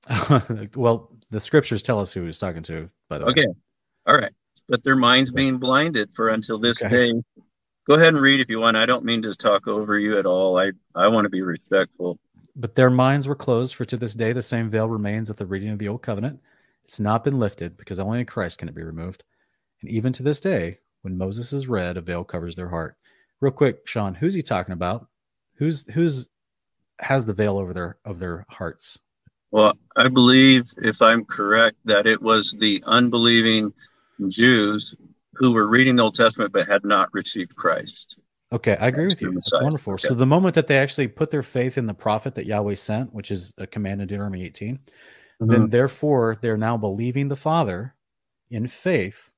[0.76, 2.88] well, the scriptures tell us who he's talking to.
[3.08, 3.42] By the okay.
[3.42, 3.48] way.
[3.48, 3.58] Okay.
[4.06, 4.32] All right.
[4.68, 7.12] But their minds being blinded for until this okay.
[7.12, 7.22] day
[7.86, 8.76] go ahead and read if you want.
[8.76, 10.58] I don't mean to talk over you at all.
[10.58, 12.18] I, I want to be respectful.
[12.54, 15.46] But their minds were closed, for to this day the same veil remains at the
[15.46, 16.40] reading of the old covenant.
[16.84, 19.24] It's not been lifted because only in Christ can it be removed.
[19.82, 22.96] And even to this day, when Moses is read, a veil covers their heart.
[23.40, 25.06] Real quick, Sean, who's he talking about?
[25.56, 26.28] Who's who's
[26.98, 28.98] has the veil over their of their hearts?
[29.50, 33.72] Well, I believe, if I'm correct, that it was the unbelieving
[34.28, 34.94] Jews
[35.34, 38.18] who were reading the Old Testament but had not received Christ.
[38.52, 39.32] Okay, I agree with you.
[39.32, 39.94] That's wonderful.
[39.94, 40.06] Okay.
[40.08, 43.12] So the moment that they actually put their faith in the prophet that Yahweh sent,
[43.12, 45.46] which is a command in Deuteronomy 18, mm-hmm.
[45.46, 47.94] then therefore they're now believing the Father
[48.50, 49.32] in faith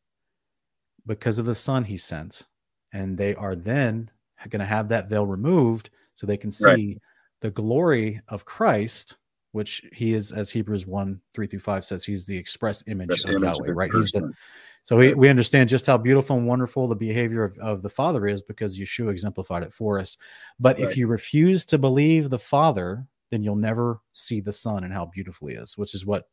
[1.06, 2.46] because of the Son he sent.
[2.92, 4.10] And they are then
[4.48, 6.98] going to have that veil removed so they can see right.
[7.40, 9.16] the glory of Christ,
[9.58, 13.24] which he is, as Hebrews 1 3 through 5 says, he's the express image That's
[13.24, 13.90] of image Yahweh, of right?
[13.90, 14.22] Person.
[14.22, 14.36] He's the
[14.84, 18.26] so we, we understand just how beautiful and wonderful the behavior of, of the Father
[18.26, 20.16] is because Yeshua exemplified it for us.
[20.58, 20.88] But right.
[20.88, 25.04] if you refuse to believe the Father, then you'll never see the Son and how
[25.04, 26.30] beautiful he is, which is what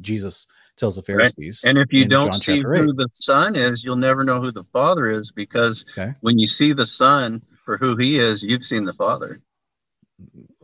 [0.00, 0.46] Jesus
[0.78, 1.62] tells the Pharisees.
[1.62, 1.70] Right.
[1.70, 4.64] And if you don't John see who the Son is, you'll never know who the
[4.72, 6.14] Father is because okay.
[6.20, 9.40] when you see the Son for who he is, you've seen the Father.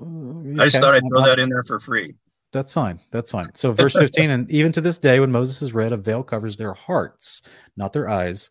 [0.00, 2.14] I just thought I'd throw that in there for free.
[2.52, 3.00] That's fine.
[3.10, 3.48] That's fine.
[3.54, 6.56] So verse 15, and even to this day, when Moses is read, a veil covers
[6.56, 7.42] their hearts,
[7.76, 8.50] not their eyes,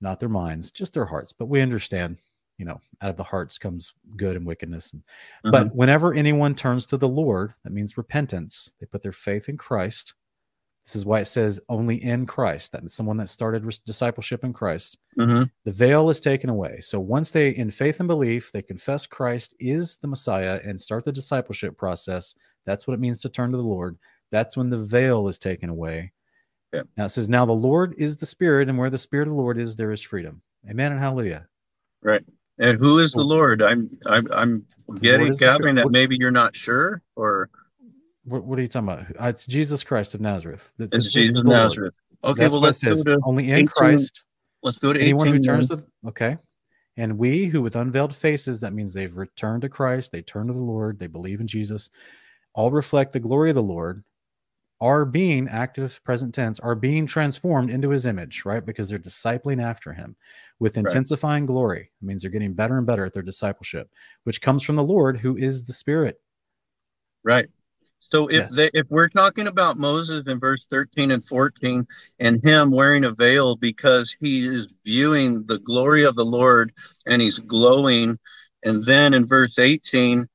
[0.00, 1.32] not their minds, just their hearts.
[1.32, 2.18] But we understand,
[2.58, 4.92] you know, out of the hearts comes good and wickedness.
[4.92, 5.50] Mm-hmm.
[5.50, 8.72] But whenever anyone turns to the Lord, that means repentance.
[8.80, 10.14] They put their faith in Christ.
[10.86, 12.70] This is why it says only in Christ.
[12.72, 14.98] That someone that started discipleship in Christ.
[15.18, 15.44] Mm-hmm.
[15.64, 16.78] The veil is taken away.
[16.80, 21.04] So once they, in faith and belief, they confess Christ is the Messiah and start
[21.04, 23.98] the discipleship process, that's what it means to turn to the Lord.
[24.30, 26.12] That's when the veil is taken away.
[26.72, 26.82] Yeah.
[26.96, 29.40] Now it says, Now the Lord is the Spirit, and where the Spirit of the
[29.40, 30.42] Lord is, there is freedom.
[30.68, 31.46] Amen and hallelujah.
[32.02, 32.22] Right.
[32.58, 33.62] And who is the Lord?
[33.62, 34.66] I'm I'm I'm
[35.00, 37.50] getting gathering that maybe you're not sure or
[38.26, 39.06] what, what, are you talking about?
[39.18, 40.72] Uh, it's Jesus Christ of Nazareth.
[40.78, 41.94] It's, it's Jesus of Nazareth.
[42.24, 44.24] Okay, That's well let's says, go to only in 18, Christ.
[44.62, 46.38] Let's go to anyone 18, who turns to okay.
[46.96, 50.52] And we who with unveiled faces, that means they've returned to Christ, they turn to
[50.52, 51.90] the Lord, they believe in Jesus
[52.56, 54.02] all reflect the glory of the Lord,
[54.80, 58.64] are being active present tense, are being transformed into his image, right?
[58.64, 60.16] Because they're discipling after him
[60.58, 61.52] with intensifying right.
[61.52, 61.80] glory.
[61.80, 63.90] It means they're getting better and better at their discipleship,
[64.24, 66.20] which comes from the Lord who is the Spirit.
[67.22, 67.48] Right.
[68.10, 68.52] So if yes.
[68.52, 71.86] they, if we're talking about Moses in verse 13 and 14
[72.20, 76.72] and him wearing a veil because he is viewing the glory of the Lord
[77.06, 78.18] and he's glowing
[78.62, 80.28] and then in verse 18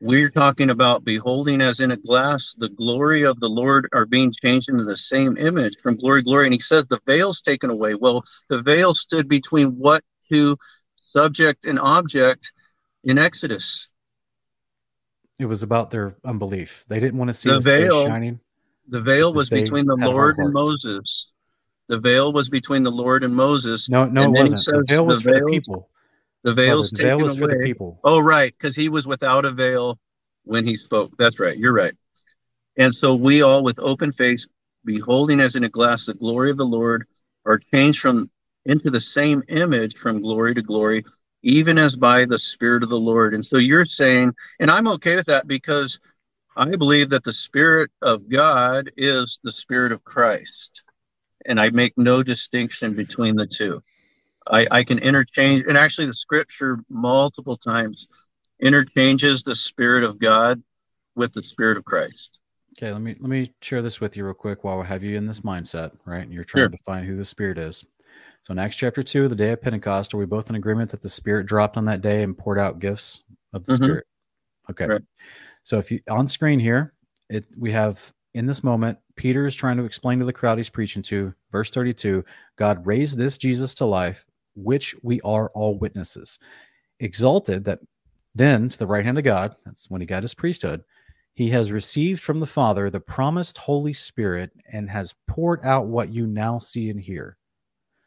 [0.00, 4.32] we're talking about beholding as in a glass the glory of the Lord are being
[4.32, 6.46] changed into the same image from glory glory.
[6.46, 7.94] And he says the veil's taken away.
[7.94, 10.58] Well, the veil stood between what two
[11.14, 12.52] subject and object
[13.04, 13.88] in Exodus?
[15.38, 16.84] It was about their unbelief.
[16.88, 18.40] They didn't want to see the veil shining.
[18.88, 21.32] The veil was between the Lord and Moses.
[21.88, 23.88] The veil was between the Lord and Moses.
[23.88, 24.64] No, no, it wasn't.
[24.64, 25.90] the veil was the for the people.
[26.42, 27.40] The veil's the veil was away.
[27.40, 28.00] for the people.
[28.04, 29.98] Oh, right, because he was without a veil
[30.44, 31.12] when he spoke.
[31.18, 31.56] That's right.
[31.56, 31.94] You're right.
[32.76, 34.46] And so we all, with open face,
[34.84, 37.06] beholding as in a glass the glory of the Lord,
[37.46, 38.30] are changed from
[38.66, 41.04] into the same image from glory to glory,
[41.44, 43.34] even as by the Spirit of the Lord.
[43.34, 46.00] And so you're saying, and I'm okay with that because
[46.56, 50.82] I believe that the Spirit of God is the Spirit of Christ.
[51.46, 53.82] And I make no distinction between the two.
[54.50, 58.08] I, I can interchange, and actually, the scripture multiple times
[58.60, 60.62] interchanges the Spirit of God
[61.14, 62.40] with the Spirit of Christ.
[62.76, 65.16] Okay, let me let me share this with you real quick while we have you
[65.16, 66.24] in this mindset, right?
[66.24, 66.68] And you're trying sure.
[66.70, 67.84] to find who the Spirit is.
[68.44, 71.00] So in Acts chapter two, the day of Pentecost, are we both in agreement that
[71.00, 73.22] the Spirit dropped on that day and poured out gifts
[73.54, 73.76] of the Mhm.
[73.76, 74.06] Spirit.
[74.70, 74.86] Okay.
[74.86, 75.02] Right.
[75.62, 76.92] So if you on screen here,
[77.30, 80.68] it we have in this moment, Peter is trying to explain to the crowd he's
[80.68, 82.24] preaching to, verse 32,
[82.56, 84.26] God raised this Jesus to life,
[84.56, 86.38] which we are all witnesses.
[87.00, 87.80] Exalted that
[88.34, 90.82] then to the right hand of God, that's when he got his priesthood,
[91.32, 96.12] he has received from the Father the promised Holy Spirit and has poured out what
[96.12, 97.38] you now see and hear.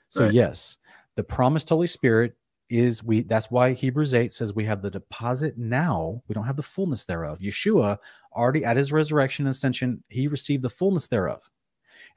[0.10, 0.34] So, Right.
[0.34, 0.78] yes,
[1.16, 2.36] the promised Holy Spirit
[2.70, 6.22] is we that's why Hebrews 8 says we have the deposit now.
[6.28, 7.40] We don't have the fullness thereof.
[7.40, 7.98] Yeshua
[8.34, 11.50] already at his resurrection and ascension, he received the fullness thereof.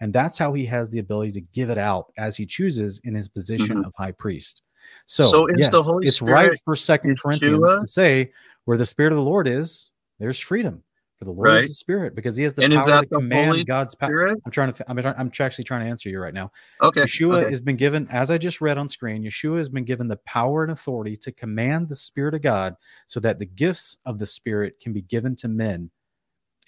[0.01, 3.15] And that's how he has the ability to give it out as he chooses in
[3.15, 3.87] his position Mhm.
[3.87, 4.63] of high priest.
[5.07, 7.81] So, So yes, the Holy it's right for Second Corinthians Yeshua?
[7.81, 8.33] to say
[8.65, 10.83] where the Spirit of the Lord is, there's freedom.
[11.21, 11.63] For the Lord Right.
[11.65, 14.29] is the Spirit because he has the And power to the command God's power.
[14.29, 14.91] I'm trying to.
[14.91, 16.51] I'm, trying, I'm actually trying to answer you right now.
[16.81, 17.03] Okay.
[17.03, 17.51] Yeshua okay.
[17.51, 20.63] has been given, as I just read on screen, Yeshua has been given the power
[20.63, 22.75] and authority to command the Spirit of God
[23.07, 25.91] so that the gifts of the Spirit can be given to men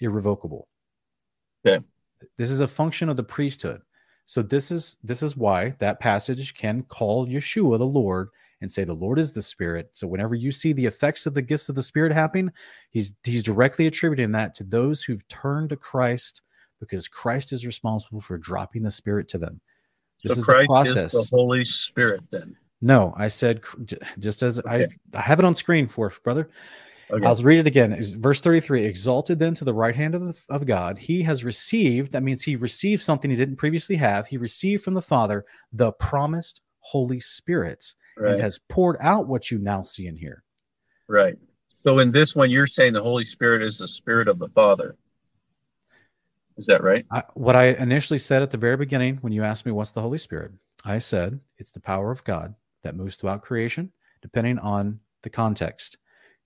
[0.01, 0.69] irrevocable.
[1.67, 1.83] Okay.
[2.37, 3.81] This is a function of the priesthood.
[4.27, 8.29] So this is this is why that passage can call Yeshua the Lord
[8.63, 9.91] and say the Lord is the Spirit.
[9.93, 12.51] So whenever you see the effects of the gifts of the Spirit happening,
[12.91, 16.43] he's he's directly attributing that to those who've turned to Christ
[16.81, 19.61] because Christ is responsible for dropping the Spirit to them.
[20.23, 21.15] This so is the Christ process.
[21.15, 22.57] is the Holy Spirit then.
[22.81, 23.63] No, I said
[24.19, 24.89] just as I Okay.
[25.15, 26.49] I have it on screen for us, brother.
[27.13, 27.27] Okay.
[27.27, 27.95] I'll read it again.
[28.19, 32.13] Verse 33 Exalted then to the right hand of, the, of God, he has received,
[32.13, 34.27] that means he received something he didn't previously have.
[34.27, 38.33] He received from the Father the promised Holy Spirit right.
[38.33, 40.43] and has poured out what you now see and hear.
[41.09, 41.37] right.
[41.85, 44.97] So in this one, you're saying the Holy Spirit is the Spirit of the Father.
[46.57, 47.05] Is that right?
[47.11, 50.01] I, what I initially said at the very beginning when you asked me what's the
[50.01, 50.53] Holy Spirit,
[50.85, 53.91] I said it's the power of God that moves throughout creation,
[54.21, 55.99] depending on the context.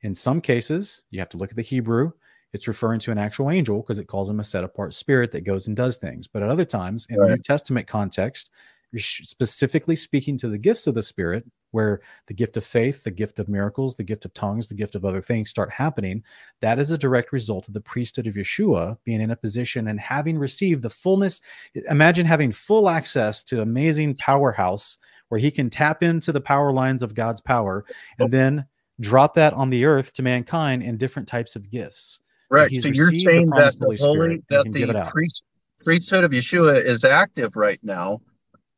[0.02, 2.12] In some cases, you have to look at the Hebrew.
[2.52, 5.44] It's referring to an actual angel because it calls him a set apart spirit that
[5.44, 6.28] goes and does things.
[6.28, 8.50] But at other times, in the New Testament context,
[8.92, 11.44] you're specifically speaking to the gifts of the Spirit,
[11.76, 14.94] where the gift of faith, the gift of miracles, the gift of tongues, the gift
[14.94, 16.24] of other things start happening.
[16.60, 20.00] That is a direct result of the priesthood of Yeshua being in a position and
[20.00, 21.42] having received the fullness.
[21.90, 24.96] Imagine having full access to amazing powerhouse
[25.28, 27.84] where he can tap into the power lines of God's power
[28.18, 28.64] and then
[29.00, 32.20] drop that on the earth to mankind in different types of gifts.
[32.50, 32.70] Right.
[32.70, 35.10] he's So, you're received the saying that the Holy Spirit that can give it the
[35.10, 35.44] priest,
[35.84, 38.22] priesthood of Yeshua is active right now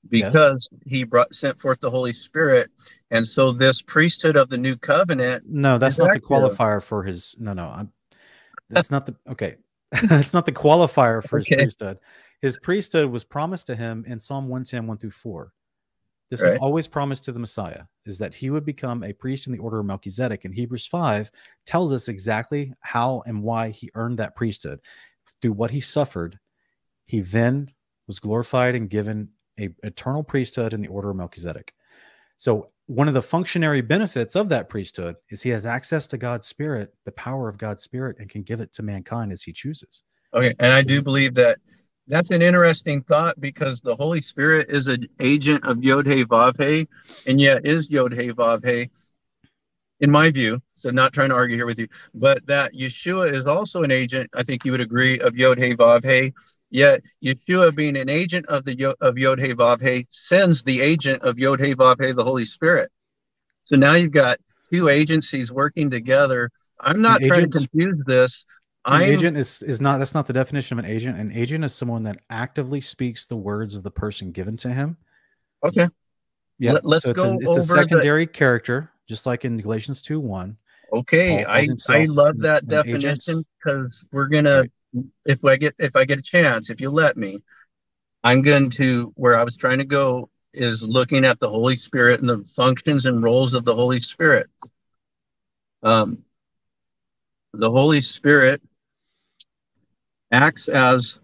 [0.09, 2.71] because he brought sent forth the Holy Spirit,
[3.11, 5.45] and so this priesthood of the new covenant.
[5.47, 7.37] No, that's not the qualifier for his.
[7.39, 7.93] No, no, I'm.
[8.71, 9.57] That's not the okay.
[10.09, 11.57] that's not the qualifier for his Okay.
[11.57, 11.99] priesthood.
[12.41, 15.53] His priesthood was promised to him in Psalm 110, 1 through 4.
[16.31, 19.53] This is always promised to the Messiah, is that he would become a priest in
[19.53, 20.45] the order of Melchizedek.
[20.45, 21.31] And Hebrews 5
[21.65, 24.81] tells us exactly how and why he earned that priesthood.
[25.41, 26.39] Through what he suffered,
[27.07, 27.71] he then
[28.07, 31.73] was glorified and given a eternal priesthood in the order of Melchizedek.
[32.37, 36.47] So one of the functionary benefits of that priesthood is he has access to God's
[36.47, 40.03] spirit, the power of God's spirit, and can give it to mankind as he chooses.
[40.33, 41.59] Okay, and I do believe that
[42.07, 46.59] that's an interesting thought because the Holy Spirit is an agent of Yod He Vav
[46.59, 46.89] He,
[47.27, 48.91] and yet is Yod He Vav He,
[50.01, 50.61] in my view.
[50.75, 54.31] So not trying to argue here with you, but that Yeshua is also an agent.
[54.35, 56.33] I think you would agree of Yod He Vav He.
[56.71, 61.23] Yet Yeshua, being an agent of the of Yod He Vav He, sends the agent
[61.23, 62.93] of Yod He Vav He, the Holy Spirit.
[63.65, 64.39] So now you've got
[64.71, 66.51] two agencies working together.
[66.81, 68.45] I'm not trying to confuse this.
[68.87, 71.19] An I'm agent is is not that's not the definition of an agent.
[71.19, 74.97] An agent is someone that actively speaks the words of the person given to him.
[75.65, 75.89] okay.
[76.61, 76.73] Yeah.
[76.73, 79.59] Let- let's so it's go a, it's over a the- secondary character, just like in
[79.59, 80.57] Galatians 2 1.
[80.93, 84.63] Okay, I I love that definition because we're gonna
[84.95, 85.05] Right.
[85.27, 87.43] if I get if I get a chance, if you let me,
[88.25, 92.21] I'm going to where I was trying to go is looking at the Holy Spirit
[92.21, 94.49] and the functions and roles of the Holy Spirit.
[95.83, 96.25] Um,
[97.53, 98.63] the Holy Spirit
[100.33, 101.21] acts as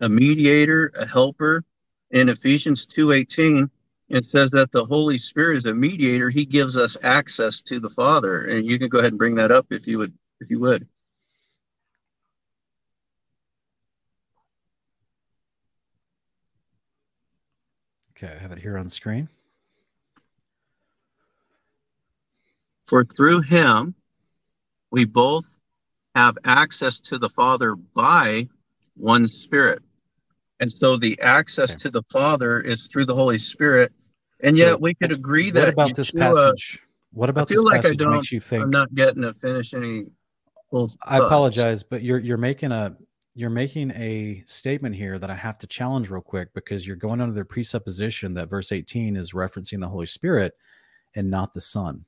[0.00, 1.64] a mediator, a helper.
[2.12, 3.70] In Ephesians 2:18,
[4.10, 6.30] it says that the Holy Spirit is a mediator.
[6.30, 8.46] He gives us access to the Father.
[8.46, 10.86] And you can go ahead and bring that up if you would if you would.
[18.10, 19.28] Okay, I have it here on the screen.
[22.86, 23.94] For through him
[24.90, 25.56] we both
[26.16, 28.48] have access to the Father by
[28.96, 29.82] one Spirit.
[30.58, 31.78] And so the access Okay.
[31.82, 33.92] to the Father is through the Holy Spirit.
[34.42, 36.80] And So yet we could agree that what about this passage?
[37.12, 38.12] What about I feel this like I passage don't.
[38.12, 38.62] makes you think?
[38.62, 40.06] I'm not getting to finish any.
[41.04, 42.96] I apologize, but you're you're making a
[43.34, 47.20] you're making a statement here that I have to challenge real quick because you're going
[47.20, 50.54] under the presupposition that verse 18 is referencing the Holy Spirit
[51.14, 52.04] and not the Son.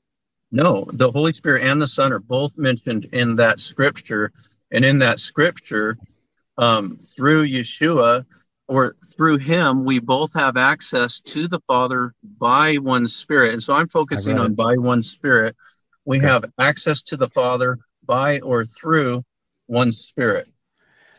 [0.50, 4.32] No, the Holy Spirit and the Son are both mentioned in that scripture,
[4.70, 5.96] and in that scripture,
[6.58, 8.24] um, through Yeshua
[8.72, 13.52] or through Him, we both have access to the Father by one Spirit.
[13.52, 15.54] And so I'm focusing on by one Spirit.
[16.06, 16.26] We Okay.
[16.26, 19.24] have access to the Father by or through
[19.66, 20.48] one Spirit.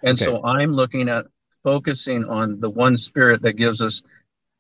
[0.02, 0.26] And Okay.
[0.26, 1.28] so I'm looking at
[1.64, 4.02] focusing on the one Spirit that gives us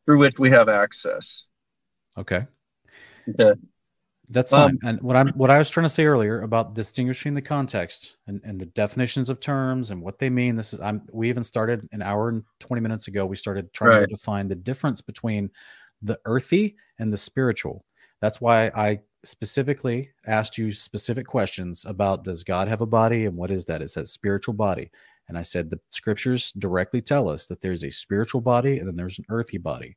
[0.05, 1.49] through which we have access.
[2.15, 2.45] Okay.
[3.27, 3.59] Okay.
[4.29, 4.79] That's Um, fine.
[4.83, 8.41] and what I'm what I was trying to say earlier about distinguishing the context and,
[8.43, 10.55] and the definitions of terms and what they mean.
[10.55, 13.25] This is I'm we even started an hour and 20 minutes ago.
[13.25, 14.01] We started trying Right.
[14.01, 15.51] to define the difference between
[16.01, 17.85] the earthy and the spiritual.
[18.21, 23.35] That's why I specifically asked you specific questions about does God have a body and
[23.35, 23.81] what is that?
[23.81, 24.89] It says spiritual body.
[25.27, 28.95] And I said the scriptures directly tell us that there's a spiritual body and then
[28.95, 29.95] there's an earthy body.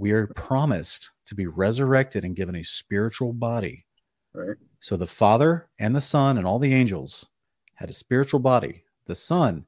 [0.00, 3.84] We are promised to be resurrected and given a spiritual body.
[4.32, 4.56] Right.
[4.80, 7.28] So the Father and the Son and all the angels
[7.74, 8.84] had a spiritual body.
[9.04, 9.66] The Son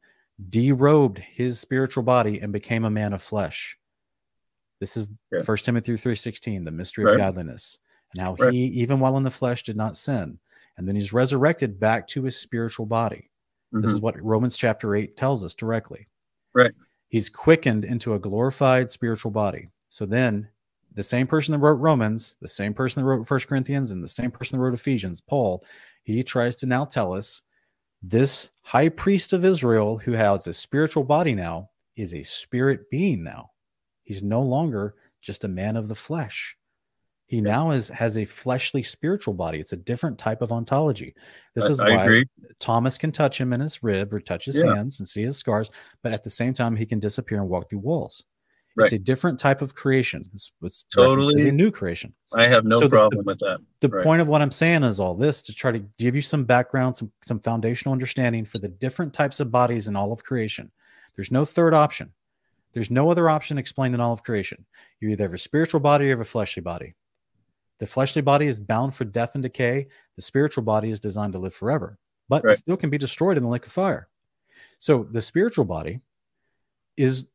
[0.48, 3.78] derobed his spiritual body and became a man of flesh.
[4.80, 5.42] This is Yeah.
[5.42, 7.14] First Timothy 3:16, the mystery Right.
[7.14, 7.78] of godliness,
[8.12, 8.54] and how Right.
[8.54, 10.38] he, even while in the flesh, did not sin.
[10.78, 13.30] And then he's resurrected back to his spiritual body.
[13.70, 13.94] This Mhm.
[13.94, 16.08] is what Romans chapter 8 tells us directly.
[16.54, 16.72] Right.
[17.08, 19.68] He's quickened into a glorified spiritual body.
[19.92, 20.48] So then
[20.94, 24.08] the same person that wrote Romans, the same person that wrote First Corinthians, and the
[24.08, 25.62] same person that wrote Ephesians, Paul,
[26.02, 27.42] he tries to now tell us
[28.02, 33.22] this high priest of Israel who has a spiritual body now is a spirit being
[33.22, 33.50] now.
[34.02, 36.56] He's no longer just a man of the flesh.
[37.26, 39.60] He now is has a fleshly spiritual body.
[39.60, 41.14] It's a different type of ontology.
[41.54, 42.26] This is I why agree.
[42.60, 44.74] Thomas can touch him in his rib or touch his Yeah.
[44.74, 45.70] hands and see his scars,
[46.02, 48.24] but at the same time, he can disappear and walk through walls.
[48.74, 48.84] Right.
[48.86, 50.22] It's a different type of creation.
[50.32, 51.46] It's, it's Totally.
[51.48, 52.14] a new creation.
[52.32, 53.60] I have no So the- problem with that.
[53.80, 54.02] The Right.
[54.04, 56.96] point of what I'm saying is all this to try to give you some background,
[56.96, 60.70] some some foundational understanding for the different types of bodies in all of creation.
[61.16, 62.12] There's no third option.
[62.72, 64.64] There's no other option explained in all of creation.
[65.00, 66.94] You either have a spiritual body or you have a fleshly body.
[67.78, 69.88] The fleshly body is bound for death and decay.
[70.16, 71.98] The spiritual body is designed to live forever,
[72.30, 72.54] but Right.
[72.54, 74.08] it still can be destroyed in the lake of fire.
[74.78, 76.00] So the spiritual body
[76.96, 77.26] is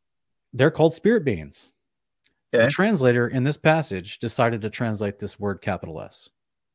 [0.57, 1.71] they're called spirit beings.
[2.53, 2.65] Okay.
[2.65, 6.29] The translator in this passage decided to translate this word capital S.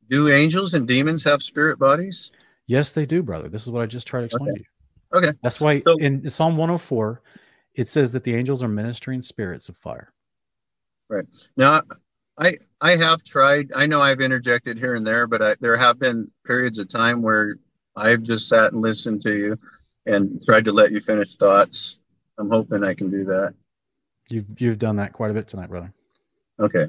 [0.09, 2.31] Do angels and demons have spirit bodies?
[2.67, 3.49] Yes, they do, brother.
[3.49, 4.57] This is what I just tried to explain Okay.
[4.57, 4.65] to
[5.13, 5.17] you.
[5.29, 5.37] Okay.
[5.43, 7.21] That's why So- in Psalm 104,
[7.75, 10.13] it says that the angels are ministering spirits of fire.
[11.09, 11.25] Right.
[11.57, 11.81] Now,
[12.37, 13.71] I I have tried.
[13.75, 17.21] I know I've interjected here and there, but I, there have been periods of time
[17.21, 17.57] where
[17.95, 19.59] I've just sat and listened to you
[20.05, 21.99] and tried to let you finish thoughts.
[22.37, 23.53] I'm hoping I can do that.
[24.29, 25.93] You've you've done that quite a bit tonight, brother.
[26.59, 26.87] Okay.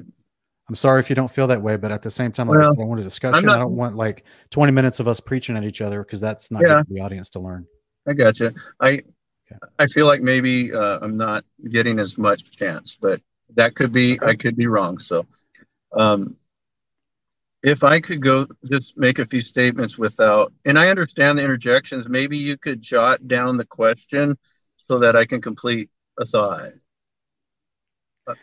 [0.67, 2.61] I'm sorry if you don't feel that way, but at the same time, like I
[2.61, 3.45] Well, said, I want a discussion.
[3.45, 6.49] not- I don't want like 20 minutes of us preaching at each other because that's
[6.49, 6.77] not Yeah.
[6.77, 7.67] good for the audience to learn.
[8.07, 8.53] I gotcha.
[8.79, 9.03] I
[9.51, 9.59] Okay.
[9.77, 13.21] I feel like maybe uh, I'm not getting as much chance, but
[13.53, 14.97] that could be I could be wrong.
[14.97, 15.27] So,
[15.95, 16.35] um,
[17.61, 22.09] if I could go just make a few statements without, and I understand the interjections.
[22.09, 24.35] Maybe you could jot down the question
[24.77, 26.71] so that I can complete a thought.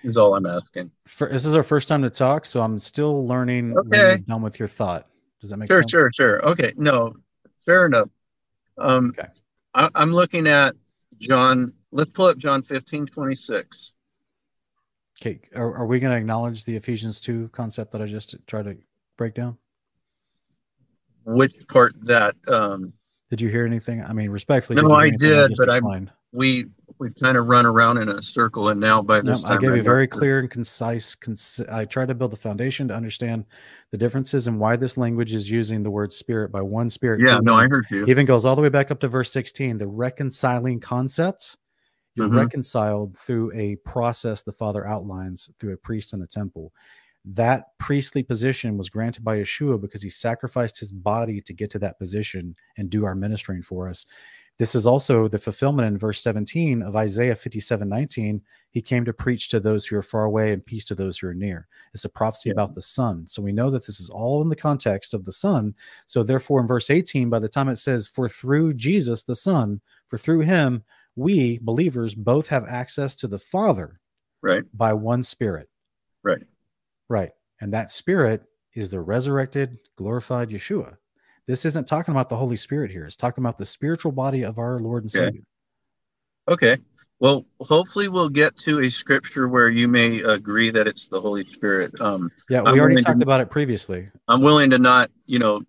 [0.04, 0.90] Is all I'm asking.
[1.06, 4.22] For, this is our first time to talk, so I'm still learning when you're Okay.
[4.26, 5.09] done with your thought.
[5.40, 5.90] Does that make Sure, sense?
[5.90, 6.38] sure, sure.
[6.40, 6.48] sure.
[6.50, 7.14] Okay, no,
[7.59, 8.09] fair enough.
[8.78, 9.28] Um, Okay.
[9.74, 10.74] I, I'm looking at
[11.18, 11.72] John.
[11.90, 13.92] Let's pull up John 15, 26.
[15.20, 15.40] Okay.
[15.54, 18.76] Are, are we going to acknowledge the Ephesians 2 concept that I just tried to
[19.16, 19.56] break down?
[21.24, 22.92] Which part that um,
[23.30, 24.02] Did you hear anything?
[24.02, 24.80] I mean, respectfully.
[24.80, 26.10] No, I did, but I'm- explained?
[26.32, 26.66] We
[26.98, 29.76] we've kind of run around in a circle, and now by No, time I gave
[29.76, 31.16] you very clear and concise.
[31.70, 33.44] I tried to build a foundation to understand
[33.90, 37.20] the differences and why this language is using the word spirit by one spirit.
[37.20, 37.64] Yeah, no, one.
[37.66, 38.06] I heard you.
[38.06, 41.56] Even goes all the way back up to verse 16 the reconciling concept
[42.14, 42.36] you're Mhm.
[42.36, 46.72] reconciled through a process the father outlines through a priest in a temple
[47.24, 51.78] that priestly position was granted by yeshua because he sacrificed his body to get to
[51.78, 54.04] that position and do our ministering for us
[54.58, 59.12] this is also the fulfillment in verse 17 of isaiah 57 19 he came to
[59.12, 62.04] preach to those who are far away and peace to those who are near it's
[62.04, 62.52] a prophecy Yeah.
[62.54, 65.32] about the son so we know that this is all in the context of the
[65.32, 65.74] son
[66.06, 69.80] so therefore, in verse 18, by the time it says, For through Jesus the Son,
[70.08, 70.82] for through him,
[71.16, 73.98] we believers both have access to the Father
[74.42, 75.68] Right, by one spirit.
[76.22, 76.42] right.
[77.08, 77.30] Right.
[77.60, 78.42] And that spirit
[78.74, 80.96] is the resurrected, glorified Yeshua.
[81.47, 83.05] This isn't talking about the Holy Spirit here.
[83.05, 85.27] It's talking about the spiritual body of our Lord and Okay.
[85.27, 85.43] Savior.
[86.48, 86.78] Okay.
[87.19, 91.43] Well, hopefully we'll get to a scripture where you may agree that it's the Holy
[91.43, 91.93] Spirit.
[92.01, 94.09] Um, Yeah, I'm we already willing to- talked about it previously.
[94.28, 95.62] I'm willing to not, you know,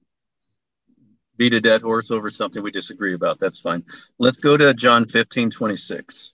[1.38, 3.40] beat a dead horse over something we disagree about.
[3.40, 3.84] That's fine.
[4.20, 6.34] Let's go to John 15, 26.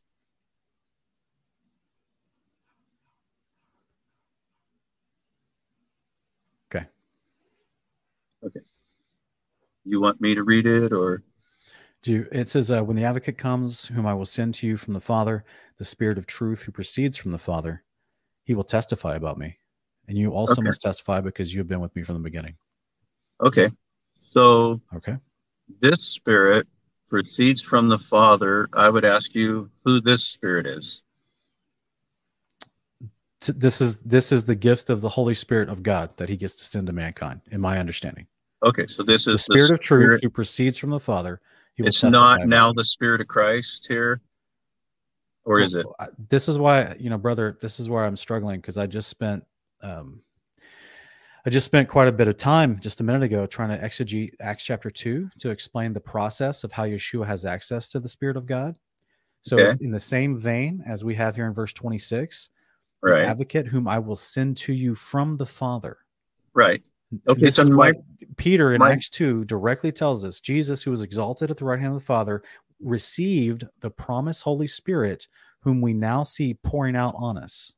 [6.74, 6.86] Okay.
[8.46, 8.60] Okay.
[9.90, 11.24] You want me to read it or?
[12.04, 14.78] Do you, it says, uh, When the advocate comes, whom I will send to you
[14.78, 15.44] from the Father,
[15.78, 17.84] the Spirit of truth who proceeds from the Father,
[18.44, 19.58] he will testify about me.
[20.08, 20.68] And you also Okay.
[20.68, 22.56] must testify because you have been with me from the beginning.
[23.42, 23.72] Okay.
[24.32, 25.18] So Okay.
[25.82, 26.68] this spirit
[27.10, 28.70] proceeds from the Father.
[28.74, 31.02] I would ask you who this spirit is.
[33.42, 36.56] This is this is the gift of the Holy Spirit of God that He gets
[36.56, 38.28] to send to mankind, in my understanding.
[38.64, 41.40] Okay, so this is the is Spirit of truth spirit- who proceeds from the Father.
[41.76, 44.22] He It's not now the Spirit of Christ here,
[45.46, 45.86] or is it?
[46.30, 49.46] This is why, you know, brother, this is where I'm struggling because I just spent,
[49.82, 50.22] um,
[51.46, 54.34] I just spent quite a bit of time just a minute ago trying to exegete
[54.42, 58.36] Acts chapter two to explain the process of how Yeshua has access to the Spirit
[58.36, 58.76] of God.
[59.42, 59.72] So Okay.
[59.72, 62.50] it's in the same vein as we have here in verse 26,
[63.04, 66.00] the Right, advocate whom I will send to you from the Father.
[66.54, 66.84] right.
[67.28, 67.94] Okay, This so is my-
[68.38, 71.80] Peter in my- Acts 2 directly tells us Jesus, who was exalted at the right
[71.80, 72.44] hand of the Father,
[72.80, 75.28] received the promised Holy Spirit,
[75.62, 77.74] whom we now see pouring out on us.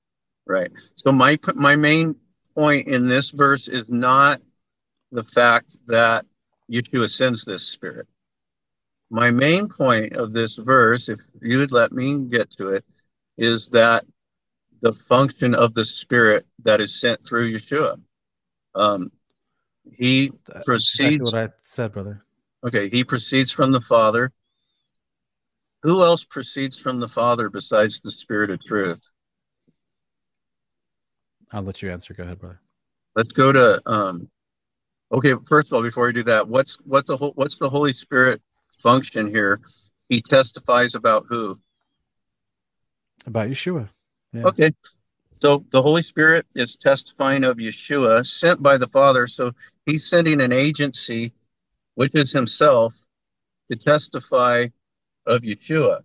[0.46, 0.72] Right.
[0.96, 2.16] So my my main
[2.56, 4.42] point in this verse is not
[5.12, 6.26] the fact that
[6.70, 8.08] Yeshua sends this spirit.
[9.10, 12.86] My main point of this verse, if you would let me get to it,
[13.38, 14.06] is that
[14.82, 18.02] the function of the spirit that is sent through Yeshua.
[18.74, 19.12] Um,
[19.90, 22.24] he That's exactly Proceeds- what I said, brother.
[22.64, 24.32] okay, he proceeds from the Father.
[25.84, 29.04] Who else proceeds from the Father besides the Spirit of truth?
[31.52, 32.14] I'll let you answer.
[32.14, 32.60] Go ahead, brother.
[33.16, 34.30] let's go to um
[35.12, 37.92] okay first of all before we do that what's what's the whole what's the holy
[37.92, 38.42] spirit
[38.72, 39.60] function here
[40.08, 41.60] he testifies about who
[43.26, 43.90] About Yeshua.
[44.32, 44.46] Yeah.
[44.46, 44.72] okay
[45.42, 49.52] so the holy spirit is testifying of yeshua sent by the father so
[49.92, 51.34] he's sending an agency
[51.96, 52.94] which is himself
[53.70, 54.68] to testify
[55.26, 56.02] of yeshua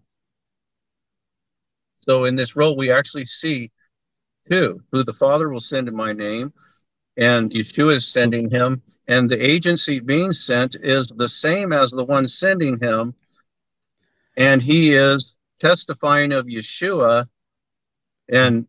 [2.01, 3.71] so in this role we actually see
[4.49, 6.53] two who the father will send in my name
[7.17, 12.05] and Yeshua is sending him, and the agency being sent is the same as the
[12.05, 13.15] one sending him,
[14.37, 17.27] and he is testifying of Yeshua.
[18.29, 18.67] And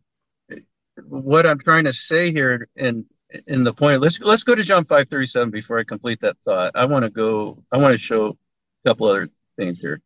[1.04, 3.04] what I'm trying to say here, in
[3.46, 6.38] in the point, let's let's go to John five thirty seven before I complete that
[6.38, 6.72] thought.
[6.74, 7.62] I want to go.
[7.72, 10.00] I want to show a couple other things here.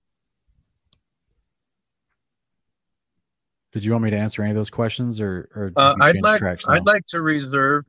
[3.73, 6.43] Did you want me to answer any of those questions, or, or Uh, I'd like
[6.69, 7.87] I'd like to reserve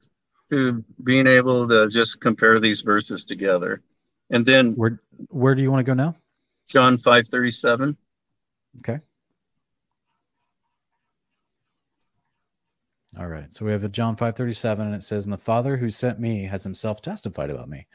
[0.50, 3.82] to being able to just compare these verses together,
[4.30, 6.16] and then Where Where do you want to go now?
[6.68, 7.98] John five thirty seven.
[8.80, 9.00] Okay.
[13.18, 13.54] All right.
[13.54, 16.46] So we have a John 5:37 and it says, "And the Father who sent me
[16.46, 17.86] has himself testified about me.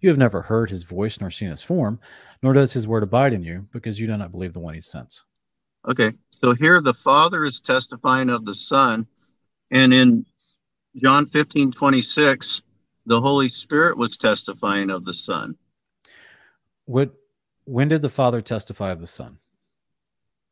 [0.00, 2.00] You have never heard his voice nor seen his form,
[2.42, 4.80] nor does his word abide in you, because you do not believe the one he
[4.80, 5.24] sent."
[5.86, 9.06] Okay, so here the Father is testifying of the Son,
[9.70, 10.24] and in
[10.96, 12.62] John 15 26,
[13.04, 15.56] the Holy Spirit was testifying of the Son.
[16.86, 17.14] What
[17.64, 19.38] when did the Father testify of the Son?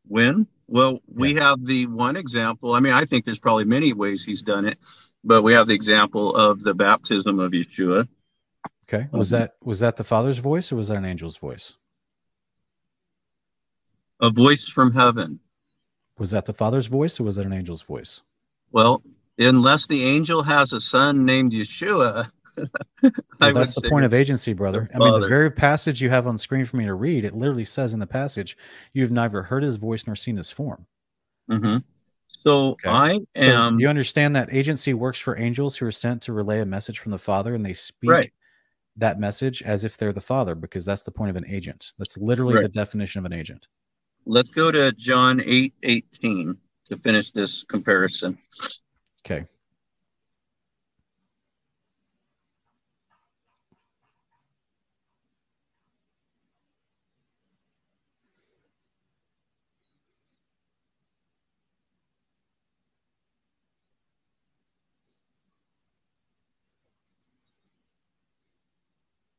[0.06, 0.46] When?
[0.70, 2.74] Well, we have the one example.
[2.74, 4.78] I mean, I think there's probably many ways he's done it,
[5.24, 8.06] but we have the example of the baptism of Yeshua.
[8.84, 9.08] Okay.
[9.10, 9.30] Was Mhm.
[9.32, 11.76] that was that the Father's voice or was that an angel's voice?
[14.20, 15.40] A voice from heaven.
[16.18, 18.22] Was that the Father's voice or was that an angel's voice?
[18.70, 19.02] Well,
[19.38, 22.30] unless the angel has a son named Yeshua,
[23.02, 24.88] Well, that's the point of agency, brother.
[24.94, 27.64] I mean, the very passage you have on screen for me to read, it literally
[27.64, 28.56] says in the passage,
[28.92, 30.86] "You've neither heard his voice nor seen his form."
[31.50, 31.82] Mhm.
[32.42, 32.88] So Okay.
[32.88, 33.76] I So am.
[33.76, 36.98] do you understand that agency works for angels who are sent to relay a message
[36.98, 38.32] from the Father, and they speak Right.
[38.96, 41.92] that message as if they're the Father, because that's the point of an agent.
[41.98, 42.62] That's literally Right.
[42.62, 43.68] the definition of an agent.
[44.26, 46.56] Let's go to John 8 18
[46.86, 48.38] to finish this comparison.
[49.24, 49.46] Okay.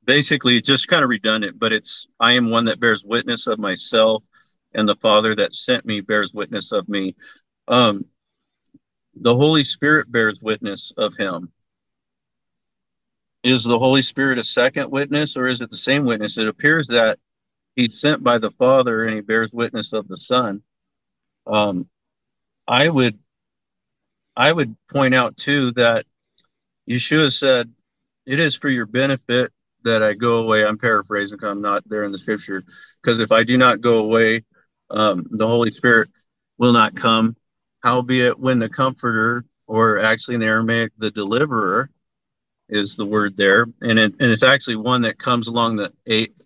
[0.06, 3.60] Basically it's just kind of redundant, but it's I am one that bears witness of
[3.60, 4.24] myself,
[4.74, 7.16] and the Father that sent me bears witness of me.
[7.68, 8.06] Um,
[9.16, 11.52] the Holy Spirit bears witness of him.
[13.44, 16.38] Is the Holy Spirit a second witness or is it the same witness?
[16.38, 17.20] It appears that
[17.76, 20.62] he's sent by the Father and he bears witness of the Son.
[21.48, 21.90] Um,
[22.68, 23.18] I would
[24.36, 26.06] I would point out too that
[26.90, 27.72] Yeshua said,
[28.26, 29.52] It is for your benefit
[29.84, 30.66] that I go away.
[30.66, 32.64] I'm paraphrasing because I'm not there in the scripture.
[33.02, 34.44] Because if I do not go away,
[34.90, 36.10] um, the Holy Spirit
[36.58, 37.36] will not come.
[37.82, 41.90] Howbeit, when the Comforter, or actually in the Aramaic, the Deliverer,
[42.70, 45.92] is the word there, and it, and it's actually one that comes along the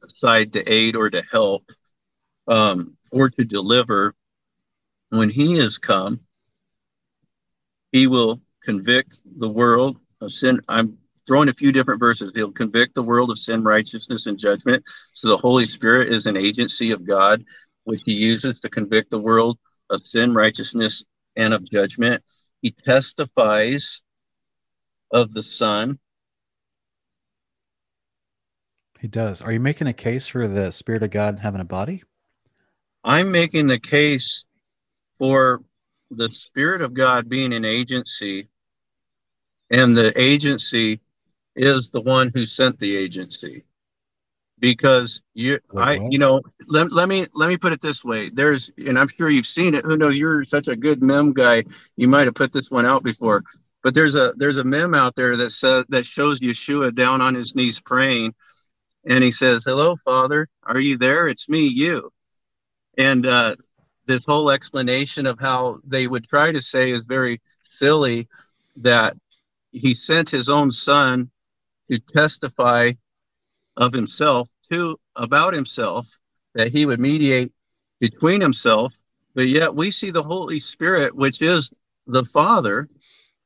[0.07, 1.69] side to aid or to help,
[2.47, 4.15] um, or to deliver.
[5.09, 6.19] When He is come,
[7.91, 10.61] He will convict the world of sin.
[10.67, 12.31] I'm throwing a few different verses.
[12.35, 14.83] He'll convict the world of sin, righteousness, and judgment.
[15.13, 17.43] So the Holy Spirit is an agency of God,
[17.83, 19.57] which He uses to convict the world
[19.89, 21.03] of sin, righteousness,
[21.35, 22.23] and of judgment.
[22.61, 24.01] He testifies
[25.11, 25.99] of the Son.
[28.99, 29.41] He does.
[29.41, 32.03] Are you making a case for the Spirit of God having a body?
[33.03, 34.45] I'm making the case
[35.19, 35.61] for
[36.09, 38.49] the Spirit of God being an agency,
[39.69, 41.01] and the agency
[41.55, 43.63] is the one who sent the agency.
[44.59, 46.11] Because you, Wait, I, what?
[46.11, 48.29] you know, let, let me let me put it this way.
[48.29, 49.83] There's, and I'm sure you've seen it.
[49.83, 50.17] Who knows?
[50.17, 51.65] You're such a good mem guy.
[51.97, 53.43] You might have put this one out before.
[53.83, 57.35] But there's a there's a mem out there that says that shows Yeshua down on
[57.35, 58.33] his knees praying,
[59.05, 61.27] and he says, "Hello, Father, are you there?
[61.27, 62.11] It's me, you."
[62.97, 63.57] And uh,
[64.07, 68.27] this whole explanation of how they would try to say is very silly
[68.77, 69.17] that
[69.71, 71.29] he sent his own son
[71.89, 72.91] to testify
[73.77, 76.07] of himself to about himself
[76.53, 77.51] that he would mediate
[77.99, 78.93] between himself
[79.33, 81.73] but yet we see the holy spirit which is
[82.07, 82.87] the father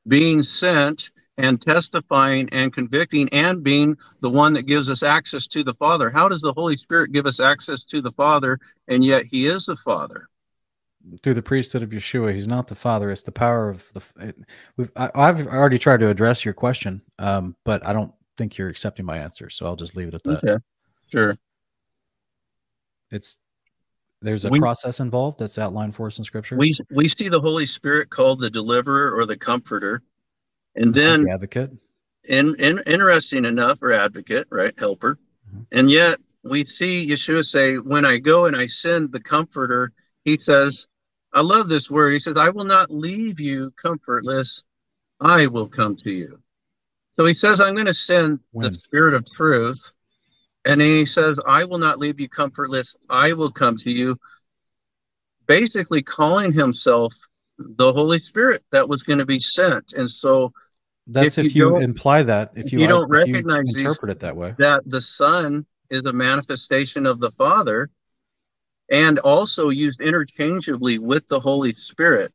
[0.06, 5.64] being sent and testifying and convicting and being the one that gives us access to
[5.64, 8.58] the father how does the holy spirit give us access to the father
[8.88, 10.28] and yet he is the father
[11.22, 13.10] Through the priesthood of Yeshua, he's not the Father.
[13.10, 14.34] It's the power of the.
[14.76, 14.90] We've.
[14.94, 19.04] I, I've already tried to address your question, um, but I don't think you're accepting
[19.04, 20.38] my answer, so I'll just leave it at that.
[20.42, 20.56] okay
[21.12, 21.36] sure
[23.10, 23.38] It's
[24.22, 26.56] there's a We- process involved that's outlined for us in Scripture.
[26.56, 30.02] we we see the holy spirit called the deliverer or the comforter
[30.74, 31.70] and then the advocate.
[32.24, 35.18] in, in interesting enough or advocate right helper
[35.54, 35.66] Mhm.
[35.72, 39.92] and yet we see yeshua say when i go and i send the comforter
[40.24, 40.86] he says
[41.34, 44.64] i love this word he says i will not leave you comfortless
[45.20, 46.40] i will come to you
[47.20, 48.64] so he says i'm going to send When?
[48.64, 49.90] the spirit of truth
[50.64, 54.18] and he says i will not leave you comfortless i will come to you
[55.46, 57.12] basically calling himself
[57.58, 60.50] the holy spirit that was going to be sent and so
[61.06, 62.52] That's if if, you you, imply that.
[62.54, 64.54] If you, you don't if you recognize these- interpret it that way.
[64.56, 67.90] that the Son is a manifestation of the Father
[68.90, 72.32] and also used interchangeably with the Holy Spirit.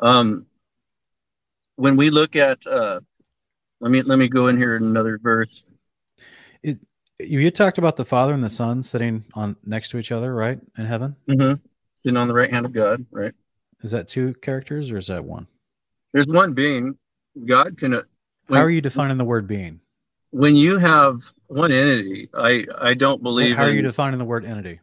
[0.00, 0.46] Um,
[1.76, 3.00] when we look at, uh,
[3.80, 5.64] let me let me go in here in another verse.
[6.62, 6.78] You,
[7.18, 10.58] you talked about the Father and the Son sitting on next to each other, right,
[10.76, 11.14] in heaven.
[11.28, 11.60] Mm-hmm.
[12.02, 13.32] Sitting on the right hand of God, right?
[13.82, 15.46] Is that two characters or is that one?
[16.12, 16.96] There's one being.
[17.46, 17.94] God can.
[17.94, 18.02] uh,
[18.48, 19.80] When, How are you defining the word being?
[20.30, 24.44] when you have one entity, I I don't believe How are you defining the word
[24.44, 24.80] entity?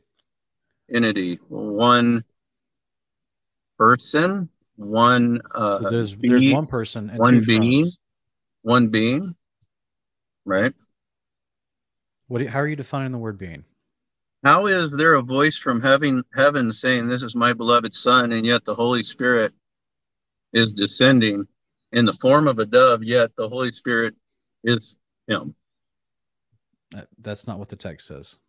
[0.93, 1.39] entity.
[1.49, 2.23] One
[3.77, 4.47] person,
[4.77, 7.81] one uh, so there's there's one person and one two being.
[7.81, 7.97] thrones.
[8.61, 9.35] One being,
[10.45, 10.73] right?
[12.27, 12.39] What?
[12.39, 13.65] Do you, how are you defining the word being?
[14.43, 18.45] How is there a voice from heaven, heaven saying, "This is my beloved Son," and
[18.45, 19.53] yet the Holy Spirit
[20.53, 21.47] is descending
[21.91, 23.03] in the form of a dove?
[23.03, 24.15] Yet the Holy Spirit
[24.63, 24.95] is
[25.27, 25.55] Him.
[26.91, 28.39] That, that's not what the text says.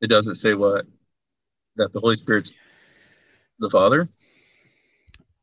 [0.00, 0.86] It doesn't say what
[1.76, 2.52] that the Holy Spirit's
[3.58, 4.08] the Father.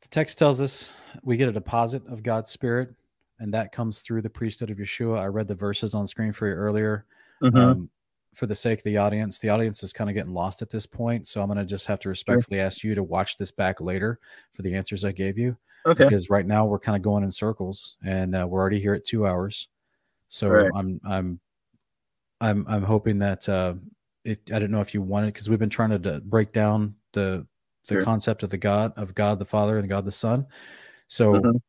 [0.01, 2.93] The text tells us we get a deposit of God's Spirit,
[3.39, 5.19] and that comes through the priesthood of Yeshua.
[5.19, 7.05] I read the verses on screen for you earlier.
[7.41, 7.57] Mhm.
[7.57, 7.89] Um,
[8.33, 10.85] for the sake of the audience, the audience is kind of getting lost at this
[10.87, 13.79] point, so I'm going to just have to respectfully ask you to watch this back
[13.79, 14.19] later
[14.53, 15.55] for the answers I gave you,
[15.85, 16.05] okay.
[16.05, 19.05] because right now we're kind of going in circles, and uh, we're already here at
[19.05, 19.67] two hours.
[20.29, 20.71] So Right.
[20.75, 21.39] I'm I'm
[22.41, 23.75] I'm I'm hoping that uh,
[24.25, 26.95] if I don't know if you wanted because we've been trying to d- break down
[27.13, 27.45] the
[27.87, 28.03] the Sure.
[28.03, 30.47] concept of the God of God the Father and God the Son.
[31.07, 31.61] So Mhm.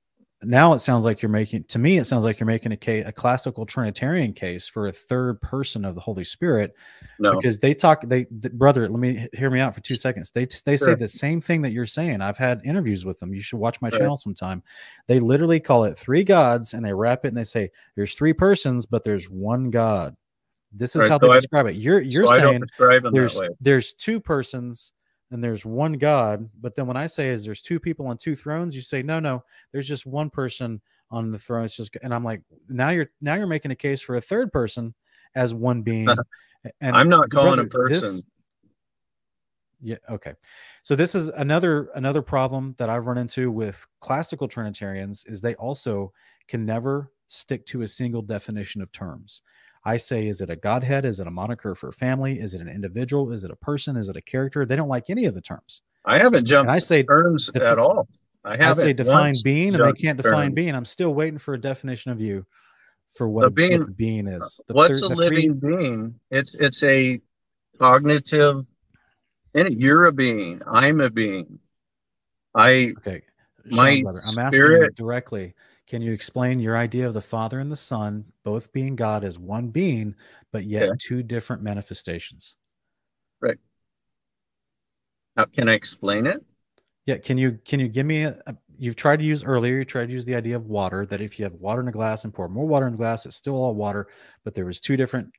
[0.47, 3.05] Now it sounds like you're making to me it sounds like you're making a case
[3.07, 6.75] a classical trinitarian case for a third person of the holy spirit
[7.19, 7.37] no.
[7.37, 10.31] because they talk they the, brother let me hear me out for two seconds.
[10.31, 10.89] They they sure.
[10.89, 12.21] say the same thing that you're saying.
[12.21, 13.35] I've had interviews with them.
[13.35, 13.99] You should watch my right.
[13.99, 14.63] channel sometime.
[15.07, 18.33] They literally call it three gods and they wrap it and they say there's three
[18.33, 20.17] persons but there's one god.
[20.73, 21.77] This is right, how so they I, describe it.
[21.77, 22.65] You're you're so saying
[23.13, 24.93] there's there's two persons
[25.31, 26.49] and there's one God.
[26.61, 29.21] But then when I say is there's two people on two thrones, you say no,
[29.21, 30.81] no, there's just one person
[31.11, 31.65] on the throne.
[31.65, 34.53] It's just, and I'm like, now you're now you're making a case for a third
[34.53, 34.95] person
[35.35, 36.09] as one being.
[36.81, 38.17] And I'm not calling brother, a person.
[38.17, 38.25] This,
[39.83, 39.97] yeah.
[40.09, 40.33] Okay.
[40.83, 45.55] So this is another another problem that I've run into with classical Trinitarians is they
[45.57, 46.13] also
[46.49, 49.43] can never stick to a single definition of terms.
[49.85, 51.05] I say, is it a Godhead?
[51.05, 52.41] Is it a moniker for family?
[52.41, 53.33] Is it an individual?
[53.33, 53.97] Is it a person?
[53.97, 54.65] Is it a character?
[54.65, 55.83] They don't like any of the terms.
[56.05, 56.69] I haven't jumped.
[56.69, 58.09] And I say terms defi- at all.
[58.45, 58.85] I haven't.
[58.85, 60.55] I say define being, and they can't define terms.
[60.55, 60.75] being.
[60.75, 62.47] I'm still waiting for a definition of you
[63.11, 64.61] for what, a being, what being is.
[64.61, 65.77] Uh, the what's thir- a living three...
[65.77, 66.21] being?
[66.31, 67.21] It's it's a
[67.79, 68.67] cognitive.
[69.57, 70.61] And you're a being.
[70.67, 71.61] I'm a being.
[72.55, 73.23] I okay.
[73.71, 75.55] Sean, my brother, I'm asking you directly.
[75.87, 79.39] Can you explain your idea of the Father and the Son both being God as
[79.39, 80.15] one being,
[80.51, 80.93] but yet yeah.
[80.99, 82.57] two different manifestations?
[83.41, 83.59] Right.
[85.37, 86.43] How can I explain it?
[87.07, 87.19] Yeah.
[87.19, 90.07] Can you can you give me a, a you've tried to use earlier, you tried
[90.07, 92.33] to use the idea of water, that if you have water in a glass and
[92.33, 94.09] pour more water in the glass, it's still all water,
[94.43, 95.33] but there was two different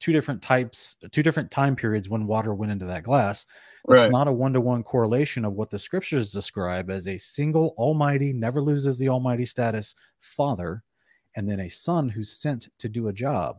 [0.00, 3.46] two different types, two different time periods when water went into that glass.
[3.86, 4.02] Right.
[4.02, 7.74] It's not a one to one correlation of what the scriptures describe as a single
[7.78, 10.82] almighty, never loses the almighty status father,
[11.36, 13.56] and then a son who's sent to do a job,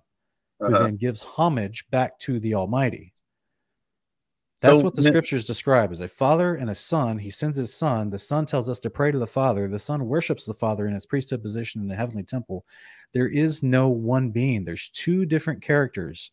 [0.61, 0.77] uh-huh.
[0.77, 3.13] who then gives homage back to the almighty.
[4.61, 7.17] That's so, what the scriptures describe as a father and a son.
[7.17, 8.09] He sends his son.
[8.09, 9.69] The son tells us to pray to the father.
[9.69, 12.65] The son worships the father in his priesthood position in the heavenly temple.
[13.13, 16.31] There is no one being, there's two different characters.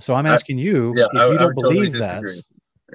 [0.00, 2.42] So I'm asking you yeah, if I, you don't believe totally that.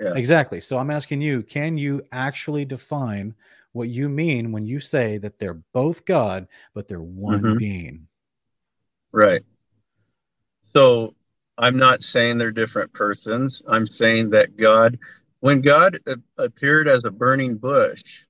[0.01, 0.13] Yeah.
[0.15, 0.61] Exactly.
[0.61, 3.35] So I'm asking you, can you actually define
[3.73, 7.57] what you mean when you say that they're both God, but they're one mm-hmm.
[7.57, 8.07] being?
[9.11, 9.43] Right.
[10.73, 11.15] So
[11.61, 13.61] I'm not saying they're different persons.
[13.69, 14.97] I'm saying that God,
[15.41, 15.99] when God
[16.38, 18.25] appeared as a burning bush,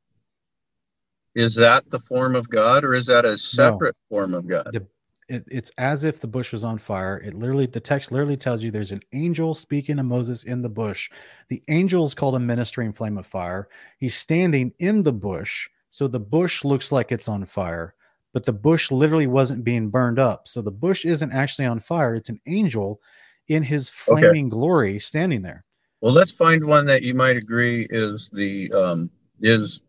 [1.33, 4.15] is that the form of God or is that a separate no.
[4.15, 4.67] form of God?
[4.73, 4.85] The,
[5.29, 7.21] it, it's as if the bush was on fire.
[7.23, 10.69] It literally, the text literally tells you there's an angel speaking to Moses in the
[10.69, 11.09] bush.
[11.47, 13.69] The angel is called a ministering flame of fire.
[13.97, 15.69] He's standing in the bush.
[15.89, 17.95] So the bush looks like it's on fire,
[18.33, 20.49] but the bush literally wasn't being burned up.
[20.49, 22.13] So the bush isn't actually on fire.
[22.13, 22.99] It's an angel
[23.47, 24.49] in his flaming okay.
[24.49, 25.65] glory standing there.
[26.01, 29.09] Well, let's find one that you might agree is the um,
[29.41, 29.81] is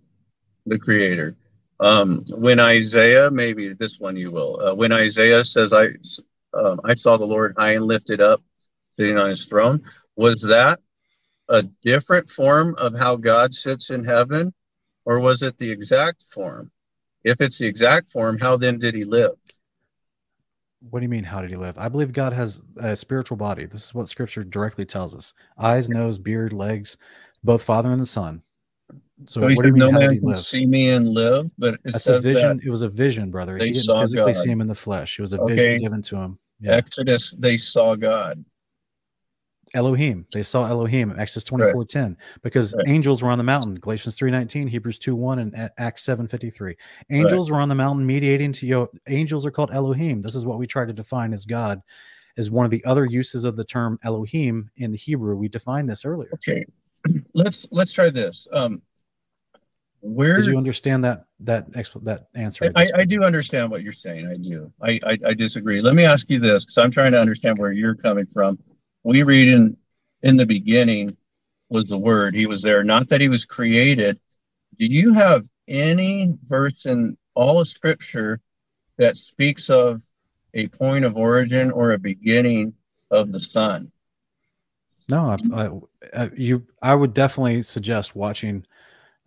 [0.67, 1.37] the creator.
[1.81, 5.89] Um, when Isaiah, maybe this one you will, uh, when Isaiah says, I,
[6.55, 8.41] um, I saw the Lord high and lifted up,
[8.97, 9.83] sitting on his throne,
[10.15, 10.79] was that
[11.49, 14.55] a different form of how God sits in heaven,
[15.05, 16.71] or was it the exact form?
[17.25, 19.33] If it's the exact form, how then did he live?
[20.91, 21.79] What do you mean, how did he live?
[21.79, 23.67] I believe God has a spiritual body.
[23.67, 26.97] This is what scripture directly tells us eyes, nose, beard, legs,
[27.45, 28.43] both Father and the Son.
[29.27, 32.21] So, so he said, "No man can see me and live." But it that's a
[32.21, 32.57] vision.
[32.57, 33.57] That it was a vision, brother.
[33.57, 34.37] He didn't physically God.
[34.37, 35.19] see him in the flesh.
[35.19, 35.55] It was a okay.
[35.55, 36.39] vision given to him.
[36.61, 36.73] Yeah.
[36.73, 38.45] Exodus, they saw God.
[39.75, 40.27] Elohim.
[40.33, 41.15] They saw Elohim.
[41.19, 42.17] Exodus twenty four ten.
[42.43, 42.89] Because right.
[42.89, 43.75] angels were on the mountain.
[43.77, 44.67] Galatians three nineteen.
[44.67, 46.77] Hebrews two one, and Acts seven fifty three.
[47.11, 47.57] Angels right.
[47.57, 48.91] were on the mountain mediating to you.
[49.09, 50.23] Angels are called Elohim.
[50.23, 51.81] This is what we try to define as God.
[52.39, 55.89] As one of the other uses of the term Elohim in the Hebrew, we defined
[55.89, 56.31] this earlier.
[56.35, 56.65] Okay,
[57.35, 58.49] let's let's try this.
[58.53, 58.81] Um,
[60.03, 62.73] where did you understand that that that answer?
[62.75, 64.27] I, I, do understand what you're saying.
[64.27, 64.73] I do.
[64.83, 65.81] I, I, I disagree.
[65.81, 68.59] Let me ask you this, because I'm trying to understand where you're coming from.
[69.05, 69.77] We read in
[70.23, 71.17] in the beginning
[71.69, 72.35] was the word.
[72.35, 72.85] He was there.
[72.85, 74.21] Not that he was created.
[74.79, 78.41] Do you have any verse in all of Scripture
[78.99, 80.03] that speaks of
[80.55, 82.75] a point of origin or a beginning
[83.11, 83.91] of the Son
[85.09, 85.71] No, I,
[86.17, 86.67] I, you.
[86.83, 88.67] I would definitely suggest watching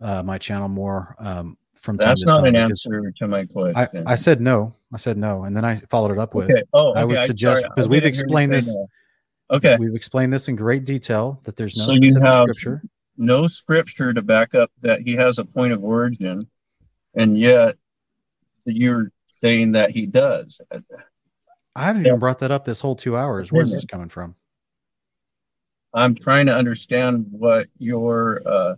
[0.00, 3.44] uh, my channel more um, from time That's to not time an answer to my
[3.44, 4.04] question.
[4.06, 4.74] I, I, said no.
[4.92, 6.50] I said no, and then I followed it up with.
[6.50, 6.62] Okay.
[6.72, 7.00] Oh, okay.
[7.00, 8.74] I would suggest because we've explained this.
[8.74, 8.88] No.
[9.50, 12.82] Okay, we've explained this in great detail that there's no so specific scripture.
[13.16, 16.48] No scripture to back up that he has a point of origin,
[17.14, 17.76] and yet
[18.64, 20.60] you're saying that he does.
[21.74, 23.52] I haven't even brought that up this whole two hours.
[23.52, 24.34] Where's this coming from?
[25.94, 28.74] I'm trying to understand what your uh,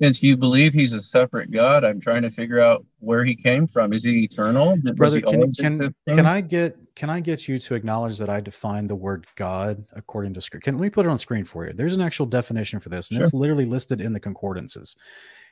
[0.00, 3.66] since you believe he's a separate God, I'm trying to figure out where he came
[3.66, 3.92] from.
[3.92, 4.76] Is he eternal?
[4.94, 8.40] Brother, he can, can, can I get can I get you to acknowledge that I
[8.40, 10.64] define the word God according to script?
[10.64, 11.72] Can let me put it on screen for you?
[11.72, 14.96] There's an actual definition for this, and it's literally listed in the concordances.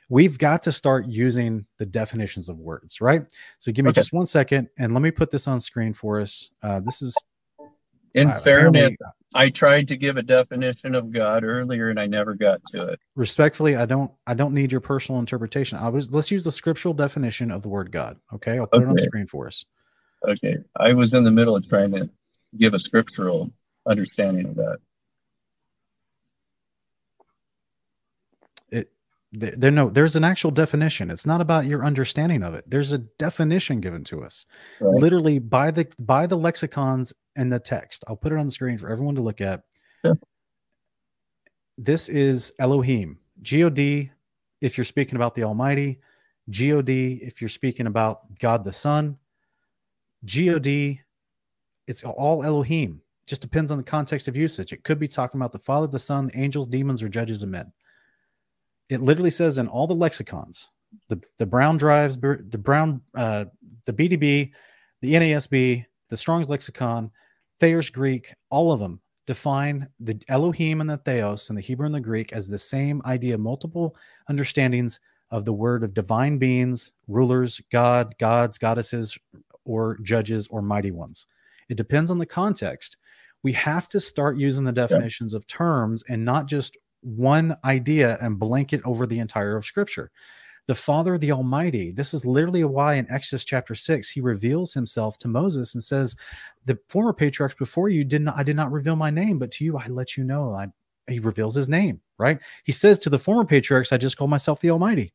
[0.09, 3.23] We've got to start using the definitions of words, right?
[3.59, 3.99] So give me Okay.
[4.01, 6.49] just one second, and let me put this on screen for us.
[6.61, 7.17] Uh, this is
[8.13, 8.91] In uh, fairness,
[9.35, 12.99] I tried to give a definition of God earlier and I never got to it.
[13.15, 16.93] respectfully i don't i don't need your personal interpretation i was let's use the scriptural
[16.93, 19.65] definition of the word god okay i'll put it on the screen for us
[20.27, 20.55] Okay.
[20.75, 22.09] I was in the middle of trying to
[22.57, 23.51] give a scriptural
[23.87, 24.77] understanding of that.
[28.71, 28.91] it
[29.33, 31.09] there, there no there's an actual definition.
[31.11, 32.63] It's not about your understanding of it.
[32.69, 34.45] There's a definition given to us
[34.79, 35.01] Right.
[35.01, 38.03] literally by the by the lexicons and the text.
[38.07, 39.63] I'll put it on the screen for everyone to look at.
[40.05, 40.17] Sure.
[41.77, 43.77] this is elohim god
[44.61, 45.99] if you're speaking about the almighty
[46.49, 49.17] god if you're speaking about god the son
[50.25, 50.65] god
[51.87, 53.01] it's all elohim.
[53.27, 54.71] Just depends on the context of usage.
[54.73, 57.49] It could be talking about the father the son the angels demons or judges of
[57.49, 57.71] men
[58.89, 60.69] it literally says in all the lexicons
[61.09, 63.45] the the Brown-Driver's the brown uh
[63.85, 64.51] the bdb
[65.01, 67.11] the nasb the strong's lexicon
[67.59, 71.95] thayer's greek all of them define the elohim and the theos and the hebrew and
[71.95, 73.95] the greek as the same idea multiple
[74.29, 74.99] understandings
[75.31, 79.17] of the word of divine beings rulers god gods goddesses
[79.67, 81.27] or judges or mighty ones.
[81.69, 82.97] It depends on the context.
[83.43, 88.39] We have to start using the definitions of terms and not just one idea and
[88.39, 90.11] blanket over the entire of scripture.
[90.67, 95.17] The father the almighty this is literally why in exodus chapter 6 he reveals himself
[95.19, 96.13] to moses and says
[96.65, 99.63] the former patriarchs before you did not i did not reveal my name but to
[99.63, 100.67] you i let you know i
[101.07, 102.39] he reveals his name right?
[102.63, 105.13] He says to the former patriarchs i just call myself the almighty.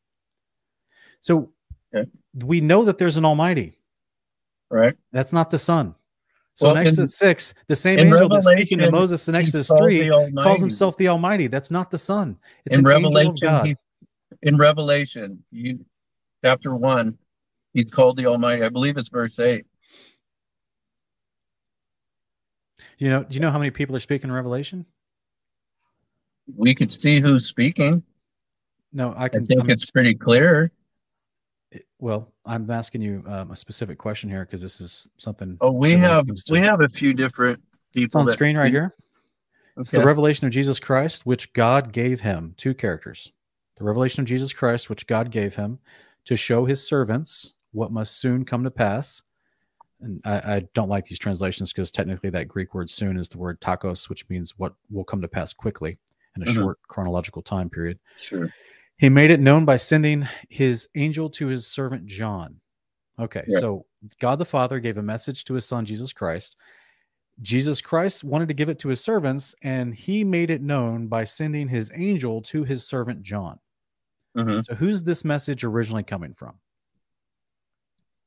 [1.21, 1.51] So
[1.95, 2.09] Okay.
[2.43, 3.77] we know that there's an almighty.
[4.71, 4.95] Right?
[5.11, 5.93] that's not the son
[6.55, 9.35] so Well, in in- Exodus 6, the same in angel that's speaking to Moses in
[9.35, 10.09] Exodus 3
[10.41, 11.47] calls himself the Almighty.
[11.47, 12.37] That's not the Son.
[12.65, 13.47] It's in an angel of Revelation.
[13.47, 13.65] God.
[13.67, 13.75] He,
[14.43, 15.83] in Revelation, you
[16.43, 17.17] chapter one,
[17.73, 18.63] he's called the Almighty.
[18.63, 19.65] I believe it's verse eight.
[22.97, 24.85] You know, do you know how many people are speaking in Revelation?
[26.55, 28.03] We could see who's speaking.
[28.91, 30.71] No, I I think I'm- it's pretty clear.
[31.99, 35.57] Well, I'm asking you um, a specific question here because this is something.
[35.61, 37.61] Oh, we have we have a few different
[37.93, 38.05] people.
[38.05, 38.95] It's on that- screen right here.
[39.77, 42.53] It's the revelation of Jesus Christ, which God gave him.
[42.57, 43.31] Two characters.
[43.77, 45.79] The revelation of Jesus Christ, which God gave him
[46.25, 49.23] to show his servants what must soon come to pass.
[49.99, 53.39] And I, I don't like these translations because technically that Greek word soon is the
[53.39, 55.97] word tachos, which means what will come to pass quickly
[56.35, 56.53] in a Mhm.
[56.55, 57.97] short chronological time period.
[58.15, 58.53] Sure.
[59.03, 62.61] He made it known by sending his angel to his servant John.
[63.19, 63.59] Okay, Yeah.
[63.59, 63.85] so
[64.17, 66.55] God the Father gave a message to his son Jesus Christ.
[67.41, 71.25] Jesus Christ wanted to give it to his servants, and he made it known by
[71.25, 73.59] sending his angel to his servant John.
[74.37, 76.53] hmm So, who's this message originally coming from?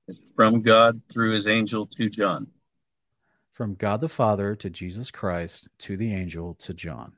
[0.09, 2.49] It's from God through His angel to John.
[3.53, 7.15] From God the Father to Jesus Christ to the angel to John.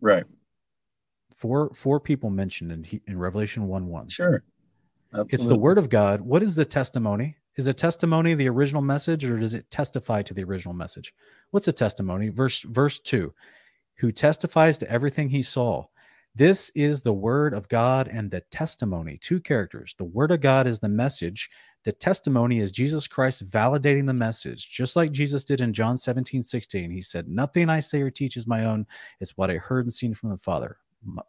[0.00, 0.24] Right.
[1.36, 4.08] Four four people mentioned in in Revelation one one.
[4.08, 4.42] Sure.
[5.28, 6.20] It's the word of God.
[6.20, 7.36] What is the testimony?
[7.56, 11.14] Is a testimony the original message or does it testify to the original message?
[11.50, 12.28] What's a testimony?
[12.28, 13.32] Verse verse 2.
[13.98, 15.86] Who testifies to everything he saw.
[16.34, 19.18] This is the word of God and the testimony.
[19.22, 19.94] Two characters.
[19.96, 21.48] The word of God is the message.
[21.84, 26.42] The testimony is Jesus Christ validating the message, just like Jesus did in John 17,
[26.42, 26.90] 16.
[26.90, 28.86] He said, Nothing I say or teach is my own.
[29.20, 30.78] It's what I heard and seen from the Father.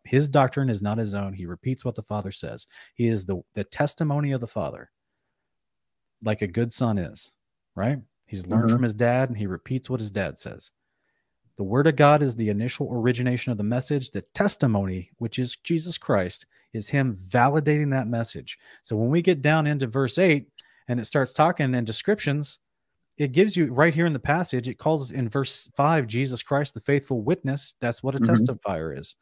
[0.06, 1.34] His doctrine is not his own.
[1.34, 2.68] He repeats what the Father says.
[2.96, 4.90] He is the, the testimony of the Father,
[6.24, 7.32] like a good son is,
[7.76, 8.00] right?
[8.26, 8.74] He's learned Mhm.
[8.74, 10.72] from his dad and he repeats what his dad says.
[11.56, 14.12] The word of God is the initial origination of the message.
[14.12, 18.60] The testimony, which is Jesus Christ, is him validating that message.
[18.84, 20.48] So when we get down into verse 8
[20.88, 22.60] and it starts talking in descriptions,
[23.18, 26.76] it gives you right here in the passage, it calls in verse 5 Jesus Christ
[26.76, 27.74] the faithful witness.
[27.80, 28.28] That's what a Mhm.
[28.28, 29.16] testifier is.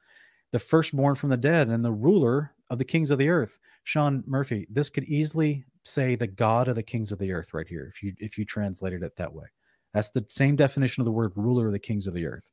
[0.56, 3.60] The firstborn from the dead and the ruler of the kings of the earth.
[3.84, 7.68] Sean Murphy, this could easily say the God of the kings of the earth right
[7.68, 9.48] here if you if you translated it that way.
[9.94, 12.50] That's the same definition of the word ruler of the kings of the earth.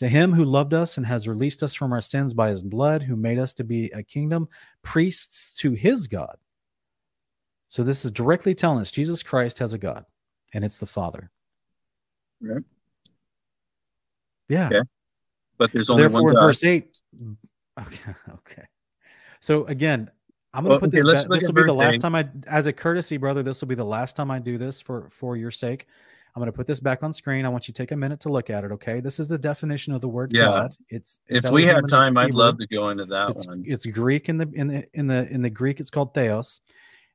[0.00, 3.02] To him who loved us and has released us from our sins by his blood,
[3.02, 4.50] who made us to be a kingdom,
[4.82, 6.36] priests to his God.
[7.68, 10.04] So this is directly telling us Jesus Christ has a God,
[10.52, 11.30] and it's the Father.
[12.38, 12.64] Right.
[14.46, 14.66] Yeah.
[14.66, 14.82] Okay.
[15.58, 17.00] But there's only Therefore, one in verse 8,
[17.80, 18.62] okay, okay.
[19.40, 20.10] So again,
[20.54, 21.24] I'm gonna Well, put okay, this.
[21.24, 22.00] Back, this will be the last eight.
[22.02, 23.42] time I, as a courtesy, brother.
[23.42, 25.86] This will be the last time I do this for for your sake.
[26.34, 27.44] I'm gonna put this back on screen.
[27.44, 28.72] I want you to take a minute to look at it.
[28.72, 30.46] Okay, this is the definition of the word Yeah.
[30.46, 30.74] God.
[30.88, 33.30] It's, it's If we Elohim had in the time, I'd love to go into that
[33.30, 33.64] It's one.
[33.66, 35.80] it's Greek in the in the in the in the Greek.
[35.80, 36.60] It's called theos.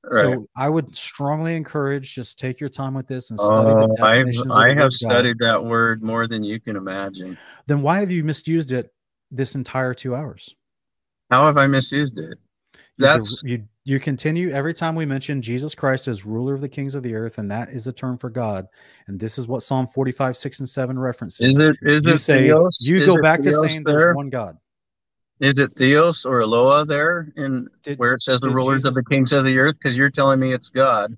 [0.03, 0.21] Right.
[0.21, 4.03] So I would strongly encourage just take your time with this and study Oh, the
[4.03, 4.51] I've, definitions.
[4.51, 4.93] I have word God.
[4.93, 7.37] studied that word more than you can imagine.
[7.67, 8.91] Then why have you misused it
[9.29, 10.55] this entire two hours?
[11.29, 12.37] How have I misused it?
[12.97, 16.93] That's you you continue every time we mention Jesus Christ as ruler of the kings
[16.93, 18.67] of the earth, and that is a term for God.
[19.07, 21.53] And this is what Psalm 45, 6, and 7 references.
[21.53, 22.77] is it is you it say Theos?
[22.81, 23.97] you Is go back to saying there?
[23.97, 24.57] there's one God.
[25.41, 29.03] Is it Theos or Eloah there in Did, where it says the rulers of the
[29.03, 29.75] kings of the earth?
[29.81, 31.17] Because you're telling me it's God.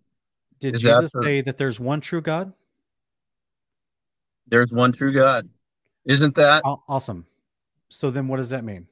[0.59, 2.53] did is that Jesus the- say that there's one true God?
[4.47, 5.49] There's one true God.
[6.05, 6.61] Isn't that?
[6.63, 7.25] Awesome.
[7.89, 8.87] So then what does that mean?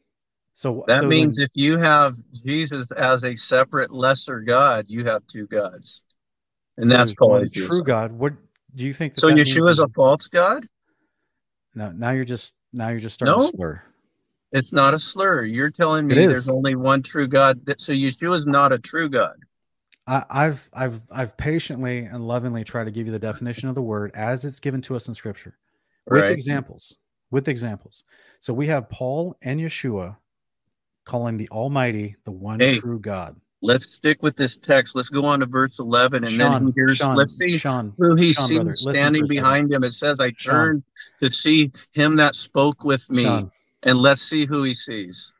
[0.54, 5.06] So That so means then, if you have Jesus as a separate lesser God, you
[5.06, 6.04] have two gods.
[6.78, 7.68] And so that's polytheism.
[7.68, 8.12] true God.
[8.12, 8.34] What
[8.76, 9.14] do you think?
[9.14, 10.68] That So that Yeshua is a false God?
[11.74, 11.92] no.
[11.92, 13.46] Now you're just now you're just starting No.
[13.46, 13.82] to slur.
[14.52, 15.44] It's not a slur.
[15.44, 17.66] You're telling me there's only one true God.
[17.66, 19.36] That- So Yeshua is not a true God.
[20.08, 23.82] I, I've I've I've patiently and lovingly tried to give you the definition of the
[23.82, 25.58] word as it's given to us in Scripture,
[26.08, 26.32] with Right.
[26.32, 26.98] examples.
[27.30, 28.04] With examples.
[28.42, 30.18] So we have Paul and Yeshua
[31.06, 33.40] calling the Almighty the one Hey, true God.
[33.62, 34.96] Let's stick with this text.
[34.96, 37.94] Let's go on to verse 11 and then Sean, he hears, Sean, let's see Sean,
[37.98, 39.84] who he Sean, sees brother, standing behind him.
[39.84, 40.84] It says, I turned
[41.20, 43.48] to see him that spoke with me.
[43.84, 45.34] And let's see who he sees.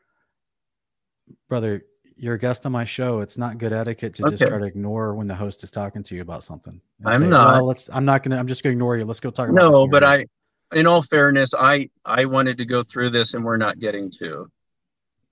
[1.48, 1.84] brother,
[2.16, 3.20] you're a guest on my show.
[3.20, 6.14] It's not good etiquette to just try to ignore when the host is talking to
[6.14, 6.80] you about something.
[7.04, 7.54] I'm say, not.
[7.54, 7.88] Well, let's.
[7.92, 8.36] I'm not gonna.
[8.36, 9.04] I'm just gonna ignore you.
[9.04, 9.70] Let's go talk about.
[9.72, 10.04] No, but.
[10.04, 10.26] I,
[10.72, 14.50] in all fairness, I, I wanted to go through this and we're not getting to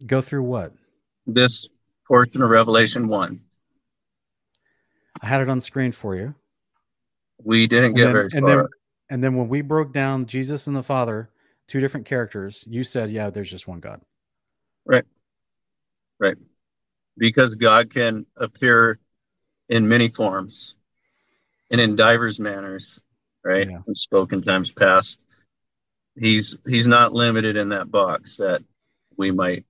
[0.07, 0.75] go through what
[1.27, 1.67] this
[2.07, 3.41] portion of Revelation 1.
[5.23, 6.35] I had it on screen for you.
[7.43, 8.57] We didn't And get then, very and far.
[8.57, 8.67] then
[9.09, 11.31] and then when we broke down Jesus and the Father,
[11.71, 14.03] two different characters, you said, "Yeah, there's just one God."
[14.85, 15.05] Right.
[16.19, 16.37] Right.
[17.17, 18.99] Because God can appear
[19.69, 20.75] in many forms
[21.71, 23.01] and in divers manners,
[23.45, 23.71] right?
[23.71, 23.79] Yeah.
[23.87, 25.23] And spoken times past.
[26.19, 28.63] He's he's not limited in that box that
[29.17, 29.65] we might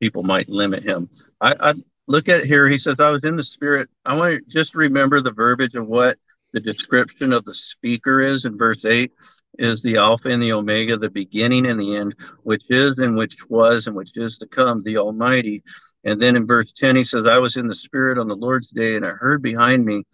[0.00, 1.10] people might limit him.
[1.40, 1.74] I, I
[2.06, 2.68] look at here.
[2.68, 5.86] He says, "I was in the spirit." I want to just remember the verbiage of
[5.86, 6.16] what
[6.52, 9.12] the description of the speaker is in verse eight.
[9.58, 13.48] Is the Alpha and the Omega, the beginning and the end, which is and which
[13.48, 15.62] was and which is to come, the Almighty.
[16.04, 18.70] And then in verse 10, he says, I was in the Spirit on the Lord's
[18.70, 20.04] day, and I heard behind me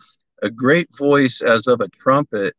[0.43, 2.55] a great voice as of a trumpet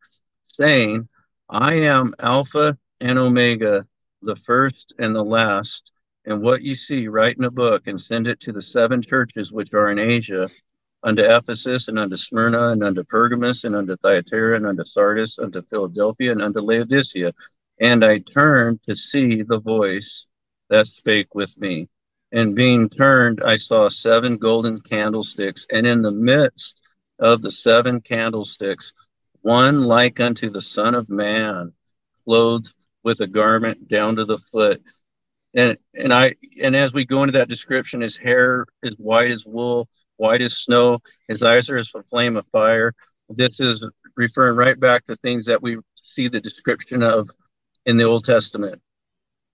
[0.47, 1.07] saying,
[1.49, 3.85] I am Alpha and Omega,
[4.21, 5.91] the first and the last.
[6.25, 9.51] And what you see, write in a book and send it to the seven churches
[9.51, 10.49] which are in Asia,
[11.03, 15.61] unto Ephesus, and unto Smyrna, and unto Pergamus, and unto Thyatira, and unto Sardis, unto
[15.61, 17.33] Philadelphia, and unto Laodicea.
[17.79, 20.27] And I turned to see the voice
[20.69, 21.89] that spake with me.
[22.31, 26.81] And being turned, I saw seven golden candlesticks, and in the midst
[27.19, 28.93] of the seven candlesticks,
[29.41, 31.73] one like unto the Son of Man,
[32.23, 32.73] clothed
[33.03, 34.81] with a garment down to the foot.
[35.53, 39.45] And and I and as we go into that description, his hair is white as
[39.45, 39.87] wool,
[40.17, 40.99] white as snow.
[41.27, 42.93] His eyes are as a flame of fire.
[43.29, 43.83] This is
[44.15, 47.29] referring right back to things that we see the description of
[47.85, 48.81] in the Old Testament.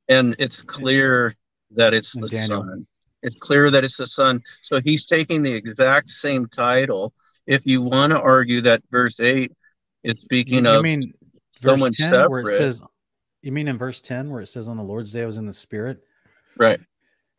[0.08, 1.36] And it's clear
[1.72, 2.62] that it's the Daniel.
[2.62, 2.88] Son.
[3.22, 4.42] It's clear that it's the Son.
[4.62, 7.14] So he's taking the exact same title.
[7.46, 9.52] If you want to argue that verse 8
[10.04, 11.14] is speaking You, you of mean
[11.62, 12.82] verse 10 separate, where it says
[13.42, 15.46] you mean in verse 10 where it says on the Lord's day I was in
[15.46, 16.04] the spirit?
[16.58, 16.80] right?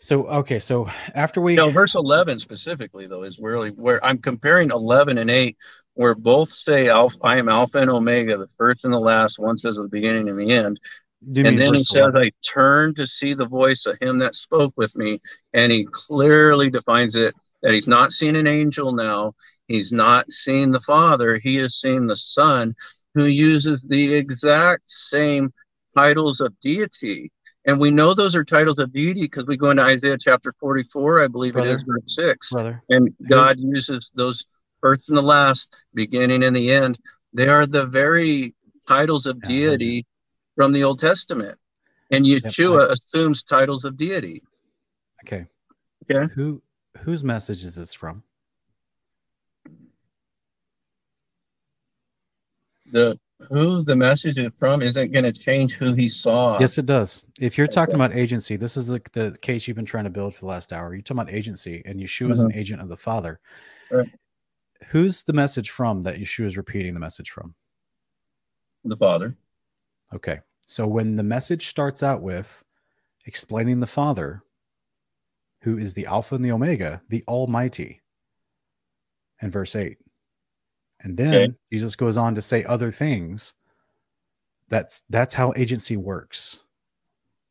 [0.01, 4.70] So okay, so after we No, verse 11 specifically, though, is really where I'm comparing
[4.70, 5.56] 11 and 8,
[5.93, 9.39] where both say, Alpha, I am Alpha and Omega, the first and the last.
[9.39, 10.81] One says at the beginning and the end.
[11.32, 14.72] do and then he says, I turned to see the voice of him that spoke
[14.77, 15.20] with me.
[15.52, 19.35] And he clearly defines it that he's not seen an angel now.
[19.68, 21.36] He's not seen the Father.
[21.36, 22.74] He has seen the Son,
[23.14, 25.52] who uses the exact same
[25.94, 27.31] titles of deity.
[27.66, 31.24] And we know those are titles of deity because we go into Isaiah chapter 44,
[31.24, 32.50] I believe it is, verse 6.
[32.50, 32.82] brother.
[32.88, 34.46] And God uses those
[34.80, 36.98] first and the last, beginning and the end.
[37.34, 38.54] They are the very
[38.88, 40.06] titles of deity
[40.56, 41.58] from the Old Testament.
[42.10, 44.42] And Yeshua assumes titles of deity.
[45.24, 45.46] Okay.
[46.10, 46.32] Okay.
[46.34, 46.62] Who
[46.98, 48.22] whose message is this from?
[52.90, 53.18] The
[53.48, 56.58] who the message is from isn't going to change who he saw.
[56.58, 57.24] Yes, it does.
[57.40, 60.34] If you're talking about agency, this is the, the case you've been trying to build
[60.34, 60.94] for the last hour.
[60.94, 62.58] You're talking about agency, and Yeshua is an mm-hmm.
[62.58, 63.40] agent of the Father.
[63.90, 64.08] Right.
[64.88, 67.54] Who's the message from that Yeshua is repeating the message from?
[68.84, 69.36] The Father.
[70.14, 70.40] Okay.
[70.66, 72.62] So when the message starts out with
[73.26, 74.42] explaining the Father,
[75.62, 78.00] who is the Alpha and the Omega, the Almighty,
[79.42, 79.98] in verse 8.
[81.02, 81.55] And then Okay.
[81.72, 83.55] Jesus goes on to say other things.
[84.68, 86.60] That's that's how agency works.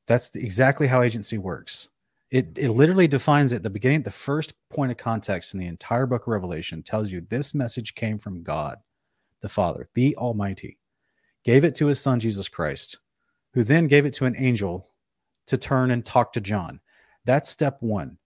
[0.08, 1.90] That's exactly how agency works.
[2.32, 5.68] It it literally defines it at the beginning, the first point of context in the
[5.68, 8.78] entire book of Revelation tells you this message came from God,
[9.42, 10.78] the Father, the Almighty,
[11.44, 13.00] gave it to his son Jesus Christ,
[13.54, 14.90] who then gave it to an angel
[15.48, 16.80] to turn and talk to John.
[17.26, 18.18] That's step one.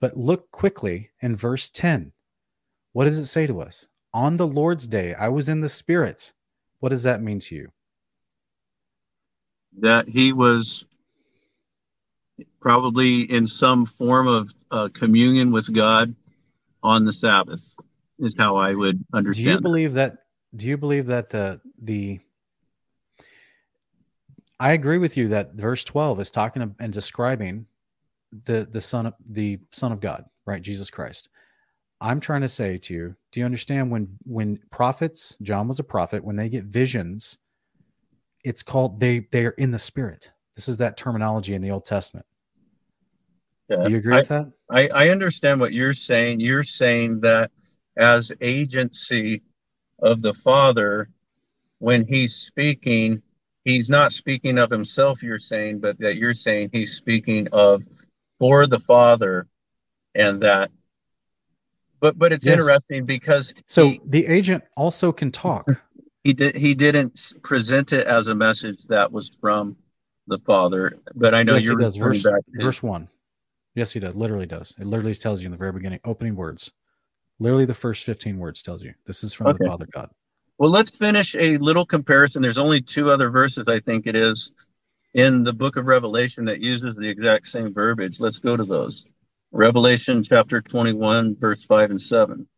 [0.00, 2.12] But look quickly in verse 10.
[2.92, 3.86] What does it say to us?
[4.14, 6.32] On the Lord's day, I was in the Spirit.
[6.80, 7.72] What does that mean to you?
[9.80, 10.84] That he was
[12.60, 16.14] probably in some form of uh, communion with God
[16.82, 17.74] on the Sabbath,
[18.18, 19.46] is how I would understand.
[19.46, 20.18] Do you believe that?
[20.54, 22.20] Do you believe that the the
[24.60, 27.66] I agree with you that verse 12 is talking and describing
[28.44, 30.62] the the son of the son of God, right?
[30.62, 31.28] Jesus Christ.
[32.02, 35.84] I'm trying to say to you, do you understand when when prophets, John was a
[35.84, 37.38] prophet, when they get visions,
[38.44, 40.32] it's called they they're in the spirit.
[40.56, 42.26] This is that terminology in the Old Testament.
[43.68, 43.84] Yeah.
[43.84, 44.52] Do you agree I- with that?
[44.68, 46.40] I, I understand what you're saying.
[46.40, 47.50] You're saying that
[47.96, 49.42] as agency
[50.00, 51.08] of the Father,
[51.78, 53.22] when he's speaking,
[53.64, 57.82] he's not speaking of himself, you're saying, but that you're saying he's speaking of
[58.38, 59.46] for the Father
[60.14, 60.70] and that.
[62.02, 62.58] But but it's Yes.
[62.58, 65.68] interesting because So he, the agent also can talk.
[66.24, 69.76] he did he didn't present it as a message that was from
[70.26, 70.98] the Father.
[71.14, 71.96] But I know yes, he you're does.
[71.96, 73.08] referring Verse verse one.
[73.76, 74.16] Yes, he does.
[74.16, 74.74] Literally does.
[74.78, 76.72] It literally tells you in the very beginning, opening words.
[77.38, 79.58] Literally, the first fifteen words tells you this is from Okay.
[79.62, 80.10] the Father God.
[80.58, 82.42] Well, let's finish a little comparison.
[82.42, 84.52] There's only two other verses, I think it is,
[85.14, 88.20] in the book of Revelation that uses the exact same verbiage.
[88.20, 89.06] Let's go to those.
[89.52, 92.48] Revelation chapter 21, verse 5 and 7.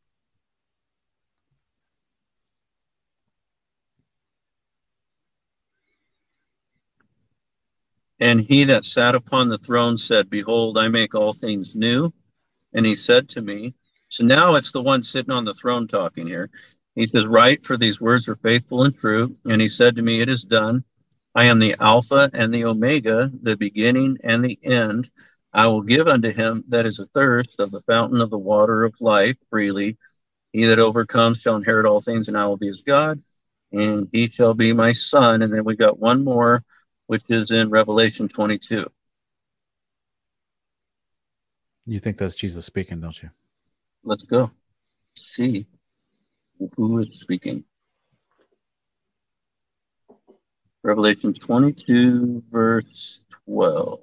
[8.21, 12.13] And he that sat upon the throne said, Behold, I make all things new.
[12.73, 13.75] And he said to me,
[14.09, 16.49] So now it's the one sitting on the throne talking here.
[16.95, 19.35] He says, Write, for these words are faithful and true.
[19.45, 20.85] And he said to me, It is done.
[21.35, 25.11] I am the Alpha and the Omega, the beginning and the end.
[25.55, 28.95] I will give unto him that is athirst of the fountain of the water of
[29.01, 29.97] life freely.
[30.53, 33.21] He that overcomes shall inherit all things, and I will be his God,
[33.73, 35.43] and he shall be my son.
[35.43, 36.65] And then we got one more,
[37.07, 38.87] which is in Revelation 22.
[41.87, 43.31] You think that's Jesus speaking, don't you?
[44.03, 44.51] Let's go
[45.17, 45.67] see
[46.77, 47.65] who is speaking.
[50.83, 54.01] Revelation 22, verse 12.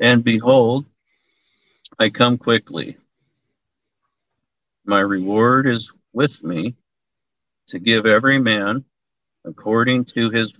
[0.00, 0.86] And behold,
[1.98, 2.96] I come quickly.
[4.86, 6.74] My reward is with me
[7.68, 8.84] to give every man
[9.44, 10.56] according to his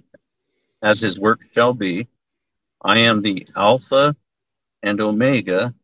[0.82, 2.06] as his work shall be.
[2.82, 4.14] I am the Alpha
[4.82, 5.74] and Omega,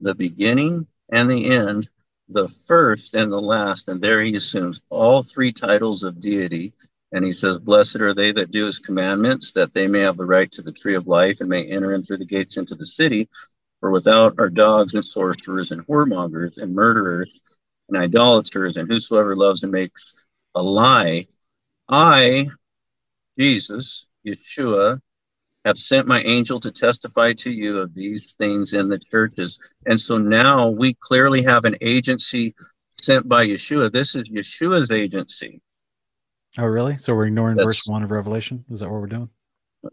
[0.00, 1.88] the beginning and the end,
[2.28, 3.88] the first and the last.
[3.88, 6.74] And there he assumes all three titles of deity.
[7.12, 10.26] And he says, Blessed are they that do his commandments, that they may have the
[10.26, 12.86] right to the tree of life and may enter in through the gates into the
[12.86, 13.28] city.
[13.80, 17.40] For without are dogs and sorcerers and whoremongers and murderers
[17.88, 20.14] and idolaters and whosoever loves and makes
[20.54, 21.26] a lie.
[21.88, 22.48] I,
[23.38, 25.00] Jesus, Yeshua,
[25.64, 29.58] have sent my angel to testify to you of these things in the churches.
[29.86, 32.54] And so now we clearly have an agency
[33.00, 33.92] sent by Yeshua.
[33.92, 35.62] This is Yeshua's agency.
[36.56, 36.96] Oh, really?
[36.96, 38.64] So we're ignoring verse one of Revelation?
[38.70, 39.28] Is that what we're doing?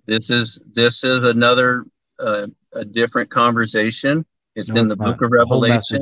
[0.07, 1.85] This is this is another
[2.19, 4.25] uh, a different conversation.
[4.55, 5.17] It's No, in it's the not.
[5.17, 6.01] book of Revelation.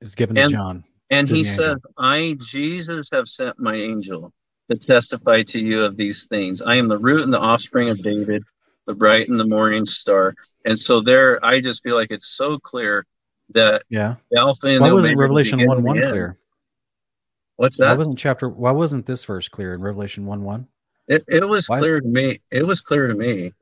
[0.00, 0.84] is given to John.
[1.10, 4.32] And to he says, I, Jesus, have sent my angel
[4.70, 6.62] to testify to you of these things.
[6.62, 8.42] I am the root and the offspring of David,
[8.86, 10.34] the bright and the morning star.
[10.64, 13.06] And so there, I just feel like it's so clear
[13.54, 14.16] that Yeah.
[14.30, 16.10] the Alpha and Why wasn't Omega, Revelation beginning 1 and 1 the end.
[16.10, 16.38] clear?
[17.62, 17.98] What's Why that?
[17.98, 20.66] wasn't chapter, why wasn't this verse clear in Revelation 1 1?
[21.06, 22.40] It, it was Why- clear to me.
[22.50, 23.52] It was clear to me.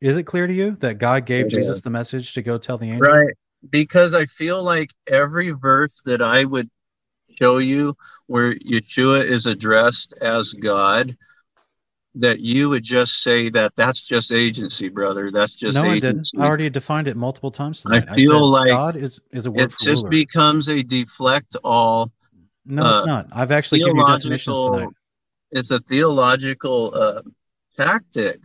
[0.00, 1.82] Is it clear to you that God gave It Jesus is.
[1.82, 3.00] the message to go tell the angel?
[3.12, 3.34] Right.
[3.70, 6.70] because I feel like every verse that I would
[7.40, 7.96] show you
[8.28, 11.16] where Yeshua is addressed as God,
[12.14, 15.32] that you would just say that that's just agency, brother.
[15.32, 15.96] That's just no, agency.
[15.96, 16.28] I didn't.
[16.38, 18.04] I already defined it multiple times Tonight.
[18.08, 20.08] I feel like God is is a word It just ruler.
[20.10, 22.12] becomes a deflect all.
[22.68, 23.26] No, uh, it's not.
[23.32, 24.88] I've actually given you definitions tonight.
[25.50, 27.22] It's a theological uh,
[27.76, 28.40] tactic.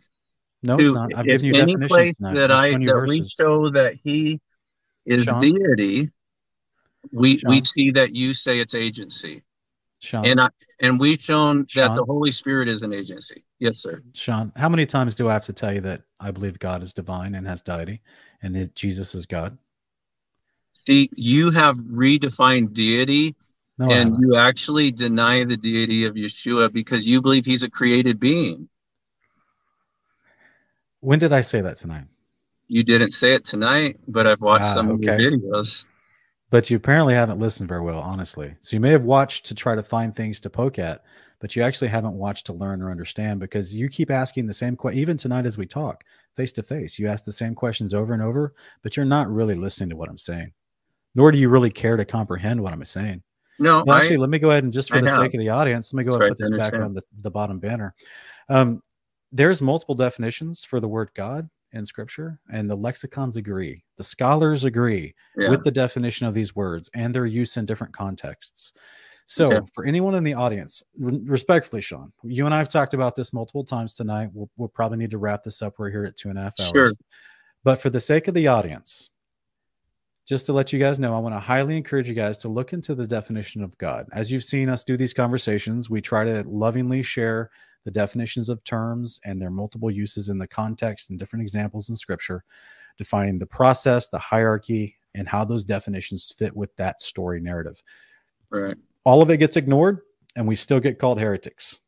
[0.64, 1.16] No, to- it's not.
[1.16, 2.34] I've given you any definitions place tonight.
[2.36, 4.40] that I that we show that he
[5.06, 5.40] is Sean?
[5.40, 6.10] deity,
[7.12, 9.44] we we see that you say it's agency,
[10.00, 13.44] Sean, and I and we've shown that the Holy Spirit is an agency.
[13.60, 14.02] Yes, sir.
[14.14, 16.94] Sean, how many times do I have to tell you that I believe God is
[16.94, 18.02] divine and has deity,
[18.42, 19.58] and that Jesus is God?
[20.74, 23.36] See, you have redefined deity,
[23.78, 28.20] No, and you actually deny the deity of Yeshua because you believe he's a created
[28.20, 28.70] being.
[31.00, 32.06] when did I say that tonight?
[32.68, 35.86] You didn't say it tonight, but I've watched Ah, some of your videos.
[36.50, 38.56] But you apparently haven't listened very well, honestly.
[38.60, 41.04] So you may have watched to try to find things to poke at,
[41.40, 44.76] but you actually haven't watched to learn or understand because you keep asking the same
[44.76, 45.00] question.
[45.02, 46.04] Even tonight, as we talk
[46.36, 48.54] face to face, you ask the same questions over and over,
[48.84, 50.54] but you're not really listening to what I'm saying,
[51.16, 53.24] nor do you really care to comprehend what I'm saying.
[53.60, 55.40] No, Well, I, actually, let me go ahead and just for I the sake of
[55.40, 57.94] the audience, let me go ahead and put this back on the, the bottom banner.
[58.50, 58.82] Um,
[59.32, 63.84] there's multiple definitions for the word God in scripture, and the lexicons agree.
[63.98, 65.50] The scholars agree yeah.
[65.50, 68.74] with the definition of these words and their use in different contexts.
[69.26, 69.66] So, Okay.
[69.74, 73.64] for anyone in the audience, respectfully, Sean, you and I have talked about this multiple
[73.64, 74.30] times tonight.
[74.34, 75.76] We'll, we'll probably need to wrap this up.
[75.80, 76.72] We're here at two and a half hours.
[76.72, 76.92] Sure.
[77.64, 79.10] But for the sake of the audience,
[80.26, 82.74] just to let you guys know, I want to highly encourage you guys to look
[82.74, 84.08] into the definition of God.
[84.14, 87.50] As you've seen us do these conversations, we try to lovingly share
[87.84, 91.98] the definitions of terms and their multiple uses in the context and different examples in
[91.98, 92.46] scripture,
[92.98, 97.84] defining the process, the hierarchy, and how those definitions fit with that story narrative.
[98.50, 98.78] right.
[99.06, 100.00] All of it gets ignored,
[100.38, 101.82] and we still get called heretics.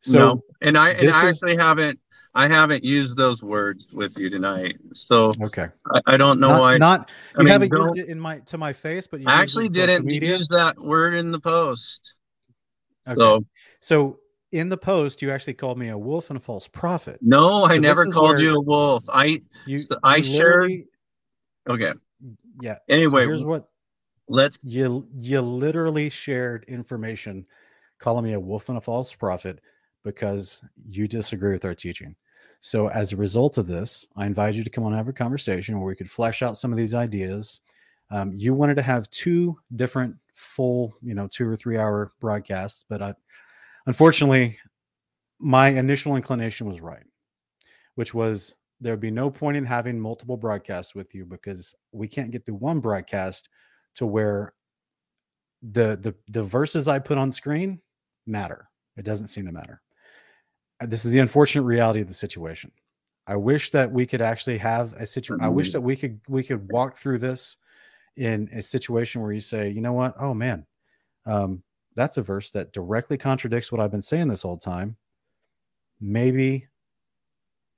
[0.00, 1.98] So, no, and I and I is- actually haven't
[2.34, 6.60] I haven't used those words with you tonight, so okay, I, I don't know not,
[6.60, 6.78] why.
[6.78, 9.42] not I you mean, haven't used it in my to my face, but you I
[9.42, 12.14] actually didn't use that word in the post.
[13.06, 13.16] Okay.
[13.18, 13.44] So
[13.80, 14.18] So
[14.52, 17.18] in the post, you actually called me a wolf and a false prophet.
[17.20, 19.04] no, I never called you a wolf.
[19.08, 20.72] I You, So I you shared-
[21.68, 21.92] okay.
[22.60, 22.78] Yeah.
[22.88, 23.68] Anyway, so here's what
[24.28, 27.44] Let's you you literally shared information,
[27.98, 29.60] calling me a wolf and a false prophet
[30.04, 32.14] because you disagree with our teaching.
[32.62, 35.12] So as a result of this, I invite you to come on and have a
[35.12, 37.60] conversation where we could flesh out some of these ideas.
[38.08, 42.84] Um, you wanted to have two different full, you know, two or three hour broadcasts,
[42.88, 43.14] but I,
[43.86, 44.58] unfortunately,
[45.40, 47.02] my initial inclination was right,
[47.96, 52.30] which was there'd be no point in having multiple broadcasts with you because we can't
[52.30, 53.48] get through one broadcast
[53.96, 54.54] to where
[55.72, 57.80] the the the verses I put on screen
[58.24, 58.68] matter.
[58.96, 59.82] It doesn't seem to matter.
[60.82, 62.72] Uh, This is the unfortunate reality of the situation.
[63.26, 65.44] I wish that we could actually have a situation.
[65.44, 65.72] I wish Mhm.
[65.72, 67.56] that we could we could walk through this
[68.16, 70.14] in a situation where you say, you know what?
[70.18, 70.66] Oh man,
[71.24, 71.62] um,
[71.94, 74.96] that's a verse that directly contradicts what I've been saying this whole time.
[76.00, 76.66] Maybe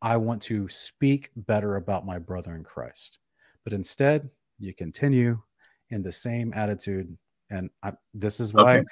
[0.00, 3.18] I want to speak better about my brother in Christ.
[3.64, 5.42] But instead, you continue
[5.90, 7.18] in the same attitude.
[7.50, 8.86] And I, this is why, Okay.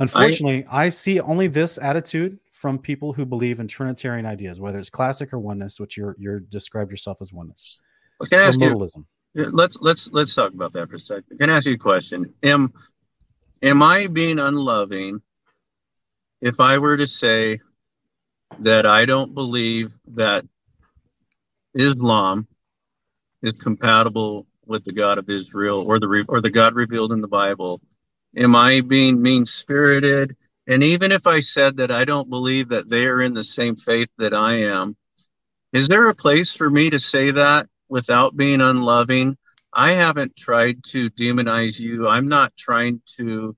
[0.00, 4.90] unfortunately, I, see only this attitude from people who believe in Trinitarian ideas, whether it's
[4.90, 7.78] classic or oneness, which you're you're described yourself as oneness,
[8.28, 8.76] can I ask you
[9.34, 11.38] let's let's let's talk about that for a second.
[11.38, 12.32] Can I ask you a question?
[12.42, 12.72] Am
[13.62, 15.20] am I being unloving
[16.40, 17.60] if I were to say
[18.60, 20.44] that I don't believe that
[21.74, 22.48] Islam
[23.42, 27.20] is compatible with the God of Israel or the re- or the God revealed in
[27.20, 27.80] the Bible?
[28.36, 30.36] Am I being mean spirited?
[30.66, 33.74] And even if I said that I don't believe that they are in the same
[33.74, 34.96] faith that I am,
[35.72, 39.36] is there a place for me to say that without being unloving?
[39.72, 42.08] I haven't tried to demonize you.
[42.08, 43.56] I'm not trying to,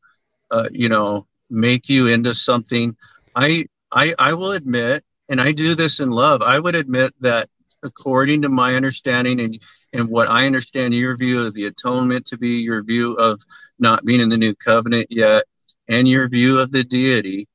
[0.51, 2.97] uh, you know, make you into something.
[3.35, 6.43] I, I, I will admit, and I do this in love.
[6.43, 7.49] I would admit that
[7.83, 9.61] according to my understanding and
[9.93, 13.41] and what I understand your view of the atonement to be, your view of
[13.79, 15.45] not being in the new covenant yet,
[15.89, 17.49] and your view of the deity,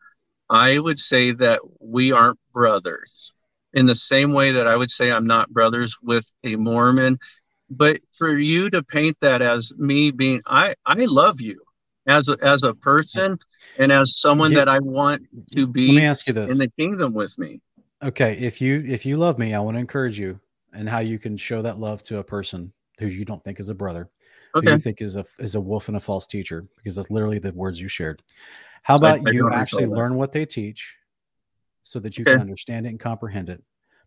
[0.50, 3.32] I would say that we aren't brothers.
[3.74, 7.20] In the same way that I would say I'm not brothers with a Mormon,
[7.70, 11.62] but for you to paint that as me being, I I love you
[12.08, 13.40] as a, as a person
[13.80, 15.24] and as someone You- that I want
[15.54, 16.52] to be Let me ask you this.
[16.52, 17.62] in the kingdom with me.
[18.04, 20.40] Okay, if you if you love me, I want to encourage you
[20.76, 23.70] and how you can show that love to a person who you don't think is
[23.70, 24.10] a brother,
[24.56, 24.68] Okay.
[24.68, 27.40] who you think is a is a wolf and a false teacher, because that's literally
[27.40, 28.22] the words you shared.
[28.84, 30.98] How about I you actually learn what they teach,
[31.84, 32.34] so that you Okay.
[32.34, 33.62] can understand it and comprehend it?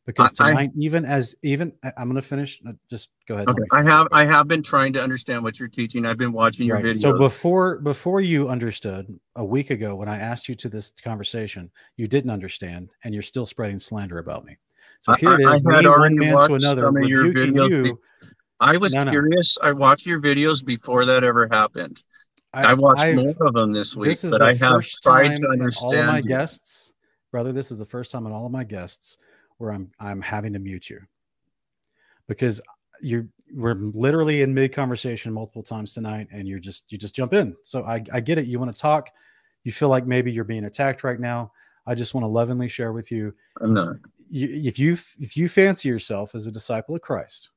[0.06, 2.62] Because I- I- tonight, even as even I- I'm going to finish.
[2.88, 3.48] Just go ahead.
[3.48, 3.62] Okay.
[3.72, 6.06] I have I have been trying to understand what you're teaching.
[6.06, 6.84] I've been watching your Right.
[6.86, 7.00] videos.
[7.02, 11.70] So before before you understood a week ago when I asked you to this conversation,
[11.96, 14.56] you didn't understand, and you're still spreading slander about me.
[15.00, 17.04] So I- here it I- I had already one man to watched another, some of
[17.08, 18.00] your videos you.
[18.60, 19.10] I was No, no.
[19.10, 19.56] curious.
[19.62, 22.02] I watched your videos before that ever happened.
[22.52, 25.02] I, watched I've- more of them this week, This is but the I have first
[25.02, 25.84] tried time to understand.
[25.84, 26.24] all of my you.
[26.24, 26.92] guests,
[27.30, 27.52] brother.
[27.52, 29.18] This is the first time in all of my guests
[29.58, 31.00] where I'm I'm having to mute you
[32.26, 32.60] because
[33.00, 37.32] you we're literally in mid conversation multiple times tonight, and you're just you just jump
[37.34, 37.54] in.
[37.62, 38.46] So I I get it.
[38.46, 39.10] You want to talk.
[39.64, 41.52] You feel like maybe you're being attacked right now.
[41.86, 43.96] I just want to lovingly share with you I'm not.
[44.30, 47.50] If you if you fancy yourself as a disciple of Christ,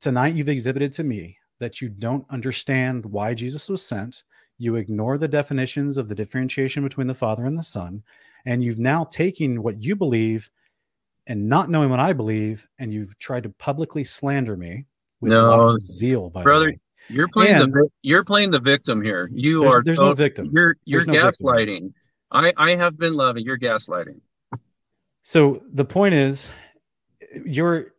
[0.00, 4.24] tonight you've exhibited to me that you don't understand why Jesus was sent.
[4.58, 8.02] You ignore the definitions of the differentiation between the Father and the Son,
[8.46, 10.50] and you've now taken what you believe
[11.26, 14.86] and not knowing what I believe, and you've tried to publicly slander me
[15.20, 16.74] with No, zeal, by the brother.
[17.08, 19.28] You're playing And- the you're playing the victim here.
[19.32, 20.50] You There's, are there's no victim.
[20.52, 21.46] You're you're There's no victim.
[21.46, 21.92] gaslighting.
[22.30, 23.44] I I have been loving.
[23.44, 24.20] You're gaslighting.
[25.22, 26.52] So the point is,
[27.44, 27.94] you're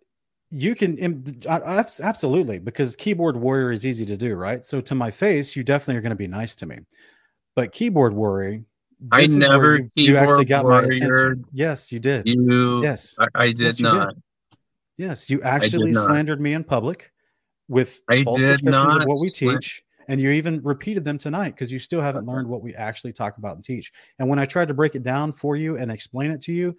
[0.52, 4.64] you can im- I- I- abs- absolutely because keyboard warrior is easy to do, right?
[4.64, 6.80] So to my face, you definitely are going to be nice to me,
[7.56, 8.62] but keyboard warrior,
[9.12, 11.46] I this is where never you, you actually got my attention.
[11.52, 12.28] Yes, you did.
[12.28, 12.84] You.
[12.84, 13.98] yes, I, I did Yes, you did.
[13.98, 14.16] not.
[14.98, 17.12] yes, you actually slandered me in public
[17.68, 19.84] with I false descriptions of what we teach.
[20.10, 23.38] And you even repeated them tonight because you still haven't learned what we actually talk
[23.38, 23.94] about and teach.
[24.20, 26.78] And when I tried to break it down for you and explain it to you,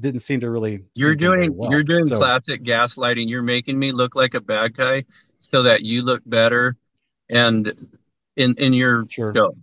[0.00, 0.84] didn't seem to really.
[0.94, 1.70] You're sink in very doing well.
[1.70, 3.28] you're doing So- classic gaslighting.
[3.28, 5.04] You're making me look like a bad guy
[5.40, 6.76] so that you look better,
[7.28, 7.72] and
[8.36, 9.32] in in your Sure.
[9.34, 9.54] show,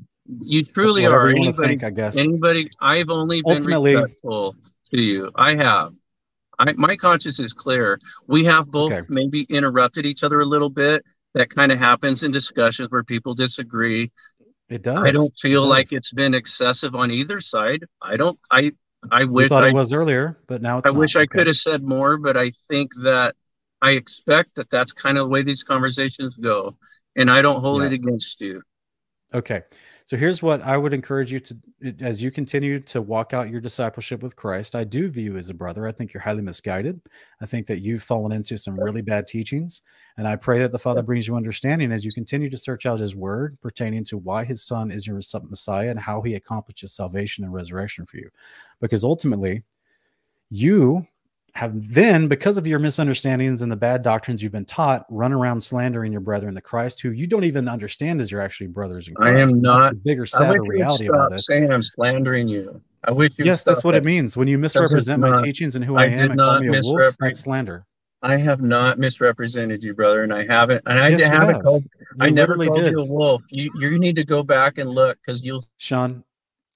[0.41, 1.29] you truly whatever are.
[1.31, 2.17] you Anybody, think, I guess.
[2.17, 2.69] anybody.
[2.79, 4.55] I've only been Ultimately- respectful
[4.91, 5.31] to you.
[5.35, 5.93] I have.
[6.59, 7.99] I, my conscience is clear.
[8.27, 9.05] We have both Okay.
[9.09, 11.03] maybe interrupted each other a little bit.
[11.35, 14.11] That kind of happens in discussions where people disagree.
[14.67, 14.97] It does.
[15.03, 17.85] I don't feel like it's been excessive on either side.
[18.01, 18.37] I don't.
[18.51, 18.73] I
[19.11, 21.15] I We wish thought I it was earlier, but now it's I wish.
[21.15, 21.25] I Okay.
[21.25, 23.35] could have said more, but I think that
[23.81, 26.77] I expect that that's kind of the way these conversations go,
[27.15, 27.87] and I don't hold Yeah.
[27.87, 28.61] it against you.
[29.33, 29.63] Okay.
[30.09, 31.57] So here's what I would encourage you to,
[31.99, 34.73] as you continue to walk out your discipleship with Christ.
[34.73, 35.85] I do view you as a brother.
[35.85, 36.99] I think you're highly misguided.
[37.43, 39.83] I think that you've fallen into some really bad teachings.
[40.17, 42.97] And I pray that the Father brings you understanding as you continue to search out
[42.97, 47.43] his word pertaining to why his son is your Messiah and how he accomplishes salvation
[47.43, 48.31] and resurrection for you.
[48.81, 49.61] Because ultimately,
[50.49, 51.05] you
[51.55, 55.61] have then, because of your misunderstandings and the bad doctrines you've been taught, run around
[55.61, 59.07] slandering your brethren in the Christ, who you don't even understand as you're actually brothers
[59.07, 61.45] in I am that's not- the bigger, I sadder reality of all this.
[61.47, 62.81] saying I'm slandering you.
[63.05, 63.45] I wish you.
[63.45, 64.35] Yes, that's what it means.
[64.35, 66.61] When you misrepresent my not- teachings and who I I, am did and call not
[66.61, 67.85] me a wolf, that's slander.
[68.21, 70.81] I have not misrepresented you, brother, and I haven't.
[70.85, 71.63] And I Yes, haven't have.
[71.63, 71.85] called.
[72.19, 72.91] I never called did.
[72.91, 73.41] you a wolf.
[73.49, 75.63] You you need to go back and look because you'll.
[75.77, 76.25] Sean,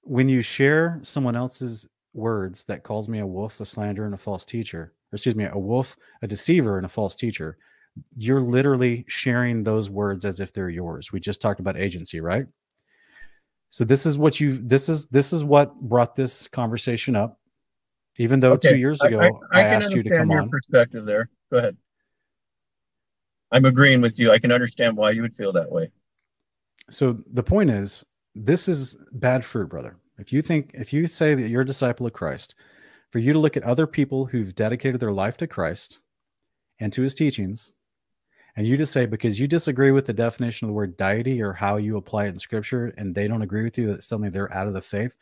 [0.04, 4.18] when you share someone else's words that calls me a wolf, a slander, and a
[4.18, 7.58] false teacher, or excuse me, a wolf, a deceiver, and a false teacher,
[8.16, 11.12] you're literally sharing those words as if they're yours.
[11.12, 12.46] We just talked about agency, right?
[13.70, 17.40] So this is what you this is this is what brought this conversation up.
[18.18, 20.50] Even though two years ago I, I, I can asked you to come your on.
[20.50, 21.30] perspective there.
[21.52, 21.76] Go ahead.
[23.52, 24.32] I'm agreeing with you.
[24.32, 25.90] I can understand why you would feel that way.
[26.92, 31.36] so the point is this is bad fruit brother if you think if you say
[31.36, 32.56] that you're a disciple of christ
[33.10, 36.00] for you to look at other people who've dedicated their life to christ
[36.80, 37.74] and to his teachings
[38.56, 41.54] and you just say because you disagree with the definition of the word deity or
[41.54, 44.54] how you apply it in scripture and they don't agree with you that suddenly they're
[44.54, 45.16] out of the faith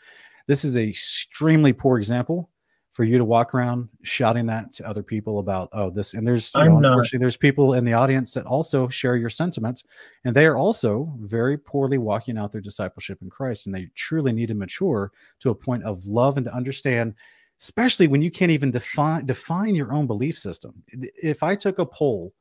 [0.48, 2.50] this is a extremely poor example
[2.92, 6.52] for you to walk around shouting that to other people about oh this and there's
[6.56, 9.86] you know, unfortunately there's people in the audience that also share your sentiments
[10.26, 14.34] and they are also very poorly walking out their discipleship in Christ and they truly
[14.34, 17.16] need to mature to a point of love and to understand
[17.62, 21.86] especially when you can't even define define your own belief system if I took a
[21.86, 22.34] poll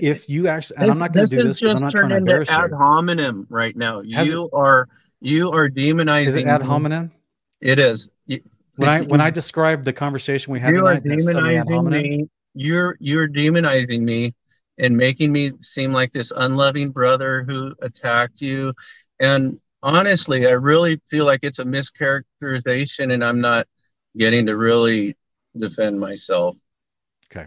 [0.00, 2.16] if you actually and I'm not going to do this because I'm not trying to
[2.16, 4.02] into embarrass ad you hominem right now.
[4.14, 4.88] Has you are
[5.20, 6.26] you are demonizing.
[6.26, 7.12] is it ad hominem
[7.60, 8.10] It is.
[8.82, 12.28] When I when I described the conversation we had you are tonight ad demonizing me.
[12.54, 14.34] You're you're demonizing me
[14.78, 18.74] and making me seem like this unloving brother who attacked you.
[19.20, 23.66] And honestly, I really feel like it's a mischaracterization, and I'm not
[24.16, 25.16] getting to really
[25.56, 26.56] defend myself.
[27.32, 27.46] Okay.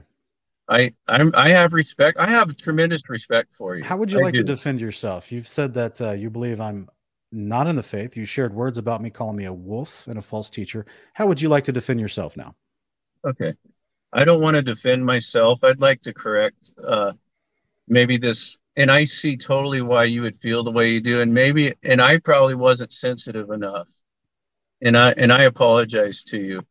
[0.69, 2.17] I I'm I have respect.
[2.17, 3.83] I have tremendous respect for you.
[3.83, 4.39] How would you I like do.
[4.39, 5.31] to defend yourself?
[5.31, 6.89] You've said that uh, you believe I'm
[7.35, 8.17] not in the faith.
[8.17, 10.85] You shared words about me calling me a wolf and a false teacher.
[11.13, 12.55] How would you like to defend yourself now?
[13.25, 13.53] Okay.
[14.13, 15.63] I don't want to defend myself.
[15.63, 17.13] I'd like to correct uh
[17.87, 21.33] maybe this and I see totally why you would feel the way you do and
[21.33, 23.89] maybe and I probably wasn't sensitive enough.
[24.81, 26.61] And I and I apologize to you.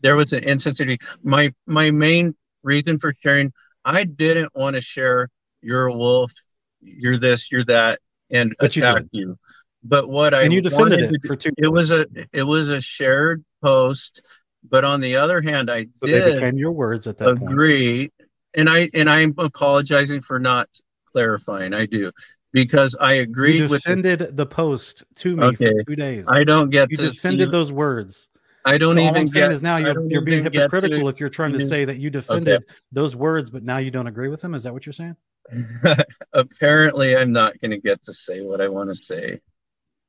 [0.00, 1.00] There was an insensitivity.
[1.22, 3.52] My my main reason for sharing
[3.84, 5.30] I didn't want to share
[5.62, 6.32] you're a wolf,
[6.80, 9.10] you're this, you're that and But you attack did.
[9.12, 9.38] you.
[9.84, 11.50] But what I and you defended it to for two.
[11.58, 14.22] it was a it was a shared post
[14.70, 17.50] but on the other hand i so did became your words at that point.
[17.52, 18.10] agree
[18.54, 20.68] and i and i'm apologizing for not
[21.06, 22.10] clarifying i do
[22.52, 25.72] because i agreed You with the, defended the post to me Okay.
[25.78, 26.26] for two days.
[26.28, 28.30] i don't get You defended see- those words.
[28.64, 30.58] i don't so all even I'm saying get is now you're you're being get to-
[30.60, 34.06] hypocritical if you're trying to say that you defended those words, but now you don't
[34.06, 34.54] agree with them.
[34.54, 35.16] Is that what you're saying?
[36.32, 39.40] apparently i'm not going to get to say what i want to say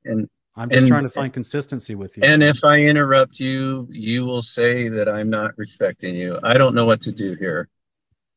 [0.06, 2.24] and I'm just And- trying to find consistency with you.
[2.24, 2.50] and Sean.
[2.50, 6.86] if i interrupt you you will say that i'm not respecting you i don't know
[6.86, 7.68] what to do here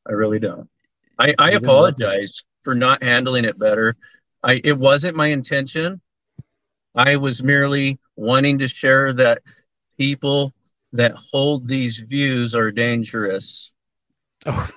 [0.08, 0.68] i really don't
[1.18, 3.94] i i apologize for not handling it better
[4.42, 6.00] i it wasn't my intention
[6.96, 9.40] i was merely wanting to share that
[9.96, 10.52] people
[10.92, 13.72] that hold these views are dangerous
[14.46, 14.70] Oh,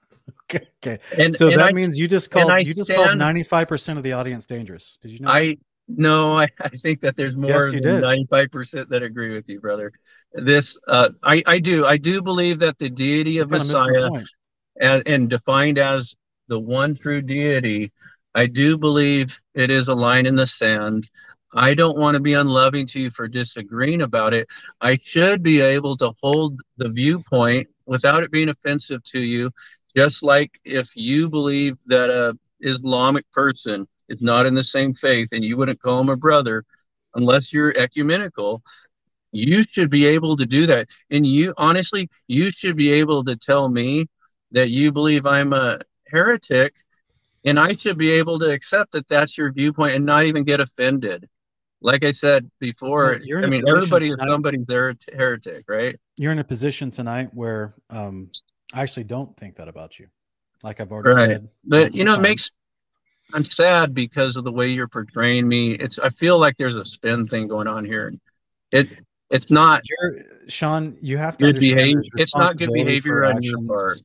[0.50, 0.98] okay, okay.
[1.18, 3.98] and So and that I, means you just called you just called ninety five percent
[3.98, 4.96] of the audience dangerous.
[5.02, 5.28] Did you know?
[5.30, 8.00] I no, I, I think that there's more Yes, than did.
[8.00, 9.92] ninety-five percent that agree with you, brother.
[10.34, 14.26] This, uh, I, I do, I do believe that the deity of kinda missing the
[14.80, 16.14] Messiah, and defined as
[16.48, 17.92] the one true deity,
[18.34, 21.08] I do believe it is a line in the sand.
[21.54, 24.46] I don't want to be unloving to you for disagreeing about it.
[24.80, 29.50] I should be able to hold the viewpoint without it being offensive to you.
[29.96, 35.28] Just like if you believe that a Islamic person is not in the same faith
[35.32, 36.64] and you wouldn't call him a brother
[37.14, 38.62] unless you're ecumenical,
[39.32, 40.88] you should be able to do that.
[41.10, 44.06] And you honestly, you should be able to tell me
[44.52, 46.74] that you believe I'm a heretic
[47.44, 50.60] and I should be able to accept that that's your viewpoint and not even get
[50.60, 51.28] offended.
[51.80, 55.96] Like I said before, Well, you're in mean, everybody is tonight- somebody's her- heretic, right?
[56.16, 58.30] You're in a position tonight where um,
[58.74, 60.08] I actually don't think that about you.
[60.64, 61.28] Like I've already Right.
[61.28, 61.48] said.
[61.64, 62.50] But you know, it makes
[63.34, 65.72] I'm sad because of the way you're portraying me.
[65.72, 68.12] It's I feel like there's a spin thing going on here.
[68.72, 68.88] It
[69.30, 70.14] it's not You're,
[70.48, 74.00] Sean, you have to Good behavior- it's not good behavior on your part.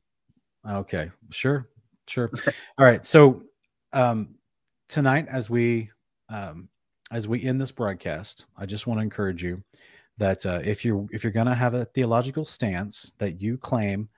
[0.68, 1.68] Okay, sure,
[2.06, 2.30] sure.
[2.78, 3.42] All right, so
[3.92, 4.34] um,
[4.88, 5.90] tonight, as we
[6.28, 6.68] um,
[7.10, 9.62] as we end this broadcast, I just want to encourage you
[10.18, 14.08] that uh, if you're if you're going to have a theological stance that you claim,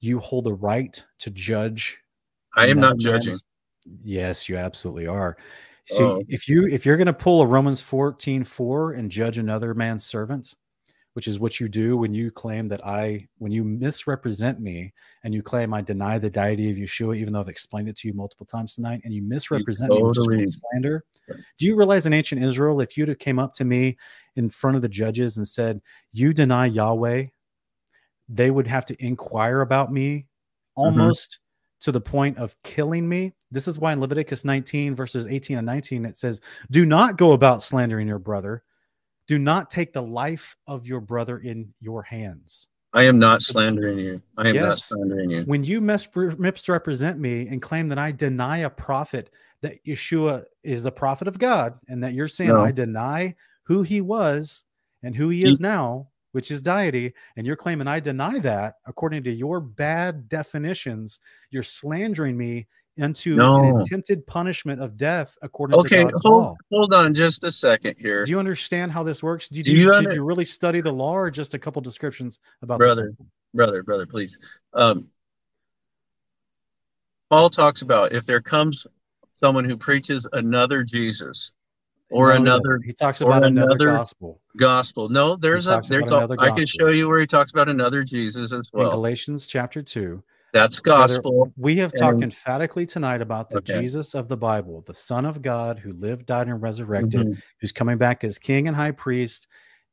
[0.00, 1.98] you hold the right to judge.
[2.54, 3.34] I am not judging.
[4.02, 5.36] Yes, you absolutely are.
[5.86, 6.24] So Oh.
[6.28, 10.04] if you if you're going to pull a Romans 14 4 and judge another man's
[10.04, 10.54] servant,
[11.14, 14.92] which is what you do when you claim that I when you misrepresent me
[15.24, 18.08] and you claim I deny the deity of Yeshua, even though I've explained it to
[18.08, 21.04] you multiple times tonight, and you misrepresent me, is totally- called slander.
[21.58, 23.98] Do you realize in ancient Israel, if you'd have came up to me
[24.36, 25.80] in front of the judges and said,
[26.12, 27.26] You deny Yahweh,
[28.28, 30.82] they would have to inquire about me mm-hmm.
[30.82, 31.40] almost
[31.80, 33.32] to the point of killing me.
[33.50, 36.40] This is why in Leviticus 19, verses 18 and 19, it says,
[36.70, 38.62] Do not go about slandering your brother.
[39.26, 42.68] Do not take the life of your brother in your hands.
[42.94, 44.22] I am not slandering you.
[44.38, 45.42] I am not slandering you.
[45.44, 50.92] When you misrepresent me and claim that I deny a prophet, that Yeshua is the
[50.92, 52.60] prophet of God, and that you're saying No.
[52.60, 53.34] I deny
[53.64, 54.64] who he was
[55.02, 58.74] and who he He- is now, which is deity, and you're claiming I deny that
[58.86, 62.66] according to your bad definitions, you're slandering me
[62.96, 66.56] into an attempted punishment of death according Okay, to God's hold law.
[66.72, 68.24] hold on just a second here.
[68.24, 69.48] Do you understand how this works?
[69.48, 72.40] Did Do you, you did you really study the law or just a couple descriptions
[72.60, 73.12] about Brother.
[73.54, 74.36] brother, brother, please.
[74.74, 75.06] Um,
[77.30, 78.86] Paul talks about if there comes
[79.38, 81.52] someone who preaches another Jesus
[82.10, 82.80] or No, another.
[82.84, 85.08] He talks about another, another gospel gospel.
[85.08, 88.52] No, there's a there's a I can show you where he talks about another Jesus
[88.52, 88.90] as in well.
[88.90, 90.22] Galatians chapter two.
[90.52, 91.52] That's Brother, gospel.
[91.56, 93.80] We have talked emphatically tonight about the Okay.
[93.80, 97.42] Jesus of the Bible, the Son of God who lived, died, and resurrected, Mhm.
[97.60, 99.46] who's coming back as King and High Priest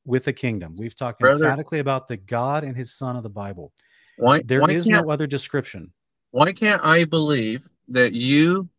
[0.05, 0.75] with a kingdom.
[0.77, 3.73] We've talked Brother- emphatically about the God and His Son of the Bible.
[4.15, 5.91] Why There why is no other description.
[6.31, 8.69] why can't I believe that you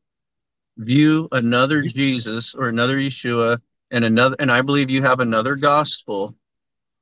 [0.76, 6.34] view another Jesus or another Yeshua and another and I believe you have another gospel?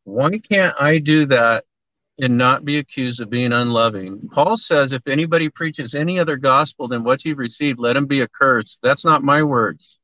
[0.05, 1.65] Why can't I do that
[2.19, 4.28] and not be accused of being unloving.
[4.33, 8.23] Paul says, if anybody preaches any other gospel than what you've received, let him be
[8.23, 8.78] accursed.
[8.83, 9.99] That's not my words.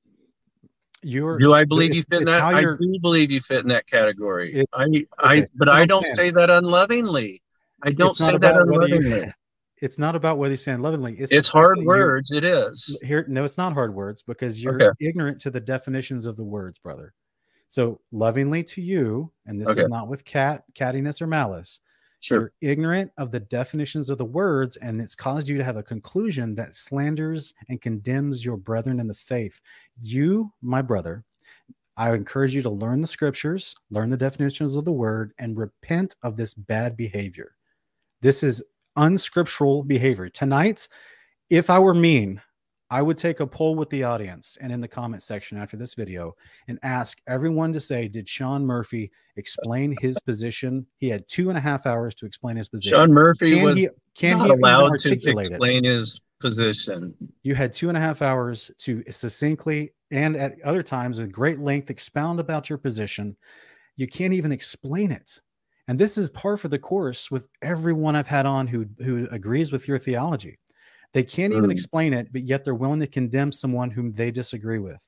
[1.03, 2.43] You're, do I believe you fit in that?
[2.43, 4.55] I do believe you fit in that category.
[4.55, 7.43] It, I, okay, I, but I don't say that unlovingly.
[7.83, 9.33] I don't say that unlovingly.
[9.81, 11.17] It's not about whether you say lovingly.
[11.19, 12.31] It's, it's hard words.
[12.31, 13.25] It is here.
[13.29, 14.91] No, it's not hard words because you're okay.
[15.01, 17.15] ignorant to the definitions of the words, brother.
[17.69, 19.83] So lovingly to you, and this okay.
[19.83, 21.81] is not with cat cattiness or malice.
[22.21, 22.53] Sure.
[22.61, 25.83] You're ignorant of the definitions of the words, and it's caused you to have a
[25.83, 29.63] conclusion that slanders and condemns your brethren in the faith.
[30.03, 31.25] You, my brother,
[31.97, 36.17] I encourage you to learn the scriptures, learn the definitions of the word, and repent
[36.23, 37.57] of this bad behavior.
[38.21, 38.63] This is
[38.97, 40.29] unscriptural behavior.
[40.29, 40.89] Tonight,
[41.49, 42.41] if I were mean,
[42.93, 45.95] I would take a poll with the audience and in the comment section after this
[45.95, 46.35] video
[46.67, 50.85] and ask everyone to say, did Sean Murphy explain his position?
[50.99, 52.99] He had two and a half hours to explain his position.
[52.99, 55.89] Sean Murphy can was he, can not he allowed to explain it?
[55.89, 57.15] his position.
[57.45, 61.61] You had two and a half hours to succinctly and at other times at great
[61.61, 63.37] length expound about your position.
[63.97, 65.41] You can't even explain it.
[65.91, 69.73] And this is par for the course with everyone I've had on who who agrees
[69.73, 70.57] with your theology.
[71.13, 71.73] They can't even mm.
[71.73, 75.05] explain it, but yet they're willing to condemn someone whom they disagree with.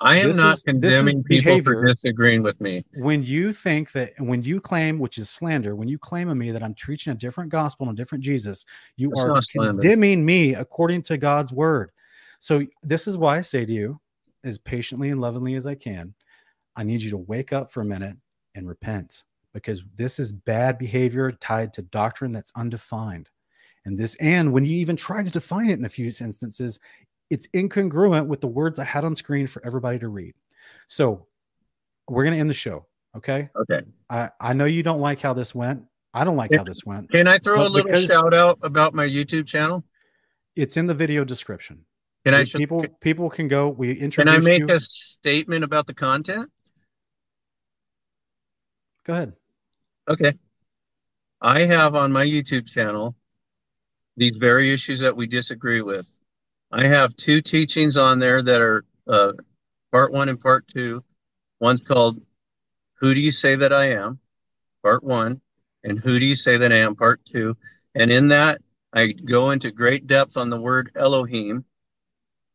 [0.00, 2.84] I am this not is, condemning people for disagreeing with me.
[2.96, 6.50] When you think that, when you claim, which is slander, when you claim of me
[6.50, 10.54] that I'm preaching a different gospel and a different Jesus, you That's are condemning me
[10.56, 11.92] according to God's word.
[12.40, 14.00] So this is why I say to you,
[14.42, 16.14] as patiently and lovingly as I can,
[16.74, 18.16] I need you to wake up for a minute
[18.56, 19.22] and repent
[19.56, 23.28] because this is bad behavior tied to doctrine that's undefined.
[23.86, 26.78] And this, and when you even try to define it in a few instances,
[27.30, 30.34] it's incongruent with the words I had on screen for everybody to read.
[30.88, 31.26] So
[32.06, 32.86] we're going to end the show.
[33.16, 33.48] Okay.
[33.56, 33.80] Okay.
[34.10, 35.82] I, I know you don't like how this went.
[36.12, 37.10] I don't like how this went.
[37.10, 39.84] Can I throw a little shout out about my YouTube channel?
[40.54, 41.84] It's in the video description.
[42.24, 43.68] Can I people can, people can go.
[43.68, 44.16] We introduce.
[44.16, 44.74] Can I make you.
[44.74, 46.50] a statement about the content?
[49.04, 49.32] Go ahead.
[50.08, 50.34] Okay.
[51.40, 53.14] I have on my YouTube channel
[54.16, 56.16] these very issues that we disagree with.
[56.72, 59.32] I have two teachings on there that are uh,
[59.92, 61.04] part one and part two.
[61.60, 62.20] One's called
[63.00, 64.18] Who Do You Say That I Am?
[64.82, 65.40] Part one,
[65.84, 66.94] and Who Do You Say That I Am?
[66.94, 67.56] Part two.
[67.94, 68.60] And in that,
[68.92, 71.64] I go into great depth on the word Elohim,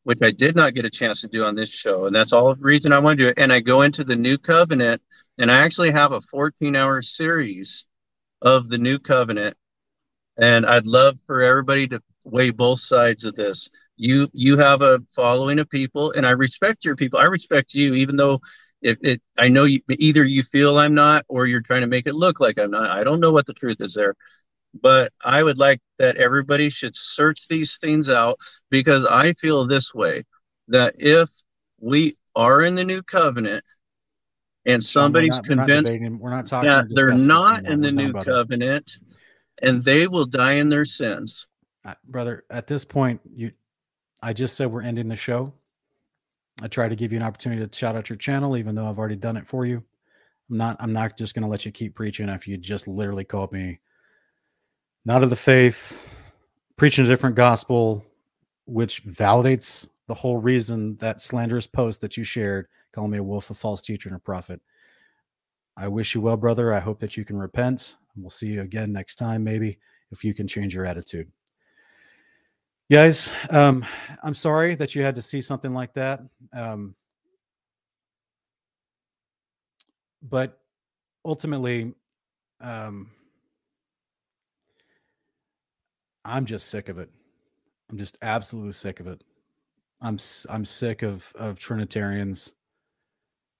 [0.04, 2.06] which I did not get a chance to do on this show.
[2.08, 3.40] And that's all the reason I want to do it.
[3.40, 5.02] And I go into the new covenant,
[5.38, 7.86] and I actually have a 14 hour series
[8.42, 9.56] of the new covenant
[10.38, 13.70] and I'd love for everybody to weigh both sides of this.
[13.98, 17.20] You you have a following of people, and I respect your people.
[17.20, 18.42] I respect you, even though
[18.82, 22.08] if it, I know you, either you feel I'm not, or you're trying to make
[22.08, 22.90] it look like I'm not.
[22.90, 24.16] I don't know what the truth is there,
[24.80, 28.38] but I would like that everybody should search these things out
[28.70, 30.24] because I feel this way
[30.70, 31.30] that if
[31.80, 33.64] we are in the new covenant
[34.66, 38.92] and somebody's we're not, convinced we're not, talking that they're not in the new covenant
[39.62, 41.48] and they will die in their sins.
[41.84, 43.52] Uh, brother, at this point, you,
[44.22, 45.54] I just said we're ending the show.
[46.62, 49.00] I try to give you an opportunity to shout out your channel, even though I've
[49.00, 49.84] already done it for you.
[50.50, 50.78] I'm not.
[50.80, 53.80] I'm not just going to let you keep preaching after you just literally called me
[55.06, 56.10] not of the faith,
[56.78, 58.06] preaching a different gospel,
[58.66, 63.50] which validates the whole reason that slanderous post that you shared, calling me a wolf,
[63.50, 64.62] a false teacher, and a prophet.
[65.78, 66.74] I wish you well, brother.
[66.74, 67.98] I hope that you can repent.
[68.16, 69.80] We'll see you again next time, maybe,
[70.12, 71.32] if you can change your attitude.
[72.92, 73.86] Guys, um,
[74.22, 76.20] I'm sorry that you had to see something like that.
[76.52, 76.94] Um,
[80.22, 80.60] but
[81.24, 81.94] ultimately,
[82.60, 83.12] um,
[86.26, 87.10] I'm just sick of it.
[87.90, 89.24] I'm just absolutely sick of it.
[90.02, 90.18] I'm
[90.50, 92.56] I'm sick of of Trinitarians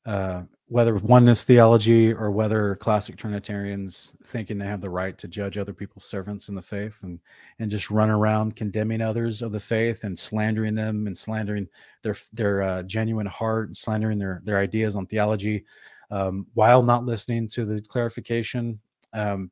[0.06, 5.58] uh, whether oneness theology or whether classic Trinitarians thinking they have the right to judge
[5.58, 7.20] other people's servants in the faith and
[7.60, 11.68] and just run around condemning others of the faith and slandering them and slandering
[12.02, 15.66] their their uh, genuine heart and slandering their their ideas on theology
[16.10, 18.80] um, while not listening to the clarification
[19.14, 19.52] um,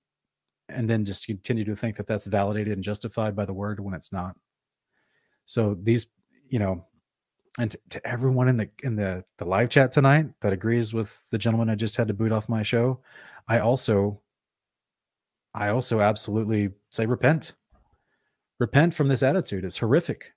[0.70, 3.94] and then just continue to think that that's validated and justified by the word when
[3.94, 4.36] it's not.
[5.46, 6.08] So these,
[6.50, 6.86] you know,
[7.58, 11.30] and to, to, everyone in the in the the live chat tonight that agrees with
[11.30, 13.02] the gentleman I just had to boot off my show,
[13.48, 14.22] I also
[15.54, 17.56] I also absolutely say repent.
[18.60, 19.66] Repent from this attitude.
[19.66, 20.34] It's horrific.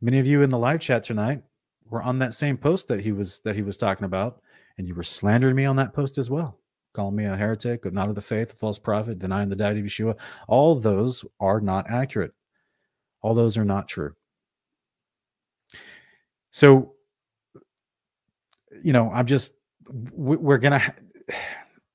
[0.00, 1.42] Many of you in the live chat tonight
[1.88, 4.40] were on that same post that he was that he was talking about,
[4.78, 6.58] and you were slandering me on that post as well.
[6.92, 9.86] Calling me a heretic, not of the faith, a false prophet, denying the deity of
[9.86, 10.16] Yeshua.
[10.48, 12.32] All those are not accurate.
[13.22, 14.14] All those are not true.
[16.50, 16.92] So,
[18.84, 19.54] you know, I'm just,
[19.88, 20.94] we're going to,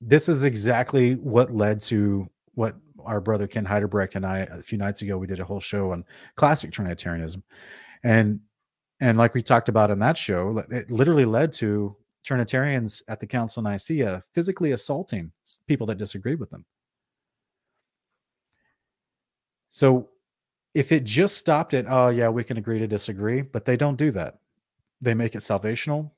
[0.00, 4.78] this is exactly what led to what our brother Ken Heiderbrecht and I, a few
[4.78, 6.04] nights ago, we did a whole show on
[6.36, 7.42] classic Trinitarianism.
[8.02, 8.40] And,
[9.00, 11.96] and like we talked about in that show, it literally led to
[12.28, 15.32] Trinitarians at the Council of Nicaea physically assaulting
[15.66, 16.66] people that disagreed with them.
[19.70, 20.10] So
[20.74, 23.96] if it just stopped at, oh, yeah, we can agree to disagree, but they don't
[23.96, 24.40] do that.
[25.00, 26.10] They make it salvational.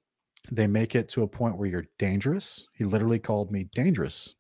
[0.51, 2.67] They make it to a point where you're dangerous.
[2.75, 4.35] He literally called me dangerous.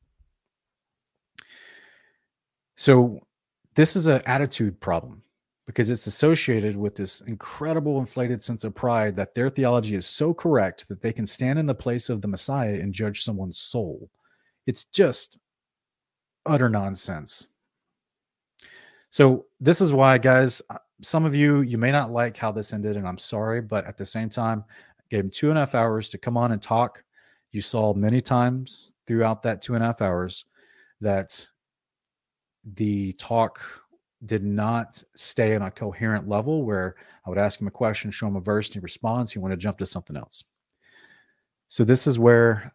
[2.76, 3.20] So
[3.76, 5.22] this is an attitude problem
[5.70, 10.34] because it's associated with this incredible inflated sense of pride that their theology is so
[10.34, 14.10] correct that they can stand in the place of the Messiah and judge someone's soul.
[14.66, 15.38] It's just
[16.44, 17.46] utter nonsense.
[19.10, 22.72] So this is why, guys, uh, some of you you may not like how this
[22.72, 24.64] ended, and I'm sorry, but at the same time,
[24.98, 27.04] I gave him two and a half hours to come on and talk.
[27.52, 30.46] You saw many times throughout that two and a half hours
[31.00, 31.46] that
[32.64, 33.60] the talk
[34.24, 38.26] did not stay on a coherent level where I would ask him a question, show
[38.26, 39.32] him a verse, and he responds.
[39.32, 40.44] He wanted to jump to something else.
[41.68, 42.74] So this is where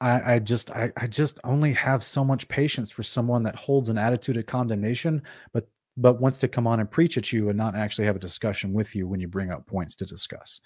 [0.00, 3.88] I, I just I, I just only have so much patience for someone that holds
[3.88, 5.22] an attitude of condemnation,
[5.52, 8.20] but but wants to come on and preach at you and not actually have a
[8.20, 10.60] discussion with you when you bring up points to discuss.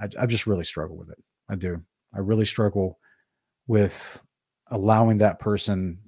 [0.00, 1.18] I, I just really struggle with it.
[1.48, 1.82] I do.
[2.14, 3.00] I really struggle
[3.66, 4.22] with
[4.70, 5.98] allowing that person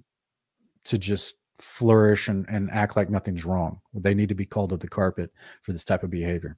[0.85, 3.80] to just flourish and, and act like nothing's wrong.
[3.94, 5.32] They need to be called to the carpet
[5.62, 6.56] for this type of behavior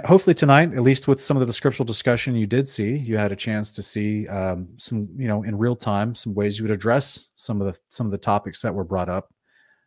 [0.00, 3.32] hopefully tonight, at least with some of the scriptural discussion you did see, you had
[3.32, 6.70] a chance to see um, some, you know, in real time, some ways you would
[6.70, 9.32] address some of the some of the topics that were brought up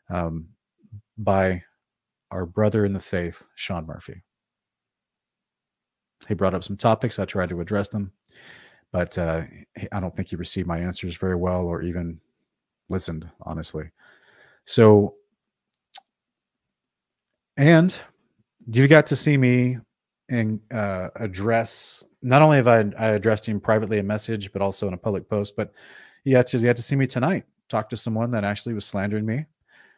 [0.09, 0.47] um,
[1.17, 1.61] by
[2.31, 4.21] our brother in the faith, Sean Murphy.
[6.27, 7.19] He brought up some topics.
[7.19, 8.11] I tried to address them,
[8.95, 9.41] but uh,
[9.91, 12.17] I don't think he received my answers very well or even
[12.87, 13.91] listened, honestly.
[14.63, 15.15] So,
[17.57, 17.93] and
[18.65, 19.79] you've got to see me
[20.29, 24.87] and uh, address not only have I, I addressed him privately a message, but also
[24.87, 25.57] in a public post.
[25.57, 25.73] But
[26.23, 27.43] you had to you had to see me tonight.
[27.67, 29.45] Talk to someone that actually was slandering me,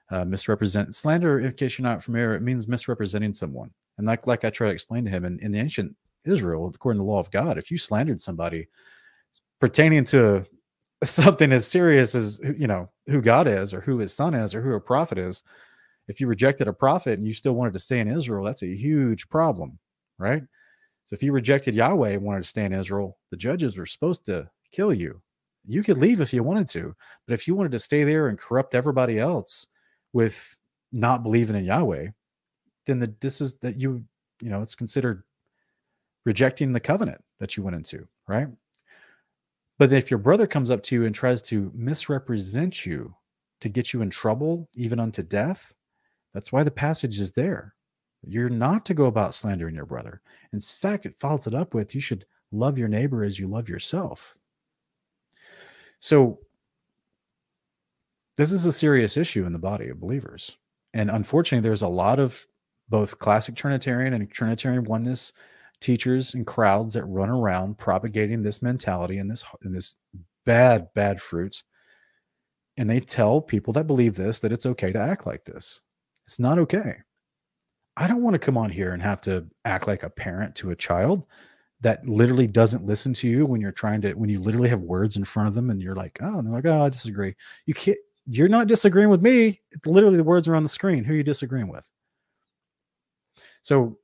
[0.09, 1.42] uh, misrepresent slander.
[1.42, 3.69] In case you're not familiar, it means misrepresenting someone.
[4.00, 5.95] And like like I try to explain to him in, in the ancient
[6.27, 8.67] Israel, according to the law of God, if you slandered somebody
[9.59, 10.45] pertaining to
[11.03, 14.61] something as serious as you know who God is, or who His Son is, or
[14.61, 15.43] who a prophet is,
[16.07, 18.75] if you rejected a prophet and you still wanted to stay in Israel, that's a
[18.75, 19.80] huge problem
[20.19, 20.43] right?
[21.06, 24.25] So if you rejected Yahweh and wanted to stay in Israel, the judges were supposed
[24.25, 25.22] to kill you.
[25.65, 28.38] You could leave if you wanted to, but if you wanted to stay there and
[28.38, 29.67] corrupt everybody else
[30.14, 30.57] with
[30.91, 32.07] not believing in Yahweh,
[32.85, 34.03] then the, this is that you
[34.41, 35.23] you know it's considered
[36.27, 38.49] rejecting the covenant that you went into, right?
[39.80, 43.15] But if your brother comes up to you and tries to misrepresent you
[43.61, 45.73] to get you in trouble, even unto death,
[46.33, 47.75] that's why the passage is there.
[48.27, 50.22] You're not to go about slandering your brother.
[50.51, 53.69] In fact, it follows it up with you should love your neighbor as you love
[53.69, 54.38] yourself.
[56.01, 56.39] So,
[58.35, 60.57] this is a serious issue in the body of believers.
[60.93, 62.45] And unfortunately, there's a lot of
[62.89, 65.31] both classic Trinitarian and Trinitarian oneness
[65.81, 69.95] teachers and crowds that run around propagating this mentality and this and this
[70.45, 71.64] bad, bad fruits.
[72.77, 75.81] And they tell people that believe this that it's okay to act like this.
[76.25, 76.97] It's not okay.
[77.95, 80.69] I don't want to come on here and have to act like a parent to
[80.69, 81.25] a child
[81.81, 85.15] that literally doesn't listen to you when you're trying to when you literally have words
[85.17, 87.35] in front of them and you're like, oh, and they're like, oh, I disagree.
[87.65, 87.97] You can't.
[88.30, 89.61] You're not disagreeing with me.
[89.85, 91.03] Literally, the words are on the screen.
[91.03, 91.89] Who are you disagreeing with?
[93.61, 93.97] So,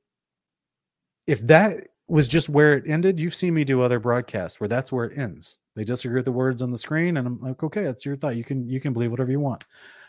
[1.26, 4.92] if that was just where it ended, you've seen me do other broadcasts where that's
[4.92, 5.58] where it ends.
[5.74, 8.36] They disagree with the words on the screen, and I'm like, okay, that's your thought.
[8.36, 9.64] You can you can believe whatever you want.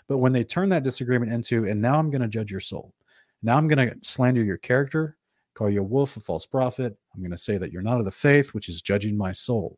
[0.07, 2.93] But when they turn that disagreement into, and now I'm going to judge your soul
[3.45, 5.17] now I'm going to slander your character,
[5.53, 6.97] call you a wolf, a false prophet.
[7.13, 9.77] I'm going to say that you're not of the faith, which is judging my soul.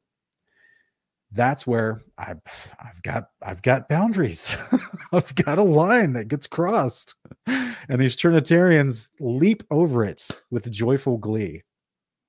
[1.32, 2.40] That's where I've,
[2.80, 4.58] I've got I've got boundaries.
[5.12, 7.16] I've got a line that gets crossed,
[7.46, 11.64] and these Trinitarians leap over it with joyful glee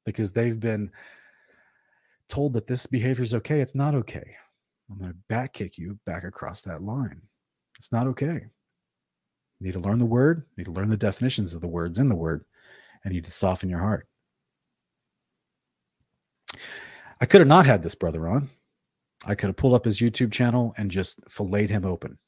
[0.04, 0.90] because they've been
[2.28, 3.60] told that this behavior is okay.
[3.60, 4.36] It's not okay.
[4.90, 7.20] I'm going to back kick you back across that line.
[7.76, 8.46] It's not okay.
[9.60, 11.98] You need to learn the word, you need to learn the definitions of the words
[11.98, 12.44] in the word,
[13.04, 14.08] and you need to soften your heart.
[17.20, 18.50] I could have not had this brother on.
[19.24, 22.18] I could have pulled up his YouTube channel and just filleted him open.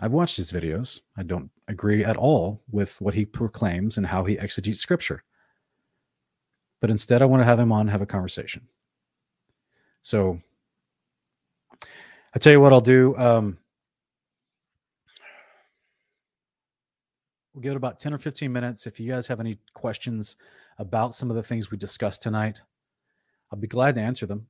[0.00, 1.00] I've watched his videos.
[1.16, 5.22] I don't agree at all with what he proclaims and how he exegetes scripture.
[6.80, 8.66] But instead, I want to have him on have a conversation.
[10.02, 10.40] So
[12.34, 13.16] I tell you what I'll do.
[13.16, 13.58] Um,
[17.54, 18.86] we'll give it about 10 or 15 minutes.
[18.86, 20.36] If you guys have any questions
[20.78, 22.60] about some of the things we discussed tonight,
[23.52, 24.48] I'll be glad to answer them.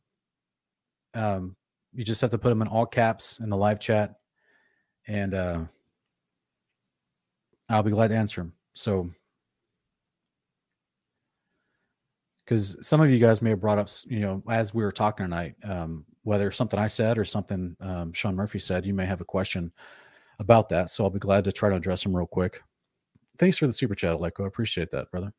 [1.15, 1.57] Um,
[1.92, 4.15] you just have to put them in all caps in the live chat,
[5.07, 5.60] and uh,
[7.68, 8.52] I'll be glad to answer them.
[8.74, 9.10] So,
[12.44, 15.24] because some of you guys may have brought up, you know, as we were talking
[15.24, 19.20] tonight, um, whether something I said or something um, Sean Murphy said, you may have
[19.20, 19.73] a question
[20.39, 20.91] about that.
[20.91, 22.60] So I'll be glad to try to address them real quick.
[23.39, 24.44] Thanks for the super chat, Aleko.
[24.44, 25.32] I appreciate that, brother.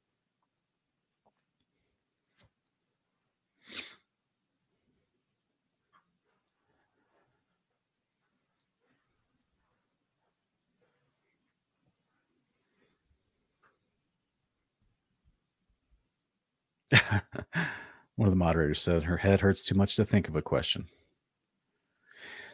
[18.23, 20.87] One of the moderators said her head hurts too much to think of a question.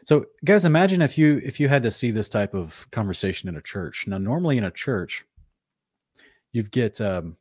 [0.03, 3.55] So, guys, imagine if you if you had to see this type of conversation in
[3.55, 4.07] a church.
[4.07, 5.25] Now, normally in a church,
[6.53, 7.37] you get um,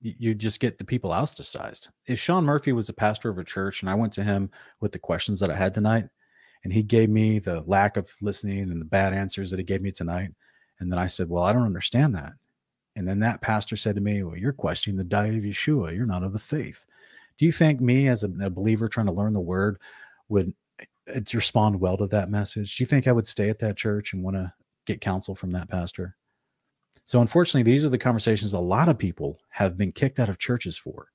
[0.00, 1.90] you just get the people ostracized.
[2.06, 4.50] If Sean Murphy was a pastor of a church and I went to him
[4.80, 6.06] with the questions that I had tonight,
[6.64, 9.82] and he gave me the lack of listening and the bad answers that he gave
[9.82, 10.30] me tonight,
[10.80, 12.32] and then I said, "Well, I don't understand that."
[12.96, 15.94] And then that pastor said to me, Well, you're questioning the diet of Yeshua.
[15.94, 16.86] You're not of the faith.
[17.38, 19.78] Do you think me, as a, a believer trying to learn the word,
[20.28, 22.76] would uh, respond well to that message?
[22.76, 24.52] Do you think I would stay at that church and want to
[24.86, 26.16] get counsel from that pastor?
[27.04, 30.38] So, unfortunately, these are the conversations a lot of people have been kicked out of
[30.38, 31.08] churches for.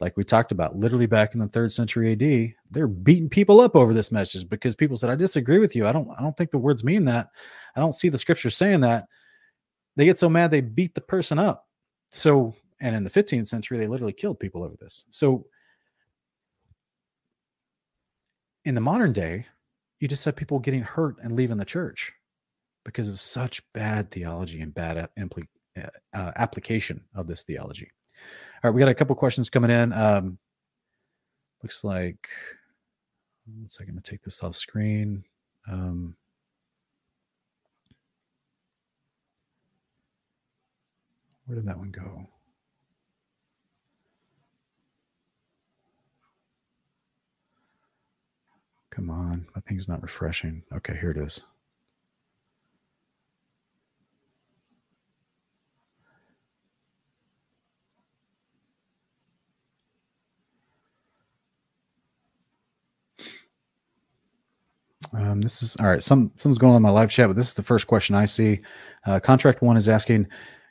[0.00, 3.74] Like we talked about, literally back in the third century AD, they're beating people up
[3.74, 5.86] over this message because people said, "I disagree with you.
[5.86, 6.08] I don't.
[6.16, 7.28] I don't think the words mean that.
[7.74, 9.08] I don't see the scripture saying that."
[9.98, 11.66] They get so mad they beat the person up.
[12.10, 15.04] So, and in the 15th century, they literally killed people over this.
[15.10, 15.44] So,
[18.64, 19.46] in the modern day,
[19.98, 22.12] you just have people getting hurt and leaving the church
[22.84, 27.90] because of such bad theology and bad impl- uh, uh, application of this theology.
[28.62, 29.92] All right, we got a couple questions coming in.
[29.92, 30.38] Um,
[31.64, 32.28] looks like,
[33.46, 35.24] one second, I'm going to take this off screen.
[35.68, 36.14] Um,
[41.48, 42.26] Where did that one go?
[48.90, 50.62] Come on, my thing's not refreshing.
[50.74, 51.46] Okay, here it is.
[65.14, 66.02] Um, this is all right.
[66.02, 68.26] Some something's going on in my live chat, but this is the first question I
[68.26, 68.60] see.
[69.06, 70.26] Uh, contract one is asking,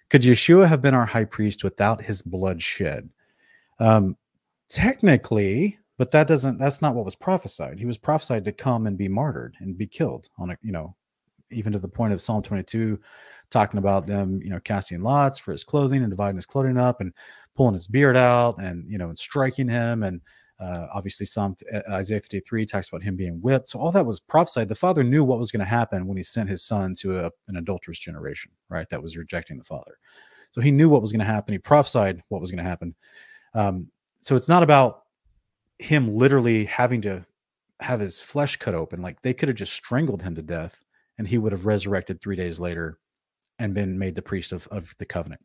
[0.10, 3.10] could Yeshua have been our high priest without his blood shed?
[3.80, 4.16] Um,
[4.70, 7.80] technically, but that doesn't that's not what was prophesied.
[7.80, 10.96] He was prophesied to come and be martyred and be killed on a, you know,
[11.50, 13.00] even to the point of Psalm 22
[13.50, 17.02] talking about them, you know, casting lots for his clothing and dividing his clothing up
[17.02, 17.14] and
[17.56, 20.22] pulling his beard out and you know, and striking him and
[20.60, 23.70] uh, obviously, Psalm uh, Isaiah 53 talks about him being whipped.
[23.70, 24.70] So all that was prophesied.
[24.70, 27.32] The Father knew what was going to happen when He sent His Son to a,
[27.48, 28.90] an adulterous generation, right?
[28.90, 29.98] That was rejecting the Father.
[30.52, 31.54] So He knew what was going to happen.
[31.54, 32.96] He prophesied what was going to happen.
[33.54, 33.88] Um,
[34.20, 35.04] so it's not about
[35.78, 37.24] Him literally having to
[37.80, 39.02] have His flesh cut open.
[39.02, 40.84] Like they could have just strangled Him to death,
[41.20, 42.98] and He would have resurrected three days later
[43.60, 45.42] and been made the priest of, of the covenant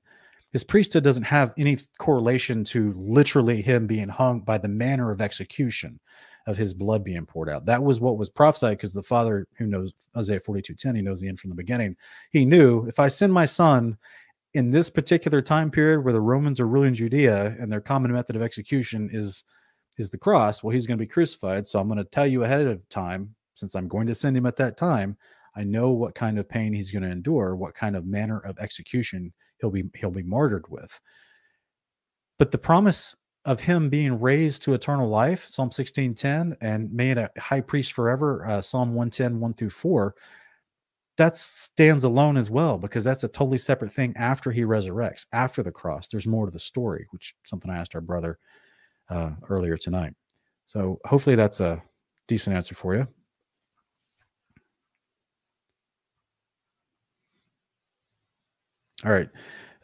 [0.52, 5.20] his priesthood doesn't have any correlation to literally him being hung by the manner of
[5.20, 5.98] execution
[6.46, 7.66] of his blood being poured out.
[7.66, 11.28] That was what was prophesied because the father who knows Isaiah 42:10, he knows the
[11.28, 11.96] end from the beginning.
[12.30, 13.96] He knew if I send my son
[14.54, 18.36] in this particular time period where the Romans are ruling Judea and their common method
[18.36, 19.44] of execution is
[19.98, 21.66] is the cross, well, he's going to be crucified.
[21.66, 24.46] So I'm going to tell you ahead of time, since I'm going to send him
[24.46, 25.16] at that time,
[25.54, 28.58] I know what kind of pain he's going to endure, what kind of manner of
[28.58, 31.00] execution he'll be he'll be martyred with.
[32.38, 37.30] But the promise of him being raised to eternal life, Psalm 16:10, and made a
[37.38, 40.14] high priest forever, uh, Psalm 110, 1 through 4,
[41.16, 45.62] that stands alone as well, because that's a totally separate thing after he resurrects, after
[45.62, 46.08] the cross.
[46.08, 48.38] There's more to the story, which something I asked our brother
[49.10, 50.14] uh, earlier tonight.
[50.66, 51.82] So hopefully that's a
[52.28, 53.08] decent answer for you.
[59.04, 59.28] All right.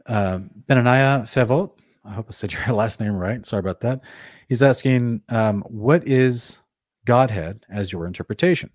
[0.07, 1.71] Uh, Benaniah Fevot
[2.09, 3.45] I hope I said your last name right.
[3.45, 4.01] Sorry about that.
[4.49, 6.63] He's asking, um, what is
[7.05, 8.71] Godhead as your interpretation?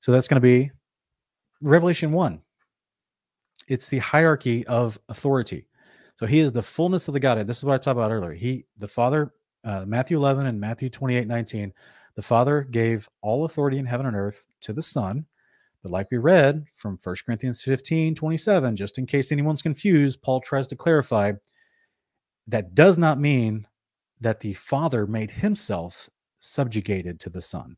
[0.00, 0.70] So that's going to be
[1.60, 2.40] Revelation 1.
[3.68, 5.66] It's the hierarchy of authority.
[6.16, 7.46] So he is the fullness of the Godhead.
[7.46, 8.32] This is what I talked about earlier.
[8.32, 9.32] He, the Father,
[9.64, 11.72] uh, Matthew 11 and Matthew 28, 19,
[12.14, 15.26] the Father gave all authority in heaven and earth to the Son.
[15.86, 20.40] But like we read from 1 Corinthians 15, 27, just in case anyone's confused, Paul
[20.40, 21.34] tries to clarify
[22.48, 23.68] that does not mean
[24.20, 27.76] that the Father made himself subjugated to the Son.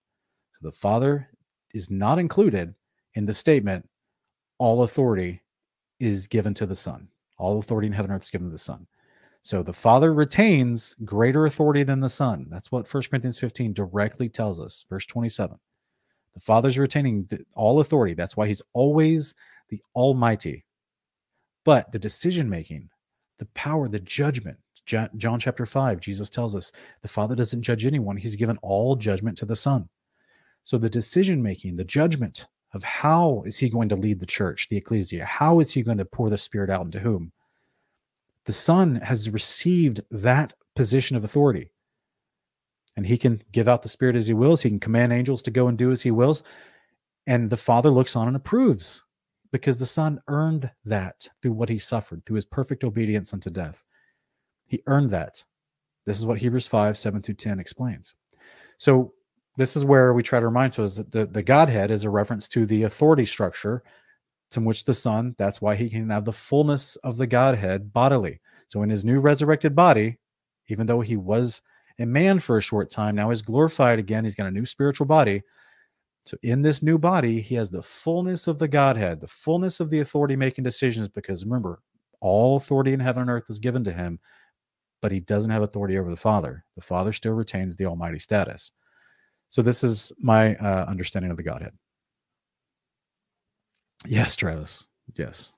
[0.52, 1.28] So the Father
[1.74, 2.74] is not included
[3.12, 3.86] in the statement,
[4.56, 5.42] all authority
[6.00, 7.08] is given to the Son.
[7.36, 8.86] All authority in heaven and earth is given to the Son.
[9.42, 12.46] So the Father retains greater authority than the Son.
[12.48, 14.86] That's what 1 Corinthians 15 directly tells us.
[14.88, 15.58] Verse 27.
[16.38, 18.14] The Father's retaining all authority.
[18.14, 19.34] That's why he's always
[19.70, 20.64] the Almighty.
[21.64, 22.90] But the decision making,
[23.38, 26.70] the power, the judgment, John chapter 5, Jesus tells us
[27.02, 29.88] the Father doesn't judge anyone, he's given all judgment to the Son.
[30.62, 34.68] So the decision making, the judgment of how is he going to lead the church,
[34.68, 37.32] the ecclesia, how is he going to pour the Spirit out into whom?
[38.44, 41.72] The Son has received that position of authority.
[42.98, 44.60] And he can give out the Spirit as he wills.
[44.60, 46.42] He can command angels to go and do as he wills.
[47.28, 49.04] And the Father looks on and approves
[49.52, 53.84] because the Son earned that through what he suffered, through his perfect obedience unto death.
[54.66, 55.44] He earned that.
[56.06, 58.16] This is what Hebrews 5 7 through 10 explains.
[58.78, 59.12] So,
[59.56, 62.48] this is where we try to remind us that the, the Godhead is a reference
[62.48, 63.84] to the authority structure
[64.50, 68.40] to which the Son, that's why he can have the fullness of the Godhead bodily.
[68.66, 70.18] So, in his new resurrected body,
[70.66, 71.62] even though he was
[71.98, 74.24] a man for a short time, now he's glorified again.
[74.24, 75.42] He's got a new spiritual body.
[76.26, 79.90] So, in this new body, he has the fullness of the Godhead, the fullness of
[79.90, 81.80] the authority making decisions, because remember,
[82.20, 84.18] all authority in heaven and earth is given to him
[85.00, 86.64] but he doesn't have authority over the Father.
[86.76, 88.72] The Father still retains the Almighty status.
[89.48, 91.72] So this is my uh, understanding of the Godhead.
[94.06, 94.86] Yes, Travis.
[95.14, 95.52] Yes.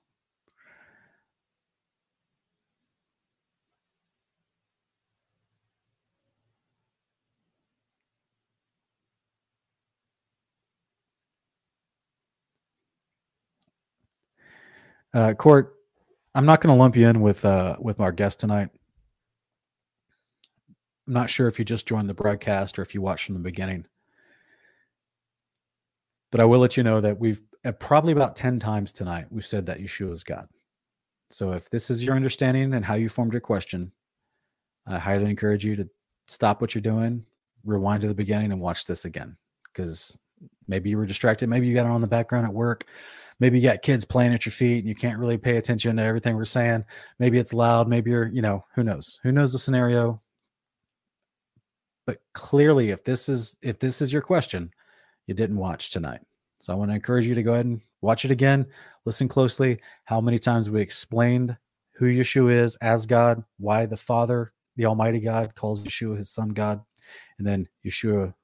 [15.12, 15.74] Uh, Court,
[16.34, 18.68] I'm not going to lump you in with uh, with our guest tonight.
[21.06, 23.40] I'm not sure if you just joined the broadcast or if you watched from the
[23.40, 23.84] beginning.
[26.30, 27.40] But I will let you know that we've
[27.80, 30.47] probably about 10 times tonight, we've said that Yeshua is God.
[31.30, 33.90] So if this is your understanding and how you formed your question,
[34.86, 35.89] I highly encourage you to
[36.26, 37.24] stop what you're doing,
[37.64, 39.36] rewind to the beginning, and watch this again.
[39.64, 40.16] Because
[40.69, 41.49] maybe you were distracted.
[41.49, 42.86] Maybe you got it on the background at work.
[43.39, 46.02] Maybe you got kids playing at your feet and you can't really pay attention to
[46.02, 46.85] everything we're saying.
[47.19, 47.89] Maybe it's loud.
[47.89, 49.19] Maybe you're, you know, who knows?
[49.23, 50.20] Who knows the scenario?
[52.10, 54.69] but clearly if this is if this is your question
[55.28, 56.20] you didn't watch tonight
[56.59, 58.67] so i want to encourage you to go ahead and watch it again
[59.05, 61.57] listen closely how many times we explained
[61.93, 66.49] who yeshua is as god why the father the almighty god calls yeshua his son
[66.49, 66.81] god
[67.39, 68.35] and then yeshua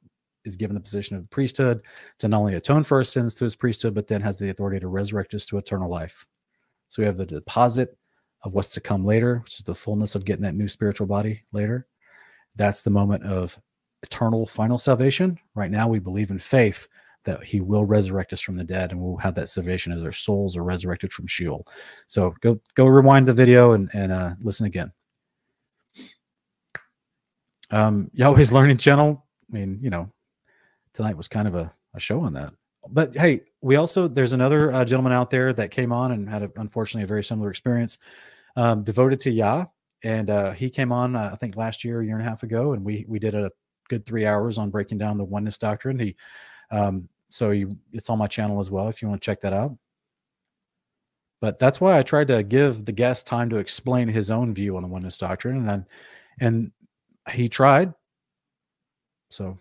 [0.47, 1.83] is given the position of the priesthood
[2.18, 4.81] to not only atone for our sins through his priesthood but then has the authority
[4.81, 6.26] to resurrect us to eternal life
[6.89, 7.97] so we have the deposit
[8.42, 11.42] of what's to come later which is the fullness of getting that new spiritual body
[11.52, 11.86] later
[12.57, 13.58] that's the moment of
[14.02, 15.39] eternal final salvation.
[15.55, 16.89] Right now, we believe in faith
[17.25, 20.12] that he will resurrect us from the dead and we'll have that salvation as our
[20.12, 21.66] souls are resurrected from Sheol.
[22.07, 24.92] So go go rewind the video and, and uh, listen again.
[27.70, 29.25] Um, Yahweh's Learning Channel.
[29.50, 30.12] I mean, you know,
[30.97, 32.52] tonight was kind of a, a show on that.
[32.89, 36.42] But hey, we also there's another uh, gentleman out there that came on and had
[36.42, 37.99] a, unfortunately a very similar experience.
[38.57, 39.66] Um, devoted to Yah,
[40.02, 42.42] and uh, he came on uh, I think last year, a year and a half
[42.42, 43.50] ago, and we we did a
[43.89, 45.99] good three hours on breaking down the oneness doctrine.
[45.99, 46.16] He,
[46.70, 49.52] um, so you, it's on my channel as well if you want to check that
[49.52, 49.76] out.
[51.41, 54.76] But that's why I tried to give the guest time to explain his own view
[54.76, 55.84] on the oneness doctrine, and
[56.41, 56.73] and
[57.31, 57.92] he tried.
[59.31, 59.58] So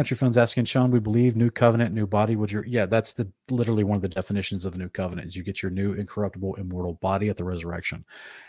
[0.00, 2.34] Country Funds asking Sean, we believe new covenant, new body.
[2.34, 2.86] Would your yeah?
[2.86, 5.70] That's the literally one of the definitions of the new covenant is you get your
[5.70, 8.02] new incorruptible, immortal body at the resurrection.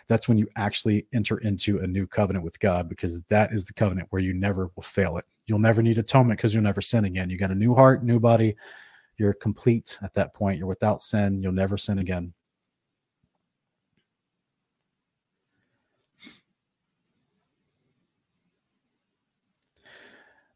[0.07, 3.73] That's when you actually enter into a new covenant with God because that is the
[3.73, 5.25] covenant where you never will fail it.
[5.45, 7.29] You'll never need atonement because you'll never sin again.
[7.29, 8.55] You got a new heart, new body.
[9.17, 10.57] You're complete at that point.
[10.57, 11.43] You're without sin.
[11.43, 12.31] You'll never sin again.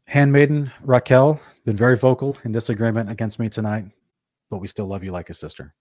[0.06, 3.86] Handmaiden Raquel been very vocal in disagreement against me tonight,
[4.50, 5.74] but we still love you like a sister.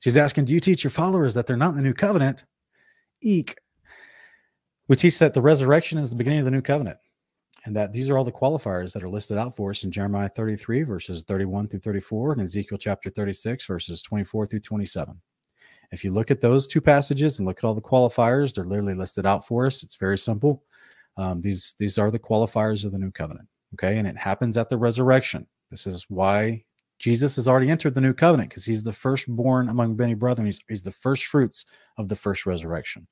[0.00, 2.44] She's asking, Do you teach your followers that they're not in the new covenant?
[3.22, 3.56] Eek.
[4.88, 6.98] We teach that the resurrection is the beginning of the new covenant
[7.64, 10.28] and that these are all the qualifiers that are listed out for us in Jeremiah
[10.28, 15.20] 33, verses 31 through 34, and Ezekiel chapter 36, verses 24 through 27.
[15.92, 18.94] If you look at those two passages and look at all the qualifiers, they're literally
[18.94, 19.82] listed out for us.
[19.82, 20.62] It's very simple.
[21.16, 23.48] Um, these these are the qualifiers of the new covenant.
[23.74, 25.46] Okay, and it happens at the resurrection.
[25.70, 26.64] This is why
[26.98, 30.46] Jesus has already entered the new covenant because he's the firstborn among many brethren.
[30.46, 31.64] He's, he's the first fruits
[31.96, 33.06] of the first resurrection.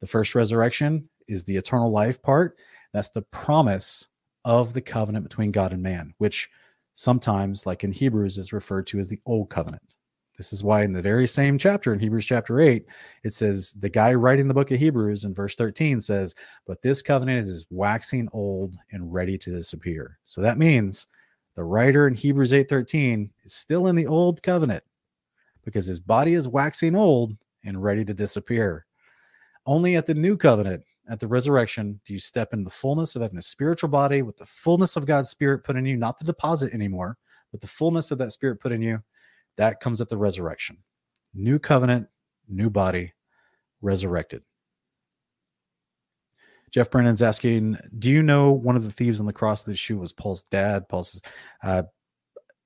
[0.00, 2.56] The first resurrection is the eternal life part.
[2.92, 4.08] That's the promise
[4.44, 6.48] of the covenant between God and man, which
[6.94, 9.82] sometimes, like in Hebrews, is referred to as the old covenant.
[10.40, 12.86] This is why in the very same chapter in Hebrews chapter 8,
[13.24, 16.34] it says the guy writing the book of Hebrews in verse 13 says,
[16.66, 20.18] But this covenant is waxing old and ready to disappear.
[20.24, 21.06] So that means
[21.56, 24.82] the writer in Hebrews 8:13 is still in the old covenant
[25.62, 28.86] because his body is waxing old and ready to disappear.
[29.66, 33.20] Only at the new covenant, at the resurrection, do you step in the fullness of
[33.20, 36.24] having a spiritual body with the fullness of God's spirit put in you, not the
[36.24, 37.18] deposit anymore,
[37.50, 39.02] but the fullness of that spirit put in you
[39.60, 40.78] that comes at the resurrection.
[41.34, 42.08] New covenant,
[42.48, 43.12] new body,
[43.82, 44.42] resurrected.
[46.70, 49.98] Jeff Brennan's asking, do you know one of the thieves on the cross with Yeshua
[49.98, 50.88] was Paul's dad?
[50.88, 51.20] Paul says,
[51.62, 51.82] uh,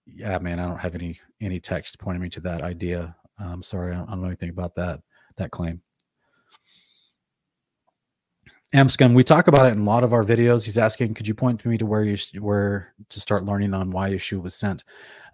[0.07, 3.17] yeah, man, I don't have any any text pointing me to that idea.
[3.41, 5.01] I'm sorry, I don't, I don't know anything about that
[5.37, 5.83] that claim.
[8.75, 10.65] Amscum, we talk about it in a lot of our videos.
[10.65, 13.93] He's asking, could you point to me to where you where to start learning on
[13.93, 14.83] why Yeshua was sent?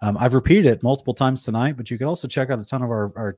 [0.03, 2.83] Um, I've repeated it multiple times tonight, but you can also check out a ton
[2.83, 3.37] of our, our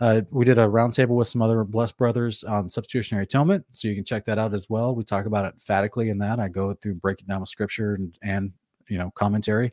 [0.00, 3.96] uh, we did a roundtable with some other blessed brothers on substitutionary atonement, so you
[3.96, 4.94] can check that out as well.
[4.94, 6.38] We talk about it emphatically in that.
[6.38, 8.52] I go through breaking down with scripture and, and
[8.86, 9.72] you know commentary,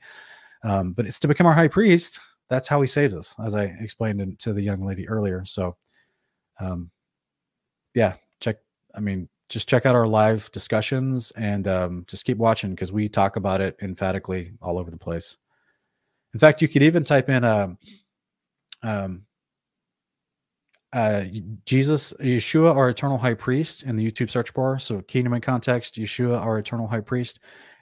[0.63, 2.19] um, but it's to become our high priest.
[2.47, 5.45] That's how he saves us, as I explained to the young lady earlier.
[5.45, 5.77] So,
[6.59, 6.89] um,
[7.93, 8.57] yeah, check.
[8.95, 13.09] I mean, just check out our live discussions and um, just keep watching because we
[13.09, 15.37] talk about it emphatically all over the place.
[16.33, 17.77] In fact, you could even type in um,
[18.83, 19.23] um,
[20.93, 21.25] uh,
[21.65, 24.79] Jesus, Yeshua, our eternal high priest in the YouTube search bar.
[24.79, 27.39] So, kingdom in context, Yeshua, our eternal high priest.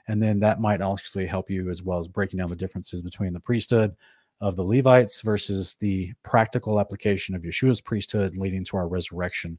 [0.08, 3.34] And then that might actually help you as well as breaking down the differences between
[3.34, 3.94] the priesthood
[4.40, 9.58] of the Levites versus the practical application of Yeshua's priesthood leading to our resurrection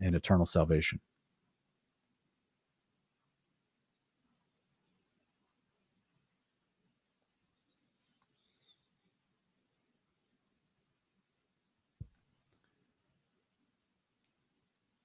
[0.00, 1.00] and eternal salvation.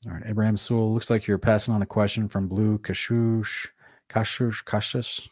[0.08, 0.94] All right, Abraham Sewell.
[0.94, 3.68] Looks like you're passing on a question from Blue Kashush,
[4.10, 5.30] Kashush, Kashush,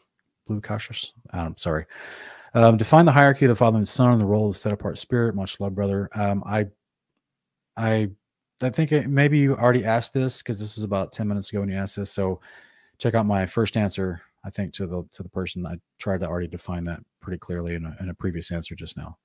[0.47, 1.11] Blue Kashush.
[1.31, 1.85] I'm sorry.
[2.53, 4.71] Um, define the hierarchy of the Father and Son and the role of the set
[4.71, 5.35] apart Spirit.
[5.35, 6.09] Much love, brother.
[6.13, 6.67] Um, I,
[7.77, 8.09] I,
[8.61, 11.61] I think it, maybe you already asked this because this was about ten minutes ago
[11.61, 12.11] when you asked this.
[12.11, 12.39] So,
[12.99, 14.21] check out my first answer.
[14.43, 17.75] I think to the to the person I tried to already define that pretty clearly
[17.75, 19.17] in a, in a previous answer just now.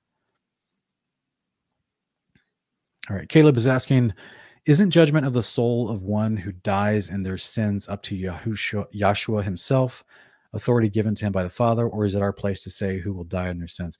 [3.09, 4.13] All right, Caleb is asking
[4.65, 8.85] isn't judgment of the soul of one who dies in their sins up to Yahushua,
[8.93, 10.03] Yahshua himself,
[10.53, 13.13] authority given to him by the Father, or is it our place to say who
[13.13, 13.99] will die in their sins?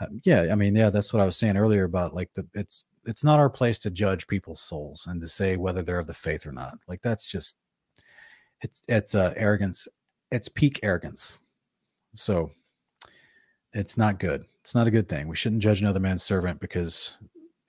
[0.00, 2.84] Uh, yeah, I mean, yeah, that's what I was saying earlier about like the it's
[3.06, 6.14] it's not our place to judge people's souls and to say whether they're of the
[6.14, 6.78] faith or not.
[6.88, 7.56] Like that's just
[8.60, 9.88] it's it's uh, arrogance,
[10.30, 11.40] it's peak arrogance.
[12.14, 12.50] So
[13.72, 14.44] it's not good.
[14.62, 15.28] It's not a good thing.
[15.28, 17.18] We shouldn't judge another man's servant because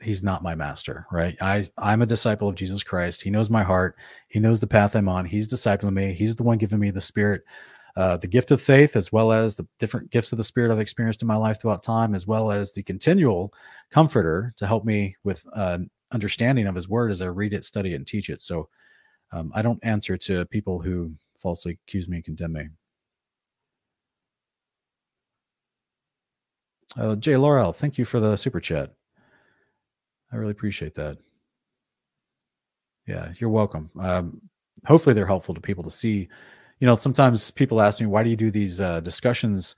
[0.05, 1.35] he's not my master, right?
[1.41, 3.21] I I'm a disciple of Jesus Christ.
[3.21, 3.97] He knows my heart.
[4.27, 5.25] He knows the path I'm on.
[5.25, 6.13] He's discipling me.
[6.13, 7.43] He's the one giving me the spirit,
[7.97, 10.79] uh, the gift of faith, as well as the different gifts of the spirit I've
[10.79, 13.53] experienced in my life throughout time, as well as the continual
[13.91, 15.79] comforter to help me with uh,
[16.11, 18.41] understanding of His Word as I read it, study it, and teach it.
[18.41, 18.69] So
[19.31, 22.67] um, I don't answer to people who falsely accuse me and condemn me.
[26.95, 28.93] Uh, Jay Laurel, thank you for the super chat.
[30.35, 31.17] I really appreciate that.
[33.07, 33.89] Yeah, you're welcome.
[33.97, 34.41] Um,
[34.85, 36.27] hopefully, they're helpful to people to see.
[36.79, 39.77] You know, sometimes people ask me, "Why do you do these uh, discussions?"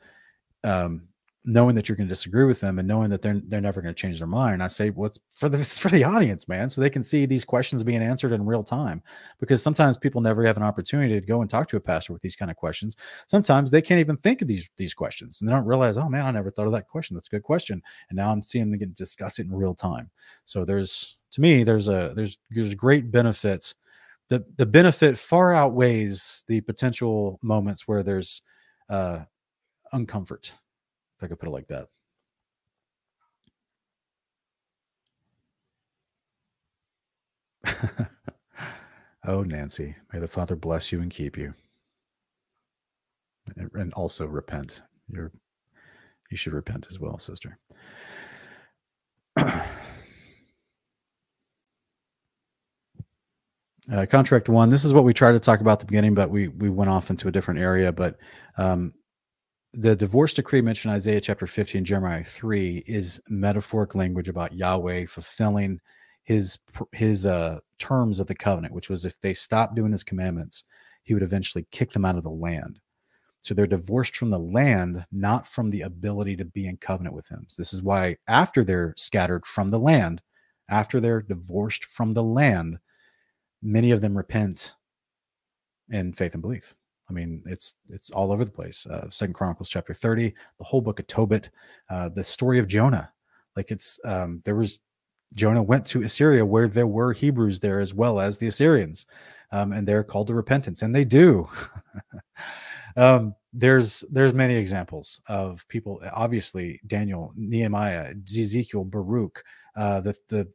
[0.63, 1.03] Um,
[1.49, 3.93] knowing that you're going to disagree with them and knowing that they're they're never going
[3.93, 4.61] to change their mind.
[4.61, 7.45] I say, what's well, for the for the audience, man, so they can see these
[7.45, 9.01] questions being answered in real time.
[9.39, 12.21] Because sometimes people never have an opportunity to go and talk to a pastor with
[12.21, 12.97] these kind of questions.
[13.27, 16.25] Sometimes they can't even think of these these questions, and they don't realize, oh man,
[16.25, 17.15] I never thought of that question.
[17.15, 20.09] That's a good question, and now I'm seeing them get discuss it in real time.
[20.43, 23.73] So there's to me, there's a there's there's great benefits.
[24.27, 28.41] The the benefit far outweighs the potential moments where there's
[28.89, 29.21] uh
[29.93, 30.51] uncomfort
[31.17, 31.87] if I could put it like that.
[39.25, 41.53] oh, Nancy, may the Father bless you and keep you.
[43.73, 44.81] And also repent.
[45.09, 45.31] You're,
[46.29, 47.57] you should repent as well, sister.
[53.91, 54.69] Uh, contract one.
[54.69, 56.91] This is what we tried to talk about at the beginning, but we we went
[56.91, 57.89] off into a different area.
[57.91, 58.17] But
[58.57, 58.93] um,
[59.73, 65.79] the divorce decree mentioned Isaiah chapter 15, Jeremiah 3 is metaphoric language about Yahweh fulfilling
[66.23, 66.59] his
[66.91, 70.65] his uh, terms of the covenant, which was if they stopped doing his commandments,
[71.03, 72.79] he would eventually kick them out of the land.
[73.43, 77.29] So they're divorced from the land, not from the ability to be in covenant with
[77.29, 77.45] him.
[77.47, 80.21] So this is why after they're scattered from the land,
[80.69, 82.79] after they're divorced from the land,
[83.61, 84.75] many of them repent
[85.89, 86.75] in faith and belief.
[87.09, 88.85] I mean, it's it's all over the place.
[88.85, 91.49] Uh, Second Chronicles chapter thirty, the whole book of Tobit,
[91.89, 93.11] uh, the story of Jonah.
[93.55, 94.79] Like it's um, there was
[95.33, 99.05] Jonah went to Assyria where there were Hebrews there as well as the Assyrians,
[99.51, 101.47] um, and they're called to repentance, and they do.
[102.97, 106.01] um, there's there's many examples of people.
[106.13, 109.43] Obviously, Daniel, Nehemiah, Ezekiel, Baruch,
[109.75, 110.47] uh, the the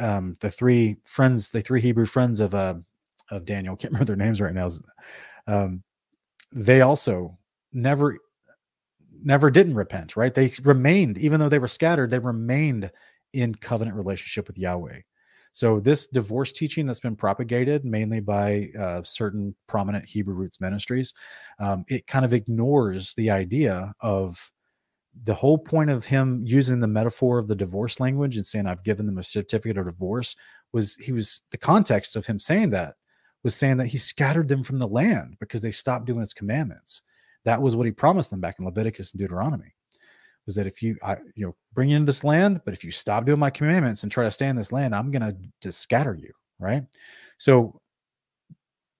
[0.00, 2.74] um, the three friends, the three Hebrew friends of uh,
[3.30, 4.68] of Daniel, can't remember their names right now.
[5.46, 5.82] Um,
[6.52, 7.38] they also
[7.72, 8.18] never
[9.22, 10.34] never didn't repent, right?
[10.34, 12.90] They remained, even though they were scattered, they remained
[13.32, 15.00] in covenant relationship with Yahweh.
[15.52, 21.14] So this divorce teaching that's been propagated mainly by uh, certain prominent Hebrew roots ministries,
[21.58, 24.52] um, it kind of ignores the idea of
[25.24, 28.84] the whole point of him using the metaphor of the divorce language and saying I've
[28.84, 30.36] given them a certificate of divorce
[30.72, 32.96] was he was the context of him saying that
[33.46, 37.02] was saying that he scattered them from the land because they stopped doing his commandments.
[37.44, 39.72] That was what he promised them back in Leviticus and Deuteronomy.
[40.46, 42.90] Was that if you I you know bring you into this land, but if you
[42.90, 46.14] stop doing my commandments and try to stay in this land, I'm gonna just scatter
[46.14, 46.82] you, right?
[47.38, 47.80] So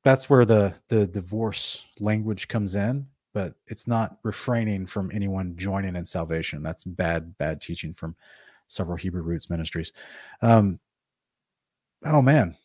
[0.05, 5.95] that's where the the divorce language comes in but it's not refraining from anyone joining
[5.95, 6.63] in salvation.
[6.63, 8.17] That's bad, bad teaching from
[8.69, 9.93] several Hebrew roots ministries.
[10.41, 10.81] Um,
[12.07, 12.57] oh man,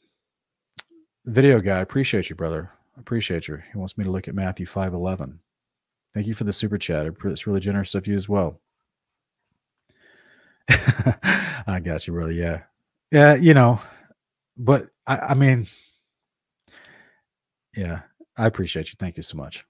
[1.26, 2.72] video guy, appreciate you, brother.
[2.98, 3.62] Appreciate you.
[3.72, 5.40] He wants me to look at Matthew five eleven.
[6.14, 7.08] Thank you for the super chat.
[7.26, 8.60] It's really generous of you as well.
[10.70, 12.34] I got you, brother.
[12.34, 12.64] Yeah,
[13.12, 13.36] yeah.
[13.36, 13.80] You know,
[14.58, 15.68] but I, I mean,
[17.76, 18.02] yeah,
[18.38, 18.96] I appreciate you.
[19.00, 19.66] Thank you so much.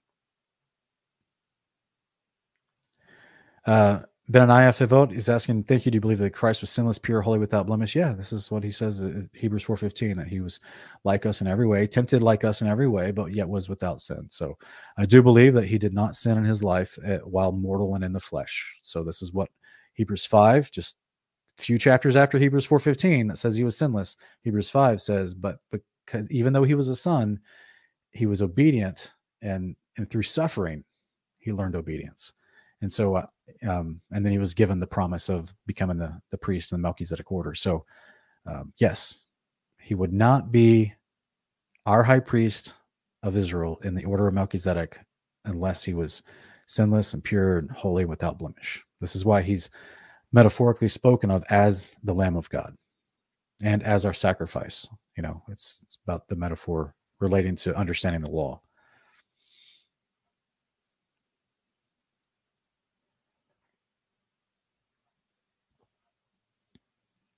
[3.64, 4.00] Uh,
[4.32, 5.92] Benaniah Fivot is asking, "Thank you.
[5.92, 8.64] Do you believe that Christ was sinless, pure, holy, without blemish?" Yeah, this is what
[8.64, 10.58] he says in Hebrews four fifteen that he was
[11.04, 14.00] like us in every way, tempted like us in every way, but yet was without
[14.00, 14.26] sin.
[14.30, 14.56] So,
[14.96, 18.02] I do believe that he did not sin in his life eh, while mortal and
[18.04, 18.78] in the flesh.
[18.82, 19.50] So, this is what
[19.94, 20.96] Hebrews five, just
[21.58, 24.16] a few chapters after Hebrews four fifteen, that says he was sinless.
[24.42, 25.58] Hebrews five says, "But
[26.06, 27.40] because even though he was a son,
[28.12, 29.12] he was obedient,
[29.42, 30.84] and and through suffering,
[31.38, 32.32] he learned obedience."
[32.82, 33.26] And so, uh,
[33.66, 36.82] um, and then he was given the promise of becoming the, the priest in the
[36.82, 37.54] Melchizedek order.
[37.54, 37.84] So,
[38.44, 39.22] um, yes,
[39.80, 40.92] he would not be
[41.86, 42.74] our high priest
[43.22, 44.98] of Israel in the order of Melchizedek
[45.44, 46.22] unless he was
[46.66, 48.82] sinless and pure and holy without blemish.
[49.00, 49.70] This is why he's
[50.32, 52.74] metaphorically spoken of as the Lamb of God
[53.62, 54.88] and as our sacrifice.
[55.16, 58.60] You know, it's, it's about the metaphor relating to understanding the law.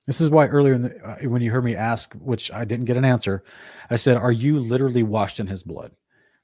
[0.06, 2.96] This is why earlier the, uh, when you heard me ask, which I didn't get
[2.96, 3.42] an answer,
[3.90, 5.92] I said, "Are you literally washed in His blood?"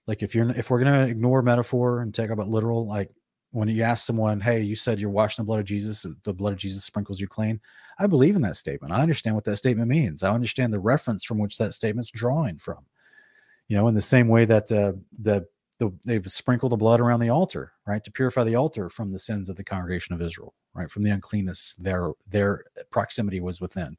[0.06, 3.10] Like if you're if we're gonna ignore metaphor and take about literal, like
[3.52, 6.32] when you ask someone, "Hey, you said you're washed in the blood of Jesus, the
[6.32, 7.60] blood of Jesus sprinkles you clean,"
[7.98, 8.92] I believe in that statement.
[8.94, 10.22] I understand what that statement means.
[10.22, 12.78] I understand the reference from which that statement's drawing from.
[13.68, 15.47] You know, in the same way that uh, the
[15.81, 19.18] the, they sprinkle the blood around the altar, right, to purify the altar from the
[19.18, 23.97] sins of the congregation of Israel, right, from the uncleanness their their proximity was within.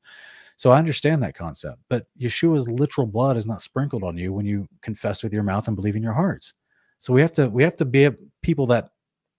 [0.57, 4.45] So I understand that concept, but Yeshua's literal blood is not sprinkled on you when
[4.45, 6.53] you confess with your mouth and believe in your hearts.
[6.99, 8.09] So we have to we have to be
[8.43, 8.91] people that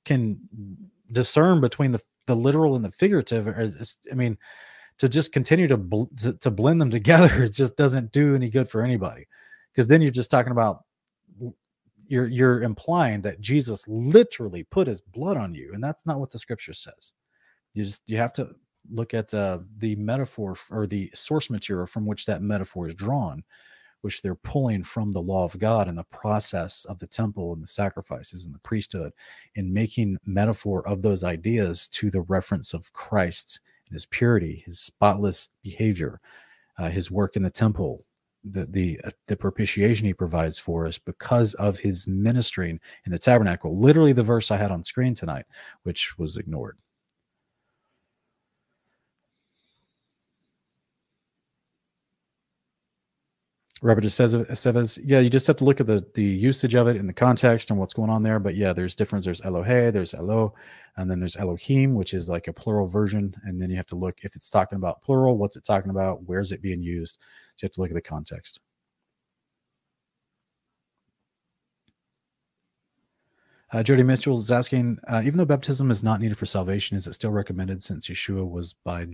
[0.05, 0.41] can
[1.13, 3.47] discern between the the literal and the figurative.
[4.11, 4.37] I mean,
[4.99, 8.51] to just continue to bl- to, to blend them together, it just doesn't do any
[8.51, 9.29] good for anybody,
[9.73, 10.83] because then you're just talking about
[12.13, 16.31] you're you're implying that Jesus literally put his blood on you, and that's not what
[16.31, 17.15] the scripture says.
[17.73, 18.51] You just you have to
[18.91, 23.43] look at uh, the metaphor or the source material from which that metaphor is drawn,
[24.03, 27.63] which they're pulling from the law of God and the process of the temple and
[27.63, 29.13] the sacrifices and the priesthood,
[29.57, 34.81] and making metaphor of those ideas to the reference of Christ and his purity, his
[34.81, 36.21] spotless behavior,
[36.79, 38.05] uh, his work in the temple,
[38.45, 43.19] the the uh, the propitiation he provides for us because of his ministering in the
[43.19, 43.79] tabernacle.
[43.79, 45.47] Literally, the verse I had on screen tonight,
[45.85, 46.79] which was ignored.
[53.83, 56.97] Robert says, says, yeah, you just have to look at the the usage of it
[56.97, 58.39] in the context and what's going on there.
[58.39, 59.25] But yeah, there's difference.
[59.25, 60.55] There's Elohe, there's Elo,
[60.97, 63.35] and then there's Elohim, which is like a plural version.
[63.45, 66.23] And then you have to look if it's talking about plural, what's it talking about?
[66.27, 67.19] Where's it being used?
[67.57, 68.61] So you have to look at the context.
[73.73, 77.07] Uh, Jody Mitchell is asking, uh, even though baptism is not needed for salvation, is
[77.07, 79.07] it still recommended since Yeshua was by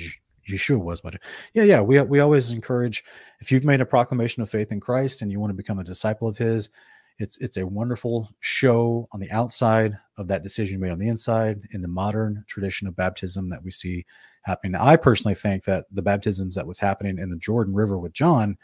[0.48, 1.14] Yeshua was, but
[1.54, 3.04] yeah, yeah, we we always encourage
[3.40, 5.84] if you've made a proclamation of faith in Christ and you want to become a
[5.84, 6.70] disciple of His,
[7.18, 11.60] it's it's a wonderful show on the outside of that decision made on the inside
[11.70, 14.04] in the modern tradition of baptism that we see
[14.48, 14.74] happening.
[14.74, 18.58] I personally think that the baptisms that was happening in the Jordan River with John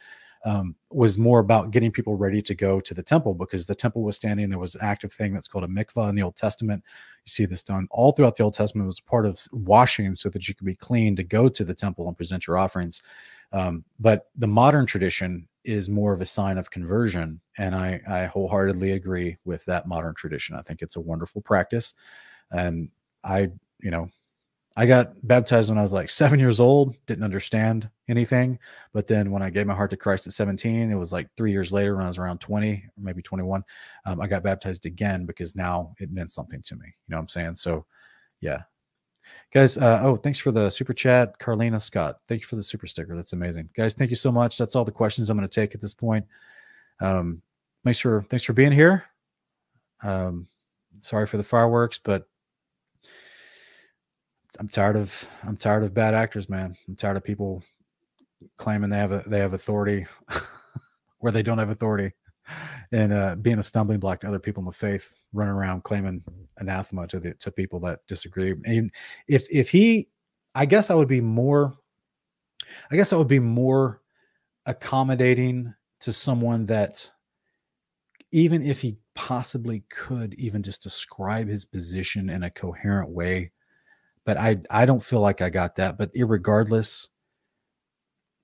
[0.44, 4.02] um, was more about getting people ready to go to the temple because the temple
[4.02, 4.50] was standing.
[4.50, 6.82] There was an active thing that's called a mikvah in the Old Testament.
[7.24, 8.84] You see this done all throughout the Old Testament.
[8.84, 11.74] It was part of washing so that you could be clean to go to the
[11.74, 13.02] temple and present your offerings.
[13.52, 18.26] Um, but the modern tradition is more of a sign of conversion, and I, I
[18.26, 20.56] wholeheartedly agree with that modern tradition.
[20.56, 21.94] I think it's a wonderful practice,
[22.50, 22.90] and
[23.22, 23.48] I,
[23.80, 24.10] you know,
[24.76, 28.58] I got baptized when I was like seven years old, didn't understand anything.
[28.92, 31.52] But then when I gave my heart to Christ at 17, it was like three
[31.52, 33.62] years later when I was around 20 or maybe 21,
[34.06, 36.86] um, I got baptized again because now it meant something to me.
[36.86, 37.56] You know what I'm saying?
[37.56, 37.86] So,
[38.40, 38.62] yeah.
[39.52, 42.18] Guys, uh, oh, thanks for the super chat, Carlina Scott.
[42.28, 43.14] Thank you for the super sticker.
[43.14, 43.70] That's amazing.
[43.76, 44.58] Guys, thank you so much.
[44.58, 46.26] That's all the questions I'm going to take at this point.
[47.00, 47.40] Um,
[47.84, 49.04] thanks for thanks for being here.
[50.02, 50.48] Um,
[51.00, 52.28] sorry for the fireworks, but
[54.58, 56.76] I'm tired of I'm tired of bad actors, man.
[56.88, 57.62] I'm tired of people
[58.56, 60.06] claiming they have a they have authority
[61.18, 62.12] where they don't have authority,
[62.92, 66.22] and uh, being a stumbling block to other people in the faith, running around claiming
[66.58, 68.54] anathema to the to people that disagree.
[68.64, 68.90] And
[69.28, 70.08] if if he,
[70.54, 71.74] I guess I would be more,
[72.90, 74.00] I guess I would be more
[74.66, 77.10] accommodating to someone that
[78.32, 83.52] even if he possibly could even just describe his position in a coherent way
[84.24, 85.98] but I I don't feel like I got that.
[85.98, 87.08] But regardless,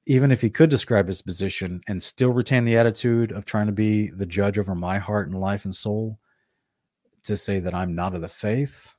[0.07, 3.73] even if he could describe his position and still retain the attitude of trying to
[3.73, 6.19] be the judge over my heart and life and soul,
[7.25, 8.93] to say that I'm not of the faith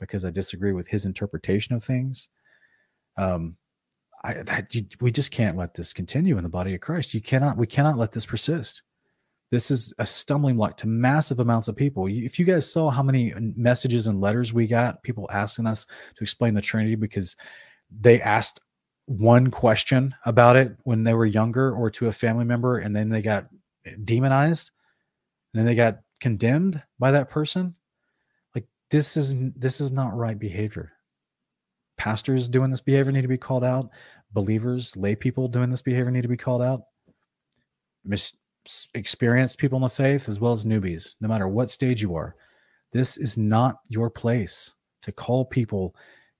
[0.00, 2.28] because I disagree with his interpretation of things,
[3.16, 3.56] um,
[4.24, 7.14] I that, you, we just can't let this continue in the body of Christ.
[7.14, 8.82] You cannot we cannot let this persist.
[9.52, 12.06] This is a stumbling block to massive amounts of people.
[12.06, 15.84] If you guys saw how many messages and letters we got, people asking us
[16.16, 17.36] to explain the Trinity because
[18.00, 18.62] they asked
[19.04, 23.10] one question about it when they were younger or to a family member, and then
[23.10, 23.46] they got
[23.84, 24.70] eh, demonized,
[25.52, 27.74] and then they got condemned by that person.
[28.54, 30.92] Like this is this is not right behavior.
[31.98, 33.90] Pastors doing this behavior need to be called out.
[34.32, 36.84] Believers, lay people doing this behavior need to be called out.
[38.94, 42.36] Experienced people in the faith as well as newbies, no matter what stage you are.
[42.92, 45.94] This is not your place to call people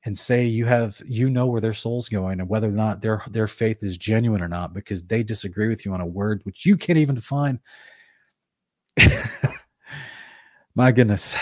[0.04, 3.22] and say you have you know where their soul's going and whether or not their
[3.30, 6.66] their faith is genuine or not because they disagree with you on a word which
[6.66, 7.60] you can't even define.
[10.74, 11.36] My goodness.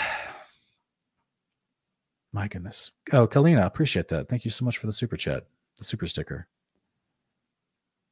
[2.33, 2.91] My goodness.
[3.11, 4.29] Oh, Kalina, I appreciate that.
[4.29, 5.45] Thank you so much for the super chat,
[5.77, 6.47] the super sticker.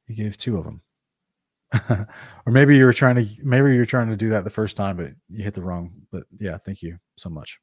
[0.08, 0.82] You gave two of them.
[1.90, 2.06] or
[2.46, 4.96] maybe you were trying to maybe you were trying to do that the first time,
[4.96, 5.92] but you hit the wrong.
[6.10, 7.60] But yeah, thank you so much.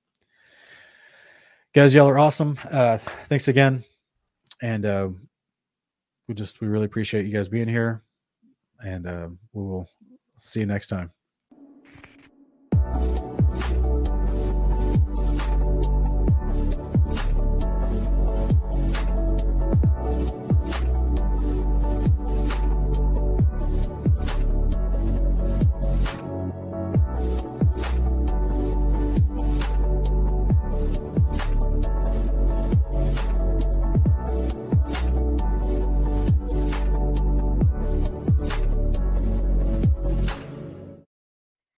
[1.74, 2.58] Guys, y'all are awesome.
[2.72, 3.84] Uh thanks again.
[4.62, 5.10] And uh
[6.28, 8.04] we just we really appreciate you guys being here.
[8.80, 9.88] And uh we will
[10.38, 11.12] see you next time.